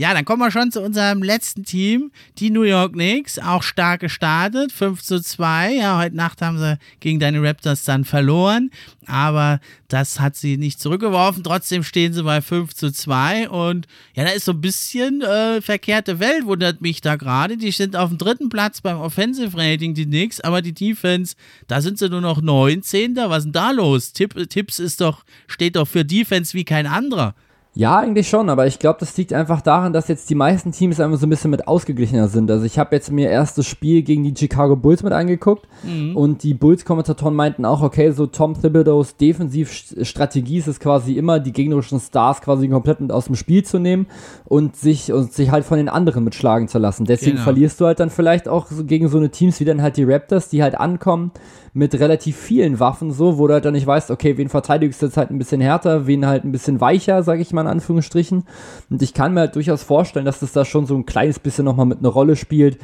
Ja, 0.00 0.14
dann 0.14 0.24
kommen 0.24 0.40
wir 0.40 0.50
schon 0.50 0.72
zu 0.72 0.80
unserem 0.80 1.22
letzten 1.22 1.62
Team, 1.62 2.10
die 2.38 2.48
New 2.48 2.62
York 2.62 2.94
Knicks, 2.94 3.38
auch 3.38 3.62
stark 3.62 4.00
gestartet, 4.00 4.72
5 4.72 5.02
zu 5.02 5.20
2. 5.20 5.74
Ja, 5.74 5.98
heute 5.98 6.16
Nacht 6.16 6.40
haben 6.40 6.56
sie 6.56 6.78
gegen 7.00 7.20
deine 7.20 7.42
Raptors 7.42 7.84
dann 7.84 8.06
verloren, 8.06 8.70
aber 9.04 9.60
das 9.88 10.18
hat 10.18 10.36
sie 10.36 10.56
nicht 10.56 10.80
zurückgeworfen. 10.80 11.44
Trotzdem 11.44 11.82
stehen 11.82 12.14
sie 12.14 12.22
bei 12.22 12.40
5 12.40 12.72
zu 12.72 12.90
2 12.90 13.50
und 13.50 13.88
ja, 14.14 14.24
da 14.24 14.30
ist 14.30 14.46
so 14.46 14.52
ein 14.52 14.62
bisschen 14.62 15.20
äh, 15.20 15.60
verkehrte 15.60 16.18
Welt, 16.18 16.46
wundert 16.46 16.80
mich 16.80 17.02
da 17.02 17.16
gerade. 17.16 17.58
Die 17.58 17.70
sind 17.70 17.94
auf 17.94 18.08
dem 18.08 18.16
dritten 18.16 18.48
Platz 18.48 18.80
beim 18.80 18.96
Offensive 18.96 19.54
Rating, 19.54 19.92
die 19.92 20.06
Knicks, 20.06 20.40
aber 20.40 20.62
die 20.62 20.72
Defense, 20.72 21.36
da 21.66 21.82
sind 21.82 21.98
sie 21.98 22.08
nur 22.08 22.22
noch 22.22 22.40
19. 22.40 23.16
Was 23.16 23.40
ist 23.40 23.44
denn 23.44 23.52
da 23.52 23.70
los? 23.70 24.14
Tipp, 24.14 24.48
Tipps 24.48 24.78
ist 24.78 25.02
doch, 25.02 25.26
steht 25.46 25.76
doch 25.76 25.86
für 25.86 26.06
Defense 26.06 26.54
wie 26.54 26.64
kein 26.64 26.86
anderer. 26.86 27.34
Ja, 27.72 27.98
eigentlich 28.00 28.28
schon, 28.28 28.48
aber 28.48 28.66
ich 28.66 28.80
glaube, 28.80 28.98
das 28.98 29.16
liegt 29.16 29.32
einfach 29.32 29.60
daran, 29.60 29.92
dass 29.92 30.08
jetzt 30.08 30.28
die 30.28 30.34
meisten 30.34 30.72
Teams 30.72 30.98
einfach 30.98 31.18
so 31.20 31.26
ein 31.26 31.30
bisschen 31.30 31.52
mit 31.52 31.68
ausgeglichener 31.68 32.26
sind. 32.26 32.50
Also 32.50 32.64
ich 32.64 32.80
habe 32.80 32.96
jetzt 32.96 33.12
mir 33.12 33.30
erst 33.30 33.58
das 33.58 33.66
Spiel 33.66 34.02
gegen 34.02 34.24
die 34.24 34.34
Chicago 34.36 34.74
Bulls 34.74 35.04
mit 35.04 35.12
angeguckt 35.12 35.68
mhm. 35.84 36.16
und 36.16 36.42
die 36.42 36.52
Bulls-Kommentatoren 36.52 37.32
meinten 37.32 37.64
auch, 37.64 37.80
okay, 37.80 38.10
so 38.10 38.26
Tom 38.26 38.60
Thibodeaus 38.60 39.16
Defensivstrategie 39.16 40.58
ist 40.58 40.66
es 40.66 40.80
quasi 40.80 41.12
immer, 41.12 41.38
die 41.38 41.52
gegnerischen 41.52 42.00
Stars 42.00 42.40
quasi 42.40 42.66
komplett 42.66 43.00
mit 43.00 43.12
aus 43.12 43.26
dem 43.26 43.36
Spiel 43.36 43.64
zu 43.64 43.78
nehmen 43.78 44.06
und 44.46 44.74
sich, 44.74 45.12
und 45.12 45.32
sich 45.32 45.52
halt 45.52 45.64
von 45.64 45.78
den 45.78 45.88
anderen 45.88 46.24
mitschlagen 46.24 46.66
zu 46.66 46.78
lassen. 46.78 47.04
Deswegen 47.04 47.32
genau. 47.32 47.44
verlierst 47.44 47.80
du 47.80 47.86
halt 47.86 48.00
dann 48.00 48.10
vielleicht 48.10 48.48
auch 48.48 48.66
gegen 48.82 49.06
so 49.06 49.18
eine 49.18 49.30
Teams 49.30 49.60
wie 49.60 49.64
dann 49.64 49.80
halt 49.80 49.96
die 49.96 50.04
Raptors, 50.04 50.48
die 50.48 50.64
halt 50.64 50.74
ankommen 50.74 51.30
mit 51.72 51.94
relativ 51.94 52.36
vielen 52.36 52.80
Waffen 52.80 53.12
so, 53.12 53.38
wo 53.38 53.46
du 53.46 53.54
halt 53.54 53.64
dann 53.64 53.74
nicht 53.74 53.86
weißt, 53.86 54.10
okay, 54.10 54.36
wen 54.36 54.48
verteidigst 54.48 55.00
du 55.00 55.06
jetzt 55.06 55.16
halt 55.16 55.30
ein 55.30 55.38
bisschen 55.38 55.60
härter, 55.60 56.08
wen 56.08 56.26
halt 56.26 56.44
ein 56.44 56.50
bisschen 56.50 56.80
weicher, 56.80 57.22
sage 57.22 57.42
ich 57.42 57.52
mal 57.52 57.59
in 57.60 57.66
Anführungsstrichen. 57.66 58.44
Und 58.90 59.02
ich 59.02 59.14
kann 59.14 59.34
mir 59.34 59.40
halt 59.40 59.56
durchaus 59.56 59.82
vorstellen, 59.82 60.26
dass 60.26 60.40
das 60.40 60.52
da 60.52 60.64
schon 60.64 60.86
so 60.86 60.96
ein 60.96 61.06
kleines 61.06 61.38
bisschen 61.38 61.64
nochmal 61.64 61.86
mit 61.86 61.98
einer 61.98 62.08
Rolle 62.08 62.36
spielt. 62.36 62.78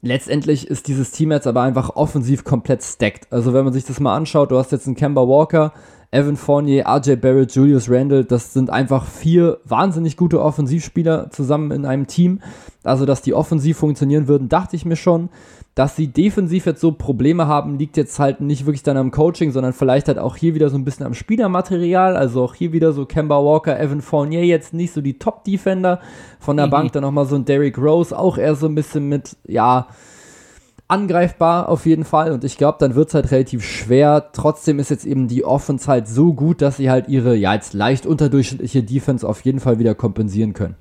Letztendlich 0.00 0.68
ist 0.68 0.86
dieses 0.86 1.10
Team 1.10 1.32
jetzt 1.32 1.46
aber 1.46 1.62
einfach 1.62 1.96
offensiv 1.96 2.44
komplett 2.44 2.84
stacked. 2.84 3.32
Also 3.32 3.52
wenn 3.52 3.64
man 3.64 3.72
sich 3.72 3.84
das 3.84 3.98
mal 3.98 4.14
anschaut, 4.14 4.52
du 4.52 4.58
hast 4.58 4.70
jetzt 4.70 4.86
einen 4.86 4.94
Kemba 4.94 5.22
Walker, 5.22 5.72
Evan 6.10 6.36
Fournier, 6.36 6.86
RJ 6.86 7.16
Barrett, 7.16 7.52
Julius 7.52 7.90
Randle, 7.90 8.24
das 8.24 8.52
sind 8.52 8.70
einfach 8.70 9.04
vier 9.04 9.58
wahnsinnig 9.64 10.16
gute 10.16 10.40
Offensivspieler 10.40 11.30
zusammen 11.30 11.70
in 11.70 11.84
einem 11.84 12.06
Team. 12.06 12.40
Also, 12.82 13.04
dass 13.04 13.20
die 13.20 13.34
offensiv 13.34 13.76
funktionieren 13.76 14.28
würden, 14.28 14.48
dachte 14.48 14.76
ich 14.76 14.86
mir 14.86 14.96
schon. 14.96 15.28
Dass 15.78 15.94
sie 15.94 16.08
defensiv 16.08 16.66
jetzt 16.66 16.80
so 16.80 16.90
Probleme 16.90 17.46
haben, 17.46 17.78
liegt 17.78 17.96
jetzt 17.96 18.18
halt 18.18 18.40
nicht 18.40 18.66
wirklich 18.66 18.82
dann 18.82 18.96
am 18.96 19.12
Coaching, 19.12 19.52
sondern 19.52 19.72
vielleicht 19.72 20.08
halt 20.08 20.18
auch 20.18 20.34
hier 20.34 20.56
wieder 20.56 20.70
so 20.70 20.76
ein 20.76 20.84
bisschen 20.84 21.06
am 21.06 21.14
Spielermaterial. 21.14 22.16
Also 22.16 22.42
auch 22.42 22.56
hier 22.56 22.72
wieder 22.72 22.92
so 22.92 23.06
Kemba 23.06 23.36
Walker, 23.36 23.78
Evan 23.78 24.00
Fournier 24.00 24.44
jetzt 24.44 24.74
nicht 24.74 24.92
so 24.92 25.00
die 25.00 25.20
Top-Defender. 25.20 26.00
Von 26.40 26.56
der 26.56 26.66
mhm. 26.66 26.70
Bank 26.70 26.92
dann 26.94 27.02
nochmal 27.02 27.26
so 27.26 27.36
ein 27.36 27.44
Derrick 27.44 27.78
Rose, 27.78 28.18
auch 28.18 28.38
eher 28.38 28.56
so 28.56 28.66
ein 28.66 28.74
bisschen 28.74 29.08
mit, 29.08 29.36
ja, 29.46 29.86
angreifbar 30.88 31.68
auf 31.68 31.86
jeden 31.86 32.04
Fall. 32.04 32.32
Und 32.32 32.42
ich 32.42 32.56
glaube, 32.56 32.78
dann 32.80 32.96
wird 32.96 33.10
es 33.10 33.14
halt 33.14 33.30
relativ 33.30 33.64
schwer. 33.64 34.30
Trotzdem 34.32 34.80
ist 34.80 34.90
jetzt 34.90 35.06
eben 35.06 35.28
die 35.28 35.44
Offense 35.44 35.86
halt 35.86 36.08
so 36.08 36.34
gut, 36.34 36.60
dass 36.60 36.78
sie 36.78 36.90
halt 36.90 37.06
ihre, 37.06 37.36
ja, 37.36 37.54
jetzt 37.54 37.72
leicht 37.72 38.04
unterdurchschnittliche 38.04 38.82
Defense 38.82 39.24
auf 39.24 39.42
jeden 39.42 39.60
Fall 39.60 39.78
wieder 39.78 39.94
kompensieren 39.94 40.54
können. 40.54 40.74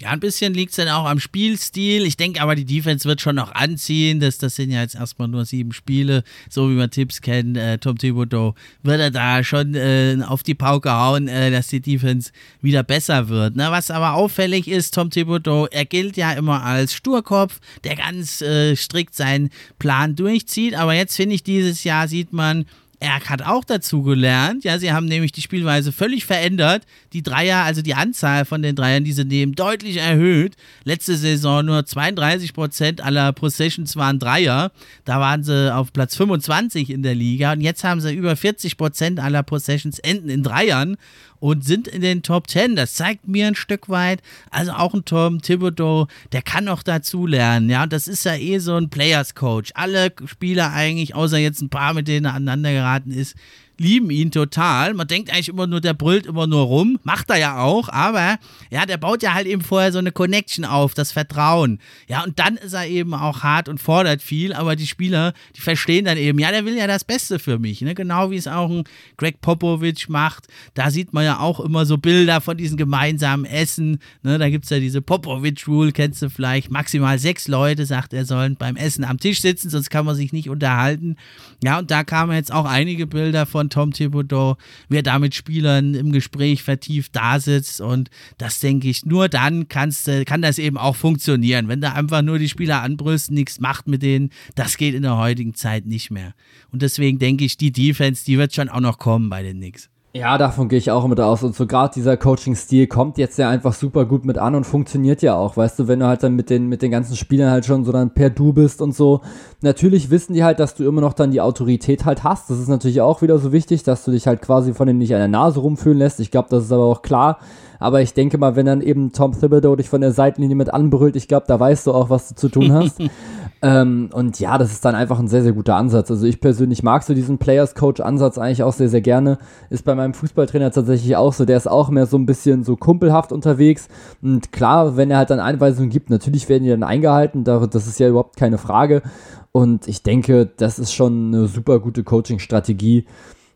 Ja, 0.00 0.10
ein 0.10 0.20
bisschen 0.20 0.54
liegt 0.54 0.70
es 0.70 0.76
dann 0.76 0.88
auch 0.88 1.06
am 1.06 1.18
Spielstil. 1.18 2.06
Ich 2.06 2.16
denke 2.16 2.40
aber, 2.40 2.54
die 2.54 2.64
Defense 2.64 3.08
wird 3.08 3.20
schon 3.20 3.34
noch 3.34 3.52
anziehen. 3.52 4.20
Das, 4.20 4.38
das 4.38 4.54
sind 4.54 4.70
ja 4.70 4.80
jetzt 4.80 4.94
erstmal 4.94 5.26
nur 5.26 5.44
sieben 5.44 5.72
Spiele, 5.72 6.22
so 6.48 6.70
wie 6.70 6.74
man 6.74 6.88
Tipps 6.92 7.20
kennt. 7.20 7.56
Äh, 7.56 7.78
Tom 7.78 7.98
Thibodeau 7.98 8.54
wird 8.84 9.00
er 9.00 9.10
da 9.10 9.42
schon 9.42 9.74
äh, 9.74 10.16
auf 10.24 10.44
die 10.44 10.54
Pauke 10.54 10.92
hauen, 10.92 11.26
äh, 11.26 11.50
dass 11.50 11.66
die 11.66 11.80
Defense 11.80 12.30
wieder 12.60 12.84
besser 12.84 13.28
wird. 13.28 13.56
Ne? 13.56 13.72
Was 13.72 13.90
aber 13.90 14.12
auffällig 14.12 14.68
ist, 14.68 14.94
Tom 14.94 15.10
Thibodeau, 15.10 15.66
er 15.66 15.84
gilt 15.84 16.16
ja 16.16 16.30
immer 16.32 16.62
als 16.62 16.94
Sturkopf, 16.94 17.58
der 17.82 17.96
ganz 17.96 18.40
äh, 18.40 18.76
strikt 18.76 19.16
seinen 19.16 19.50
Plan 19.80 20.14
durchzieht. 20.14 20.76
Aber 20.76 20.94
jetzt 20.94 21.16
finde 21.16 21.34
ich, 21.34 21.42
dieses 21.42 21.82
Jahr 21.82 22.06
sieht 22.06 22.32
man, 22.32 22.66
er 23.00 23.20
hat 23.20 23.42
auch 23.42 23.64
dazu 23.64 24.02
gelernt. 24.02 24.64
Ja, 24.64 24.78
sie 24.78 24.92
haben 24.92 25.06
nämlich 25.06 25.30
die 25.30 25.42
Spielweise 25.42 25.92
völlig 25.92 26.24
verändert. 26.24 26.82
Die 27.12 27.22
Dreier, 27.22 27.58
also 27.64 27.80
die 27.80 27.94
Anzahl 27.94 28.44
von 28.44 28.60
den 28.60 28.74
Dreiern, 28.74 29.04
die 29.04 29.12
sie 29.12 29.24
nehmen, 29.24 29.54
deutlich 29.54 29.98
erhöht. 29.98 30.56
Letzte 30.82 31.16
Saison 31.16 31.64
nur 31.64 31.86
32 31.86 32.54
Prozent 32.54 33.00
aller 33.00 33.32
Possessions 33.32 33.94
waren 33.94 34.18
Dreier. 34.18 34.72
Da 35.04 35.20
waren 35.20 35.44
sie 35.44 35.72
auf 35.72 35.92
Platz 35.92 36.16
25 36.16 36.90
in 36.90 37.04
der 37.04 37.14
Liga. 37.14 37.52
Und 37.52 37.60
jetzt 37.60 37.84
haben 37.84 38.00
sie 38.00 38.12
über 38.12 38.34
40 38.34 38.76
Prozent 38.76 39.20
aller 39.20 39.44
Possessions 39.44 40.00
enden 40.00 40.28
in 40.28 40.42
Dreiern 40.42 40.96
und 41.40 41.64
sind 41.64 41.88
in 41.88 42.02
den 42.02 42.22
Top 42.22 42.48
10. 42.48 42.76
Das 42.76 42.94
zeigt 42.94 43.28
mir 43.28 43.46
ein 43.46 43.54
Stück 43.54 43.88
weit. 43.88 44.22
Also 44.50 44.72
auch 44.72 44.94
ein 44.94 45.04
Tom 45.04 45.40
Thibodeau, 45.40 46.06
der 46.32 46.42
kann 46.42 46.64
noch 46.64 46.82
dazu 46.82 47.26
lernen. 47.26 47.70
Ja, 47.70 47.86
das 47.86 48.08
ist 48.08 48.24
ja 48.24 48.34
eh 48.34 48.58
so 48.58 48.74
ein 48.74 48.90
Players 48.90 49.34
Coach. 49.34 49.72
Alle 49.74 50.12
Spieler 50.26 50.72
eigentlich, 50.72 51.14
außer 51.14 51.38
jetzt 51.38 51.60
ein 51.62 51.70
paar, 51.70 51.94
mit 51.94 52.08
denen 52.08 52.26
er 52.26 52.34
aneinander 52.34 52.72
geraten 52.72 53.10
ist, 53.10 53.36
lieben 53.78 54.10
ihn 54.10 54.30
total. 54.30 54.94
Man 54.94 55.06
denkt 55.06 55.30
eigentlich 55.30 55.48
immer 55.48 55.66
nur, 55.66 55.80
der 55.80 55.94
brüllt 55.94 56.26
immer 56.26 56.46
nur 56.46 56.62
rum. 56.62 56.98
Macht 57.02 57.30
er 57.30 57.36
ja 57.36 57.58
auch, 57.58 57.88
aber 57.88 58.38
ja, 58.70 58.86
der 58.86 58.96
baut 58.96 59.22
ja 59.22 59.34
halt 59.34 59.46
eben 59.46 59.62
vorher 59.62 59.92
so 59.92 59.98
eine 59.98 60.12
Connection 60.12 60.64
auf, 60.64 60.94
das 60.94 61.12
Vertrauen. 61.12 61.78
Ja, 62.08 62.24
und 62.24 62.38
dann 62.38 62.56
ist 62.56 62.72
er 62.72 62.86
eben 62.86 63.14
auch 63.14 63.42
hart 63.42 63.68
und 63.68 63.80
fordert 63.80 64.20
viel, 64.20 64.52
aber 64.52 64.76
die 64.76 64.86
Spieler, 64.86 65.32
die 65.56 65.60
verstehen 65.60 66.04
dann 66.04 66.18
eben, 66.18 66.38
ja, 66.38 66.50
der 66.50 66.64
will 66.64 66.76
ja 66.76 66.86
das 66.86 67.04
Beste 67.04 67.38
für 67.38 67.58
mich. 67.58 67.80
Ne? 67.80 67.94
Genau 67.94 68.30
wie 68.30 68.36
es 68.36 68.48
auch 68.48 68.70
ein 68.70 68.84
Greg 69.16 69.40
Popovich 69.40 70.08
macht. 70.08 70.48
Da 70.74 70.90
sieht 70.90 71.12
man 71.12 71.24
ja 71.24 71.38
auch 71.38 71.60
immer 71.60 71.86
so 71.86 71.98
Bilder 71.98 72.40
von 72.40 72.56
diesen 72.56 72.76
gemeinsamen 72.76 73.44
Essen. 73.44 73.98
Ne? 74.22 74.38
Da 74.38 74.50
gibt 74.50 74.64
es 74.64 74.70
ja 74.70 74.80
diese 74.80 75.02
Popovich-Rule, 75.02 75.92
kennst 75.92 76.22
du 76.22 76.30
vielleicht. 76.30 76.70
Maximal 76.70 77.18
sechs 77.18 77.48
Leute, 77.48 77.86
sagt 77.86 78.12
er, 78.12 78.24
sollen 78.24 78.56
beim 78.56 78.76
Essen 78.76 79.04
am 79.04 79.18
Tisch 79.18 79.40
sitzen, 79.40 79.70
sonst 79.70 79.90
kann 79.90 80.04
man 80.04 80.16
sich 80.16 80.32
nicht 80.32 80.50
unterhalten. 80.50 81.16
Ja, 81.62 81.78
und 81.78 81.90
da 81.90 82.04
kamen 82.04 82.34
jetzt 82.34 82.52
auch 82.52 82.64
einige 82.64 83.06
Bilder 83.06 83.46
von 83.46 83.67
Tom 83.70 83.92
Thibodeau, 83.92 84.56
wer 84.88 85.02
da 85.02 85.18
mit 85.18 85.34
Spielern 85.34 85.94
im 85.94 86.12
Gespräch 86.12 86.62
vertieft 86.62 87.14
da 87.14 87.40
sitzt. 87.40 87.80
Und 87.80 88.10
das 88.38 88.60
denke 88.60 88.88
ich, 88.88 89.04
nur 89.04 89.28
dann 89.28 89.68
kannst, 89.68 90.10
kann 90.26 90.42
das 90.42 90.58
eben 90.58 90.76
auch 90.76 90.96
funktionieren. 90.96 91.68
Wenn 91.68 91.80
da 91.80 91.92
einfach 91.92 92.22
nur 92.22 92.38
die 92.38 92.48
Spieler 92.48 92.82
anbrüsten, 92.82 93.34
nichts 93.34 93.60
macht 93.60 93.88
mit 93.88 94.02
denen, 94.02 94.30
das 94.54 94.76
geht 94.76 94.94
in 94.94 95.02
der 95.02 95.16
heutigen 95.16 95.54
Zeit 95.54 95.86
nicht 95.86 96.10
mehr. 96.10 96.34
Und 96.70 96.82
deswegen 96.82 97.18
denke 97.18 97.44
ich, 97.44 97.56
die 97.56 97.72
Defense, 97.72 98.24
die 98.24 98.38
wird 98.38 98.54
schon 98.54 98.68
auch 98.68 98.80
noch 98.80 98.98
kommen 98.98 99.30
bei 99.30 99.42
den 99.42 99.58
Knicks. 99.58 99.90
Ja, 100.14 100.38
davon 100.38 100.68
gehe 100.68 100.78
ich 100.78 100.90
auch 100.90 101.06
mit 101.06 101.20
aus. 101.20 101.42
Und 101.42 101.54
so 101.54 101.66
gerade 101.66 101.92
dieser 101.94 102.16
Coaching-Stil 102.16 102.86
kommt 102.86 103.18
jetzt 103.18 103.38
ja 103.38 103.50
einfach 103.50 103.74
super 103.74 104.06
gut 104.06 104.24
mit 104.24 104.38
an 104.38 104.54
und 104.54 104.64
funktioniert 104.64 105.20
ja 105.20 105.36
auch. 105.36 105.56
Weißt 105.58 105.78
du, 105.78 105.86
wenn 105.86 106.00
du 106.00 106.06
halt 106.06 106.22
dann 106.22 106.34
mit 106.34 106.48
den, 106.48 106.66
mit 106.66 106.80
den 106.80 106.90
ganzen 106.90 107.14
Spielern 107.14 107.50
halt 107.50 107.66
schon 107.66 107.84
so 107.84 107.92
dann 107.92 108.14
per 108.14 108.30
Du 108.30 108.54
bist 108.54 108.80
und 108.80 108.94
so. 108.94 109.20
Natürlich 109.60 110.08
wissen 110.10 110.32
die 110.32 110.44
halt, 110.44 110.60
dass 110.60 110.74
du 110.74 110.84
immer 110.86 111.02
noch 111.02 111.12
dann 111.12 111.30
die 111.30 111.42
Autorität 111.42 112.06
halt 112.06 112.24
hast. 112.24 112.48
Das 112.48 112.58
ist 112.58 112.68
natürlich 112.68 113.02
auch 113.02 113.20
wieder 113.20 113.38
so 113.38 113.52
wichtig, 113.52 113.82
dass 113.82 114.02
du 114.04 114.10
dich 114.10 114.26
halt 114.26 114.40
quasi 114.40 114.72
von 114.72 114.86
denen 114.86 114.98
nicht 114.98 115.12
an 115.12 115.20
der 115.20 115.28
Nase 115.28 115.60
rumfühlen 115.60 115.98
lässt. 115.98 116.20
Ich 116.20 116.30
glaube, 116.30 116.48
das 116.50 116.64
ist 116.64 116.72
aber 116.72 116.86
auch 116.86 117.02
klar. 117.02 117.38
Aber 117.78 118.00
ich 118.00 118.14
denke 118.14 118.38
mal, 118.38 118.56
wenn 118.56 118.66
dann 118.66 118.80
eben 118.80 119.12
Tom 119.12 119.38
Thibodeau 119.38 119.76
dich 119.76 119.88
von 119.88 120.00
der 120.00 120.12
Seitenlinie 120.12 120.56
mit 120.56 120.72
anbrüllt, 120.72 121.16
ich 121.16 121.28
glaube, 121.28 121.46
da 121.46 121.60
weißt 121.60 121.86
du 121.86 121.92
auch, 121.92 122.10
was 122.10 122.30
du 122.30 122.34
zu 122.34 122.48
tun 122.48 122.72
hast. 122.72 122.98
Ähm, 123.60 124.10
und 124.12 124.38
ja, 124.38 124.56
das 124.56 124.72
ist 124.72 124.84
dann 124.84 124.94
einfach 124.94 125.18
ein 125.18 125.26
sehr, 125.28 125.42
sehr 125.42 125.52
guter 125.52 125.76
Ansatz. 125.76 126.10
Also 126.10 126.26
ich 126.26 126.40
persönlich 126.40 126.82
mag 126.82 127.02
so 127.02 127.12
diesen 127.12 127.38
Players-Coach-Ansatz 127.38 128.38
eigentlich 128.38 128.62
auch 128.62 128.72
sehr, 128.72 128.88
sehr 128.88 129.00
gerne. 129.00 129.38
Ist 129.68 129.84
bei 129.84 129.94
meinem 129.94 130.14
Fußballtrainer 130.14 130.70
tatsächlich 130.70 131.16
auch 131.16 131.32
so. 131.32 131.44
Der 131.44 131.56
ist 131.56 131.68
auch 131.68 131.90
mehr 131.90 132.06
so 132.06 132.16
ein 132.16 132.26
bisschen 132.26 132.62
so 132.62 132.76
kumpelhaft 132.76 133.32
unterwegs. 133.32 133.88
Und 134.22 134.52
klar, 134.52 134.96
wenn 134.96 135.10
er 135.10 135.18
halt 135.18 135.30
dann 135.30 135.40
Einweisungen 135.40 135.90
gibt, 135.90 136.10
natürlich 136.10 136.48
werden 136.48 136.64
die 136.64 136.70
dann 136.70 136.84
eingehalten. 136.84 137.42
Das 137.44 137.86
ist 137.86 137.98
ja 137.98 138.08
überhaupt 138.08 138.36
keine 138.36 138.58
Frage. 138.58 139.02
Und 139.50 139.88
ich 139.88 140.02
denke, 140.02 140.46
das 140.56 140.78
ist 140.78 140.92
schon 140.92 141.34
eine 141.34 141.46
super 141.48 141.80
gute 141.80 142.04
Coaching-Strategie. 142.04 143.06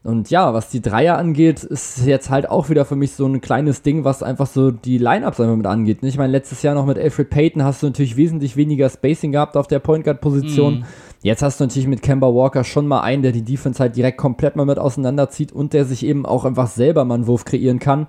Und 0.04 0.30
ja, 0.30 0.52
was 0.52 0.68
die 0.68 0.82
Dreier 0.82 1.16
angeht, 1.16 1.62
ist 1.62 2.04
jetzt 2.04 2.28
halt 2.28 2.48
auch 2.48 2.68
wieder 2.68 2.84
für 2.84 2.96
mich 2.96 3.12
so 3.12 3.24
ein 3.24 3.40
kleines 3.40 3.82
Ding, 3.82 4.04
was 4.04 4.22
einfach 4.22 4.48
so 4.48 4.72
die 4.72 4.98
Lineups 4.98 5.38
einfach 5.38 5.56
mit 5.56 5.66
angeht. 5.66 5.98
Ich 6.02 6.18
meine, 6.18 6.32
letztes 6.32 6.62
Jahr 6.62 6.74
noch 6.74 6.86
mit 6.86 6.98
Alfred 6.98 7.30
Payton 7.30 7.62
hast 7.62 7.82
du 7.82 7.86
natürlich 7.86 8.16
wesentlich 8.16 8.56
weniger 8.56 8.90
Spacing 8.90 9.30
gehabt 9.30 9.56
auf 9.56 9.68
der 9.68 9.78
Point 9.78 10.04
Guard 10.04 10.20
Position. 10.20 10.80
Mm. 10.80 10.84
Jetzt 11.22 11.42
hast 11.42 11.60
du 11.60 11.64
natürlich 11.64 11.86
mit 11.86 12.02
Kemba 12.02 12.26
Walker 12.34 12.64
schon 12.64 12.88
mal 12.88 13.02
einen, 13.02 13.22
der 13.22 13.30
die 13.30 13.44
Defense 13.44 13.78
halt 13.78 13.94
direkt 13.94 14.18
komplett 14.18 14.56
mal 14.56 14.66
mit 14.66 14.80
auseinanderzieht 14.80 15.52
und 15.52 15.72
der 15.72 15.84
sich 15.84 16.04
eben 16.04 16.26
auch 16.26 16.44
einfach 16.44 16.66
selber 16.66 17.04
mal 17.04 17.14
einen 17.14 17.28
Wurf 17.28 17.44
kreieren 17.44 17.78
kann 17.78 18.08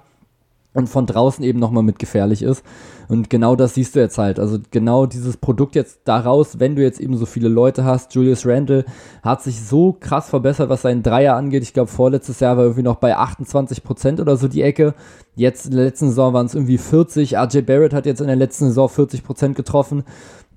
und 0.73 0.87
von 0.87 1.05
draußen 1.05 1.43
eben 1.43 1.59
nochmal 1.59 1.83
mit 1.83 1.99
gefährlich 1.99 2.41
ist. 2.41 2.63
Und 3.07 3.29
genau 3.29 3.55
das 3.55 3.75
siehst 3.75 3.95
du 3.95 3.99
jetzt 3.99 4.17
halt. 4.17 4.39
Also 4.39 4.57
genau 4.71 5.05
dieses 5.05 5.37
Produkt 5.37 5.75
jetzt 5.75 5.99
daraus, 6.05 6.59
wenn 6.59 6.75
du 6.75 6.81
jetzt 6.81 6.99
eben 6.99 7.17
so 7.17 7.25
viele 7.25 7.49
Leute 7.49 7.83
hast. 7.83 8.15
Julius 8.15 8.45
Randle 8.45 8.85
hat 9.21 9.43
sich 9.43 9.61
so 9.61 9.95
krass 9.99 10.29
verbessert, 10.29 10.69
was 10.69 10.81
seinen 10.81 11.03
Dreier 11.03 11.35
angeht. 11.35 11.63
Ich 11.63 11.73
glaube, 11.73 11.91
vorletztes 11.91 12.39
Jahr 12.39 12.57
war 12.57 12.63
irgendwie 12.63 12.83
noch 12.83 12.95
bei 12.95 13.15
28 13.15 13.83
Prozent 13.83 14.19
oder 14.19 14.37
so 14.37 14.47
die 14.47 14.61
Ecke. 14.61 14.95
Jetzt 15.35 15.65
in 15.65 15.75
der 15.75 15.85
letzten 15.85 16.09
Saison 16.09 16.33
waren 16.33 16.45
es 16.45 16.55
irgendwie 16.55 16.77
40. 16.77 17.37
RJ 17.37 17.61
Barrett 17.61 17.93
hat 17.93 18.05
jetzt 18.05 18.21
in 18.21 18.27
der 18.27 18.35
letzten 18.35 18.65
Saison 18.65 18.89
40 18.89 19.23
Prozent 19.23 19.55
getroffen. 19.55 20.03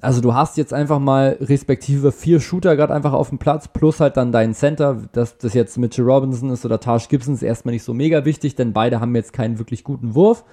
Also 0.01 0.21
du 0.21 0.35
hast 0.35 0.57
jetzt 0.57 0.75
einfach 0.75 0.99
mal 0.99 1.37
respektive 1.41 2.13
vier 2.13 2.39
Shooter 2.41 2.77
gerade 2.77 2.95
einfach 2.95 3.13
auf 3.15 3.31
dem 3.31 3.39
Platz, 3.39 3.69
plus 3.69 3.99
halt 3.99 4.17
dann 4.17 4.31
deinen 4.31 4.55
Center, 4.55 5.03
dass 5.13 5.39
das 5.39 5.55
jetzt 5.55 5.79
Mitchell 5.79 6.05
Robinson 6.05 6.51
ist 6.51 6.65
oder 6.65 6.79
Taj 6.79 7.07
Gibson 7.09 7.35
ist 7.35 7.43
erstmal 7.43 7.73
nicht 7.73 7.83
so 7.83 7.95
mega 7.95 8.25
wichtig, 8.25 8.55
denn 8.55 8.73
beide 8.73 9.01
haben 9.01 9.17
jetzt 9.17 9.33
keinen 9.33 9.59
wirklich 9.59 9.85
guten 9.85 10.15
Wurf. 10.15 10.45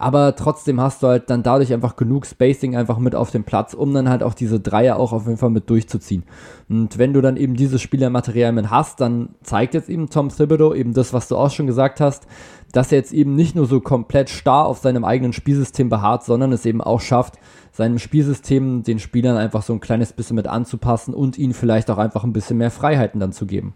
aber 0.00 0.34
trotzdem 0.34 0.80
hast 0.80 1.02
du 1.02 1.08
halt 1.08 1.28
dann 1.28 1.42
dadurch 1.42 1.74
einfach 1.74 1.94
genug 1.94 2.24
Spacing 2.24 2.74
einfach 2.74 2.96
mit 2.96 3.14
auf 3.14 3.30
dem 3.30 3.44
Platz, 3.44 3.74
um 3.74 3.92
dann 3.92 4.08
halt 4.08 4.22
auch 4.22 4.32
diese 4.32 4.58
Dreier 4.58 4.96
auch 4.96 5.12
auf 5.12 5.26
jeden 5.26 5.36
Fall 5.36 5.50
mit 5.50 5.68
durchzuziehen. 5.68 6.22
Und 6.70 6.96
wenn 6.96 7.12
du 7.12 7.20
dann 7.20 7.36
eben 7.36 7.54
dieses 7.54 7.82
Spielermaterial 7.82 8.52
mit 8.52 8.70
hast, 8.70 9.02
dann 9.02 9.34
zeigt 9.42 9.74
jetzt 9.74 9.90
eben 9.90 10.08
Tom 10.08 10.30
Thibodeau 10.30 10.72
eben 10.72 10.94
das, 10.94 11.12
was 11.12 11.28
du 11.28 11.36
auch 11.36 11.50
schon 11.50 11.66
gesagt 11.66 12.00
hast, 12.00 12.26
dass 12.72 12.92
er 12.92 12.98
jetzt 12.98 13.12
eben 13.12 13.34
nicht 13.34 13.54
nur 13.54 13.66
so 13.66 13.80
komplett 13.80 14.30
starr 14.30 14.66
auf 14.66 14.78
seinem 14.78 15.04
eigenen 15.04 15.32
Spielsystem 15.32 15.88
beharrt, 15.88 16.24
sondern 16.24 16.52
es 16.52 16.66
eben 16.66 16.80
auch 16.80 17.00
schafft, 17.00 17.34
seinem 17.72 17.98
Spielsystem 17.98 18.82
den 18.82 18.98
Spielern 18.98 19.36
einfach 19.36 19.62
so 19.62 19.72
ein 19.72 19.80
kleines 19.80 20.12
bisschen 20.12 20.36
mit 20.36 20.46
anzupassen 20.46 21.14
und 21.14 21.38
ihnen 21.38 21.54
vielleicht 21.54 21.90
auch 21.90 21.98
einfach 21.98 22.24
ein 22.24 22.32
bisschen 22.32 22.58
mehr 22.58 22.70
Freiheiten 22.70 23.20
dann 23.20 23.32
zu 23.32 23.46
geben. 23.46 23.74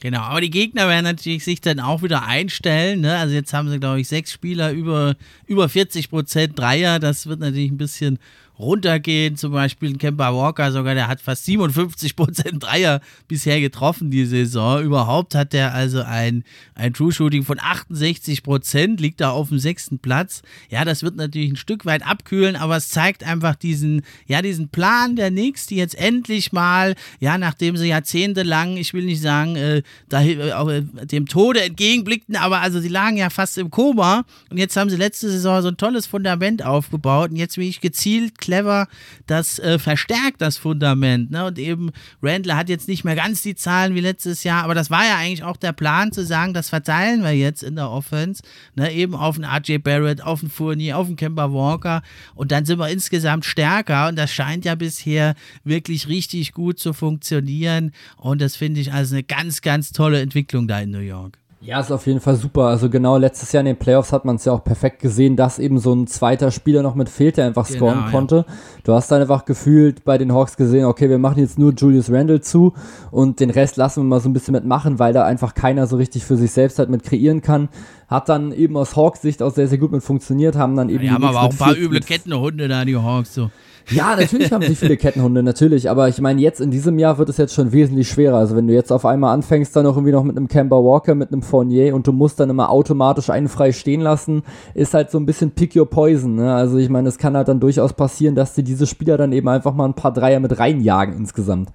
Genau, 0.00 0.20
aber 0.20 0.40
die 0.40 0.50
Gegner 0.50 0.88
werden 0.88 1.04
natürlich 1.04 1.44
sich 1.44 1.60
dann 1.60 1.80
auch 1.80 2.02
wieder 2.02 2.26
einstellen. 2.26 3.00
Ne? 3.00 3.16
Also 3.16 3.34
jetzt 3.34 3.54
haben 3.54 3.70
sie, 3.70 3.78
glaube 3.78 4.00
ich, 4.00 4.08
sechs 4.08 4.32
Spieler 4.32 4.72
über, 4.72 5.14
über 5.46 5.68
40 5.68 6.10
Prozent 6.10 6.58
Dreier. 6.58 6.98
Das 6.98 7.26
wird 7.26 7.40
natürlich 7.40 7.70
ein 7.70 7.78
bisschen 7.78 8.18
runtergehen. 8.58 9.36
Zum 9.36 9.52
Beispiel 9.52 9.90
ein 9.90 9.98
Kemba 9.98 10.34
Walker 10.34 10.70
sogar, 10.72 10.94
der 10.94 11.08
hat 11.08 11.20
fast 11.20 11.44
57 11.44 12.16
Prozent 12.16 12.62
Dreier 12.62 13.00
bisher 13.28 13.60
getroffen 13.60 14.10
die 14.10 14.24
Saison. 14.24 14.82
Überhaupt 14.82 15.34
hat 15.34 15.54
er 15.54 15.74
also 15.74 16.02
ein, 16.02 16.44
ein 16.74 16.92
True 16.92 17.12
Shooting 17.12 17.42
von 17.42 17.58
68 17.60 18.42
Prozent, 18.42 19.00
liegt 19.00 19.20
da 19.20 19.30
auf 19.30 19.48
dem 19.48 19.58
sechsten 19.58 19.98
Platz. 19.98 20.42
Ja, 20.70 20.84
das 20.84 21.02
wird 21.02 21.16
natürlich 21.16 21.52
ein 21.52 21.56
Stück 21.56 21.84
weit 21.84 22.06
abkühlen, 22.06 22.56
aber 22.56 22.76
es 22.76 22.88
zeigt 22.88 23.24
einfach 23.24 23.56
diesen, 23.56 24.02
ja, 24.26 24.42
diesen 24.42 24.68
Plan 24.68 25.16
der 25.16 25.30
Knicks, 25.30 25.66
die 25.66 25.76
jetzt 25.76 25.96
endlich 25.96 26.52
mal, 26.52 26.94
ja, 27.20 27.38
nachdem 27.38 27.76
sie 27.76 27.88
jahrzehntelang, 27.88 28.76
ich 28.76 28.94
will 28.94 29.04
nicht 29.04 29.20
sagen, 29.20 29.56
äh, 29.56 29.82
da, 30.08 30.22
äh, 30.22 30.82
dem 30.82 31.26
Tode 31.26 31.62
entgegenblickten, 31.62 32.36
aber 32.36 32.60
also 32.60 32.80
sie 32.80 32.88
lagen 32.88 33.16
ja 33.16 33.30
fast 33.30 33.58
im 33.58 33.70
Koma 33.70 34.24
und 34.50 34.58
jetzt 34.58 34.76
haben 34.76 34.90
sie 34.90 34.96
letzte 34.96 35.28
Saison 35.30 35.62
so 35.62 35.68
ein 35.68 35.76
tolles 35.76 36.06
Fundament 36.06 36.64
aufgebaut 36.64 37.30
und 37.30 37.36
jetzt 37.36 37.58
wie 37.58 37.68
ich 37.68 37.80
gezielt 37.80 38.38
clever 38.44 38.88
das 39.26 39.58
äh, 39.58 39.78
verstärkt, 39.78 40.40
das 40.40 40.58
Fundament. 40.58 41.30
Ne? 41.30 41.46
Und 41.46 41.58
eben 41.58 41.90
Randall 42.22 42.56
hat 42.56 42.68
jetzt 42.68 42.88
nicht 42.88 43.04
mehr 43.04 43.16
ganz 43.16 43.42
die 43.42 43.54
Zahlen 43.54 43.94
wie 43.94 44.00
letztes 44.00 44.44
Jahr, 44.44 44.64
aber 44.64 44.74
das 44.74 44.90
war 44.90 45.04
ja 45.04 45.16
eigentlich 45.16 45.42
auch 45.42 45.56
der 45.56 45.72
Plan 45.72 46.12
zu 46.12 46.24
sagen, 46.24 46.52
das 46.52 46.68
verteilen 46.68 47.22
wir 47.22 47.32
jetzt 47.32 47.62
in 47.62 47.76
der 47.76 47.90
Offense, 47.90 48.42
ne? 48.74 48.92
eben 48.92 49.14
auf 49.14 49.36
den 49.36 49.44
RJ 49.44 49.78
Barrett, 49.78 50.22
auf 50.22 50.40
den 50.40 50.50
Fournier, 50.50 50.98
auf 50.98 51.06
den 51.06 51.16
Kemba 51.16 51.52
Walker 51.52 52.02
und 52.34 52.52
dann 52.52 52.66
sind 52.66 52.78
wir 52.78 52.88
insgesamt 52.88 53.44
stärker 53.44 54.08
und 54.08 54.16
das 54.16 54.32
scheint 54.32 54.64
ja 54.64 54.74
bisher 54.74 55.34
wirklich 55.64 56.08
richtig 56.08 56.52
gut 56.52 56.78
zu 56.78 56.92
funktionieren 56.92 57.92
und 58.16 58.40
das 58.42 58.56
finde 58.56 58.80
ich 58.80 58.92
also 58.92 59.14
eine 59.14 59.22
ganz, 59.22 59.62
ganz 59.62 59.92
tolle 59.92 60.20
Entwicklung 60.20 60.68
da 60.68 60.80
in 60.80 60.90
New 60.90 60.98
York. 60.98 61.38
Ja, 61.64 61.80
ist 61.80 61.90
auf 61.90 62.06
jeden 62.06 62.20
Fall 62.20 62.36
super. 62.36 62.64
Also 62.64 62.90
genau 62.90 63.16
letztes 63.16 63.52
Jahr 63.52 63.60
in 63.60 63.66
den 63.66 63.76
Playoffs 63.76 64.12
hat 64.12 64.26
man 64.26 64.36
es 64.36 64.44
ja 64.44 64.52
auch 64.52 64.62
perfekt 64.62 65.00
gesehen, 65.00 65.34
dass 65.34 65.58
eben 65.58 65.78
so 65.78 65.94
ein 65.94 66.06
zweiter 66.06 66.50
Spieler 66.50 66.82
noch 66.82 66.94
mit 66.94 67.08
fehlt, 67.08 67.38
der 67.38 67.46
einfach 67.46 67.66
scoren 67.66 68.00
genau, 68.00 68.10
konnte. 68.10 68.44
Ja. 68.46 68.54
Du 68.84 68.92
hast 68.92 69.10
dann 69.10 69.22
einfach 69.22 69.46
gefühlt 69.46 70.04
bei 70.04 70.18
den 70.18 70.32
Hawks 70.32 70.58
gesehen, 70.58 70.84
okay, 70.84 71.08
wir 71.08 71.18
machen 71.18 71.38
jetzt 71.38 71.58
nur 71.58 71.72
Julius 71.72 72.10
Randle 72.10 72.42
zu 72.42 72.74
und 73.10 73.40
den 73.40 73.48
Rest 73.48 73.78
lassen 73.78 74.02
wir 74.02 74.04
mal 74.04 74.20
so 74.20 74.28
ein 74.28 74.34
bisschen 74.34 74.52
mitmachen, 74.52 74.98
weil 74.98 75.14
da 75.14 75.24
einfach 75.24 75.54
keiner 75.54 75.86
so 75.86 75.96
richtig 75.96 76.24
für 76.24 76.36
sich 76.36 76.52
selbst 76.52 76.78
halt 76.78 76.90
mit 76.90 77.02
kreieren 77.02 77.40
kann. 77.40 77.70
Hat 78.08 78.28
dann 78.28 78.52
eben 78.52 78.76
aus 78.76 78.94
Hawks 78.94 79.22
Sicht 79.22 79.42
auch 79.42 79.52
sehr, 79.52 79.66
sehr 79.66 79.78
gut 79.78 79.90
mit 79.90 80.02
funktioniert, 80.02 80.56
haben 80.56 80.76
dann 80.76 80.90
eben. 80.90 81.04
Ja, 81.04 81.12
haben 81.12 81.24
aber 81.24 81.40
auch 81.40 81.50
ein 81.50 81.56
paar 81.56 81.76
üble 81.76 82.00
Kettenhunde 82.00 82.68
da, 82.68 82.84
die 82.84 82.96
Hawks 82.96 83.34
so. 83.34 83.50
Ja, 83.90 84.16
natürlich 84.16 84.50
haben 84.50 84.64
sie 84.64 84.74
viele 84.74 84.96
Kettenhunde, 84.96 85.42
natürlich. 85.42 85.90
Aber 85.90 86.08
ich 86.08 86.20
meine, 86.20 86.40
jetzt 86.40 86.60
in 86.60 86.70
diesem 86.70 86.98
Jahr 86.98 87.18
wird 87.18 87.28
es 87.28 87.36
jetzt 87.36 87.54
schon 87.54 87.72
wesentlich 87.72 88.08
schwerer. 88.08 88.38
Also 88.38 88.56
wenn 88.56 88.66
du 88.66 88.72
jetzt 88.72 88.90
auf 88.90 89.04
einmal 89.04 89.34
anfängst, 89.34 89.76
dann 89.76 89.86
auch 89.86 89.96
irgendwie 89.96 90.12
noch 90.12 90.24
mit 90.24 90.36
einem 90.36 90.48
Camber 90.48 90.82
Walker, 90.82 91.14
mit 91.14 91.32
einem 91.32 91.42
Fournier 91.42 91.94
und 91.94 92.06
du 92.06 92.12
musst 92.12 92.40
dann 92.40 92.50
immer 92.50 92.70
automatisch 92.70 93.28
einen 93.28 93.48
frei 93.48 93.72
stehen 93.72 94.00
lassen, 94.00 94.42
ist 94.72 94.94
halt 94.94 95.10
so 95.10 95.18
ein 95.18 95.26
bisschen 95.26 95.50
pick 95.50 95.76
your 95.76 95.88
poison. 95.88 96.36
Ne? 96.36 96.54
Also 96.54 96.78
ich 96.78 96.88
meine, 96.88 97.08
es 97.08 97.18
kann 97.18 97.36
halt 97.36 97.48
dann 97.48 97.60
durchaus 97.60 97.92
passieren, 97.92 98.34
dass 98.34 98.54
dir 98.54 98.64
diese 98.64 98.86
Spieler 98.86 99.18
dann 99.18 99.32
eben 99.32 99.48
einfach 99.48 99.74
mal 99.74 99.84
ein 99.84 99.94
paar 99.94 100.12
Dreier 100.12 100.40
mit 100.40 100.58
reinjagen 100.58 101.14
insgesamt. 101.16 101.70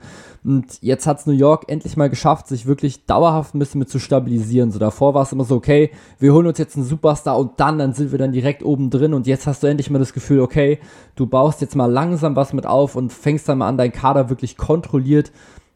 Und 0.49 0.81
jetzt 0.81 1.05
hat 1.05 1.19
es 1.19 1.27
New 1.27 1.33
York 1.33 1.65
endlich 1.67 1.95
mal 1.95 2.09
geschafft, 2.09 2.47
sich 2.47 2.65
wirklich 2.65 3.05
dauerhaft 3.05 3.53
ein 3.53 3.59
bisschen 3.59 3.77
mit 3.77 3.89
zu 3.89 3.99
stabilisieren. 3.99 4.71
So 4.71 4.79
davor 4.79 5.13
war 5.13 5.21
es 5.21 5.31
immer 5.31 5.43
so, 5.43 5.55
okay, 5.55 5.91
wir 6.17 6.33
holen 6.33 6.47
uns 6.47 6.57
jetzt 6.57 6.75
einen 6.75 6.87
Superstar 6.87 7.37
und 7.37 7.59
dann, 7.59 7.77
dann 7.77 7.93
sind 7.93 8.11
wir 8.11 8.17
dann 8.17 8.31
direkt 8.31 8.63
oben 8.63 8.89
drin. 8.89 9.13
Und 9.13 9.27
jetzt 9.27 9.45
hast 9.45 9.61
du 9.61 9.67
endlich 9.67 9.91
mal 9.91 9.99
das 9.99 10.11
Gefühl, 10.11 10.39
okay, 10.39 10.79
du 11.15 11.27
baust 11.27 11.61
jetzt 11.61 11.75
mal 11.75 11.85
langsam 11.85 12.35
was 12.35 12.51
mit 12.53 12.65
auf 12.65 12.95
und 12.95 13.13
fängst 13.13 13.47
dann 13.47 13.59
mal 13.59 13.67
an, 13.67 13.77
deinen 13.77 13.91
Kader 13.91 14.31
wirklich 14.31 14.57
kontrolliert 14.57 15.31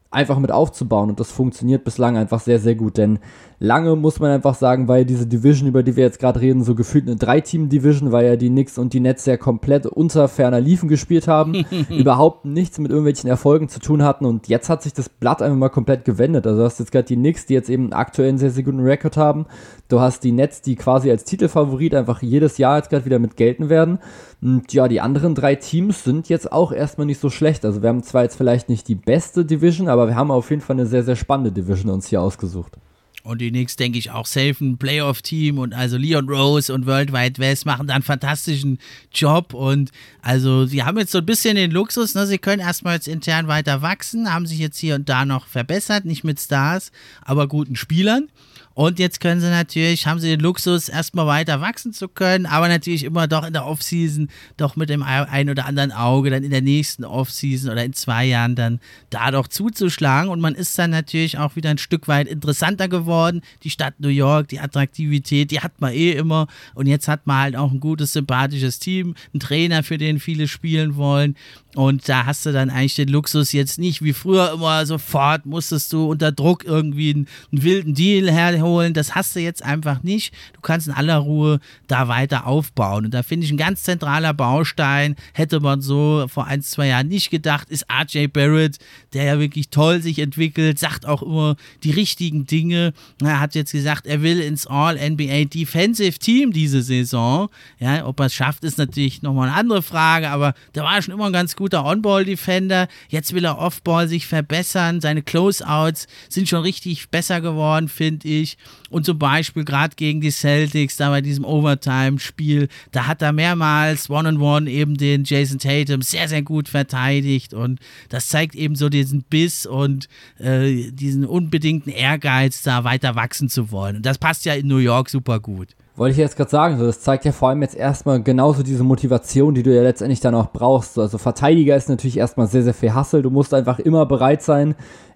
einfach 0.09 0.39
mit 0.39 0.51
aufzubauen. 0.51 1.09
Und 1.09 1.19
das 1.19 1.29
funktioniert 1.29 1.83
bislang 1.83 2.17
einfach 2.17 2.39
sehr, 2.39 2.57
sehr 2.57 2.73
gut, 2.73 2.97
denn 2.97 3.19
lange 3.63 3.95
muss 3.95 4.19
man 4.19 4.29
einfach 4.29 4.55
sagen, 4.55 4.89
weil 4.89 5.05
diese 5.05 5.25
Division, 5.25 5.69
über 5.69 5.83
die 5.83 5.95
wir 5.95 6.03
jetzt 6.03 6.19
gerade 6.19 6.41
reden, 6.41 6.65
so 6.65 6.75
gefühlt 6.75 7.07
eine 7.07 7.15
Drei-Team-Division, 7.15 8.11
weil 8.11 8.25
ja 8.25 8.35
die 8.35 8.49
Knicks 8.49 8.77
und 8.77 8.91
die 8.91 8.99
Nets 8.99 9.25
ja 9.25 9.37
komplett 9.37 9.85
unter 9.85 10.27
ferner 10.27 10.59
Liefen 10.59 10.89
gespielt 10.89 11.29
haben, 11.29 11.65
überhaupt 11.89 12.43
nichts 12.43 12.77
mit 12.77 12.91
irgendwelchen 12.91 13.29
Erfolgen 13.29 13.69
zu 13.69 13.79
tun 13.79 14.03
hatten 14.03 14.25
und 14.25 14.49
jetzt 14.49 14.69
hat 14.69 14.83
sich 14.83 14.91
das 14.91 15.07
Blatt 15.07 15.41
einfach 15.41 15.57
mal 15.57 15.69
komplett 15.69 16.03
gewendet. 16.03 16.45
Also 16.45 16.59
du 16.59 16.65
hast 16.65 16.79
jetzt 16.79 16.91
gerade 16.91 17.05
die 17.05 17.15
Knicks, 17.15 17.45
die 17.45 17.53
jetzt 17.53 17.69
eben 17.69 17.93
aktuell 17.93 18.27
einen 18.27 18.37
sehr, 18.37 18.51
sehr 18.51 18.63
guten 18.63 18.81
Rekord 18.81 19.15
haben. 19.15 19.45
Du 19.87 20.01
hast 20.01 20.25
die 20.25 20.33
Nets, 20.33 20.61
die 20.61 20.75
quasi 20.75 21.09
als 21.09 21.23
Titelfavorit 21.23 21.95
einfach 21.95 22.21
jedes 22.21 22.57
Jahr 22.57 22.75
jetzt 22.75 22.89
gerade 22.89 23.05
wieder 23.05 23.19
mit 23.19 23.37
gelten 23.37 23.69
werden. 23.69 23.99
Und 24.41 24.73
ja, 24.73 24.89
die 24.89 24.99
anderen 24.99 25.35
drei 25.35 25.55
Teams 25.55 26.03
sind 26.03 26.27
jetzt 26.27 26.51
auch 26.51 26.73
erstmal 26.73 27.07
nicht 27.07 27.21
so 27.21 27.29
schlecht. 27.29 27.63
Also 27.63 27.81
wir 27.81 27.87
haben 27.87 28.03
zwar 28.03 28.23
jetzt 28.23 28.35
vielleicht 28.35 28.67
nicht 28.67 28.89
die 28.89 28.95
beste 28.95 29.45
Division, 29.45 29.87
aber 29.87 30.07
wir 30.07 30.17
haben 30.17 30.31
auf 30.31 30.49
jeden 30.49 30.61
Fall 30.61 30.75
eine 30.75 30.85
sehr, 30.85 31.03
sehr 31.03 31.15
spannende 31.15 31.53
Division 31.53 31.93
uns 31.93 32.07
hier 32.07 32.21
ausgesucht. 32.21 32.77
Und 33.23 33.39
die 33.39 33.51
Knicks, 33.51 33.77
denke 33.77 33.97
ich, 33.97 34.11
auch 34.11 34.25
safe 34.25 34.75
Playoff-Team 34.77 35.57
und 35.57 35.73
also 35.73 35.95
Leon 35.95 36.27
Rose 36.27 36.73
und 36.73 36.85
World 36.85 37.13
Wide 37.13 37.39
West 37.39 37.65
machen 37.65 37.87
da 37.87 37.93
einen 37.93 38.03
fantastischen 38.03 38.79
Job 39.13 39.53
und 39.53 39.91
also 40.21 40.65
sie 40.65 40.83
haben 40.83 40.97
jetzt 40.97 41.13
so 41.13 41.19
ein 41.19 41.25
bisschen 41.25 41.55
den 41.55 41.71
Luxus, 41.71 42.15
ne? 42.15 42.27
sie 42.27 42.37
können 42.37 42.61
erstmal 42.61 42.95
jetzt 42.95 43.07
intern 43.07 43.47
weiter 43.47 43.81
wachsen, 43.81 44.33
haben 44.33 44.45
sich 44.45 44.59
jetzt 44.59 44.77
hier 44.77 44.95
und 44.95 45.07
da 45.07 45.23
noch 45.23 45.47
verbessert, 45.47 46.03
nicht 46.03 46.25
mit 46.25 46.37
Stars, 46.37 46.91
aber 47.21 47.47
guten 47.47 47.77
Spielern. 47.77 48.27
Und 48.73 48.99
jetzt 48.99 49.19
können 49.19 49.39
sie 49.39 49.49
natürlich, 49.49 50.07
haben 50.07 50.19
sie 50.19 50.29
den 50.29 50.39
Luxus, 50.39 50.89
erstmal 50.89 51.27
weiter 51.27 51.61
wachsen 51.61 51.93
zu 51.93 52.07
können, 52.07 52.45
aber 52.45 52.67
natürlich 52.67 53.03
immer 53.03 53.27
doch 53.27 53.45
in 53.45 53.53
der 53.53 53.65
Offseason, 53.65 54.29
doch 54.57 54.75
mit 54.75 54.89
dem 54.89 55.03
ein 55.03 55.49
oder 55.49 55.65
anderen 55.65 55.91
Auge, 55.91 56.29
dann 56.29 56.43
in 56.43 56.51
der 56.51 56.61
nächsten 56.61 57.05
Offseason 57.05 57.71
oder 57.71 57.83
in 57.83 57.93
zwei 57.93 58.25
Jahren 58.25 58.55
dann 58.55 58.79
da 59.09 59.31
doch 59.31 59.47
zuzuschlagen. 59.47 60.29
Und 60.29 60.41
man 60.41 60.55
ist 60.55 60.77
dann 60.79 60.89
natürlich 60.89 61.37
auch 61.37 61.55
wieder 61.55 61.69
ein 61.69 61.77
Stück 61.77 62.07
weit 62.07 62.27
interessanter 62.27 62.87
geworden. 62.87 63.41
Die 63.63 63.69
Stadt 63.69 63.99
New 63.99 64.07
York, 64.07 64.47
die 64.47 64.59
Attraktivität, 64.59 65.51
die 65.51 65.61
hat 65.61 65.79
man 65.79 65.93
eh 65.93 66.11
immer. 66.11 66.47
Und 66.73 66.87
jetzt 66.87 67.07
hat 67.07 67.27
man 67.27 67.37
halt 67.37 67.55
auch 67.55 67.71
ein 67.71 67.79
gutes, 67.79 68.13
sympathisches 68.13 68.79
Team, 68.79 69.15
einen 69.33 69.39
Trainer, 69.39 69.83
für 69.83 69.97
den 69.97 70.19
viele 70.19 70.47
spielen 70.47 70.95
wollen. 70.95 71.35
Und 71.75 72.07
da 72.07 72.25
hast 72.25 72.45
du 72.45 72.51
dann 72.51 72.69
eigentlich 72.69 72.95
den 72.95 73.07
Luxus 73.07 73.51
jetzt 73.51 73.79
nicht 73.79 74.03
wie 74.03 74.13
früher 74.13 74.53
immer 74.53 74.85
sofort 74.85 75.45
musstest 75.45 75.91
du 75.91 76.09
unter 76.09 76.31
Druck 76.31 76.63
irgendwie 76.63 77.13
einen, 77.13 77.27
einen, 77.51 77.63
wilden 77.63 77.93
Deal 77.95 78.31
herholen. 78.63 78.93
Das 78.93 79.15
hast 79.15 79.35
du 79.35 79.39
jetzt 79.39 79.63
einfach 79.63 80.03
nicht. 80.03 80.33
Du 80.53 80.61
kannst 80.61 80.87
in 80.87 80.93
aller 80.93 81.17
Ruhe 81.17 81.59
da 81.87 82.07
weiter 82.07 82.47
aufbauen. 82.47 83.05
Und 83.05 83.13
da 83.13 83.23
finde 83.23 83.45
ich 83.45 83.51
ein 83.51 83.57
ganz 83.57 83.83
zentraler 83.83 84.33
Baustein, 84.33 85.15
hätte 85.33 85.59
man 85.59 85.81
so 85.81 86.25
vor 86.27 86.45
ein, 86.47 86.61
zwei 86.61 86.87
Jahren 86.87 87.07
nicht 87.07 87.29
gedacht, 87.29 87.69
ist 87.69 87.85
RJ 87.91 88.27
Barrett, 88.27 88.77
der 89.13 89.23
ja 89.23 89.39
wirklich 89.39 89.69
toll 89.69 90.01
sich 90.01 90.19
entwickelt, 90.19 90.79
sagt 90.79 91.05
auch 91.05 91.21
immer 91.21 91.55
die 91.83 91.91
richtigen 91.91 92.45
Dinge. 92.45 92.93
Er 93.21 93.39
hat 93.39 93.55
jetzt 93.55 93.71
gesagt, 93.71 94.05
er 94.07 94.21
will 94.21 94.39
ins 94.39 94.67
All-NBA 94.67 95.45
Defensive 95.45 96.19
Team 96.19 96.51
diese 96.51 96.81
Saison. 96.81 97.49
Ja, 97.79 98.05
ob 98.05 98.19
er 98.19 98.27
es 98.27 98.33
schafft, 98.33 98.63
ist 98.63 98.77
natürlich 98.77 99.21
nochmal 99.21 99.49
eine 99.49 99.57
andere 99.57 99.81
Frage, 99.81 100.29
aber 100.29 100.53
der 100.75 100.83
war 100.83 101.01
schon 101.01 101.13
immer 101.13 101.25
ein 101.25 101.33
ganz 101.33 101.55
gut 101.55 101.63
guter 101.63 101.85
On-Ball-Defender. 101.85 102.89
Jetzt 103.07 103.33
will 103.33 103.45
er 103.45 103.57
Off-Ball 103.57 104.09
sich 104.09 104.27
verbessern. 104.27 104.99
Seine 104.99 105.23
Closeouts 105.23 106.07
sind 106.27 106.49
schon 106.49 106.61
richtig 106.61 107.09
besser 107.09 107.41
geworden, 107.41 107.87
finde 107.87 108.27
ich. 108.27 108.52
Und 108.89 109.05
zum 109.05 109.19
Beispiel 109.19 109.65
gerade 109.65 109.95
gegen 109.95 110.21
die 110.21 110.31
Celtics, 110.31 110.97
da 110.97 111.09
bei 111.09 111.21
diesem 111.21 111.45
Overtime-Spiel, 111.45 112.67
da 112.91 113.07
hat 113.07 113.21
er 113.21 113.33
mehrmals 113.33 114.09
One-on-One 114.09 114.65
-on 114.65 114.67
-one 114.67 114.69
eben 114.69 114.97
den 114.97 115.23
Jason 115.23 115.59
Tatum 115.59 116.01
sehr, 116.01 116.27
sehr 116.27 116.41
gut 116.41 116.69
verteidigt. 116.69 117.53
Und 117.53 117.79
das 118.09 118.27
zeigt 118.27 118.55
eben 118.55 118.75
so 118.75 118.89
diesen 118.89 119.23
Biss 119.23 119.65
und 119.65 120.07
äh, 120.39 120.91
diesen 120.91 121.25
unbedingten 121.25 121.89
Ehrgeiz, 121.89 122.61
da 122.63 122.83
weiter 122.83 123.15
wachsen 123.15 123.49
zu 123.49 123.71
wollen. 123.71 123.97
Und 123.97 124.05
das 124.05 124.17
passt 124.17 124.45
ja 124.45 124.53
in 124.53 124.67
New 124.67 124.77
York 124.77 125.09
super 125.09 125.39
gut. 125.39 125.75
Wollte 125.95 126.13
ich 126.13 126.17
jetzt 126.17 126.37
gerade 126.37 126.49
sagen, 126.49 126.79
so, 126.79 126.87
das 126.87 127.01
zeigt 127.01 127.23
ja 127.23 127.31
vor 127.31 127.49
allem 127.49 127.61
jetzt 127.61 127.75
erstmal 127.75 128.19
genauso 128.23 128.63
diese 128.63 128.83
Motivation, 128.83 129.53
die 129.53 129.61
du 129.61 129.75
ja 129.75 129.83
letztendlich 129.83 130.21
dann 130.21 130.33
auch 130.33 130.51
brauchst. 130.51 130.97
Also 130.97 131.19
Verteidiger 131.19 131.75
ist 131.75 131.87
natürlich 131.87 132.17
erstmal 132.17 132.47
sehr, 132.47 132.63
sehr 132.63 132.73
viel 132.73 132.95
Hassel. 132.95 133.21
Du 133.21 133.29
musst 133.29 133.53
einfach 133.53 133.77
immer 133.77 134.07
bereit 134.07 134.41
sein, 134.41 134.73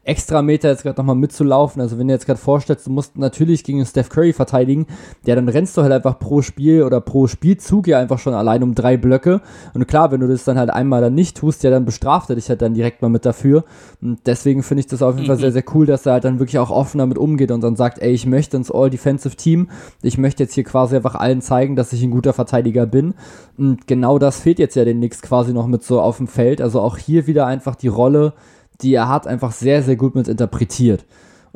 extra 0.07 0.41
Meter 0.41 0.69
jetzt 0.69 0.83
gerade 0.83 0.97
nochmal 0.97 1.17
mitzulaufen. 1.17 1.81
Also 1.81 1.99
wenn 1.99 2.07
du 2.07 2.13
jetzt 2.13 2.25
gerade 2.25 2.39
vorstellst, 2.39 2.87
du 2.87 2.91
musst 2.91 3.17
natürlich 3.17 3.65
gegen 3.65 3.85
Steph 3.85 4.09
Curry 4.09 4.31
verteidigen, 4.31 4.87
der 5.25 5.35
dann 5.35 5.49
rennst 5.49 5.75
du 5.75 5.81
halt 5.81 5.91
einfach 5.91 6.17
pro 6.17 6.41
Spiel 6.41 6.83
oder 6.83 7.01
pro 7.01 7.27
Spielzug 7.27 7.87
ja 7.87 7.99
einfach 7.99 8.17
schon 8.17 8.33
allein 8.33 8.63
um 8.63 8.73
drei 8.73 8.95
Blöcke. 8.95 9.41
Und 9.73 9.85
klar, 9.87 10.11
wenn 10.11 10.21
du 10.21 10.27
das 10.27 10.45
dann 10.45 10.57
halt 10.57 10.69
einmal 10.69 11.01
dann 11.01 11.13
nicht 11.13 11.35
tust, 11.35 11.63
ja, 11.63 11.69
dann 11.69 11.83
bestraft 11.83 12.29
er 12.29 12.37
dich 12.37 12.47
halt 12.47 12.61
dann 12.61 12.73
direkt 12.73 13.01
mal 13.01 13.09
mit 13.09 13.25
dafür. 13.25 13.65
Und 14.01 14.19
deswegen 14.25 14.63
finde 14.63 14.79
ich 14.79 14.87
das 14.87 15.01
auf 15.01 15.15
jeden 15.15 15.25
mhm. 15.25 15.27
Fall 15.27 15.39
sehr, 15.39 15.51
sehr 15.51 15.65
cool, 15.73 15.85
dass 15.85 16.05
er 16.05 16.13
halt 16.13 16.23
dann 16.23 16.39
wirklich 16.39 16.57
auch 16.57 16.71
offen 16.71 16.99
damit 16.99 17.17
umgeht 17.17 17.51
und 17.51 17.61
dann 17.61 17.75
sagt, 17.75 17.99
ey, 17.99 18.13
ich 18.13 18.25
möchte 18.25 18.55
ins 18.55 18.71
All-Defensive-Team. 18.71 19.69
Ich 20.01 20.17
möchte 20.17 20.41
jetzt 20.43 20.53
hier 20.53 20.63
quasi 20.63 20.95
einfach 20.95 21.15
allen 21.15 21.41
zeigen, 21.41 21.75
dass 21.75 21.91
ich 21.91 22.01
ein 22.01 22.11
guter 22.11 22.31
Verteidiger 22.31 22.85
bin. 22.85 23.13
Und 23.57 23.87
genau 23.87 24.19
das 24.19 24.39
fehlt 24.39 24.59
jetzt 24.59 24.75
ja 24.75 24.85
den 24.85 24.97
Knicks 24.99 25.21
quasi 25.21 25.51
noch 25.51 25.67
mit 25.67 25.83
so 25.83 25.99
auf 25.99 26.17
dem 26.17 26.27
Feld. 26.27 26.61
Also 26.61 26.79
auch 26.79 26.97
hier 26.97 27.27
wieder 27.27 27.45
einfach 27.45 27.75
die 27.75 27.89
Rolle 27.89 28.33
die 28.81 28.93
er 28.93 29.09
hat, 29.09 29.27
einfach 29.27 29.51
sehr, 29.51 29.83
sehr 29.83 29.95
gut 29.95 30.15
mit 30.15 30.27
interpretiert. 30.27 31.05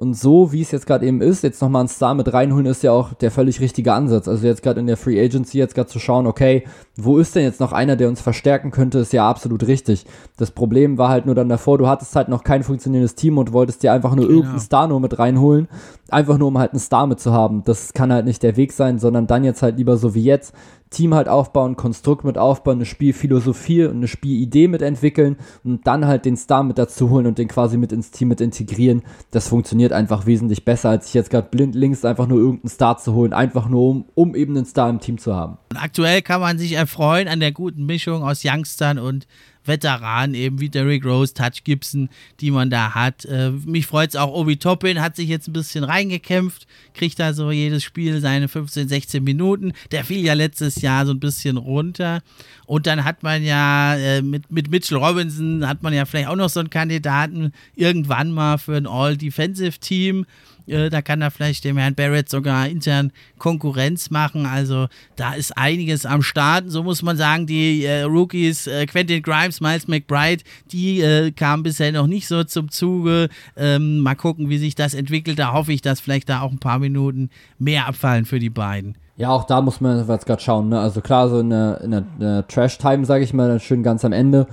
Und 0.02 0.16
so, 0.16 0.52
wie 0.52 0.62
es 0.62 0.72
jetzt 0.72 0.88
gerade 0.88 1.06
eben 1.06 1.22
ist, 1.22 1.44
jetzt 1.44 1.62
nochmal 1.62 1.82
einen 1.82 1.88
Star 1.88 2.16
mit 2.16 2.34
reinholen, 2.34 2.66
ist 2.66 2.82
ja 2.82 2.92
auch 2.92 3.14
der 3.14 3.30
völlig 3.30 3.60
richtige 3.60 3.94
Ansatz. 3.94 4.28
Also 4.28 4.48
jetzt 4.48 4.64
gerade 4.64 4.80
in 4.80 4.88
der 4.88 4.98
Free 4.98 5.24
Agency 5.24 5.60
jetzt 5.60 5.76
gerade 5.76 5.90
zu 5.90 6.00
schauen, 6.00 6.26
okay, 6.26 6.64
wo 6.96 7.20
ist 7.20 7.36
denn 7.36 7.44
jetzt 7.44 7.60
noch 7.60 7.72
einer, 7.72 7.96
der 7.96 8.10
uns 8.10 8.20
verstärken 8.20 8.72
könnte, 8.72 8.98
ist 8.98 9.14
ja 9.14 9.30
absolut 9.30 9.68
richtig. 9.68 10.08
Das 10.38 10.50
Problem 10.50 10.98
war 10.98 11.10
halt 11.10 11.28
nur 11.28 11.36
dann 11.36 11.50
davor, 11.50 11.78
du 11.78 11.88
hattest 11.88 12.16
halt 12.16 12.30
noch 12.30 12.44
kein 12.44 12.64
funktionierendes 12.64 13.14
Team 13.14 13.38
und 13.38 13.54
wolltest 13.54 13.84
dir 13.84 13.94
einfach 13.94 14.16
nur 14.16 14.26
genau. 14.26 14.38
irgendeinen 14.38 14.62
Star 14.62 14.88
nur 14.88 15.00
mit 15.00 15.20
reinholen. 15.20 15.68
Einfach 16.10 16.40
nur, 16.40 16.48
um 16.48 16.58
halt 16.58 16.72
einen 16.72 16.80
Star 16.80 17.06
mit 17.06 17.20
zu 17.20 17.32
haben. 17.32 17.64
Das 17.64 17.94
kann 17.94 18.12
halt 18.12 18.26
nicht 18.26 18.42
der 18.42 18.58
Weg 18.58 18.74
sein, 18.74 18.98
sondern 18.98 19.28
dann 19.28 19.44
jetzt 19.44 19.62
halt 19.62 19.78
lieber 19.78 19.98
so 19.98 20.16
wie 20.16 20.24
jetzt 20.24 20.56
Team 20.92 21.16
halt 21.16 21.30
aufbauen, 21.30 21.78
Konstrukt 21.78 22.26
mit 22.26 22.38
aufbauen, 22.38 22.76
eine 22.76 22.86
Spielphilosophie 22.86 23.86
und 23.86 23.96
eine 23.96 24.08
Spielidee 24.08 24.68
mit 24.68 24.82
entwickeln 24.82 25.38
und 25.64 25.88
dann 25.88 26.06
halt 26.06 26.26
den 26.26 26.36
Star 26.36 26.64
mit 26.64 26.78
dazu 26.78 27.10
holen 27.10 27.26
und 27.26 27.38
den 27.38 27.48
quasi 27.48 27.78
mit 27.78 27.94
ins 27.94 28.12
Team 28.12 28.28
mit 28.28 28.42
integrieren. 28.42 29.02
Das 29.32 29.48
funktioniert 29.48 29.94
einfach 29.94 30.26
wesentlich 30.26 30.66
besser, 30.66 30.90
als 30.90 31.06
sich 31.06 31.14
jetzt 31.14 31.30
gerade 31.30 31.48
blind 31.50 31.76
links 31.76 32.04
einfach 32.04 32.28
nur 32.28 32.40
irgendeinen 32.40 32.70
Star 32.70 32.98
zu 32.98 33.14
holen, 33.14 33.32
einfach 33.32 33.70
nur 33.70 33.90
um, 33.90 34.06
um 34.16 34.36
eben 34.36 34.56
einen 34.56 34.66
Star 34.66 34.90
im 34.90 35.00
Team 35.00 35.18
zu 35.18 35.34
haben. 35.34 35.58
aktuell 35.76 36.22
kann 36.22 36.42
man 36.42 36.60
sich 36.60 36.74
erfreuen 36.74 37.30
an 37.30 37.40
der 37.40 37.54
guten 37.54 37.86
Mischung 37.86 38.24
aus 38.24 38.44
Youngstern 38.44 39.00
und 39.00 39.28
Veteranen, 39.66 40.36
eben 40.36 40.60
wie 40.60 40.70
Derrick 40.70 41.06
Rose, 41.06 41.34
Touch 41.34 41.64
Gibson, 41.64 42.10
die 42.40 42.52
man 42.52 42.70
da 42.70 42.94
hat. 42.94 43.26
Äh, 43.26 43.52
mich 43.52 43.88
freut 43.88 44.10
es 44.10 44.16
auch, 44.16 44.34
Obi 44.34 44.58
Toppin 44.58 45.02
hat 45.02 45.16
sich 45.16 45.30
jetzt 45.30 45.48
ein 45.48 45.54
bisschen 45.54 45.84
reingekämpft, 45.84 46.68
kriegt 46.94 47.20
da 47.20 47.34
so 47.34 47.52
jedes 47.52 47.84
Spiel 47.84 48.20
seine 48.20 48.48
15, 48.48 48.88
16 48.88 49.24
Minuten. 49.24 49.74
Der 49.92 50.04
fiel 50.04 50.26
ja 50.26 50.34
letztes 50.34 50.82
Jahr 50.82 51.06
so 51.06 51.14
ein 51.14 51.20
bisschen 51.20 51.58
runter. 51.58 52.22
Und 52.66 52.88
dann 52.88 53.04
hat 53.04 53.24
man 53.24 53.44
ja 53.44 53.96
äh, 53.96 54.22
mit, 54.22 54.52
mit 54.52 54.72
Mitchell 54.72 54.98
Robinson, 54.98 55.68
hat 55.68 55.84
man 55.84 55.94
ja 55.94 56.06
vielleicht 56.06 56.30
auch 56.30 56.36
noch 56.36 56.50
so 56.50 56.60
einen 56.60 56.70
Kandidaten 56.70 57.52
irgendwann 57.76 58.32
mal 58.32 58.58
für 58.58 58.76
ein 58.76 58.88
All-Defensive-Team. 58.88 60.26
Äh, 60.68 60.90
da 60.90 61.02
kann 61.02 61.22
er 61.22 61.32
vielleicht 61.32 61.64
dem 61.64 61.78
Herrn 61.78 61.96
Barrett 61.96 62.30
sogar 62.30 62.68
intern 62.68 63.12
Konkurrenz 63.38 64.10
machen. 64.10 64.46
Also 64.46 64.88
da 65.16 65.34
ist 65.34 65.58
einiges 65.58 66.06
am 66.06 66.22
Start. 66.22 66.66
So 66.68 66.84
muss 66.84 67.02
man 67.02 67.18
sagen, 67.18 67.48
die 67.48 67.86
äh, 67.86 68.04
Rookies 68.04 68.68
äh, 68.68 68.86
Quentin 68.86 69.22
Grimes, 69.22 69.62
Miles 69.62 69.88
McBride, 69.88 70.44
die 70.72 71.02
äh, 71.02 71.32
kamen 71.32 71.64
bisher 71.64 71.92
noch 71.92 72.08
nicht 72.08 72.28
so 72.28 72.44
zum 72.44 72.72
Zuge. 72.72 73.30
Ähm, 73.56 74.00
mal 74.00 74.16
gucken, 74.16 74.50
wie 74.50 74.58
sich 74.58 74.76
das 74.76 74.94
entwickelt. 74.94 75.40
Da 75.40 75.54
hoffe 75.54 75.74
ich, 75.74 75.82
dass 75.82 76.00
vielleicht 76.00 76.30
da 76.30 76.42
auch 76.42 76.52
ein 76.52 76.60
paar 76.60 76.80
Minuten 76.80 77.30
mehr 77.58 77.88
abfallen 77.88 78.26
für 78.26 78.40
die 78.40 78.50
beiden. 78.50 78.98
Ja, 79.18 79.30
auch 79.30 79.44
da 79.44 79.62
muss 79.62 79.82
man 79.82 80.08
jetzt 80.08 80.26
gerade 80.26 80.42
schauen. 80.42 80.70
Ne? 80.70 80.80
Also 80.80 81.02
klar, 81.02 81.30
so 81.30 81.40
in 81.40 81.50
der, 81.50 82.48
Trash-Time, 82.48 83.06
sage 83.06 83.24
ich 83.24 83.34
mal, 83.34 83.60
schön 83.60 83.84
ganz 83.84 84.04
am 84.04 84.14
Ende 84.14 84.48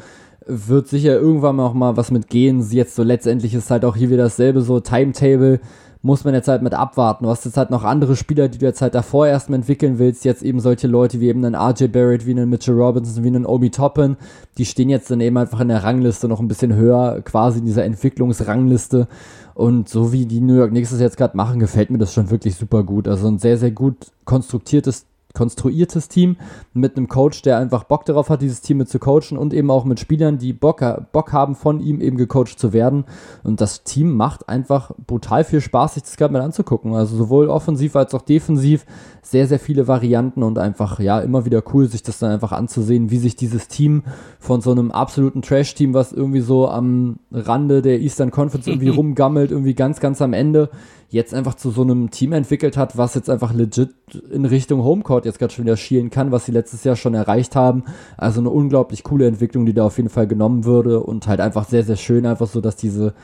wird 0.48 0.88
sicher 0.88 1.12
irgendwann 1.12 1.56
noch 1.56 1.74
mal 1.74 1.96
was 1.96 2.10
mitgehen. 2.10 2.66
Jetzt 2.70 2.94
so 2.96 3.02
letztendlich 3.02 3.54
ist 3.54 3.70
halt 3.70 3.84
auch 3.84 3.96
hier 3.96 4.10
wieder 4.10 4.24
dasselbe 4.24 4.62
so 4.62 4.80
Timetable 4.80 5.60
muss 6.02 6.24
man 6.24 6.34
jetzt 6.34 6.48
halt 6.48 6.62
mit 6.62 6.74
abwarten. 6.74 7.24
Du 7.24 7.30
hast 7.30 7.44
jetzt 7.44 7.56
halt 7.56 7.70
noch 7.70 7.84
andere 7.84 8.14
Spieler, 8.14 8.48
die 8.48 8.58
du 8.58 8.66
jetzt 8.66 8.82
halt 8.82 8.94
davor 8.94 9.26
erstmal 9.26 9.58
entwickeln 9.58 9.98
willst. 9.98 10.24
Jetzt 10.24 10.42
eben 10.42 10.60
solche 10.60 10.86
Leute 10.86 11.20
wie 11.20 11.28
eben 11.28 11.44
einen 11.44 11.56
RJ 11.56 11.88
Barrett, 11.88 12.26
wie 12.26 12.30
einen 12.30 12.48
Mitchell 12.48 12.74
Robinson, 12.74 13.24
wie 13.24 13.28
einen 13.28 13.46
Obi 13.46 13.70
Toppin. 13.70 14.16
Die 14.58 14.64
stehen 14.64 14.90
jetzt 14.90 15.10
dann 15.10 15.20
eben 15.20 15.36
einfach 15.36 15.60
in 15.60 15.68
der 15.68 15.82
Rangliste 15.82 16.28
noch 16.28 16.40
ein 16.40 16.48
bisschen 16.48 16.74
höher, 16.74 17.20
quasi 17.22 17.58
in 17.58 17.64
dieser 17.64 17.84
Entwicklungsrangliste. 17.84 19.08
Und 19.54 19.88
so 19.88 20.12
wie 20.12 20.26
die 20.26 20.40
New 20.40 20.54
York 20.54 20.70
Knicks 20.70 20.92
es 20.92 21.00
jetzt 21.00 21.16
gerade 21.16 21.36
machen, 21.36 21.58
gefällt 21.58 21.90
mir 21.90 21.98
das 21.98 22.14
schon 22.14 22.30
wirklich 22.30 22.54
super 22.54 22.84
gut. 22.84 23.08
Also 23.08 23.26
ein 23.26 23.38
sehr, 23.38 23.58
sehr 23.58 23.72
gut 23.72 23.96
konstruktiertes 24.24 25.04
konstruiertes 25.38 26.08
Team 26.08 26.36
mit 26.74 26.96
einem 26.96 27.06
Coach, 27.06 27.42
der 27.42 27.58
einfach 27.58 27.84
Bock 27.84 28.04
darauf 28.04 28.28
hat, 28.28 28.42
dieses 28.42 28.60
Team 28.60 28.78
mit 28.78 28.88
zu 28.88 28.98
coachen 28.98 29.38
und 29.38 29.54
eben 29.54 29.70
auch 29.70 29.84
mit 29.84 30.00
Spielern, 30.00 30.38
die 30.38 30.52
Bock, 30.52 30.82
Bock 31.12 31.32
haben, 31.32 31.54
von 31.54 31.78
ihm 31.78 32.00
eben 32.00 32.16
gecoacht 32.16 32.58
zu 32.58 32.72
werden. 32.72 33.04
Und 33.44 33.60
das 33.60 33.84
Team 33.84 34.16
macht 34.16 34.48
einfach 34.48 34.90
brutal 35.06 35.44
viel 35.44 35.60
Spaß, 35.60 35.94
sich 35.94 36.02
das 36.02 36.16
gerade 36.16 36.32
mal 36.32 36.42
anzugucken. 36.42 36.94
Also 36.94 37.16
sowohl 37.16 37.48
offensiv 37.48 37.94
als 37.94 38.14
auch 38.14 38.22
defensiv 38.22 38.84
sehr, 39.22 39.46
sehr 39.46 39.60
viele 39.60 39.86
Varianten 39.86 40.42
und 40.42 40.58
einfach, 40.58 40.98
ja, 40.98 41.20
immer 41.20 41.44
wieder 41.44 41.62
cool, 41.72 41.86
sich 41.86 42.02
das 42.02 42.18
dann 42.18 42.32
einfach 42.32 42.50
anzusehen, 42.50 43.10
wie 43.10 43.18
sich 43.18 43.36
dieses 43.36 43.68
Team 43.68 44.02
von 44.40 44.60
so 44.60 44.72
einem 44.72 44.90
absoluten 44.90 45.42
Trash-Team, 45.42 45.94
was 45.94 46.12
irgendwie 46.12 46.40
so 46.40 46.68
am 46.68 47.18
Rande 47.30 47.80
der 47.82 48.00
Eastern 48.00 48.32
Conference 48.32 48.66
irgendwie 48.66 48.88
rumgammelt, 48.98 49.52
irgendwie 49.52 49.74
ganz, 49.74 50.00
ganz 50.00 50.20
am 50.20 50.32
Ende, 50.32 50.70
jetzt 51.10 51.32
einfach 51.32 51.54
zu 51.54 51.70
so 51.70 51.82
einem 51.82 52.10
Team 52.10 52.32
entwickelt 52.32 52.76
hat, 52.76 52.96
was 52.98 53.14
jetzt 53.14 53.30
einfach 53.30 53.54
legit 53.54 53.94
in 54.30 54.44
Richtung 54.44 54.82
Homecourt 54.82 55.24
jetzt 55.24 55.38
gerade 55.38 55.52
schon 55.52 55.64
wieder 55.64 55.76
schielen 55.76 56.10
kann, 56.10 56.32
was 56.32 56.44
sie 56.44 56.52
letztes 56.52 56.84
Jahr 56.84 56.96
schon 56.96 57.14
erreicht 57.14 57.56
haben. 57.56 57.84
Also 58.16 58.40
eine 58.40 58.50
unglaublich 58.50 59.04
coole 59.04 59.26
Entwicklung, 59.26 59.64
die 59.64 59.72
da 59.72 59.86
auf 59.86 59.96
jeden 59.96 60.10
Fall 60.10 60.26
genommen 60.26 60.64
würde 60.64 61.00
und 61.00 61.26
halt 61.26 61.40
einfach 61.40 61.66
sehr, 61.66 61.82
sehr 61.82 61.96
schön, 61.96 62.26
einfach 62.26 62.46
so, 62.46 62.60
dass 62.60 62.76
diese 62.76 63.14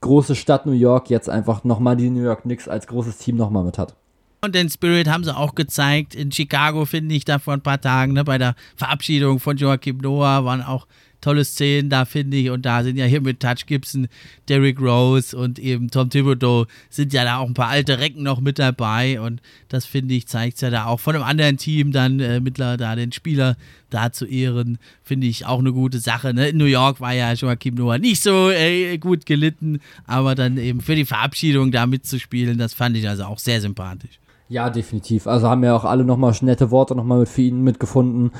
große 0.00 0.34
Stadt 0.34 0.64
New 0.66 0.72
York 0.72 1.10
jetzt 1.10 1.28
einfach 1.28 1.64
nochmal 1.64 1.96
die 1.96 2.10
New 2.10 2.22
York 2.22 2.42
Knicks 2.42 2.68
als 2.68 2.86
großes 2.86 3.18
Team 3.18 3.36
nochmal 3.36 3.64
mit 3.64 3.78
hat. 3.78 3.94
Und 4.42 4.54
den 4.54 4.68
Spirit 4.68 5.08
haben 5.08 5.24
sie 5.24 5.34
auch 5.34 5.54
gezeigt. 5.54 6.14
In 6.14 6.30
Chicago, 6.30 6.84
finde 6.84 7.14
ich, 7.14 7.24
da 7.24 7.38
vor 7.38 7.54
ein 7.54 7.62
paar 7.62 7.80
Tagen, 7.80 8.12
ne, 8.12 8.24
bei 8.24 8.36
der 8.36 8.54
Verabschiedung 8.76 9.40
von 9.40 9.56
Joachim 9.56 9.98
Noah 9.98 10.44
waren 10.44 10.60
auch 10.60 10.86
tolle 11.24 11.44
Szenen 11.44 11.88
da, 11.88 12.04
finde 12.04 12.36
ich. 12.36 12.50
Und 12.50 12.66
da 12.66 12.82
sind 12.82 12.96
ja 12.96 13.06
hier 13.06 13.20
mit 13.20 13.40
Touch 13.40 13.66
Gibson, 13.66 14.08
Derrick 14.48 14.80
Rose 14.80 15.36
und 15.36 15.58
eben 15.58 15.90
Tom 15.90 16.10
Thibodeau 16.10 16.66
sind 16.90 17.12
ja 17.12 17.24
da 17.24 17.38
auch 17.38 17.48
ein 17.48 17.54
paar 17.54 17.68
alte 17.68 17.98
Recken 17.98 18.22
noch 18.22 18.40
mit 18.40 18.58
dabei. 18.58 19.20
Und 19.20 19.40
das, 19.68 19.86
finde 19.86 20.14
ich, 20.14 20.26
zeigt 20.26 20.56
es 20.56 20.60
ja 20.60 20.70
da 20.70 20.84
auch 20.84 21.00
von 21.00 21.14
einem 21.14 21.24
anderen 21.24 21.56
Team 21.56 21.92
dann 21.92 22.20
äh, 22.20 22.40
mittlerweile 22.40 22.76
da 22.76 22.94
den 22.94 23.12
Spieler 23.12 23.56
da 23.88 24.12
zu 24.12 24.26
ehren, 24.26 24.78
finde 25.02 25.26
ich 25.26 25.46
auch 25.46 25.60
eine 25.60 25.72
gute 25.72 25.98
Sache. 25.98 26.34
Ne? 26.34 26.48
In 26.48 26.58
New 26.58 26.64
York 26.64 27.00
war 27.00 27.14
ja 27.14 27.32
Joachim 27.32 27.76
Noah 27.76 27.98
nicht 27.98 28.22
so 28.22 28.50
äh, 28.50 28.98
gut 28.98 29.24
gelitten, 29.24 29.80
aber 30.06 30.34
dann 30.34 30.58
eben 30.58 30.80
für 30.80 30.96
die 30.96 31.04
Verabschiedung 31.04 31.70
da 31.70 31.86
mitzuspielen, 31.86 32.58
das 32.58 32.74
fand 32.74 32.96
ich 32.96 33.08
also 33.08 33.24
auch 33.24 33.38
sehr 33.38 33.60
sympathisch. 33.60 34.18
Ja, 34.54 34.70
definitiv. 34.70 35.26
Also 35.26 35.48
haben 35.48 35.64
ja 35.64 35.74
auch 35.74 35.84
alle 35.84 36.04
nochmal 36.04 36.32
nette 36.42 36.70
Worte 36.70 36.94
nochmal 36.94 37.18
mit 37.18 37.28
für 37.28 37.42
ihn 37.42 37.64
mitgefunden. 37.64 38.30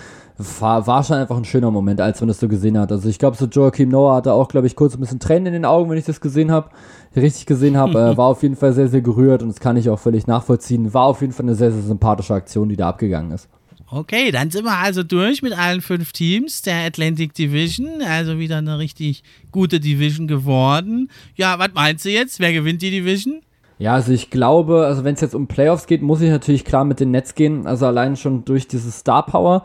War, 0.61 0.87
war 0.87 1.03
schon 1.03 1.17
einfach 1.17 1.37
ein 1.37 1.45
schöner 1.45 1.73
Moment, 1.73 2.01
als 2.01 2.21
man 2.21 2.29
das 2.29 2.39
so 2.39 2.47
gesehen 2.47 2.79
hat. 2.79 2.93
Also 2.93 3.09
ich 3.09 3.19
glaube, 3.19 3.37
so 3.37 3.47
Joachim 3.47 3.89
Noah 3.89 4.15
hatte 4.15 4.33
auch, 4.33 4.47
glaube 4.47 4.69
ich, 4.69 4.77
kurz 4.77 4.95
ein 4.95 5.01
bisschen 5.01 5.19
Tränen 5.19 5.47
in 5.47 5.53
den 5.55 5.65
Augen, 5.65 5.91
wenn 5.91 5.99
ich 5.99 6.05
das 6.05 6.21
gesehen 6.21 6.53
habe. 6.53 6.71
Richtig 7.17 7.47
gesehen 7.47 7.77
habe. 7.77 7.99
äh, 7.99 8.17
war 8.17 8.27
auf 8.27 8.45
jeden 8.45 8.55
Fall 8.55 8.73
sehr, 8.73 8.87
sehr 8.87 9.01
gerührt 9.01 9.43
und 9.43 9.49
das 9.49 9.59
kann 9.59 9.77
ich 9.77 9.91
auch 9.91 9.99
völlig 9.99 10.29
nachvollziehen. 10.29 10.95
War 10.95 11.07
auf 11.07 11.21
jeden 11.21 11.33
Fall 11.33 11.47
eine 11.47 11.57
sehr, 11.57 11.73
sehr 11.73 11.83
sympathische 11.83 12.35
Aktion, 12.35 12.69
die 12.69 12.77
da 12.77 12.91
abgegangen 12.91 13.33
ist. 13.33 13.49
Okay, 13.91 14.31
dann 14.31 14.53
sind 14.53 14.65
wir 14.67 14.79
also 14.79 15.03
durch 15.03 15.43
mit 15.43 15.59
allen 15.59 15.81
fünf 15.81 16.13
Teams 16.13 16.63
der 16.63 16.87
Atlantic 16.87 17.35
Division. 17.35 18.03
Also 18.09 18.39
wieder 18.39 18.59
eine 18.59 18.79
richtig 18.79 19.25
gute 19.51 19.81
Division 19.81 20.29
geworden. 20.29 21.11
Ja, 21.35 21.59
was 21.59 21.71
meinst 21.75 22.05
du 22.05 22.11
jetzt? 22.11 22.39
Wer 22.39 22.53
gewinnt 22.53 22.83
die 22.83 22.93
Division? 22.93 23.41
Ja, 23.79 23.95
also 23.95 24.13
ich 24.13 24.31
glaube, 24.31 24.87
also 24.87 25.05
wenn 25.05 25.15
es 25.15 25.21
jetzt 25.21 25.35
um 25.35 25.47
Playoffs 25.47 25.87
geht, 25.87 26.03
muss 26.03 26.21
ich 26.21 26.31
natürlich 26.31 26.65
klar 26.65 26.85
mit 26.85 27.01
den 27.01 27.11
Nets 27.11 27.35
gehen. 27.35 27.67
Also 27.67 27.87
allein 27.87 28.17
schon 28.17 28.45
durch 28.45 28.69
diese 28.69 28.91
Star 28.91 29.27
Power. 29.27 29.65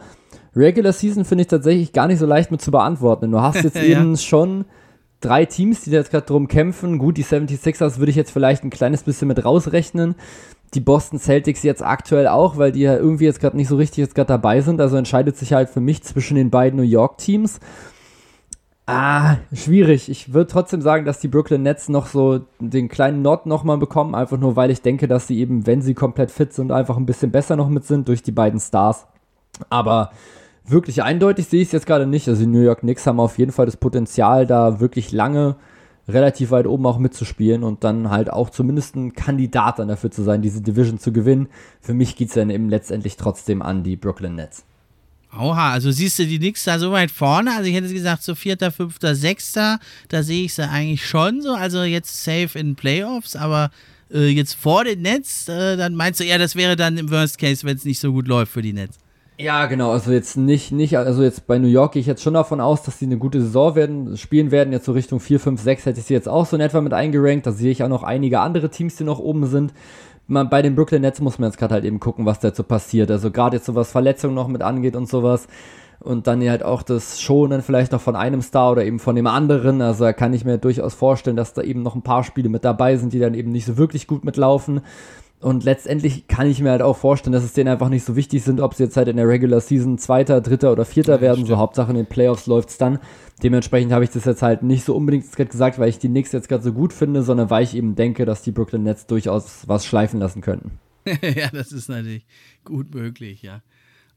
Regular 0.56 0.94
Season 0.94 1.26
finde 1.26 1.44
ich 1.44 1.48
tatsächlich 1.48 1.94
gar 1.94 2.08
nicht 2.08 2.20
so 2.20 2.26
leicht 2.26 2.52
mit 2.52 2.62
zu 2.62 2.72
beantworten. 2.72 3.32
Du 3.32 3.42
hast 3.42 3.64
jetzt 3.64 3.76
ja. 3.76 3.84
eben 3.84 4.18
schon 4.18 4.66
drei 5.22 5.46
Teams, 5.46 5.82
die 5.82 5.92
jetzt 5.92 6.12
gerade 6.12 6.26
drum 6.26 6.48
kämpfen. 6.48 6.98
Gut, 6.98 7.18
die 7.18 7.24
76ers 7.24 8.00
würde 8.00 8.10
ich 8.10 8.16
jetzt 8.16 8.32
vielleicht 8.32 8.64
ein 8.64 8.72
kleines 8.72 9.04
bisschen 9.04 9.28
mit 9.28 9.44
rausrechnen. 9.46 10.16
Die 10.74 10.80
Boston 10.80 11.20
Celtics 11.20 11.64
jetzt 11.64 11.84
aktuell 11.84 12.28
auch, 12.28 12.58
weil 12.58 12.72
die 12.72 12.82
ja 12.82 12.96
irgendwie 12.96 13.26
jetzt 13.26 13.40
gerade 13.40 13.58
nicht 13.58 13.68
so 13.68 13.76
richtig 13.76 13.98
jetzt 13.98 14.16
gerade 14.16 14.28
dabei 14.28 14.62
sind. 14.62 14.82
Also 14.82 14.98
entscheidet 14.98 15.38
sich 15.38 15.54
halt 15.54 15.70
für 15.70 15.82
mich 15.82 16.04
zwischen 16.04 16.36
den 16.36 16.50
beiden 16.50 16.78
New 16.78 16.86
York 16.86 17.18
Teams. 17.18 17.60
Ah, 18.92 19.38
schwierig. 19.54 20.10
Ich 20.10 20.34
würde 20.34 20.50
trotzdem 20.50 20.82
sagen, 20.82 21.06
dass 21.06 21.20
die 21.20 21.28
Brooklyn 21.28 21.62
Nets 21.62 21.90
noch 21.90 22.08
so 22.08 22.40
den 22.60 22.90
kleinen 22.90 23.22
Nod 23.22 23.46
nochmal 23.46 23.78
bekommen, 23.78 24.16
einfach 24.16 24.40
nur, 24.40 24.56
weil 24.56 24.72
ich 24.72 24.82
denke, 24.82 25.08
dass 25.08 25.28
sie 25.28 25.38
eben, 25.38 25.68
wenn 25.68 25.84
sie 25.84 25.94
komplett 25.94 26.32
fit 26.32 26.54
sind, 26.54 26.72
einfach 26.72 26.98
ein 26.98 27.06
bisschen 27.06 27.30
besser 27.30 27.56
noch 27.56 27.70
mit 27.70 27.86
sind 27.86 28.08
durch 28.08 28.24
die 28.24 28.32
beiden 28.32 28.60
Stars. 28.60 29.06
Aber 29.70 30.10
wirklich 30.66 31.04
eindeutig 31.04 31.46
sehe 31.46 31.62
ich 31.62 31.68
es 31.68 31.72
jetzt 31.72 31.86
gerade 31.86 32.08
nicht. 32.08 32.28
Also 32.28 32.42
die 32.42 32.48
New 32.50 32.62
York 32.62 32.80
Knicks 32.80 33.06
haben 33.06 33.20
auf 33.20 33.38
jeden 33.38 33.52
Fall 33.52 33.68
das 33.68 33.78
Potenzial, 33.78 34.48
da 34.48 34.80
wirklich 34.80 35.12
lange 35.12 35.58
relativ 36.08 36.50
weit 36.50 36.66
oben 36.66 36.88
auch 36.88 36.98
mitzuspielen 36.98 37.64
und 37.64 37.84
dann 37.84 38.10
halt 38.10 38.34
auch 38.34 38.50
zumindest 38.50 38.96
ein 38.96 39.14
Kandidat 39.14 39.78
dann 39.78 39.90
dafür 39.90 40.10
zu 40.10 40.24
sein, 40.24 40.42
diese 40.42 40.64
Division 40.64 40.98
zu 40.98 41.14
gewinnen. 41.14 41.50
Für 41.80 41.94
mich 41.94 42.16
geht 42.16 42.30
es 42.30 42.34
dann 42.34 42.50
eben 42.50 42.70
letztendlich 42.70 43.18
trotzdem 43.18 43.62
an 43.62 43.84
die 43.84 43.98
Brooklyn 43.98 44.34
Nets. 44.34 44.66
Oha, 45.38 45.74
also 45.74 45.92
siehst 45.92 46.18
du 46.18 46.26
die 46.26 46.40
Knicks 46.40 46.64
da 46.64 46.80
so 46.80 46.92
weit 46.92 47.12
vorne? 47.12 47.52
Also 47.56 47.70
ich 47.70 47.76
hätte 47.76 47.94
gesagt, 47.94 48.24
so 48.24 48.34
vierter, 48.34 48.72
fünfter, 48.72 49.16
sechster, 49.16 49.80
da 50.08 50.24
sehe 50.24 50.46
ich 50.46 50.56
sie 50.56 50.68
eigentlich 50.68 51.06
schon 51.06 51.42
so. 51.42 51.54
Also 51.54 51.84
jetzt 51.84 52.24
safe 52.24 52.58
in 52.58 52.76
Playoffs, 52.76 53.36
aber 53.36 53.70
äh, 54.12 54.28
jetzt 54.28 54.56
vor 54.56 54.84
den 54.84 55.02
Nets, 55.02 55.48
äh, 55.48 55.78
dann 55.78 55.94
meinst 55.96 56.20
du 56.20 56.24
eher, 56.24 56.40
das 56.40 56.56
wäre 56.56 56.76
dann 56.76 56.98
im 56.98 57.12
Worst 57.12 57.38
Case, 57.38 57.66
wenn 57.66 57.78
es 57.78 57.86
nicht 57.86 58.00
so 58.00 58.12
gut 58.12 58.28
läuft 58.28 58.52
für 58.52 58.64
die 58.64 58.74
Nets. 58.74 58.98
Ja, 59.42 59.68
genau, 59.68 59.92
also 59.92 60.12
jetzt 60.12 60.36
nicht, 60.36 60.74
nicht, 60.74 60.98
also 60.98 61.24
jetzt 61.24 61.48
bei 61.48 61.60
New 61.60 61.70
York 61.70 61.94
gehe 61.94 62.02
ich 62.02 62.08
jetzt 62.08 62.22
schon 62.22 62.34
davon 62.34 62.60
aus, 62.60 62.84
dass 62.84 63.00
sie 63.00 63.06
eine 63.06 63.18
gute 63.18 63.40
Saison 63.42 63.74
werden, 63.74 64.18
spielen 64.18 64.52
werden, 64.52 64.74
jetzt 64.74 64.84
so 64.84 64.92
Richtung 64.92 65.22
4, 65.22 65.40
5, 65.40 65.62
6 65.62 65.86
hätte 65.86 66.00
ich 66.02 66.08
sie 66.08 66.14
jetzt 66.14 66.28
auch 66.28 66.46
so 66.46 66.58
in 66.58 66.62
etwa 66.62 66.82
mit 66.82 66.92
eingerankt, 66.92 67.48
da 67.48 67.54
sehe 67.54 67.72
ich 67.72 67.82
auch 67.82 67.88
noch 67.88 68.04
einige 68.04 68.42
andere 68.42 68.70
Teams, 68.70 68.98
die 68.98 69.06
noch 69.06 69.20
oben 69.20 69.46
sind. 69.46 69.74
Man, 70.30 70.50
bei 70.50 70.62
den 70.62 70.76
Brooklyn 70.76 71.02
Nets 71.02 71.20
muss 71.20 71.40
man 71.40 71.50
jetzt 71.50 71.58
gerade 71.58 71.74
halt 71.74 71.86
eben 71.86 72.00
gucken, 72.00 72.26
was 72.26 72.40
da 72.40 72.54
so 72.54 72.64
passiert, 72.64 73.12
also 73.12 73.32
gerade 73.32 73.58
jetzt 73.58 73.66
so 73.66 73.76
was 73.76 73.92
Verletzungen 73.92 74.36
noch 74.36 74.48
mit 74.48 74.62
angeht 74.62 74.96
und 74.96 75.10
sowas 75.10 75.48
und 76.00 76.28
dann 76.28 76.48
halt 76.48 76.64
auch 76.64 76.82
das 76.82 77.22
Schonen 77.22 77.62
vielleicht 77.62 77.92
noch 77.92 78.02
von 78.02 78.16
einem 78.16 78.42
Star 78.42 78.72
oder 78.72 78.86
eben 78.86 79.00
von 79.00 79.16
dem 79.16 79.28
anderen. 79.28 79.82
Also 79.82 80.06
da 80.06 80.14
kann 80.14 80.34
ich 80.34 80.46
mir 80.46 80.58
durchaus 80.58 80.94
vorstellen, 80.94 81.36
dass 81.36 81.54
da 81.54 81.62
eben 81.62 81.84
noch 81.84 81.96
ein 81.96 82.02
paar 82.02 82.24
Spiele 82.24 82.50
mit 82.50 82.64
dabei 82.64 82.96
sind, 82.96 83.14
die 83.14 83.20
dann 83.20 83.34
eben 83.34 83.52
nicht 83.52 83.66
so 83.66 83.78
wirklich 83.78 84.08
gut 84.08 84.24
mitlaufen. 84.24 84.82
Und 85.42 85.64
letztendlich 85.64 86.28
kann 86.28 86.50
ich 86.50 86.62
mir 86.62 86.72
halt 86.72 86.82
auch 86.82 86.98
vorstellen, 86.98 87.34
dass 87.34 87.44
es 87.44 87.54
denen 87.54 87.70
einfach 87.70 87.90
nicht 87.90 88.04
so 88.04 88.16
wichtig 88.16 88.44
sind, 88.44 88.60
ob 88.60 88.74
sie 88.74 88.84
jetzt 88.84 88.98
halt 88.98 89.08
in 89.08 89.18
der 89.18 89.28
Regular 89.28 89.62
Season 89.62 89.98
Zweiter, 89.98 90.42
Dritter 90.42 90.72
oder 90.72 90.84
Vierter 90.84 91.16
ja, 91.16 91.22
werden. 91.22 91.38
Stimmt. 91.38 91.50
So 91.50 91.58
Hauptsache 91.58 91.92
in 91.92 91.98
den 91.98 92.06
Playoffs 92.08 92.46
läuft's 92.46 92.78
dann. 92.78 93.00
Dementsprechend 93.44 93.94
habe 93.94 94.04
ich 94.04 94.10
das 94.10 94.26
jetzt 94.26 94.42
halt 94.42 94.64
nicht 94.64 94.84
so 94.84 94.96
unbedingt 94.96 95.26
gesagt, 95.36 95.80
weil 95.80 95.90
ich 95.90 96.00
die 96.00 96.10
Knicks 96.10 96.32
jetzt 96.32 96.50
gerade 96.50 96.64
so 96.64 96.74
gut 96.74 96.92
finde, 96.92 97.24
sondern 97.24 97.50
weil 97.50 97.64
ich 97.64 97.76
eben 97.76 97.96
denke, 97.96 98.26
dass 98.26 98.42
die 98.42 98.52
Brooklyn 98.52 98.84
Nets 98.84 99.08
durchaus 99.08 99.68
was 99.68 99.86
schleifen 99.86 100.20
lassen 100.20 100.42
könnten. 100.42 100.72
ja, 101.06 101.50
das 101.52 101.72
ist 101.72 101.90
natürlich 101.90 102.26
gut 102.66 102.94
möglich, 102.94 103.42
ja. 103.42 103.62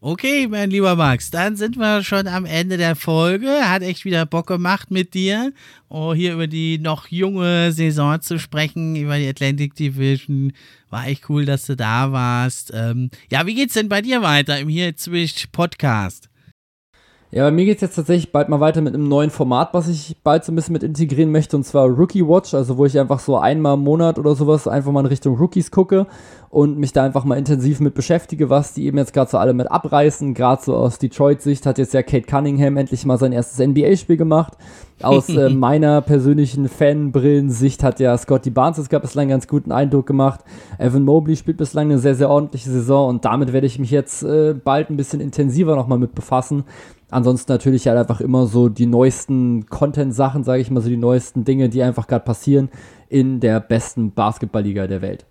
Okay, 0.04 0.48
mein 0.48 0.70
lieber 0.70 0.96
Max, 0.96 1.30
dann 1.30 1.54
sind 1.54 1.76
wir 1.76 2.02
schon 2.02 2.26
am 2.26 2.44
Ende 2.44 2.76
der 2.76 2.96
Folge. 2.96 3.48
Hat 3.68 3.82
echt 3.82 4.04
wieder 4.04 4.26
Bock 4.26 4.48
gemacht 4.48 4.90
mit 4.90 5.14
dir, 5.14 5.52
oh, 5.88 6.12
hier 6.12 6.32
über 6.32 6.48
die 6.48 6.78
noch 6.78 7.06
junge 7.06 7.70
Saison 7.70 8.20
zu 8.20 8.40
sprechen, 8.40 8.96
über 8.96 9.16
die 9.16 9.28
Atlantic 9.28 9.76
Division. 9.76 10.54
War 10.90 11.06
echt 11.06 11.30
cool, 11.30 11.44
dass 11.44 11.66
du 11.66 11.76
da 11.76 12.10
warst. 12.10 12.72
Ähm, 12.74 13.10
ja, 13.30 13.46
wie 13.46 13.54
geht's 13.54 13.74
denn 13.74 13.88
bei 13.88 14.02
dir 14.02 14.22
weiter 14.22 14.58
im 14.58 14.68
Hier 14.68 14.96
Zwischen 14.96 15.52
Podcast? 15.52 16.31
Ja, 17.34 17.44
bei 17.44 17.50
mir 17.50 17.64
geht 17.64 17.76
es 17.76 17.80
jetzt 17.80 17.96
tatsächlich 17.96 18.30
bald 18.30 18.50
mal 18.50 18.60
weiter 18.60 18.82
mit 18.82 18.92
einem 18.92 19.08
neuen 19.08 19.30
Format, 19.30 19.72
was 19.72 19.88
ich 19.88 20.18
bald 20.22 20.44
so 20.44 20.52
ein 20.52 20.54
bisschen 20.54 20.74
mit 20.74 20.82
integrieren 20.82 21.32
möchte, 21.32 21.56
und 21.56 21.64
zwar 21.64 21.88
Rookie 21.88 22.28
Watch, 22.28 22.52
also 22.52 22.76
wo 22.76 22.84
ich 22.84 23.00
einfach 23.00 23.20
so 23.20 23.38
einmal 23.38 23.72
im 23.72 23.80
Monat 23.80 24.18
oder 24.18 24.34
sowas 24.34 24.68
einfach 24.68 24.92
mal 24.92 25.00
in 25.00 25.06
Richtung 25.06 25.38
Rookies 25.38 25.70
gucke 25.70 26.06
und 26.50 26.76
mich 26.76 26.92
da 26.92 27.04
einfach 27.04 27.24
mal 27.24 27.38
intensiv 27.38 27.80
mit 27.80 27.94
beschäftige, 27.94 28.50
was 28.50 28.74
die 28.74 28.84
eben 28.84 28.98
jetzt 28.98 29.14
gerade 29.14 29.30
so 29.30 29.38
alle 29.38 29.54
mit 29.54 29.70
abreißen. 29.70 30.34
Gerade 30.34 30.62
so 30.62 30.76
aus 30.76 30.98
Detroit-Sicht 30.98 31.64
hat 31.64 31.78
jetzt 31.78 31.94
ja 31.94 32.02
Kate 32.02 32.26
Cunningham 32.26 32.76
endlich 32.76 33.06
mal 33.06 33.16
sein 33.16 33.32
erstes 33.32 33.66
NBA-Spiel 33.66 34.18
gemacht. 34.18 34.58
Aus 35.00 35.30
äh, 35.30 35.48
meiner 35.54 36.02
persönlichen 36.02 36.68
Fanbrillensicht 36.68 37.82
hat 37.82 37.98
ja 37.98 38.18
Scotty 38.18 38.50
Barnes 38.50 38.76
jetzt 38.76 38.90
gerade 38.90 39.06
bislang 39.06 39.22
einen 39.22 39.30
ganz 39.30 39.48
guten 39.48 39.72
Eindruck 39.72 40.06
gemacht. 40.06 40.40
Evan 40.78 41.06
Mobley 41.06 41.36
spielt 41.36 41.56
bislang 41.56 41.86
eine 41.86 41.98
sehr, 41.98 42.14
sehr 42.14 42.28
ordentliche 42.28 42.68
Saison 42.68 43.08
und 43.08 43.24
damit 43.24 43.54
werde 43.54 43.66
ich 43.66 43.78
mich 43.78 43.90
jetzt 43.90 44.22
äh, 44.22 44.52
bald 44.52 44.90
ein 44.90 44.98
bisschen 44.98 45.22
intensiver 45.22 45.76
nochmal 45.76 45.98
mit 45.98 46.14
befassen. 46.14 46.64
Ansonsten 47.12 47.52
natürlich 47.52 47.86
halt 47.86 47.98
einfach 47.98 48.22
immer 48.22 48.46
so 48.46 48.70
die 48.70 48.86
neuesten 48.86 49.66
Content-Sachen, 49.66 50.44
sage 50.44 50.62
ich 50.62 50.70
mal, 50.70 50.80
so 50.80 50.88
die 50.88 50.96
neuesten 50.96 51.44
Dinge, 51.44 51.68
die 51.68 51.82
einfach 51.82 52.06
gerade 52.06 52.24
passieren 52.24 52.70
in 53.10 53.38
der 53.38 53.60
besten 53.60 54.12
Basketballliga 54.12 54.86
der 54.86 55.02
Welt. 55.02 55.26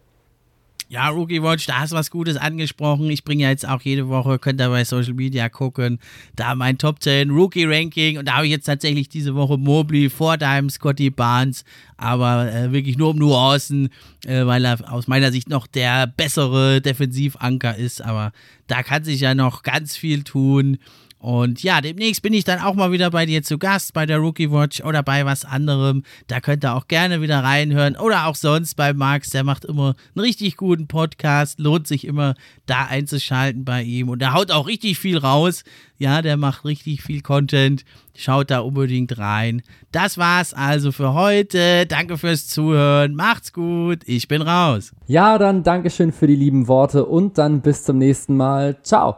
Ja, 0.90 1.08
Rookie 1.08 1.42
Watch, 1.42 1.66
da 1.66 1.80
hast 1.80 1.94
du 1.94 1.96
was 1.96 2.12
Gutes 2.12 2.36
angesprochen. 2.38 3.10
Ich 3.10 3.24
bringe 3.24 3.44
ja 3.44 3.50
jetzt 3.50 3.66
auch 3.66 3.82
jede 3.82 4.10
Woche, 4.10 4.38
könnt 4.38 4.62
ihr 4.62 4.68
bei 4.68 4.84
Social 4.84 5.14
Media 5.14 5.50
gucken, 5.50 6.00
da 6.36 6.54
mein 6.54 6.78
Top 6.78 7.02
10 7.02 7.32
Rookie 7.32 7.64
Ranking 7.64 8.18
und 8.18 8.28
da 8.28 8.34
habe 8.34 8.46
ich 8.46 8.52
jetzt 8.52 8.66
tatsächlich 8.66 9.08
diese 9.08 9.34
Woche 9.34 9.58
Mobley 9.58 10.10
vor 10.10 10.38
deinem 10.38 10.70
Scotty 10.70 11.10
Barnes, 11.10 11.64
aber 11.96 12.54
äh, 12.54 12.74
wirklich 12.74 12.98
nur 12.98 13.12
um 13.12 13.16
Nuancen, 13.16 13.88
äh, 14.26 14.46
weil 14.46 14.66
er 14.66 14.92
aus 14.92 15.08
meiner 15.08 15.32
Sicht 15.32 15.50
noch 15.50 15.66
der 15.66 16.08
bessere 16.08 16.82
Defensivanker 16.82 17.76
ist, 17.76 18.02
aber 18.02 18.34
da 18.68 18.84
kann 18.84 19.06
sich 19.06 19.22
ja 19.22 19.34
noch 19.34 19.64
ganz 19.64 19.96
viel 19.96 20.24
tun. 20.24 20.78
Und 21.22 21.62
ja, 21.62 21.82
demnächst 21.82 22.24
bin 22.24 22.34
ich 22.34 22.46
dann 22.46 22.62
auch 22.62 22.74
mal 22.74 22.92
wieder 22.92 23.12
bei 23.12 23.28
dir 23.28 23.44
zu 23.44 23.60
Gast 23.60 23.94
bei 23.94 24.08
der 24.08 24.18
Rookie 24.18 24.52
Watch 24.52 24.82
oder 24.82 25.04
bei 25.04 25.24
was 25.24 25.46
anderem. 25.46 26.02
Da 26.26 26.40
könnt 26.40 26.66
ihr 26.66 26.74
auch 26.74 26.88
gerne 26.88 27.22
wieder 27.22 27.44
reinhören 27.44 27.96
oder 27.96 28.26
auch 28.26 28.34
sonst 28.34 28.74
bei 28.74 28.92
Max. 28.94 29.30
Der 29.30 29.44
macht 29.44 29.64
immer 29.64 29.94
einen 30.16 30.26
richtig 30.26 30.58
guten 30.58 30.88
Podcast. 30.88 31.60
Lohnt 31.60 31.86
sich 31.86 32.06
immer 32.08 32.34
da 32.66 32.86
einzuschalten 32.86 33.66
bei 33.66 33.84
ihm. 33.84 34.10
Und 34.10 34.20
der 34.20 34.34
haut 34.34 34.50
auch 34.50 34.66
richtig 34.66 34.98
viel 34.98 35.20
raus. 35.20 35.64
Ja, 36.00 36.24
der 36.24 36.38
macht 36.38 36.66
richtig 36.66 37.04
viel 37.04 37.22
Content. 37.22 37.86
Schaut 38.18 38.50
da 38.50 38.62
unbedingt 38.62 39.20
rein. 39.20 39.62
Das 39.92 40.18
war's 40.18 40.56
also 40.56 40.92
für 40.92 41.14
heute. 41.14 41.86
Danke 41.86 42.18
fürs 42.18 42.48
Zuhören. 42.48 43.14
Macht's 43.14 43.54
gut. 43.54 44.00
Ich 44.08 44.28
bin 44.28 44.42
raus. 44.42 44.92
Ja, 45.06 45.38
dann 45.38 45.62
Dankeschön 45.62 46.12
für 46.12 46.26
die 46.26 46.36
lieben 46.36 46.68
Worte 46.68 47.06
und 47.06 47.38
dann 47.38 47.62
bis 47.62 47.84
zum 47.84 48.00
nächsten 48.00 48.36
Mal. 48.36 48.78
Ciao. 48.82 49.18